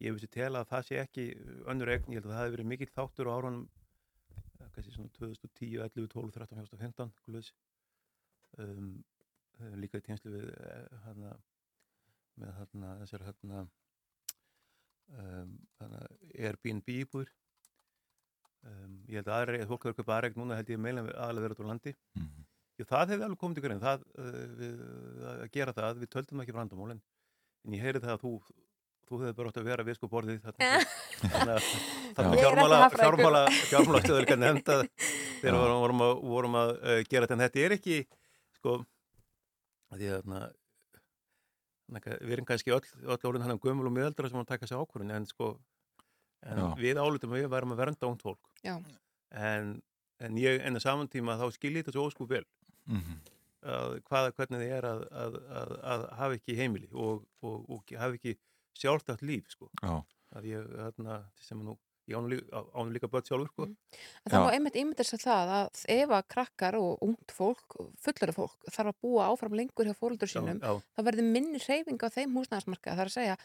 ég 0.00 0.14
vissi 0.16 0.30
tel 0.32 0.52
að 0.56 0.68
það 0.70 0.86
sé 0.88 1.00
ekki 1.02 1.26
önnur 1.70 1.92
eign, 1.92 2.06
ég 2.08 2.20
held 2.20 2.28
að 2.28 2.34
það 2.34 2.42
hefði 2.42 2.54
verið 2.56 2.70
mikill 2.72 2.90
þáttur 2.94 3.30
á 3.30 3.34
árunum, 3.34 3.66
kannski 4.70 4.94
svona 4.94 5.12
2010, 5.18 5.74
11, 5.82 6.08
12, 6.14 6.32
13, 6.38 6.62
14, 6.62 6.80
15, 6.86 7.12
guðlaus. 7.26 7.52
Um, 8.60 8.94
eh, 9.60 9.74
líka 9.78 10.00
í 10.00 10.06
tjenslu 10.06 10.32
við 10.34 10.48
eh, 10.54 11.02
hana, 11.04 11.34
með 12.40 12.56
hana, 12.60 12.94
þessar 13.02 13.26
hana, 13.28 13.66
um, 15.18 15.54
hana 15.82 16.02
Airbnb 16.34 16.94
íbúður. 16.96 17.34
Um, 18.68 19.00
ég 19.08 19.20
held 19.20 19.30
að 19.30 19.38
aðra, 19.38 19.66
fólk 19.70 19.86
verður 19.86 19.94
að 19.94 20.00
kaupa 20.02 20.16
aðra 20.16 20.30
eign 20.30 20.40
núna 20.42 20.56
held 20.58 20.70
ég 20.72 20.80
meila 20.80 21.04
aðalega 21.08 21.46
verið 21.46 21.58
út 21.58 21.64
á 21.64 21.70
landi. 21.70 21.94
Mhm. 22.20 22.39
Já, 22.80 22.86
það 22.88 23.10
hefði 23.12 23.26
alveg 23.26 23.40
komið 23.40 23.58
til 23.58 23.64
grein, 23.66 23.80
það, 23.82 24.04
uh, 24.16 24.42
við, 24.56 24.76
að 25.28 25.46
gera 25.52 25.72
það, 25.76 25.98
við 26.00 26.10
töldum 26.14 26.42
ekki 26.44 26.54
vandamál, 26.56 26.92
en, 26.94 27.00
en 27.66 27.74
ég 27.76 27.82
heyri 27.84 28.00
það 28.00 28.14
að 28.14 28.22
þú, 28.22 28.30
þú 29.10 29.18
hefði 29.20 29.34
bara 29.40 29.50
átt 29.50 29.58
að 29.60 29.66
vera 29.68 29.84
við 29.84 29.98
sko 29.98 30.08
borðið 30.08 30.38
þannig 30.46 31.50
að 31.52 31.66
Ég 31.66 32.22
ekki 32.22 32.38
fjármála, 32.40 32.78
fjármála, 32.94 33.42
fjármála 33.68 34.00
stöðuleika 34.04 34.38
nefnda 34.38 34.78
þegar 35.42 35.58
við 35.58 35.58
vorum, 35.58 35.82
vorum 35.82 36.04
að, 36.06 36.14
vorum 36.30 36.56
að 36.60 36.72
uh, 36.78 36.94
gera 37.10 37.26
þetta, 37.26 37.36
en 37.36 37.44
þetta 37.44 37.62
er 37.66 37.74
ekki, 37.76 37.98
sko, 38.60 38.76
að 39.90 40.00
því 40.00 40.08
að 40.08 40.16
þarna, 40.22 40.40
þarna, 41.90 42.16
við 42.22 42.34
erum 42.38 42.48
kannski 42.48 42.74
öll, 42.78 42.80
öll 43.04 43.18
orðin 43.18 43.44
hann 43.44 43.56
um 43.58 43.62
gömul 43.66 43.90
og 43.90 43.94
miðaldra 43.98 44.32
sem 44.32 44.40
að 44.40 44.48
taka 44.54 44.70
sér 44.70 44.80
ákvörðin, 44.80 45.12
en 45.18 45.28
sko, 45.28 45.50
en 46.48 46.64
við 46.80 47.02
álutum 47.02 47.36
að 47.36 47.42
við 47.42 47.52
værum 47.52 47.76
að 47.76 47.84
vernda 47.84 48.08
ungt 48.08 48.24
fólk, 48.24 48.40
Já. 48.64 48.78
en, 49.36 49.76
en 50.24 50.40
ég, 50.40 50.64
en 50.64 50.80
að 50.80 50.86
saman 50.86 51.12
tíma 51.12 51.36
þá 51.40 51.50
skilji 51.58 51.82
þetta 51.82 51.96
svo 51.98 52.08
ósku 52.08 52.28
vel, 52.30 52.46
Mhm. 52.86 53.20
að 53.60 53.98
hvað, 54.08 54.30
hvernig 54.38 54.62
þið 54.62 54.70
er 54.78 54.88
að, 54.88 55.02
að, 55.22 55.34
að, 55.60 55.72
að 55.92 56.06
hafa 56.16 56.38
ekki 56.38 56.56
heimili 56.56 56.88
og, 56.92 57.26
og, 57.44 57.68
og 57.68 57.92
hafa 58.00 58.16
ekki 58.16 58.38
sjálftætt 58.80 59.22
líf 59.26 59.50
sko. 59.52 59.68
Já. 59.82 60.00
að 60.30 60.44
ég, 60.46 60.66
þarna, 60.78 61.16
sem 61.42 61.58
nú 61.66 61.74
ég 62.10 62.16
ánum 62.18 62.92
líka, 62.92 63.08
börn 63.10 63.26
sjálfur 63.26 63.50
sko. 63.50 63.66
En 64.24 64.32
það 64.32 64.44
má 64.44 64.50
einmitt 64.54 64.78
ímynda 64.80 65.06
sér 65.06 65.22
það 65.22 65.52
að 65.56 65.82
ef 65.94 66.14
að 66.16 66.28
krakkar 66.34 66.78
og 66.80 67.04
ungt 67.06 67.34
fólk, 67.34 67.76
fullari 68.02 68.34
fólk, 68.34 68.56
þarf 68.70 68.92
að 68.92 69.00
búa 69.04 69.28
áfram 69.30 69.56
lengur 69.58 69.88
hjá 69.88 69.96
fóröldur 69.98 70.30
sínum, 70.30 70.60
já. 70.62 70.72
þá 70.96 71.02
verður 71.06 71.30
minni 71.36 71.62
reyfing 71.62 72.02
á 72.02 72.08
þeim 72.10 72.36
húsnæðarsmarka. 72.38 72.94
Það 72.96 73.04
er 73.04 73.12
að 73.12 73.16
segja, 73.16 73.36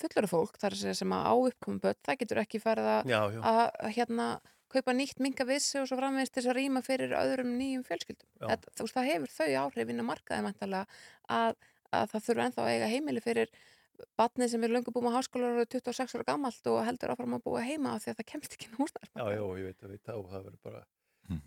fullari 0.00 0.30
fólk, 0.30 0.56
það 0.58 0.68
er 0.70 0.76
að 0.76 0.82
segja 0.84 0.98
sem 1.00 1.16
að 1.16 1.28
á 1.30 1.34
uppkomum 1.50 1.82
börn, 1.84 2.00
það 2.06 2.20
getur 2.24 2.42
ekki 2.44 2.62
farið 2.62 2.90
Já, 3.10 3.20
já. 3.34 3.40
að 3.40 3.60
að, 3.64 3.92
hérna, 3.96 4.28
kaupa 4.72 4.94
nýtt 4.96 5.20
minga 5.22 5.46
vissi 5.48 5.80
og 5.80 5.88
svo 5.88 5.98
framvegist 5.98 6.36
þess 6.36 6.50
að 6.52 6.58
rýma 6.60 6.84
fyrir 6.86 7.16
öðrum 7.18 7.56
nýjum 7.58 7.82
fjölskyldum. 7.88 8.30
Þú 8.38 8.86
veist, 8.86 8.96
það 8.96 9.10
hefur 9.10 9.34
þau 9.34 9.50
áhrifin 9.64 10.02
að 10.02 10.08
markaði 10.12 10.46
mæntalega 10.46 11.00
að, 11.40 11.58
að 11.90 12.14
það 12.14 12.24
þurfa 12.28 12.46
ennþá 12.46 12.64
að 12.64 12.72
eiga 12.74 12.92
heimili 12.94 13.24
fyrir 13.24 13.52
batnið 14.16 14.54
sem 14.54 14.62
er 14.64 14.72
löngu 14.72 14.94
búið 14.94 15.06
með 15.08 15.16
háskólar 15.18 15.58
og 15.58 15.66
er 15.66 15.68
26 15.74 16.16
ára 16.16 16.28
gamalt 16.30 16.70
og 16.72 16.78
heldur 16.86 17.12
áfram 17.12 17.36
að 17.36 17.44
búa 17.44 17.64
heima 17.66 17.96
af 17.96 18.06
því 18.06 18.14
að 18.14 18.20
það 18.22 18.28
kemst 18.30 18.54
ekki 18.56 18.68
inn 18.70 18.78
á 18.78 18.80
húsnæðarsmarkað. 18.80 19.34
Já, 19.34 19.36
já, 19.36 19.44
ég 19.60 19.66
veit, 19.68 19.82
ég 19.84 19.92
veit 19.92 20.06
það 20.06 20.22
og 20.22 20.30
það 20.30 20.46
verður 20.46 20.62
bara 20.70 20.80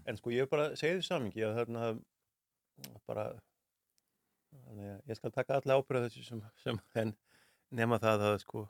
en 0.07 0.19
sko 0.19 0.31
ég 0.33 0.45
er 0.45 0.51
bara 0.51 0.69
að 0.69 0.77
segja 0.79 0.99
því 0.99 1.07
samingi 1.07 1.43
að 1.43 1.57
þarna 1.59 1.89
bara 3.07 3.25
þannig 4.53 4.91
að 4.93 5.11
ég 5.11 5.19
skal 5.19 5.33
taka 5.35 5.59
alla 5.59 5.77
ábyrða 5.79 6.07
þessu 6.07 6.25
sem, 6.27 6.41
sem 6.63 6.79
en 7.01 7.13
nema 7.73 7.99
það 8.01 8.25
að 8.29 8.37
sko 8.43 8.63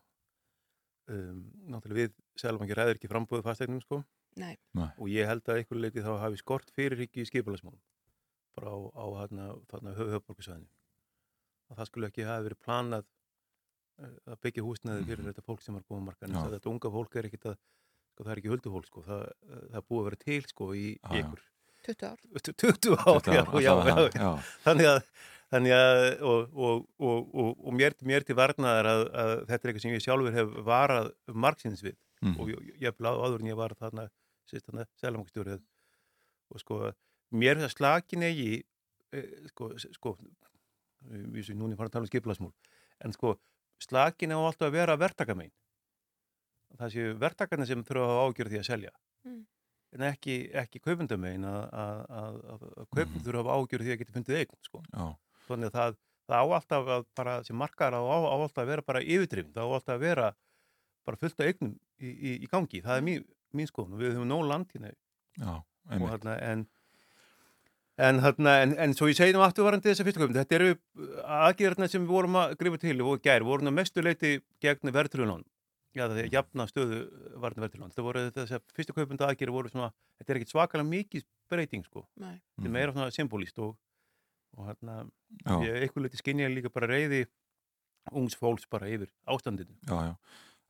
um, 1.12 1.44
náttúrulega 1.70 2.00
við 2.08 2.18
selvangi 2.40 2.78
ræður 2.78 3.00
ekki 3.00 3.12
frambúðu 3.12 3.46
fastegnum 3.46 3.84
sko 3.84 4.02
Nei. 4.40 4.56
Nei. 4.74 4.90
og 4.98 5.10
ég 5.12 5.28
held 5.30 5.44
að 5.50 5.60
einhverju 5.62 5.82
leiti 5.84 6.04
þá 6.06 6.14
hafi 6.24 6.40
skort 6.42 6.72
fyrirriki 6.74 7.22
í 7.22 7.28
skipulagsmálum 7.30 7.82
bara 8.58 8.70
á, 8.74 8.78
á 8.94 9.06
þarna, 9.20 9.46
þarna 9.72 9.94
höfðborgarsvæðinu 9.98 10.70
að 11.74 11.78
það 11.80 11.90
skulle 11.90 12.10
ekki 12.12 12.26
hafi 12.28 12.48
verið 12.48 12.62
planað 12.66 13.06
eh, 14.02 14.16
að 14.34 14.40
byggja 14.46 14.66
húsnæði 14.68 15.06
fyrir 15.10 15.28
þetta 15.30 15.46
fólk 15.48 15.62
sem 15.66 15.78
er 15.80 15.86
búið 15.90 16.06
markan 16.10 16.34
Já. 16.38 16.44
þetta 16.56 16.72
unga 16.74 16.92
fólk 16.98 17.18
er 17.22 17.30
ekkit 17.30 17.48
að 17.54 17.58
sko, 17.58 18.24
það 18.24 18.32
er 18.36 18.42
ekki 18.44 18.54
huldufólk 18.54 18.90
sko, 18.90 19.04
það, 19.08 19.24
það 19.52 19.78
er 19.82 19.88
búið 19.90 20.02
að 20.04 20.10
vera 20.10 20.22
til 20.26 20.42
sko 20.50 20.72
í, 20.78 20.88
já. 20.98 21.14
einhver 21.20 21.46
20 21.84 22.06
ár. 22.08 22.20
20 22.40 22.94
ár, 22.96 23.22
20 23.26 23.40
ár, 23.44 23.56
já, 23.60 23.74
já, 23.74 23.74
já, 23.90 24.10
já. 24.16 24.30
þannig 24.64 24.88
að 24.94 25.00
þannig 25.54 25.74
að 25.78 25.98
og, 26.26 26.54
og, 26.66 26.86
og, 27.04 27.34
og, 27.44 27.50
og 27.68 27.74
mér, 27.78 27.94
mér 28.08 28.24
til 28.26 28.38
varnaðar 28.40 28.88
að, 28.90 29.02
að 29.24 29.34
þetta 29.50 29.58
er 29.60 29.70
eitthvað 29.74 29.84
sem 29.84 29.94
ég 29.98 30.06
sjálfur 30.06 30.38
hef 30.38 30.54
varað 30.70 31.12
margsins 31.46 31.84
við 31.86 32.00
Mhm. 32.24 32.38
og 32.40 32.48
ég, 32.54 32.68
ég 32.80 32.94
blá 32.96 33.10
áður 33.20 33.42
en 33.44 33.48
ég 33.50 33.58
var 33.60 33.74
þarna 33.76 34.06
sérst 34.50 34.68
þarna 34.70 34.86
selamangstjórið 35.02 35.62
og 36.54 36.62
sko, 36.62 36.80
mér 37.34 37.62
það 37.64 37.74
slakin 37.78 38.26
eigi 38.28 38.52
e, 39.14 39.24
sko, 39.52 39.72
sko 39.96 40.16
við 41.04 41.48
sem 41.50 41.58
núna 41.60 41.74
er 41.76 41.80
farin 41.80 41.92
að 41.92 41.98
tala 41.98 42.08
um 42.08 42.12
skiplasmúl 42.12 42.54
en 43.04 43.16
sko, 43.16 43.36
slakin 43.84 44.36
á 44.36 44.40
alltaf 44.40 44.70
að 44.70 44.78
vera 44.78 45.00
verktakamein 45.00 45.52
það 46.80 46.94
séu 46.96 47.18
verktakarnir 47.22 47.70
sem 47.70 47.84
þurfa 47.86 48.06
að 48.06 48.14
hafa 48.14 48.30
ágjörð 48.30 48.56
því 48.56 48.62
að 48.64 48.70
selja 48.72 48.94
Mm. 49.24 49.46
en 49.96 50.02
ekki, 50.04 50.34
ekki 50.60 50.82
kaupendamein 50.84 51.46
að, 51.48 51.62
að, 51.80 52.00
að, 52.22 52.40
að, 52.54 52.64
að 52.82 52.88
kaupin 52.92 53.22
þurfa 53.24 53.40
að 53.40 53.46
hafa 53.48 53.54
ágjörð 53.62 53.86
því 53.86 53.94
að 53.94 54.00
geta 54.02 54.16
fundið 54.18 54.40
eign 54.42 54.58
sko. 54.68 54.82
Já. 54.90 55.06
þannig 55.48 55.70
að 55.70 55.78
það, 55.78 55.94
það 56.28 56.44
á 56.44 56.48
alltaf 56.58 56.90
að 56.96 57.06
bara 57.20 57.36
sem 57.48 57.56
markar 57.62 57.96
á, 57.96 58.02
á, 58.04 58.18
á 58.20 58.36
alltaf 58.36 58.60
að 58.66 58.72
vera 58.74 58.84
bara 58.90 59.04
yfirdrifin, 59.06 59.54
það 59.56 59.64
á 59.64 59.76
alltaf 59.78 59.94
að 59.96 60.04
vera 60.04 60.28
bara 61.08 61.22
fullt 61.22 61.40
af 61.40 61.48
eignum 61.54 61.72
í, 62.04 62.10
í, 62.12 62.34
í 62.44 62.50
gangi 62.52 62.82
það 62.84 63.00
er 63.00 63.06
mín, 63.08 63.24
mín 63.58 63.70
skoðun 63.70 63.98
og 63.98 64.04
við 64.04 64.16
höfum 64.16 64.32
nóg 64.32 64.46
land 64.50 64.72
hérna 64.74 64.94
Já, 65.40 65.54
og 66.00 66.10
hérna 66.12 66.38
en 66.52 66.66
En, 68.02 68.18
þarna, 68.18 68.54
en, 68.64 68.72
en 68.82 68.94
svo 68.98 69.06
ég 69.06 69.18
segi 69.20 69.36
nú 69.36 69.44
afturvarandi 69.46 69.86
þessar 69.86 70.08
fyrstu 70.08 70.22
köpum, 70.24 70.34
þetta 70.34 70.56
eru 70.58 70.70
aðgerðarna 71.46 71.86
sem 71.92 72.02
við 72.02 72.10
vorum 72.10 72.38
að 72.42 72.56
grifa 72.58 72.80
til 72.82 72.96
og 73.06 73.20
gæri, 73.22 73.46
voru 73.46 73.68
að 73.70 73.76
mestu 73.78 74.02
leiti 74.02 74.32
gegn 74.66 74.90
verðtrúlun 74.96 75.44
já 75.94 76.08
það 76.08 76.22
er 76.24 76.30
jafna 76.34 76.66
stöðu 76.72 77.04
varðin 77.44 77.66
verðtrúlun 77.68 77.94
þetta 77.94 78.06
voru 78.08 78.24
þessar 78.34 78.64
fyrstu 78.74 78.96
köpunda 78.98 79.28
aðgerði 79.30 79.54
voru 79.54 79.70
svona, 79.70 79.92
þetta 80.18 80.34
er 80.34 80.40
ekkit 80.40 80.54
svakalega 80.56 80.90
mikið 80.90 81.28
breyting 81.54 81.86
sko, 81.86 82.08
Nei. 82.18 82.40
þetta 82.56 82.72
er 82.72 82.76
meira 82.80 82.96
svona 82.96 83.14
symbolíst 83.14 83.62
og, 83.62 83.76
og 84.58 84.72
hérna 84.72 84.98
ég 85.62 85.84
eitthvað 85.84 86.08
leiti 86.08 86.22
skinja 86.24 86.50
líka 86.50 86.74
bara 86.74 86.90
reyði 86.90 87.28
ungs 88.12 88.36
fólks 88.36 88.66
bara 88.74 88.90
yfir 88.92 89.14
ástandinu. 89.30 89.78
Já, 89.86 90.10
já. 90.10 90.16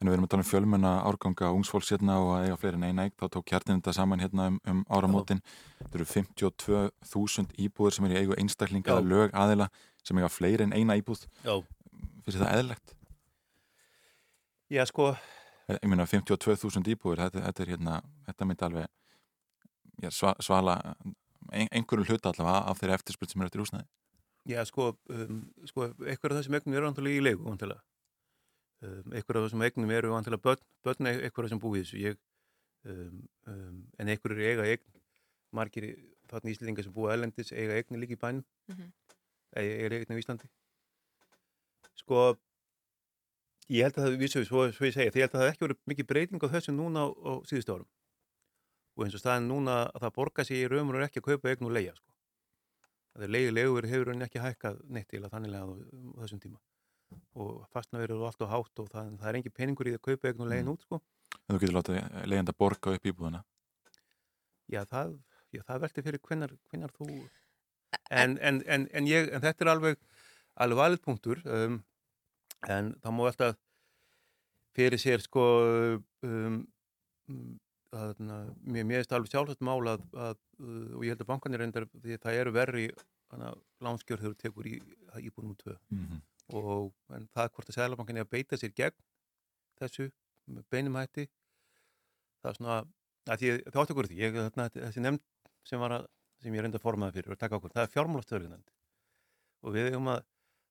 En 0.04 0.10
við 0.10 0.18
erum 0.18 0.26
að 0.28 0.32
tala 0.34 0.44
um 0.44 0.48
fjölmenna 0.50 0.90
árganga 1.08 1.50
ungsfólks 1.56 1.94
hérna 1.94 2.18
og 2.20 2.34
að 2.36 2.50
eiga 2.50 2.58
fleiri 2.60 2.76
en 2.76 2.88
eina 2.90 3.06
eign, 3.06 3.14
þá 3.16 3.28
tók 3.32 3.54
hjartin 3.54 3.78
þetta 3.78 3.94
saman 3.96 4.20
hérna 4.20 4.48
um, 4.52 4.58
um 4.68 4.82
áramótin. 4.92 5.40
Þetta 5.80 6.00
eru 6.00 6.08
52.000 6.12 7.56
íbúður 7.64 7.96
sem 7.96 8.10
eru 8.10 8.18
í 8.18 8.20
eigu 8.20 8.36
einstaklinga 8.42 8.98
eða 8.98 9.06
lög 9.08 9.38
aðila 9.46 9.70
sem 10.04 10.20
eiga 10.20 10.32
fleiri 10.34 10.68
en 10.68 10.76
eina 10.76 10.98
íbúð. 11.00 11.24
Já. 11.46 11.56
Fyrir 12.26 12.44
það 12.44 12.58
eðlegt? 12.58 12.98
Já, 14.74 14.84
sko 14.92 15.14
Ég 15.72 15.88
meina 15.88 16.04
52.000 16.04 16.92
íbúður, 16.92 17.24
þetta, 17.24 17.46
þetta 17.48 17.64
er 17.64 17.70
hérna, 17.72 18.00
þetta 18.28 18.48
myndi 18.50 18.66
alveg 18.68 18.90
já, 20.04 20.10
sva, 20.12 20.34
svala 20.44 20.76
ein, 21.54 21.70
einhverju 21.70 22.10
hluta 22.10 22.34
allavega 22.34 22.66
af 22.68 22.82
þeirri 22.82 22.98
eftirspil 22.98 23.30
sem 23.32 23.44
er 23.44 23.48
eftir 23.48 23.64
húsnæði. 23.64 23.88
Já, 24.52 24.60
sko, 24.68 24.90
um, 25.16 25.40
sko 25.70 25.88
eitthvað 26.04 26.34
af 26.34 26.42
þessum 26.42 26.58
eignum 26.60 26.76
eru 26.76 26.90
vantilega 26.90 27.22
í 27.22 27.24
leigu 27.24 27.48
vantilega. 27.48 27.80
Um, 28.84 29.14
eitthvað 29.16 29.38
af 29.40 29.46
þessum 29.46 29.62
eignum 29.64 29.92
eru 29.96 30.10
vantilega 30.12 30.44
börn, 30.44 30.64
börn 30.84 31.08
er 31.08 31.22
eitthvað 31.24 31.52
sem 31.54 31.60
búið 31.62 31.84
þessu. 31.86 32.00
Ég, 32.04 32.18
um, 32.92 33.22
um, 33.48 33.78
en 34.02 34.10
eru 34.12 34.36
eiga 34.44 34.66
eign, 34.68 34.84
margir 35.56 35.86
þarna 36.28 36.52
íslendingar 36.52 36.84
sem 36.88 36.96
búið 36.96 37.14
ælendis 37.16 37.54
eiga 37.56 37.78
eign 37.80 38.02
líka 38.02 38.18
í 38.18 38.20
bænum, 38.20 38.44
Mhm. 38.68 38.90
eiga 39.56 39.78
eiga 39.86 40.00
eign 40.02 40.12
á 40.12 40.20
Íslandi. 40.20 40.50
Sko, 41.96 42.38
ég 43.70 43.86
held 43.88 43.96
að 43.96 44.04
það, 44.04 44.18
vissu, 44.20 44.44
svo, 44.44 44.66
svo 44.76 44.86
ég 44.90 44.94
segja, 44.98 45.12
ég 45.14 45.22
held 45.24 45.32
að 45.38 45.44
það 45.44 45.52
ekki 45.54 45.66
verið 45.68 45.80
mikið 45.94 46.10
breyting 46.12 46.44
á 46.44 46.54
þessu 46.58 46.76
núna 46.76 47.06
á, 47.06 47.08
á 47.08 47.32
síðustu 47.48 47.78
árum. 47.78 47.88
Og 48.98 49.06
eins 49.06 49.16
og 49.16 49.24
staðin 49.24 49.48
núna 49.48 49.78
að 49.94 50.04
það 50.04 50.16
borga 50.18 50.44
sig 50.44 50.60
í 50.60 50.68
raumur 50.68 51.00
ekki 51.08 51.22
að 51.22 51.30
kaupa 51.32 51.54
eign 51.54 51.66
og 51.70 51.72
leia, 51.72 51.96
sko. 51.96 52.12
Það 53.16 53.24
er 53.24 53.30
leiði 53.32 53.54
legur 53.54 53.88
hefur 53.88 54.12
hann 54.12 54.26
ekki 54.28 54.44
hækkað 54.44 54.84
neitt 54.90 55.08
til 55.08 55.24
að 55.24 55.32
þannig 55.32 55.56
að 55.56 55.74
þessum 56.20 56.42
tíma. 56.44 56.60
Og 57.40 57.64
fastnaverið 57.74 58.20
er 58.20 58.28
alltaf 58.30 58.52
hátt 58.52 58.82
og 58.84 58.90
það, 58.92 59.12
það 59.22 59.30
er 59.30 59.38
engin 59.40 59.56
peningur 59.58 59.90
í 59.90 59.96
að 59.98 60.04
kaupa 60.08 60.30
eign 60.30 60.44
og 60.44 60.50
leiðin 60.52 60.72
út, 60.74 60.86
sko. 60.86 61.00
En 61.44 61.56
þú 61.56 61.62
getur 61.64 61.78
látið 61.78 62.00
leiðandi 62.30 62.54
að 62.54 62.60
borga 62.64 62.94
upp 62.98 63.08
íbúðuna. 63.10 63.42
Já, 64.72 64.82
það, 64.90 65.16
það 65.56 65.82
velti 65.86 66.06
fyrir 66.06 66.24
hvenar 66.28 66.94
þú... 66.98 67.10
En, 68.10 68.38
en, 68.42 68.62
en, 68.66 68.88
en, 68.90 69.08
ég, 69.10 69.30
en 69.34 69.42
þetta 69.44 69.66
er 69.66 69.72
alveg, 69.74 70.00
alveg 70.66 70.80
valið 70.80 71.04
punktur, 71.04 71.42
um, 71.46 71.80
en 72.70 72.94
það 73.04 73.14
má 73.14 73.24
alltaf 73.30 73.60
fyrir 74.74 75.02
sér, 75.02 75.22
sko, 75.22 75.44
um, 76.26 76.58
um, 77.30 77.52
að, 77.94 78.16
na, 78.26 78.40
mér, 78.66 79.04
er 79.04 79.18
alveg 79.18 79.30
sjálfsagt 79.30 79.66
mál 79.66 79.80
að, 79.92 80.06
að, 80.18 80.40
uh, 80.62 80.94
og 80.98 81.06
ég 81.06 81.14
held 81.14 81.26
að 81.26 81.30
bankanir 81.30 81.62
reyndar, 81.62 81.90
því 82.02 82.18
það 82.26 82.40
eru 82.42 82.56
verri 82.58 82.88
lánskjör 83.84 84.22
þegar 84.22 84.34
þú 84.34 84.40
tekur 84.42 84.70
í 84.70 84.76
íbúinum 85.28 85.58
tvö. 85.58 85.78
Mhm. 85.94 86.22
Og 86.54 86.92
það 87.34 87.54
hvort 87.56 87.70
að 87.72 87.78
Sælabankin 87.78 88.20
er 88.20 88.28
að 88.28 88.34
beita 88.36 88.60
sér 88.62 88.74
gegn 88.78 88.98
þessu 89.80 90.10
beinum 90.70 90.98
hætti, 91.00 91.28
það 92.44 92.50
er 92.52 92.58
svona, 92.60 92.78
að 93.30 93.42
því 93.42 93.52
það 93.64 93.80
átti 93.82 93.96
okkur 93.96 94.10
því, 94.12 94.20
ég, 94.20 94.38
þarna, 94.38 94.68
þessi 94.76 95.04
nefnd 95.04 95.24
sem 95.68 95.86
að, 95.88 96.08
sem 96.44 96.58
ég 96.58 96.66
reyndi 96.66 96.80
að 96.80 96.84
formaði 96.84 97.18
fyrir 97.18 97.38
ákvörðin, 97.38 97.76
það 97.78 97.86
er 97.86 97.94
fjármálastöðuleiknefnd 97.96 98.74
og 99.64 99.78
við 99.78 99.90
eigum 99.92 100.12
að 100.12 100.26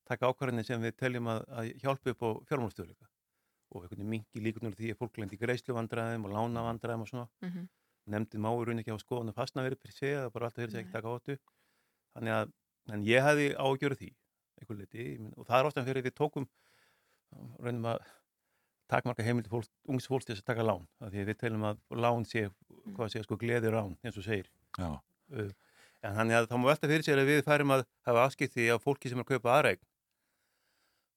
taka 0.09 0.29
ákvörðinni 0.29 0.65
sem 0.67 0.83
við 0.83 0.95
teljum 0.99 1.29
að, 1.33 1.45
að 1.57 1.71
hjálpa 1.81 2.13
upp 2.13 2.23
á 2.23 2.29
fjármálastöðuleika 2.51 3.09
og 3.73 3.81
einhvern 3.81 3.97
veginn 3.97 4.11
mingi 4.13 4.43
líkunar 4.45 4.75
því 4.77 4.91
að 4.93 4.99
fólk 4.99 5.17
lendi 5.17 5.39
greiðsluvandræðum 5.41 6.27
og 6.27 6.35
lánavandræðum 6.35 7.05
og 7.05 7.09
svona. 7.09 7.29
Mhm. 7.41 7.71
nefndin 8.03 8.41
má 8.43 8.49
í 8.51 8.63
raun 8.67 8.81
ekki 8.81 8.91
á 8.91 8.99
skoðan 8.99 9.31
að 9.31 9.37
fastna 9.39 9.63
verið 9.63 9.79
fyrir 9.79 9.95
sig, 9.95 10.11
það 10.11 10.25
er 10.27 10.31
bara 10.35 10.45
alltaf 10.49 10.59
fyrir 10.59 10.71
sig 10.73 10.81
ekki 10.81 10.91
taka 10.91 11.11
áttu 11.15 11.35
þannig 12.11 12.33
að, 12.35 12.49
en 12.91 13.05
ég 13.07 13.23
hefði 13.23 13.45
ágjörð 13.55 14.01
því 14.01 14.09
einhver 14.63 14.79
liti, 14.79 15.07
og 15.37 15.47
það 15.47 15.59
er 15.59 15.69
oftan 15.69 15.87
fyrir 15.87 16.05
við 16.07 16.15
tókum 16.17 16.47
reynum 17.63 17.89
að 17.93 18.03
takmarka 18.91 19.25
heimildi 19.25 19.51
fólk, 19.51 19.69
ungs 19.89 20.07
fólks 20.09 20.27
til 20.27 20.35
þess 20.35 20.43
að 20.43 20.51
taka 20.51 20.65
lán, 20.67 20.83
af 21.01 21.13
því 21.13 21.25
við 21.29 21.39
teljum 21.41 21.65
að 21.69 21.79
lán 22.03 22.27
sé, 22.29 22.47
hvað 22.91 23.13
sé, 23.13 23.23
sko, 23.25 23.37
gleði 23.41 23.71
rán 23.73 23.95
eins 24.03 24.19
og 24.19 24.25
segir 24.25 24.49
Já. 24.77 24.89
Uh, 25.33 25.49
en 26.03 26.17
þannig 26.17 26.37
að 26.37 26.49
það 26.51 26.61
má 26.61 26.69
velta 26.69 26.91
fyrir 26.91 27.07
sér 27.07 27.21
að 27.21 27.31
við 27.31 27.41
færum 27.47 27.73
að 27.77 27.85
hafa 28.07 28.27
afskipti 28.27 28.67
á 28.69 28.77
fólki 28.81 29.11
sem 29.11 29.21
er 29.21 29.25
að 29.25 29.35
kaupa 29.37 29.53
aðræk 29.57 29.83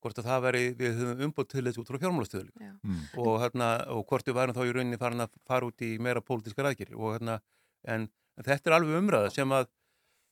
hvort 0.04 0.20
að 0.20 0.28
það 0.28 0.44
veri, 0.44 0.62
við 0.78 1.00
höfum 1.00 1.24
umbútt 1.26 1.50
til 1.50 1.64
þess 1.66 1.80
út 1.80 1.90
frá 1.90 1.98
fjármálastöðuleika 2.04 2.68
Já. 2.68 2.74
Mm. 2.84 3.00
og, 3.22 3.32
hérna, 3.42 3.70
og 3.96 4.04
hvort 4.06 4.28
við 4.28 4.38
værum 4.38 4.56
þá 4.56 4.62
í 4.62 4.74
rauninni 4.76 5.00
farin 5.00 5.24
að 5.24 5.40
fara 5.48 5.66
út 5.66 5.82
í 5.82 5.96
meira 6.02 6.22
pólitískar 6.22 6.70
aðgeri 6.70 6.94
og 6.94 7.16
hérna, 7.16 7.40
en, 7.88 8.06
en 8.36 8.46
þetta 8.46 8.70
er 8.70 8.76
alveg 8.78 9.00
umræða 9.00 9.32
sem 9.34 9.56
að 9.56 9.66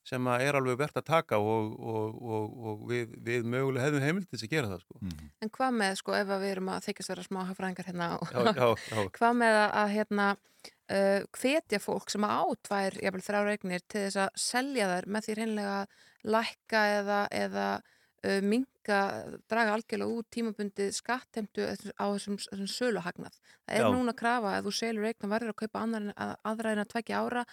sem 0.04 0.26
að 0.28 0.42
er 0.44 0.58
alveg 0.58 0.78
verðt 0.82 0.98
að 1.00 1.06
taka 1.08 1.38
og, 1.40 1.70
og, 1.80 2.16
og, 2.22 2.56
og 2.70 2.82
við, 2.90 3.14
við 3.24 3.46
mögulega 3.48 3.86
hefðum 3.88 4.04
heimild 4.04 4.26
til 4.28 4.36
þess 4.38 4.46
að 4.48 4.54
gera 4.56 4.72
það 4.74 4.82
sko. 4.84 4.98
Mhm. 5.00 5.30
En 5.46 5.52
hvað 5.58 5.78
með, 5.80 5.94
sko, 6.02 6.16
ef 6.18 6.34
að 6.36 6.42
við 6.44 6.52
erum 6.56 6.72
að 6.74 6.84
þykjast 6.88 7.12
vera 7.14 7.24
smá 7.28 7.40
hafræðingar 7.50 7.88
hérna 7.90 8.10
og 8.18 8.34
Já, 8.34 8.42
já, 8.44 8.68
já. 8.92 9.08
hvað 9.18 9.38
með 9.40 9.60
að, 9.62 9.70
að 9.82 9.94
hérna 9.96 10.28
uh, 10.34 11.24
hvetja 11.40 11.80
fólk 11.80 12.12
sem 12.12 12.28
að 12.28 12.36
átvær 12.52 13.00
jafnvel 13.06 13.24
þrjá 13.30 13.42
regnir 13.48 13.84
til 13.88 14.04
þess 14.06 14.20
að 14.26 14.38
selja 14.44 14.90
þær 14.92 15.10
með 15.16 15.26
því 15.28 15.38
reynlega 15.40 15.74
að 15.80 15.98
lækka 16.36 16.84
eða, 17.00 17.18
eða 17.40 17.66
uh, 17.80 18.38
minga, 18.44 19.00
draga 19.48 19.74
algjörlega 19.78 20.18
út 20.20 20.28
tímabundið 20.32 20.92
skattemtu 20.96 21.64
á 21.96 22.04
þessum, 22.12 22.36
þessum 22.44 22.68
söluhagnað. 22.72 23.36
Það 23.64 23.76
er 23.78 23.84
Já. 23.86 23.90
núna 23.96 24.12
krafa 24.16 24.58
að 24.58 24.68
þú 24.68 24.74
selur 24.76 25.08
eign 25.08 25.24
og 25.28 25.32
verður 25.32 25.54
að 25.54 25.60
kaupa 25.64 25.84
að- 25.88 26.36
aðra 26.52 26.72
en 26.76 26.82
að 26.84 26.90
tvekja 26.92 27.20
ára 27.24 27.44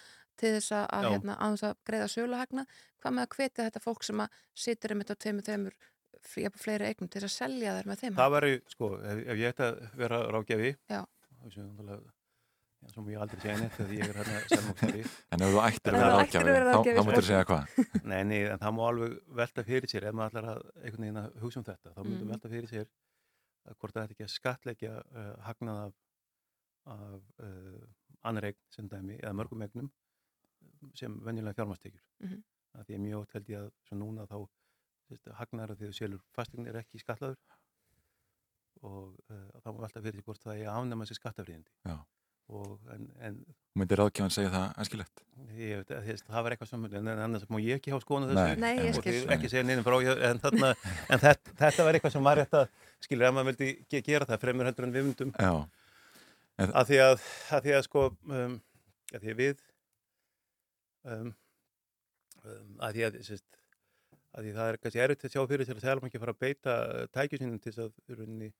til 0.41 0.53
þess 0.57 0.71
að, 0.77 0.85
hérna, 1.07 1.37
að, 1.47 1.63
að 1.69 1.75
greiða 1.89 2.07
söluhagnað. 2.15 2.77
Hvað 3.01 3.15
með 3.17 3.25
að 3.27 3.35
hvetja 3.37 3.65
þetta 3.67 3.83
fólk 3.85 4.05
sem 4.07 4.23
að 4.25 4.39
situr 4.65 4.93
einmitt 4.95 5.13
á 5.13 5.15
tveimur, 5.15 5.45
tveimur 5.47 6.61
fleiri 6.61 6.89
eignum 6.91 7.09
til 7.09 7.21
þess 7.23 7.29
að 7.31 7.37
selja 7.45 7.75
þær 7.79 7.91
með 7.91 8.01
þeim 8.03 8.17
það 8.19 8.33
væri, 8.37 8.55
sko, 8.73 8.89
ef, 9.01 9.21
ef 9.25 9.39
ég 9.41 9.53
ætti 9.53 9.67
að 9.69 9.79
vera 10.01 10.19
já, 10.91 11.01
svo 12.89 13.03
mjög 13.05 13.21
aldrei 13.21 13.41
segja 13.43 13.55
neitt 13.61 13.75
þegar 13.77 13.91
ég 13.93 14.07
er 14.09 14.17
hérna 14.19 14.39
selmóksari 14.49 15.01
En 15.35 15.43
ef 15.45 15.51
þú 15.53 15.59
ættir 15.61 15.93
að 15.93 15.99
vera 16.01 16.11
þú 16.11 16.17
ráðgjafi, 16.17 16.53
þá, 16.65 16.77
þá 16.97 17.03
múttir 17.05 17.25
sko. 17.25 17.27
segja 17.29 17.47
hvað? 17.49 17.75
Nei, 18.11 18.21
nei, 18.25 18.39
en 18.49 18.61
það 18.63 18.73
má 18.77 18.81
alveg 18.87 19.15
velta 19.41 19.65
fyrir 19.67 19.91
sér 19.91 20.07
ef 20.09 20.15
maður 20.17 20.31
ætlar 20.31 20.47
að 20.51 20.61
einhvern 20.81 21.05
veginn 21.05 21.19
að 21.21 21.35
hugsa 21.43 21.61
um 21.61 21.67
þetta 21.69 21.93
þá 21.93 21.99
myndum 22.01 22.21
Mhm. 22.25 22.31
velta 22.33 22.51
fyrir 22.55 22.71
sér 22.71 22.87
að 23.69 23.77
hvort 23.77 23.93
það 23.97 24.03
ætti 24.07 24.15
ekki 24.17 24.25
að 24.27 24.33
skatleggja 24.35 24.93
uh, 24.97 25.33
hagnað 25.45 25.81
af, 25.85 25.93
af 26.95 27.45
uh, 27.45 27.83
annar 28.31 28.49
eign 28.49 28.59
sem 28.73 28.89
dæmi 28.89 29.19
eða 29.21 29.35
mörgum 29.37 29.61
eignum 29.67 29.91
sem 30.95 31.19
venjulega 31.25 31.57
fjármastekjur 31.59 32.01
Mhm. 32.25 32.41
það 32.75 32.85
því 32.87 32.95
að 32.97 33.03
mjög 33.05 33.21
ótt 33.25 33.33
held 33.37 33.49
ég 33.49 33.59
að 33.65 33.71
svo 33.87 33.97
núna 33.99 34.27
þá 34.27 34.37
hagnaðar 35.41 35.71
að 35.75 35.79
því 35.81 35.87
þú 35.91 35.95
selur 35.97 36.21
fastegnir 36.35 36.69
er 36.75 36.81
ekki 36.81 36.99
skatlaður 37.03 37.37
og 38.87 39.13
uh, 39.29 39.47
þá 39.61 39.67
má 39.75 39.81
velta 39.83 40.01
fyrir 40.01 40.17
sér 40.21 40.25
hvort 40.25 40.41
það 40.45 40.61
er 40.61 40.69
að 40.71 40.77
afnema 40.81 41.05
sér 41.09 41.17
skattafríðindi 41.19 41.73
Já. 41.85 41.97
og 42.55 42.79
en, 42.95 43.09
en 43.21 43.41
Myndir 43.79 43.99
ráðgjafan 44.01 44.33
segja 44.35 44.49
það 44.51 44.79
æskilegt? 44.83 45.21
Ég 45.55 45.77
veit 45.81 45.91
að 45.95 46.07
þess, 46.09 46.23
það 46.27 46.43
var 46.47 46.51
eitthvað 46.55 46.69
sem, 46.71 46.85
en 46.99 47.07
en 47.13 47.19
annars 47.25 47.45
má 47.47 47.59
ég 47.63 47.77
ekki 47.79 47.91
hafa 47.93 48.03
skoðan 48.03 48.31
þessu 48.31 48.59
Nei, 48.59 48.71
ég 48.81 48.89
og 48.97 49.03
skil. 49.03 49.13
þið 49.21 49.29
ekki 49.37 49.51
segja 49.53 49.63
neinum 49.69 49.85
frá 49.85 49.95
ég- 50.03 50.23
en, 50.27 50.41
þarna, 50.43 50.71
en 51.15 51.21
þetta, 51.23 51.53
þetta 51.61 51.85
var 51.87 51.93
eitthvað 51.99 52.15
sem 52.17 52.25
var 52.27 52.41
rétt 52.41 52.57
að 52.59 52.65
skilur 53.05 53.27
ef 53.29 53.35
maður 53.37 53.49
vildi 53.51 53.69
ge 53.93 54.01
gera 54.09 54.27
það 54.27 54.41
fremur 54.43 54.67
heldur 54.71 54.87
en 54.89 54.95
við 54.97 55.07
myndum 55.07 55.31
Já. 55.39 55.53
En- 56.59 56.73
að 56.81 56.89
því 56.91 56.99
að, 57.05 57.15
að 57.55 57.63
því 57.69 57.75
að 57.77 57.85
sko 57.87 58.03
um, 58.27 58.57
að 59.13 59.19
því 59.23 59.31
að 59.35 59.39
við 59.45 59.63
um, 61.05 61.31
um, 62.45 62.75
að 62.81 62.93
því 62.97 63.05
að, 63.07 63.17
sérst, 63.27 63.59
að 64.35 64.45
því 64.47 64.53
það 64.57 64.69
er 64.73 64.77
kannski 64.83 65.01
erfitt 65.05 65.25
að 65.27 65.33
sjá 65.35 65.41
fyrir 65.49 65.67
sér 65.69 65.79
að 65.79 65.85
selma 65.87 66.07
ekki 66.09 66.21
fara 66.23 66.35
að 66.35 66.41
beita 66.45 66.75
tækjusinum 67.15 67.59
til 67.63 67.71
þess 67.71 67.83
að 67.87 67.91
í 68.15 68.19
rauninni, 68.19 68.51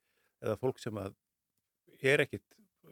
eða 0.41 0.57
fólk 0.61 0.81
sem 0.83 0.97
að 1.01 1.13
er 2.01 2.23
ekkit 2.25 2.43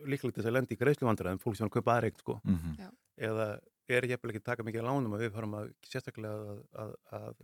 líklegt 0.09 0.37
þess 0.39 0.47
að 0.51 0.55
lendi 0.55 0.75
í 0.77 0.79
greiðsluvandræðum, 0.79 1.41
fólk 1.43 1.57
sem 1.57 1.65
er 1.65 1.71
að 1.71 1.75
kaupa 1.79 1.95
aðreign 1.97 2.19
sko. 2.21 2.39
Mhm. 2.45 2.75
Já. 2.79 2.89
eða 3.19 3.47
er 3.89 4.05
ég 4.05 4.13
ekki 4.21 4.37
að 4.39 4.43
taka 4.45 4.63
mikið 4.63 4.83
lánum 4.85 5.15
að 5.17 5.23
við 5.25 5.31
farum 5.33 5.55
að 5.59 5.71
sérstaklega 5.83 6.35
að, 6.53 6.59
að, 6.83 6.91
að, 7.17 7.39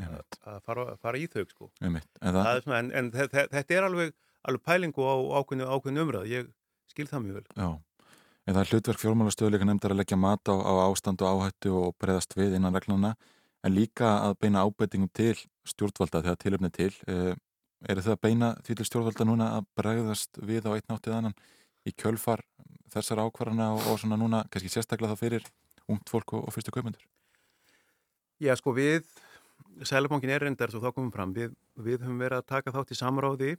að, 0.00 0.16
að 0.50 0.58
fara, 0.66 0.84
fara 1.00 1.16
í 1.22 1.28
þau 1.30 1.44
sko. 1.48 1.68
Einmitt. 1.80 2.08
En 2.20 2.34
það 2.34 2.44
það- 2.44 2.56
er 2.58 2.64
svona, 2.66 2.78
en, 2.82 2.90
en 3.00 3.10
þe- 3.14 3.28
þe- 3.32 3.46
þetta 3.54 3.76
er 3.78 3.86
alveg, 3.86 4.12
alveg 4.50 4.62
pælingu 4.66 5.06
á 5.06 5.14
ákveðinu 5.40 6.02
umræð, 6.04 6.26
ég 6.28 6.50
skil 6.90 7.06
það 7.06 7.22
mjög 7.24 7.38
vel. 7.38 7.46
Já, 7.56 7.68
en 8.46 8.54
það 8.56 8.62
er 8.62 8.72
hlutverk 8.72 9.02
fjármálastöðuleika 9.02 9.68
nefndar 9.68 9.94
að 9.94 10.00
leggja 10.00 10.18
mat 10.20 10.48
á, 10.48 10.54
á 10.56 10.72
ástand 10.88 11.22
og 11.22 11.44
áhættu 11.44 11.74
og 11.76 11.94
breyðast 12.00 12.36
við 12.38 12.56
innan 12.58 12.74
reglana 12.76 13.14
en 13.66 13.76
líka 13.76 14.10
að 14.24 14.38
beina 14.40 14.64
ábeitingum 14.64 15.10
til 15.12 15.36
stjórnvalda 15.68 16.22
þegar 16.24 16.40
tilöfni 16.40 16.70
til. 16.72 16.90
Eh, 17.06 17.34
eru 17.88 18.04
þau 18.04 18.14
að 18.14 18.22
beina 18.24 18.50
því 18.64 18.76
til 18.78 18.88
stjórnvalda 18.88 19.26
núna 19.28 19.48
að 19.58 19.68
bregðast 19.78 20.40
við 20.40 20.68
á 20.68 20.70
einn 20.72 20.96
áttið 20.96 21.16
annan 21.16 21.36
í 21.88 21.92
kjölfar 21.92 22.42
þessar 22.92 23.22
ákvarðana 23.24 23.72
og, 23.76 23.86
og 23.92 24.00
svona 24.00 24.18
núna 24.20 24.44
kannski 24.50 24.72
sérstaklega 24.72 25.14
þá 25.14 25.24
fyrir 25.24 25.48
ungt 25.90 26.10
fólk 26.10 26.34
og, 26.36 26.46
og 26.48 26.54
fyrstu 26.54 26.72
kaupendur? 26.74 27.04
Já, 28.40 28.54
sko 28.56 28.72
við, 28.76 29.04
Sælabankin 29.84 30.32
er 30.32 30.44
reyndar, 30.44 30.72
svo 30.72 30.80
þá 30.80 30.94
komum 30.96 31.12
fram, 31.12 31.32
við, 31.36 31.52
við 31.76 32.00
höfum 32.00 32.20
verið 32.20 32.40
að 32.40 32.48
taka 32.48 32.72
þátt 32.72 32.94
í 32.94 32.96
samráði 32.98 33.50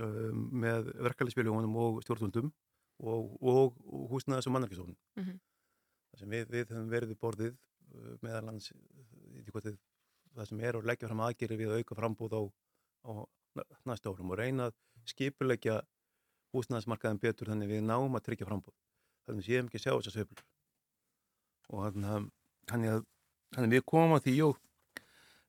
um, 0.00 0.46
með 0.64 0.88
verkefælisfélagunum 1.04 1.76
og 1.84 2.00
stjórnvöldum 2.04 2.48
og, 3.00 3.36
og, 3.42 3.76
og 3.86 4.06
húsnaðis 4.12 4.48
og 4.48 4.54
mannarkisónum. 4.56 4.96
Mhm. 5.20 5.38
Það 6.12 6.20
sem 6.22 6.32
við, 6.32 6.46
við 6.54 6.70
höfum 6.72 6.90
verið 6.92 7.12
við 7.12 7.20
borðið 7.20 7.52
uh, 7.56 8.14
meðalans 8.24 8.70
í 8.72 9.42
það 10.36 10.48
sem 10.50 10.60
er 10.64 10.76
að 10.78 10.88
leggja 10.90 11.08
fram 11.10 11.22
aðgeri 11.26 11.56
við 11.60 11.72
að 11.72 11.82
auka 11.82 11.96
frambúð 11.98 12.36
á, 12.36 12.42
á 13.08 13.12
næ- 13.56 13.68
næsta 13.88 14.10
árum 14.12 14.32
og 14.32 14.38
reyna 14.40 14.70
að 14.70 14.76
skipuleggja 15.08 15.80
húsnaðismarkaðin 16.56 17.20
betur 17.20 17.50
þannig 17.52 17.70
við 17.72 17.84
náum 17.84 18.16
að 18.16 18.24
tryggja 18.28 18.48
frambúð. 18.48 18.76
Þannig 19.26 19.42
að 19.42 19.48
séum 19.50 19.68
ekki 19.70 19.80
sjá 19.82 19.92
þessar 19.96 20.16
söflur. 20.16 20.44
Og 21.72 21.84
þannig 21.86 22.92
að, 22.94 23.04
þannig 23.56 23.74
við 23.76 23.84
komum 23.90 24.16
að 24.16 24.24
því 24.28 24.36
og 24.46 24.60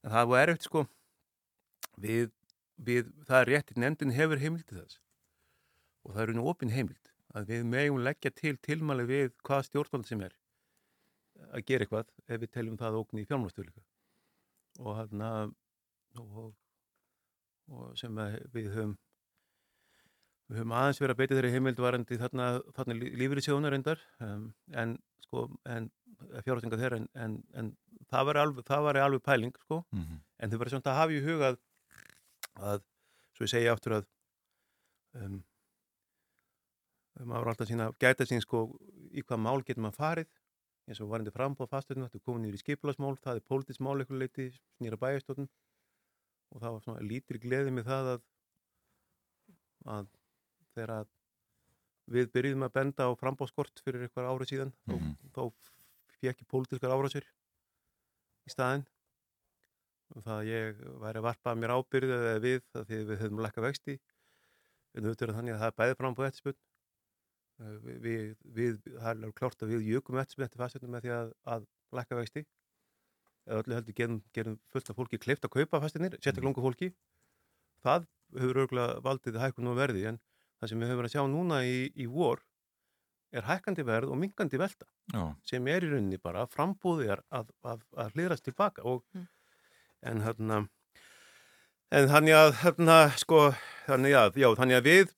en 0.04 0.14
það 0.14 0.30
var 0.32 0.44
erfitt 0.46 0.68
sko 0.68 0.84
við, 2.02 2.32
við, 2.78 3.12
það 3.28 3.42
er 3.42 3.52
rétt, 3.52 3.76
nefndin 3.78 4.16
hefur 4.16 4.42
heimild 4.42 4.68
til 4.70 4.80
þess 4.80 5.00
og 6.08 6.14
það 6.16 6.24
eru 6.24 6.36
nú 6.38 6.46
opin 6.52 6.72
heimild 6.74 7.07
að 7.36 7.50
við 7.52 7.66
megum 7.66 8.00
leggja 8.06 8.32
til 8.32 8.56
tilmæli 8.64 9.06
við 9.10 9.32
hvað 9.48 9.66
stjórnvald 9.68 10.08
sem 10.08 10.22
er 10.28 10.36
að 11.54 11.66
gera 11.68 11.86
eitthvað 11.86 12.14
ef 12.28 12.42
við 12.42 12.52
teljum 12.56 12.78
það 12.80 13.00
ógn 13.02 13.20
í 13.22 13.26
fjármálastöðleika 13.30 13.84
og 14.80 14.96
þarna 15.02 15.30
og, 16.22 16.48
og 17.74 17.92
sem 18.00 18.18
að 18.24 18.40
við 18.56 18.72
höfum 18.74 18.96
við 20.48 20.62
höfum 20.62 20.74
aðeins 20.80 21.02
verið 21.04 21.14
að 21.16 21.22
beita 21.22 21.38
þeirri 21.38 21.52
heimild 21.58 21.82
varandi 21.84 22.18
þarna, 22.22 22.48
þarna 22.78 23.42
sjónu 23.44 23.72
reyndar 23.74 24.00
um, 24.24 24.48
en 24.72 24.96
sko 25.28 25.48
en 25.68 25.90
fjárhástinga 26.46 26.80
þeirra 26.80 27.02
en, 27.02 27.10
en, 27.20 27.34
en 27.60 27.72
það 28.10 28.30
var 28.30 28.40
alveg, 28.46 28.66
það 28.66 28.86
var 28.88 29.02
alveg 29.04 29.24
pæling 29.28 29.54
sko 29.66 29.84
Mhm. 29.92 30.22
en 30.40 30.50
þau 30.52 30.58
verður 30.62 30.74
svona 30.78 30.94
að 30.94 31.00
hafa 31.02 31.18
í 31.18 31.22
huga 31.26 31.50
að, 31.52 31.60
að 32.72 32.86
svo 33.36 33.46
ég 33.46 33.52
segja 33.54 33.74
aftur 33.76 33.98
að 34.00 34.08
um, 35.22 35.44
maður 37.24 37.44
var 37.48 37.54
alltaf 37.54 37.70
sína 37.70 37.88
gæta 38.02 38.26
sín 38.30 38.42
sko 38.44 38.66
í 39.18 39.24
hvað 39.24 39.40
mál 39.42 39.62
getur 39.66 39.82
maður 39.86 39.98
farið. 40.02 40.28
Eins 40.88 41.02
og 41.04 41.10
varandi 41.12 41.34
frambóð 41.36 41.68
fastöðinu, 41.74 42.06
þetta 42.08 42.20
er 42.22 42.24
komin 42.24 42.46
yfir 42.48 42.56
í 42.56 42.62
skipulasmál, 42.64 43.18
það 43.20 43.40
er 43.42 43.44
pólitísk 43.50 43.82
mál 43.84 43.98
eitthvað 44.00 44.22
leiti, 44.22 44.46
snýra 44.78 45.00
bæjastóttum 45.02 45.48
og 46.56 46.62
það 46.64 46.72
var 46.78 46.84
svona 46.86 47.02
lítir 47.04 47.40
gleði 47.44 47.74
með 47.76 47.90
það 47.90 48.12
að, 48.14 48.22
að 49.98 50.08
þegar 50.78 50.94
að 51.02 51.10
við 52.16 52.30
byrjuðum 52.38 52.64
að 52.70 52.76
benda 52.78 53.08
á 53.08 53.12
frambóðskort 53.20 53.82
fyrir 53.84 54.06
eitthvað 54.06 54.30
árið 54.32 54.52
síðan 54.54 54.72
Mhm. 54.88 55.18
þá, 55.36 55.42
þá 55.42 55.44
fekk 56.22 56.24
ég 56.46 56.48
pólitískar 56.48 56.94
árásir 56.96 57.28
í 58.48 58.54
staðinn. 58.54 58.86
Og 60.16 60.24
það 60.24 60.38
að 60.40 60.48
ég 60.48 60.80
væri 61.04 61.20
að 61.20 61.28
varpa 61.28 61.56
mér 61.60 61.74
ábyrðið 61.76 62.24
eða 62.32 62.40
við 62.46 62.62
því 62.88 63.02
við 63.12 63.20
höfum 63.26 63.44
lækka 63.44 63.62
vexti. 63.66 63.98
En 64.96 65.04
auðvitað 65.04 65.28
er 65.28 65.36
þannig 65.36 65.54
að 65.58 65.60
það 65.60 65.68
er 65.68 65.78
bæði 65.82 65.98
frambóð 66.00 66.28
eftirspunn 66.30 66.56
við, 67.58 67.98
við, 68.04 68.24
við, 68.58 68.78
það 68.86 69.10
er 69.10 69.16
alveg 69.16 69.36
klárt 69.38 69.64
að 69.64 69.74
við 69.74 69.90
jökum 69.94 70.20
eftir 70.22 70.62
fastöðnum 70.62 70.96
með 70.96 71.08
því 71.08 71.14
að, 71.18 71.34
að 71.56 71.68
lækka 71.98 72.20
vexti. 72.20 72.46
Eða 73.48 73.62
öllu 73.64 73.78
heldur 73.78 73.98
gerum, 73.98 74.22
gerum 74.36 74.58
fullt 74.74 74.92
af 74.92 75.00
fólki 75.00 75.22
kleift 75.24 75.48
að 75.48 75.54
kaupa 75.56 75.82
fastöðnir, 75.84 76.18
sérstaklega 76.20 76.52
ungu 76.52 76.66
fólki. 76.66 76.92
Það 77.86 78.08
hefur 78.36 78.62
örgulega 78.66 79.00
valdið 79.06 79.40
hækkun 79.42 79.72
og 79.72 79.80
verði 79.80 80.06
en 80.12 80.20
það 80.60 80.72
sem 80.72 80.82
við 80.82 80.92
höfum 80.92 81.02
verið 81.02 81.12
að 81.12 81.16
sjá 81.16 81.32
núna 81.32 81.62
í, 81.64 81.78
í 81.96 82.08
vor 82.12 82.44
er 83.36 83.48
hækkandi 83.48 83.84
verð 83.88 84.14
og 84.14 84.20
minkandi 84.22 84.60
velta 84.60 84.88
Já. 85.12 85.36
sem 85.48 85.68
er 85.68 85.86
í 85.86 85.92
rauninni 85.92 86.20
bara 86.22 86.46
frambúði 86.50 87.12
er 87.14 87.24
að, 87.36 87.52
að, 87.68 87.84
að 88.00 88.16
hlýðrast 88.16 88.46
tilbaka 88.48 88.86
og 88.88 89.04
en 90.08 90.24
hérna 90.24 90.62
en 91.92 92.10
þannig 92.12 92.38
að 92.38 92.54
hérna 92.64 92.98
sko 93.20 93.42
þannig 93.88 94.18
að, 94.20 94.40
já, 94.42 94.48
þannig 94.60 94.80
að 94.80 94.88
við 94.88 95.14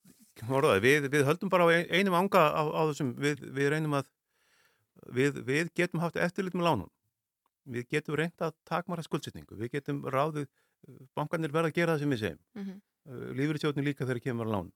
orðaði, 0.48 0.80
við, 0.84 1.08
við 1.12 1.26
höldum 1.28 1.50
bara 1.52 1.66
einum 1.90 2.16
anga 2.16 2.42
á, 2.54 2.62
á 2.64 2.82
þessum, 2.90 3.12
við, 3.20 3.42
við 3.54 3.68
reynum 3.74 3.98
að 4.00 4.08
við, 5.16 5.40
við 5.46 5.70
getum 5.76 6.00
haft 6.04 6.16
eftirlit 6.16 6.54
með 6.56 6.66
lánum 6.68 6.90
við 7.70 7.86
getum 7.92 8.16
reynd 8.18 8.40
að 8.42 8.54
takmara 8.66 9.04
skuldsetningu, 9.04 9.56
við 9.60 9.70
getum 9.76 10.00
ráðið 10.10 10.48
bankarnir 11.14 11.52
verða 11.52 11.70
að 11.70 11.76
gera 11.76 11.94
það 11.94 12.00
sem 12.04 12.10
við 12.14 12.22
segjum 12.24 12.40
Mhm. 12.56 12.80
uh, 13.10 13.30
lífyrirsjóðin 13.36 13.84
líka 13.84 14.06
þegar 14.08 14.22
kemur 14.24 14.46
að 14.48 14.54
lán 14.56 14.70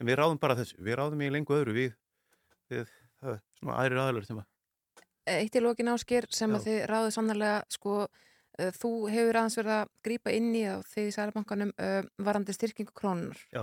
en 0.00 0.06
við 0.08 0.16
ráðum 0.18 0.40
bara 0.40 0.56
þessu, 0.58 0.76
við 0.80 0.96
ráðum 0.98 1.22
í 1.22 1.30
lengu 1.30 1.54
öðru 1.54 1.74
við, 1.76 1.92
við 2.72 2.88
það, 3.20 3.34
er 3.36 3.42
svona 3.60 3.76
aðrir 3.82 4.00
aðalur 4.04 4.26
sem 4.26 4.38
að 4.42 4.50
Eitt 5.24 5.54
í 5.56 5.60
lokin 5.64 5.88
ásker 5.88 6.26
sem 6.28 6.50
Já. 6.52 6.56
að 6.58 6.64
þið 6.66 6.78
ráðið 6.90 7.12
sannlega 7.14 7.52
sko, 7.72 7.92
uh, 8.60 8.70
þú 8.76 8.90
hefur 9.08 9.38
aðeins 9.40 9.56
verið 9.56 9.76
að 9.78 9.92
grípa 10.04 10.34
inn 10.36 10.50
í 10.52 10.64
á 10.68 10.76
þið 10.84 11.06
í 11.08 11.14
Sælabankanum 11.16 11.70
uh, 11.80 12.02
varandi 12.20 12.52
styrkingu 12.52 12.92
krónunar. 12.92 13.38
Já. 13.48 13.62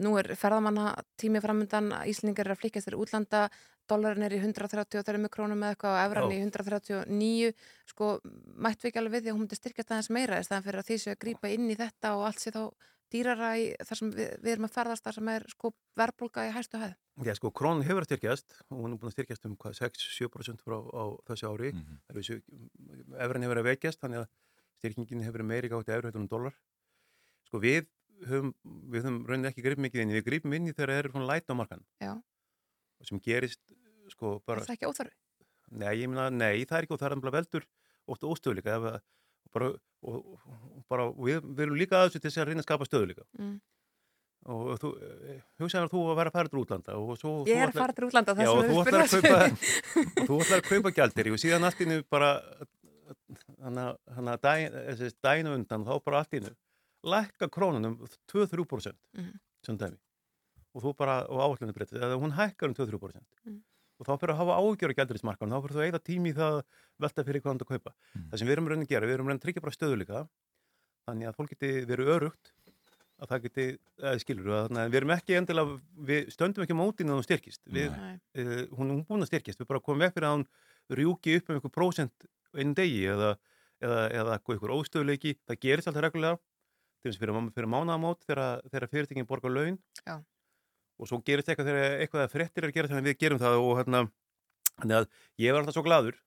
Nú 0.00 0.14
er 0.20 0.30
ferðamanna 0.38 0.94
tími 1.20 1.42
framöndan, 1.44 1.90
Íslingar 2.08 2.48
er 2.48 2.54
að 2.54 2.62
flykkast 2.62 2.88
til 2.88 2.98
útlanda, 3.00 3.48
dólarin 3.90 4.24
er 4.24 4.36
í 4.36 4.40
133 4.40 5.28
krónum 5.32 5.64
eða 5.64 5.74
eitthvað 5.74 5.96
og 5.96 6.04
evran 6.04 6.30
Já. 6.30 6.36
í 6.36 6.44
139, 6.46 7.50
sko, 7.90 8.12
mættu 8.56 8.88
ekki 8.88 9.00
alveg 9.02 9.16
við 9.16 9.26
því 9.26 9.32
að 9.32 9.36
hún 9.36 9.44
myndi 9.44 9.58
styrkjast 9.58 9.92
aðeins 9.92 10.12
meira 10.14 10.40
í 10.40 10.46
staðan 10.46 10.66
fyrir 10.68 10.82
að 10.82 10.88
því 10.88 10.98
séu 11.02 11.12
að 11.14 11.20
grípa 11.26 11.52
inn 11.52 11.68
í 11.68 11.76
þetta 11.78 12.14
og 12.16 12.24
allt 12.28 12.42
sé 12.44 12.54
þá 12.54 12.62
dýrara 13.10 13.50
í 13.58 13.64
þar 13.82 13.98
sem 13.98 14.10
við, 14.14 14.28
við 14.38 14.52
erum 14.54 14.66
að 14.68 14.74
ferðast 14.76 15.06
þar 15.06 15.16
sem 15.16 15.30
er 15.32 15.46
sko 15.50 15.72
verbulga 15.98 16.46
í 16.46 16.52
hæstu 16.54 16.80
hæð. 16.80 16.92
Já, 17.26 17.32
sko, 17.36 17.50
krónan 17.60 17.84
hefur 17.86 18.04
að 18.04 18.10
styrkjast 18.10 18.58
og 18.68 18.76
hún 18.84 18.94
er 18.94 19.00
búin 19.00 19.10
að 19.10 19.16
styrkjast 19.16 19.48
um 19.48 19.56
hvað, 19.60 19.78
6-7% 19.80 20.62
frá 20.64 20.76
á 20.78 21.04
þessu 21.28 21.50
ári. 21.50 21.72
Mm 21.74 21.98
-hmm. 22.06 23.16
Efran 23.18 23.46
hefur 23.46 23.60
að 23.60 23.68
veikjast, 23.70 24.00
þannig 24.00 24.22
að 24.22 24.28
styrkingin 24.78 25.26
hefur 25.26 25.42
meiri 25.42 25.68
gátt 25.68 25.90
efri 25.90 26.08
hættunum 26.08 26.30
dólar. 26.30 26.54
Sko, 27.48 27.58
við 27.58 27.88
höfum, 28.28 28.52
við 28.92 29.06
höfum 29.06 29.18
raunin 29.28 29.50
ekki 29.50 29.64
gripið 29.64 29.84
mikið 29.86 30.02
inn 30.04 30.14
við 30.16 30.26
gripum 30.26 30.56
inn 30.56 30.68
í 30.70 30.74
þegar 30.74 30.92
það 30.92 31.00
eru 31.02 31.12
svona 31.14 31.30
læt 31.30 31.52
á 31.52 31.54
markan. 31.56 31.84
Já. 32.02 32.12
Og 33.00 33.08
sem 33.08 33.22
gerist, 33.24 33.62
sko, 34.12 34.38
bara... 34.46 34.60
Er 34.62 34.68
það 34.68 34.76
ekki 34.76 34.90
óþarfi? 34.90 35.16
Nei, 35.80 35.92
ég 36.02 36.10
meina, 36.10 36.28
nei, 36.34 36.66
það 36.66 36.76
er 36.78 36.86
ekki 36.86 36.96
óþarfi, 36.98 37.20
það 37.22 37.30
er 37.30 37.36
veldur 37.38 37.66
ótt 38.10 38.28
óstöðuleika. 38.32 38.76
ef 38.76 38.92
að- 38.92 39.02
Bara, 39.50 39.66
og, 40.06 40.18
og, 40.46 40.82
bara, 40.86 41.08
og 41.10 41.24
við, 41.26 41.40
erum 41.64 41.74
líka 41.74 41.96
aðeins 41.98 42.14
til 42.14 42.20
þess 42.22 42.38
að 42.38 42.50
reyna 42.52 42.62
að 42.62 42.66
skapa 42.68 42.86
stöðuleika. 42.86 43.24
Mm. 43.34 43.56
Og 44.54 44.68
þú, 44.78 44.90
eh, 45.02 45.40
hugsaður 45.58 45.88
að 45.88 45.94
þú 45.96 46.02
að 46.06 46.18
vera 46.20 46.32
til 46.36 46.60
útlanda 46.60 46.94
og 46.96 47.10
svo... 47.18 47.32
Ég 47.50 47.64
er 47.64 47.72
til 47.74 48.06
útlanda, 48.06 48.32
og 48.32 48.38
vegna 48.38 48.68
þú 48.70 48.76
við 48.78 48.94
þessu. 48.94 49.18
og 50.22 50.28
þú 50.30 50.38
ætlar 50.44 50.62
að 50.62 50.68
kaupa 50.68 50.92
gjaldiri 51.00 51.34
og 51.34 51.42
síðan 51.42 51.66
allt 51.66 51.82
innu 51.84 51.98
bara 52.08 52.30
hann 53.64 54.30
að 54.32 54.40
daginn 54.46 55.50
á 55.50 55.52
undan 55.56 55.84
þá 55.84 55.92
bara 56.06 56.22
allt 56.22 56.38
innu 56.38 56.54
lækka 57.04 57.48
krónunum 57.48 57.98
2-3% 58.32 58.94
Mhm. 59.16 59.38
sem 59.64 59.76
dæmi 59.78 59.98
og 60.74 60.82
þú 60.84 60.96
bara, 60.96 61.24
og 61.28 61.40
áallinu 61.58 61.72
breytið, 61.74 61.98
eða 62.00 62.18
hún 62.20 62.32
hækkar 62.36 62.68
um 62.68 62.74
2-3% 62.74 63.24
Mhm. 63.46 63.62
og 64.00 64.06
þá 64.06 64.12
fyrir 64.20 64.34
að 64.34 64.40
hafa 64.40 64.58
ágjör 64.60 64.90
á 64.92 64.96
gjaldirinsmarkanum, 64.98 65.52
þá 65.52 65.62
fyrir 65.62 65.76
þú 65.76 65.80
að 65.80 65.88
eða 65.90 66.04
tími 66.04 66.30
í 66.30 66.36
það 66.36 66.52
að 66.58 66.64
velta 67.00 67.24
fyrir 67.24 67.40
hvað 67.42 67.50
hann 67.50 67.58
að 67.60 67.68
kaupa. 67.72 67.92
Það 68.30 68.38
sem 68.38 68.48
við 68.48 68.52
erum 68.56 68.68
raunin 68.68 68.84
að 68.86 68.88
gera, 68.88 69.06
við 69.06 69.14
erum 69.14 69.26
raunin 69.26 69.40
að 69.40 69.44
tryggja 69.44 69.62
bara 69.62 69.76
stöðuleika 69.76 70.28
þannig 71.08 71.26
að 71.28 71.36
fólk 71.36 71.48
geti 71.50 71.70
verið 71.86 72.06
örugt 72.16 72.52
að 73.20 73.28
það 73.28 73.42
geti, 73.44 73.64
eða 74.00 74.20
skilur 74.20 74.68
þannig 74.68 74.80
að 74.80 74.90
við 74.90 74.96
erum 75.00 75.10
ekki 75.16 75.36
endilega, 75.36 75.80
við 76.08 76.30
stöndum 76.32 76.62
ekki 76.64 76.72
á 76.72 76.80
mótinu 76.80 77.10
að 77.12 77.18
hún 77.20 77.26
styrkist, 77.28 77.60
við, 77.68 77.90
uh, 77.92 78.66
hún 78.76 78.90
er 78.94 79.04
búin 79.04 79.20
að 79.20 79.28
styrkist, 79.28 79.58
við 79.60 79.66
bara 79.68 79.80
komum 79.80 80.00
vekk 80.00 80.14
fyrir 80.14 80.28
að 80.30 80.36
hún 80.38 80.46
rjúki 80.96 81.36
upp 81.36 81.50
um 81.50 81.56
einhver 81.60 81.74
prósent 81.74 82.12
einn 82.56 82.72
degi 82.74 83.02
eða, 83.12 83.36
eða, 83.82 84.00
eða 84.10 84.38
einhver 84.40 84.72
óstöðuleiki, 84.72 85.36
það 85.46 85.60
gerist 85.60 85.88
alltaf 85.88 86.02
reglulega 86.08 86.38
til 87.00 87.10
þess 87.12 87.20
fyrir, 87.22 87.36
fyrir 87.56 87.70
mánaðamót 87.72 88.24
þegar, 88.28 88.60
þegar 88.72 88.90
fyrirtekin 88.94 89.26
borgar 89.30 89.54
laun. 89.54 89.78
Já. 90.06 90.16
og 91.00 91.08
svo 91.08 91.16
gerist 91.24 91.48
eitthvað 91.48 91.70
þegar 91.70 91.94
eitthvað 92.04 92.24
að 92.26 92.32
fréttir 92.34 92.64
er 92.64 92.68
að 92.68 92.74
gera 92.76 92.88
þannig 92.90 93.06
að 93.06 93.10
við 93.10 93.20
gerum 93.22 93.38
það 93.40 93.54
og 93.64 93.70
hérna, 93.78 94.00
að 95.00 95.06
ég 95.40 95.54
var 95.54 95.62
alltaf 95.62 95.76
svo 95.78 95.84
gladur 95.86 96.18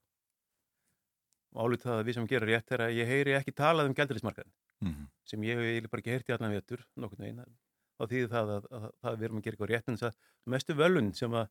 og 1.54 1.60
álítið 1.68 1.86
það 1.90 2.00
að 2.00 2.08
við 2.08 2.16
sem 2.18 2.28
gerum 2.32 2.50
rétt 2.50 2.72
þegar 2.72 2.94
ég 2.98 3.12
heyri 3.12 3.36
ekki 3.38 3.54
talað 3.58 3.90
um 3.92 3.98
gældurismarkaðin 3.98 4.54
Mhm. 4.84 5.04
sem 5.30 5.44
ég 5.46 5.60
hef 5.62 5.90
bara 5.92 6.02
ekki 6.02 6.12
heyrt 6.12 6.28
í 6.28 6.34
allan 6.36 6.52
vetur 6.52 6.82
nokkurn 6.98 7.22
veginn. 7.24 7.54
Þá 7.96 8.04
þýðir 8.10 8.32
það 8.34 8.50
að, 8.56 8.66
að, 8.74 8.88
að 9.08 9.14
við 9.20 9.24
erum 9.28 9.38
að 9.38 9.44
gera 9.46 9.54
eitthvað 9.56 9.70
rétt 9.72 9.88
en 9.88 9.98
þess 10.02 10.10
að 10.10 10.52
mestu 10.52 10.74
völun 10.76 11.14
sem 11.16 11.32
að 11.40 11.48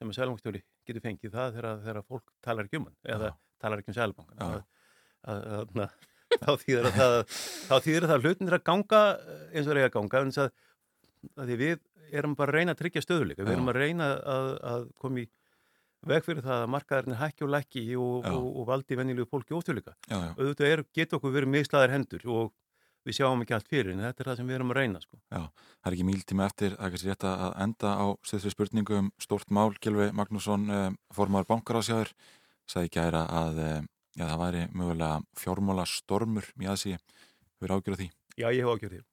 sem 0.00 0.08
að 0.10 0.16
sælbankstjóri 0.16 0.62
getur 0.88 1.04
fengið 1.04 1.32
það 1.36 1.52
þegar, 1.56 1.78
þegar 1.84 2.02
fólk 2.08 2.32
talar 2.42 2.66
ekki 2.66 2.80
um 2.80 2.88
hann 2.88 2.96
eða 3.14 3.30
talar 3.62 3.80
ekki 3.84 3.92
um 3.92 3.96
sælbankan 4.00 4.42
að, 4.46 4.56
að, 5.22 5.46
að, 5.52 5.94
þá 6.44 6.52
þýðir 6.62 6.88
að 6.90 6.96
það 7.00 7.16
þá 7.68 7.76
þýðir 7.86 8.06
það 8.06 8.16
að 8.16 8.26
hlutin 8.26 8.50
er 8.50 8.58
að 8.58 8.66
ganga 8.70 9.02
eh, 9.16 9.42
eins 9.54 9.70
og 9.70 9.80
eiga 9.80 9.88
að 9.88 9.96
ganga 9.96 10.22
að, 10.26 10.52
að 11.36 11.50
því 11.50 11.58
við 11.62 11.82
erum 12.16 12.36
bara 12.38 12.52
að 12.52 12.60
reyna 12.60 12.76
að 12.76 12.82
tryggja 12.82 13.02
stöðuleika 13.02 13.46
við 13.46 13.56
erum 13.56 13.72
að 13.72 13.80
reyna 13.80 14.12
að, 14.34 14.52
að 14.72 14.86
koma 15.02 15.24
í 15.24 15.26
veg 16.06 16.22
fyrir 16.22 16.44
það 16.44 16.60
að 16.62 16.70
markaðarnir 16.74 17.18
hækki 17.18 17.46
og 17.46 17.50
lækki 17.50 17.82
og, 17.98 18.28
og, 18.30 18.44
og 18.60 18.68
valdi 18.68 18.98
venjulegu 18.98 19.26
fólki 19.30 19.56
já. 19.56 20.18
auðvitað 20.38 20.68
er, 20.68 20.84
getur 20.94 21.18
okkur 21.18 21.34
verið 21.34 21.52
mislaðar 21.56 21.94
hendur 21.96 22.28
og 22.30 22.52
við 23.06 23.20
sjáum 23.20 23.42
ekki 23.42 23.54
allt 23.56 23.68
fyrir 23.70 23.94
en 23.94 24.02
þetta 24.02 24.22
er 24.22 24.30
það 24.30 24.38
sem 24.40 24.48
við 24.48 24.58
erum 24.58 24.72
að 24.72 24.78
reyna 24.80 25.02
sko. 25.02 25.18
Já, 25.30 25.42
það 25.46 25.90
er 25.90 25.96
ekki 25.96 26.06
mýltíma 26.08 26.46
eftir, 26.50 26.72
það 26.74 26.86
er 26.86 26.94
kannski 26.94 27.10
rétt 27.12 27.26
að 27.30 27.58
enda 27.64 27.92
á 27.94 28.06
stöðsvið 28.26 28.54
spurningu 28.54 28.96
um 29.00 29.10
stórt 29.22 29.52
mál, 29.54 29.68
Gilvi 29.82 30.08
Magnússon, 30.16 30.64
um, 30.78 30.96
formar 31.14 31.46
bankarásjáður, 31.48 32.10
sagði 32.70 32.92
gæra 32.98 33.22
að 33.30 33.60
um, 33.66 33.90
já, 34.16 34.24
það 34.24 34.40
væri 34.42 34.62
mögulega 34.72 35.20
fjármála 35.38 35.84
stormur 35.90 36.48
í 36.56 36.70
aðsí, 36.72 36.96
við 37.60 37.68
erum 37.68 37.80
ágjörð 37.80 38.02
því. 38.02 38.08
Já, 38.36 38.48
ég 38.48 38.62
hef 38.64 38.72
ágjörð 38.72 38.96
því. 38.96 39.04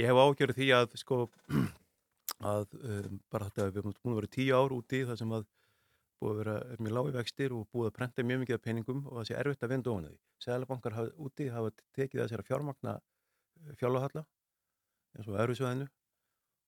Ég 0.00 0.10
hef 0.10 0.20
ágjörð 0.24 0.58
því 0.58 0.68
að 0.76 0.98
sko 1.00 1.20
að 2.54 2.76
um, 2.80 3.20
bara 3.32 3.48
þetta 3.50 3.68
við 3.70 3.80
erum 3.82 3.96
búin 4.00 4.14
að 4.14 4.20
vera 4.20 4.34
tíu 4.36 4.56
ár 4.56 4.76
úti 4.76 5.02
þar 5.08 5.20
sem 5.20 5.36
að 5.36 5.46
búið 6.20 6.32
að 6.32 6.40
vera 6.42 6.56
er 6.72 6.82
mjög 6.84 6.96
lági 6.96 7.14
vextir 7.16 7.54
og 7.56 7.68
búið 7.72 7.88
að 7.90 7.96
prenta 7.96 8.24
mjög 8.26 8.42
mikið 8.42 8.58
af 8.58 8.64
peningum 8.64 9.00
og 9.08 9.16
það 9.18 9.28
sé 9.28 9.38
erfitt 9.40 9.64
að 9.64 9.72
vinda 9.72 9.92
ofan 9.92 10.08
því. 10.08 10.18
Sælabankar 10.44 10.96
hafa, 10.96 11.14
úti 11.16 11.48
hafa 11.52 11.72
tekið 11.96 12.22
þessar 12.24 12.44
fjármagna 12.48 12.96
fjárlahalla 13.80 14.24
eins 15.16 15.28
og 15.28 15.38
erfisvæðinu 15.44 15.86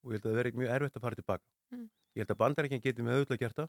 og 0.02 0.12
ég 0.12 0.18
held 0.18 0.26
að 0.26 0.32
það 0.32 0.38
veri 0.40 0.52
mjög 0.58 0.74
erfitt 0.76 0.96
að 0.98 1.04
fara 1.06 1.18
tilbaka. 1.18 1.46
Mm. 1.72 1.88
Ég 2.12 2.24
held 2.24 2.34
að 2.34 2.40
bandarækinn 2.42 2.84
geti 2.84 3.04
með 3.06 3.18
auðvitað 3.18 3.42
gert 3.42 3.60
það, 3.60 3.68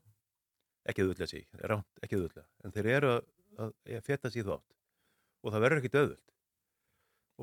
ekki 0.92 1.06
auðvitað 1.06 1.68
ránt, 1.72 2.02
ekki 2.04 2.20
auðvitað, 2.20 2.48
en 2.64 2.76
þeir 2.76 2.90
eru 2.98 3.12
að, 3.14 3.28
að, 3.60 3.74
að 3.98 4.06
feta 4.08 4.32
sér 4.34 4.48
þátt 4.48 4.76
og 5.44 5.54
það 5.54 5.66
verður 5.66 5.82
ekkit 5.82 5.98
auðvöld 6.00 6.34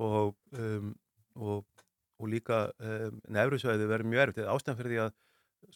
og, 0.01 0.37
um, 0.57 0.93
og, 1.37 1.85
og 2.21 2.31
líka 2.31 2.61
um, 2.79 3.19
nefrusvæði 3.29 3.89
verður 3.91 4.13
mjög 4.13 4.25
erfitt, 4.27 4.49
ástæðan 4.51 4.79
fyrir 4.81 4.95
því 4.95 5.01
að 5.05 5.17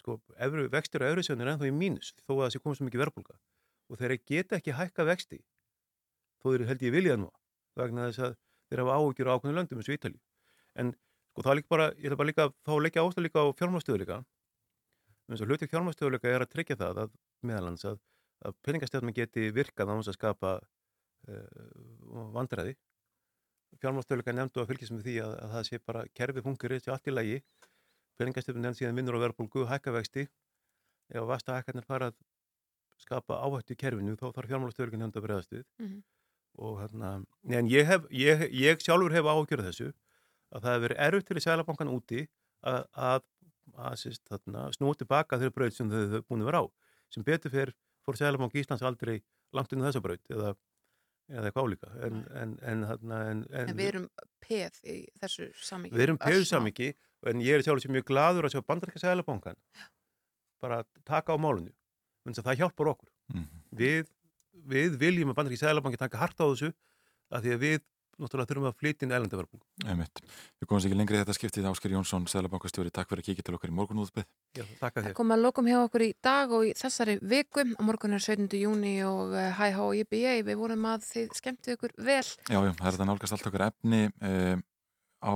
sko, 0.01 0.19
evru, 0.47 0.67
vextir 0.73 1.05
á 1.05 1.11
eurusjónu 1.11 1.45
er 1.45 1.53
ennþá 1.55 1.69
í 1.69 1.75
mínus 1.75 2.15
þó 2.25 2.37
að 2.37 2.45
það 2.45 2.53
sé 2.55 2.63
komið 2.63 2.79
svo 2.79 2.89
mikið 2.89 3.03
verðbólga. 3.05 3.39
Og 3.93 4.01
þeir 4.01 4.15
geta 4.25 4.59
ekki 4.59 4.77
hækka 4.79 5.07
vexti 5.09 5.41
þó 6.41 6.53
þeir 6.53 6.69
held 6.71 6.85
ég 6.87 6.95
vilja 6.95 7.19
nú 7.21 7.31
vegna 7.79 8.09
þess 8.09 8.23
að 8.29 8.37
þeir 8.71 8.85
hafa 8.85 8.97
áhugjur 8.99 9.29
á 9.29 9.35
ákveðinu 9.35 9.59
löndum 9.59 9.81
eins 9.81 9.91
og 9.91 9.99
Ítalíu. 9.99 10.23
En 10.81 10.95
sko 11.35 11.45
það 11.45 11.53
er 11.53 11.61
líka 11.61 11.75
bara, 11.75 11.91
ég 11.99 12.09
ætla 12.09 12.21
bara 12.21 12.31
líka 12.31 12.49
þá 12.65 12.73
leggja 12.81 13.05
ástæð 13.05 13.27
líka 13.27 13.45
á 13.45 13.47
fjármástöðuleika 13.59 14.19
eins 15.29 15.43
og 15.43 15.49
hluti 15.51 15.69
fjármástöðuleika 15.69 16.31
er 16.31 16.45
að 16.45 16.53
tryggja 16.53 16.79
það 16.81 17.01
að 17.05 17.15
meðalans 17.45 17.85
að, 17.89 18.01
að 18.45 18.57
peningastefnum 18.67 19.15
geti 19.17 19.49
virkað 19.55 19.91
á 19.91 19.95
þess 19.97 20.13
að 20.13 20.19
skapa 20.19 20.51
uh, 20.61 22.25
vandræði. 22.37 22.77
Fjármástöðuleika 23.83 24.35
nefndu 24.37 24.63
að 24.63 24.71
fylgjast 24.71 24.95
með 24.95 25.09
því 25.09 25.17
að, 25.25 25.33
að 25.43 25.55
það 25.57 25.69
sé 25.69 25.81
bara 25.89 26.05
kerfið 26.15 26.47
fungur 26.47 26.75
þessi 26.77 26.93
allt 26.95 27.11
í 27.11 27.15
lagi. 27.15 27.39
Peningastefnum 28.21 28.63
nefnd 28.63 28.81
síðan 28.81 29.01
vinnur 29.01 29.19
á 29.19 29.25
verðbólgu 29.25 29.67
hækka 29.71 29.95
vexti. 29.97 30.29
Ef 31.11 31.27
vasta 31.29 31.57
hækkarnir 31.59 31.87
fara 31.89 32.13
að 32.13 32.19
skapa 33.03 33.41
áhættu 33.43 33.75
í 33.75 33.81
kerfinu 33.81 34.15
þá 34.21 34.29
þarf 34.31 34.51
fjármálastörgin 34.53 35.03
nefnd 35.03 35.19
að 35.19 35.27
bregðast 35.27 35.57
við. 35.57 35.65
Mhm. 35.83 36.03
og 36.55 36.77
hérna, 36.79 37.09
en 37.51 37.67
ég, 37.67 37.83
hef, 37.83 38.05
ég, 38.15 38.45
ég 38.55 38.79
sjálfur 38.79 39.11
hef 39.11 39.27
ágjörð 39.27 39.65
þessu 39.67 39.89
að 40.55 40.63
það 40.63 40.71
hefur 40.71 40.85
verið 40.85 41.01
erfitt 41.07 41.31
fyrir 41.31 41.43
sælabankan 41.43 41.91
úti 41.91 42.21
að, 42.63 42.85
að, 42.95 43.25
að 43.75 44.75
snúa 44.77 44.95
tilbaka 45.01 45.41
þeirra 45.41 45.55
braut 45.57 45.75
sem 45.75 45.91
þau 45.91 46.23
búin 46.29 46.45
að 46.45 46.51
vera 46.53 46.61
á. 46.63 46.67
Sem 47.11 47.27
betur 47.27 47.51
fyrir 47.51 47.75
fór 48.07 48.19
sælabank 48.21 48.55
Íslands 48.61 48.85
aldrei 48.87 49.19
langt 49.57 49.73
inn 49.73 49.83
á 49.83 49.89
þessa 49.89 50.03
braut 50.05 50.31
eða, 50.33 50.53
eða 51.33 51.49
eitthvað 51.51 51.69
álíka. 51.69 51.91
En, 52.07 52.21
en, 52.43 52.55
en, 52.63 52.85
en, 53.15 53.45
En 53.65 53.77
við 53.79 53.89
erum 53.93 54.09
peð 54.45 54.81
í 54.85 54.97
þessu 55.23 55.49
samingi. 55.65 55.95
við 55.97 56.07
erum 56.09 56.21
peðusamiki 56.21 56.91
en 57.31 57.41
ég 57.41 57.57
er 57.57 57.65
sjálfur 57.65 57.87
sem 57.87 57.95
mjög 57.97 58.09
gladur 58.11 58.45
að 58.49 58.53
sjá 58.57 58.65
bandaríska 58.69 59.01
sælabankan 59.07 59.57
bara 60.61 60.83
taka 61.09 61.33
á 61.33 61.39
málunni 61.41 61.73
þannig 62.25 62.41
að 62.41 62.47
það 62.51 62.61
hjálpar 62.63 62.91
okkur. 62.95 63.09
Við, 63.77 64.07
við 64.75 64.99
viljum 65.01 65.33
að 65.33 65.39
bandaríska 65.41 65.69
sælabanki 65.71 66.01
taka 66.01 66.21
hart 66.21 66.41
á 66.41 66.45
þessu 66.49 66.71
að 67.35 67.47
því 67.47 67.55
að 67.57 67.63
við 67.65 67.81
náttúrulega 68.19 68.51
þurfum 68.51 68.69
að 68.71 68.77
flytja 68.81 69.07
inn 69.07 69.15
erlendaverðbúl 69.17 69.63
Einmitt. 69.85 70.21
Við 70.61 70.69
komumst 70.69 70.89
ekki 70.89 70.99
lengri 70.99 71.19
í 71.19 71.21
þetta 71.21 71.35
skiptið 71.37 71.69
Ásker 71.71 71.95
Jónsson, 71.95 72.27
Sælabankastjóri, 72.31 72.93
takk 72.95 73.11
fyrir 73.11 73.25
að 73.25 73.29
kíkja 73.29 73.47
til 73.47 73.57
okkar 73.57 73.73
í 73.73 73.77
morgunúðbyð. 73.77 74.27
Já, 74.59 74.65
takk 74.81 75.01
að 75.01 75.09
Það 75.09 75.17
kom 75.19 75.35
að 75.35 75.43
lokum 75.45 75.71
hjá 75.71 75.79
okkur 75.83 76.05
í 76.07 76.11
dag 76.25 76.55
og 76.55 76.67
í 76.69 76.75
þessari 76.79 77.17
viku. 77.21 77.65
Á 77.75 77.83
morgun 77.85 78.17
er 78.17 78.25
17. 78.25 78.47
júni 78.61 78.95
og 79.07 79.35
eh, 79.39 79.51
hæ 79.59 79.67
há 79.77 79.85
í 79.93 80.05
BA. 80.09 80.37
Við 80.47 80.61
vorum 80.61 80.87
að 80.91 81.09
þið 81.09 81.35
skemmtu 81.41 81.75
ykkur 81.75 81.97
vel. 81.99 82.23
Já, 82.23 82.59
já, 82.59 82.71
það 82.71 82.87
er 82.87 82.97
þetta 82.97 83.09
nálgast 83.11 83.37
allt 83.37 83.51
okkar 83.51 83.67
efni 83.69 84.03
um, 84.09 84.65
á 85.25 85.33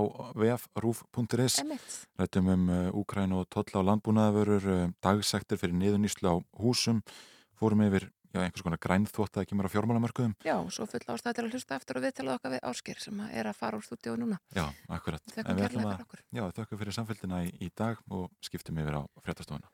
Einmitt. 1.19 1.99
Rættum 2.21 2.53
um 2.53 2.69
uh, 2.69 3.01
Úkræn 3.01 3.35
og 3.37 3.49
tolla 3.53 3.83
á 3.83 3.89
landbúnaðavörur, 3.91 4.93
dagsektir 5.05 5.61
fyrir 5.61 5.77
niðurnýslu 5.81 6.29
á 6.29 6.35
húsum, 6.61 7.03
fórum 7.59 7.83
yfir 7.89 8.11
já, 8.35 8.41
einhvers 8.45 8.63
konar 8.63 8.81
grænþvótt 8.85 9.41
að 9.41 9.49
kemur 9.51 9.67
á 9.67 9.75
fjármálamörkuðum. 9.75 10.37
Já, 10.47 10.55
svo 10.71 10.87
full 10.87 11.03
ástæði 11.09 11.35
til 11.39 11.45
að 11.47 11.57
hlusta 11.57 11.79
eftir 11.81 11.99
og 11.99 12.05
við 12.07 12.15
til 12.21 12.29
okkar 12.29 12.55
við 12.55 12.63
Ásker 12.71 13.03
sem 13.03 13.25
er 13.33 13.51
að 13.51 13.59
fara 13.59 13.81
úr 13.81 13.87
stúdíu 13.87 14.15
núna. 14.21 14.39
Já, 14.55 14.69
akkurat. 14.87 15.25
Við 15.35 15.49
kærlega 15.49 15.73
fyrir 15.75 16.07
okkur. 16.07 16.23
Já, 16.39 16.45
þökkum 16.61 16.83
fyrir 16.85 16.99
samfélgina 16.99 17.43
í, 17.49 17.53
í 17.67 17.73
dag 17.75 17.99
og 18.15 18.31
skiptum 18.45 18.79
yfir 18.79 19.01
á 19.01 19.03
fréttastofuna. 19.25 19.67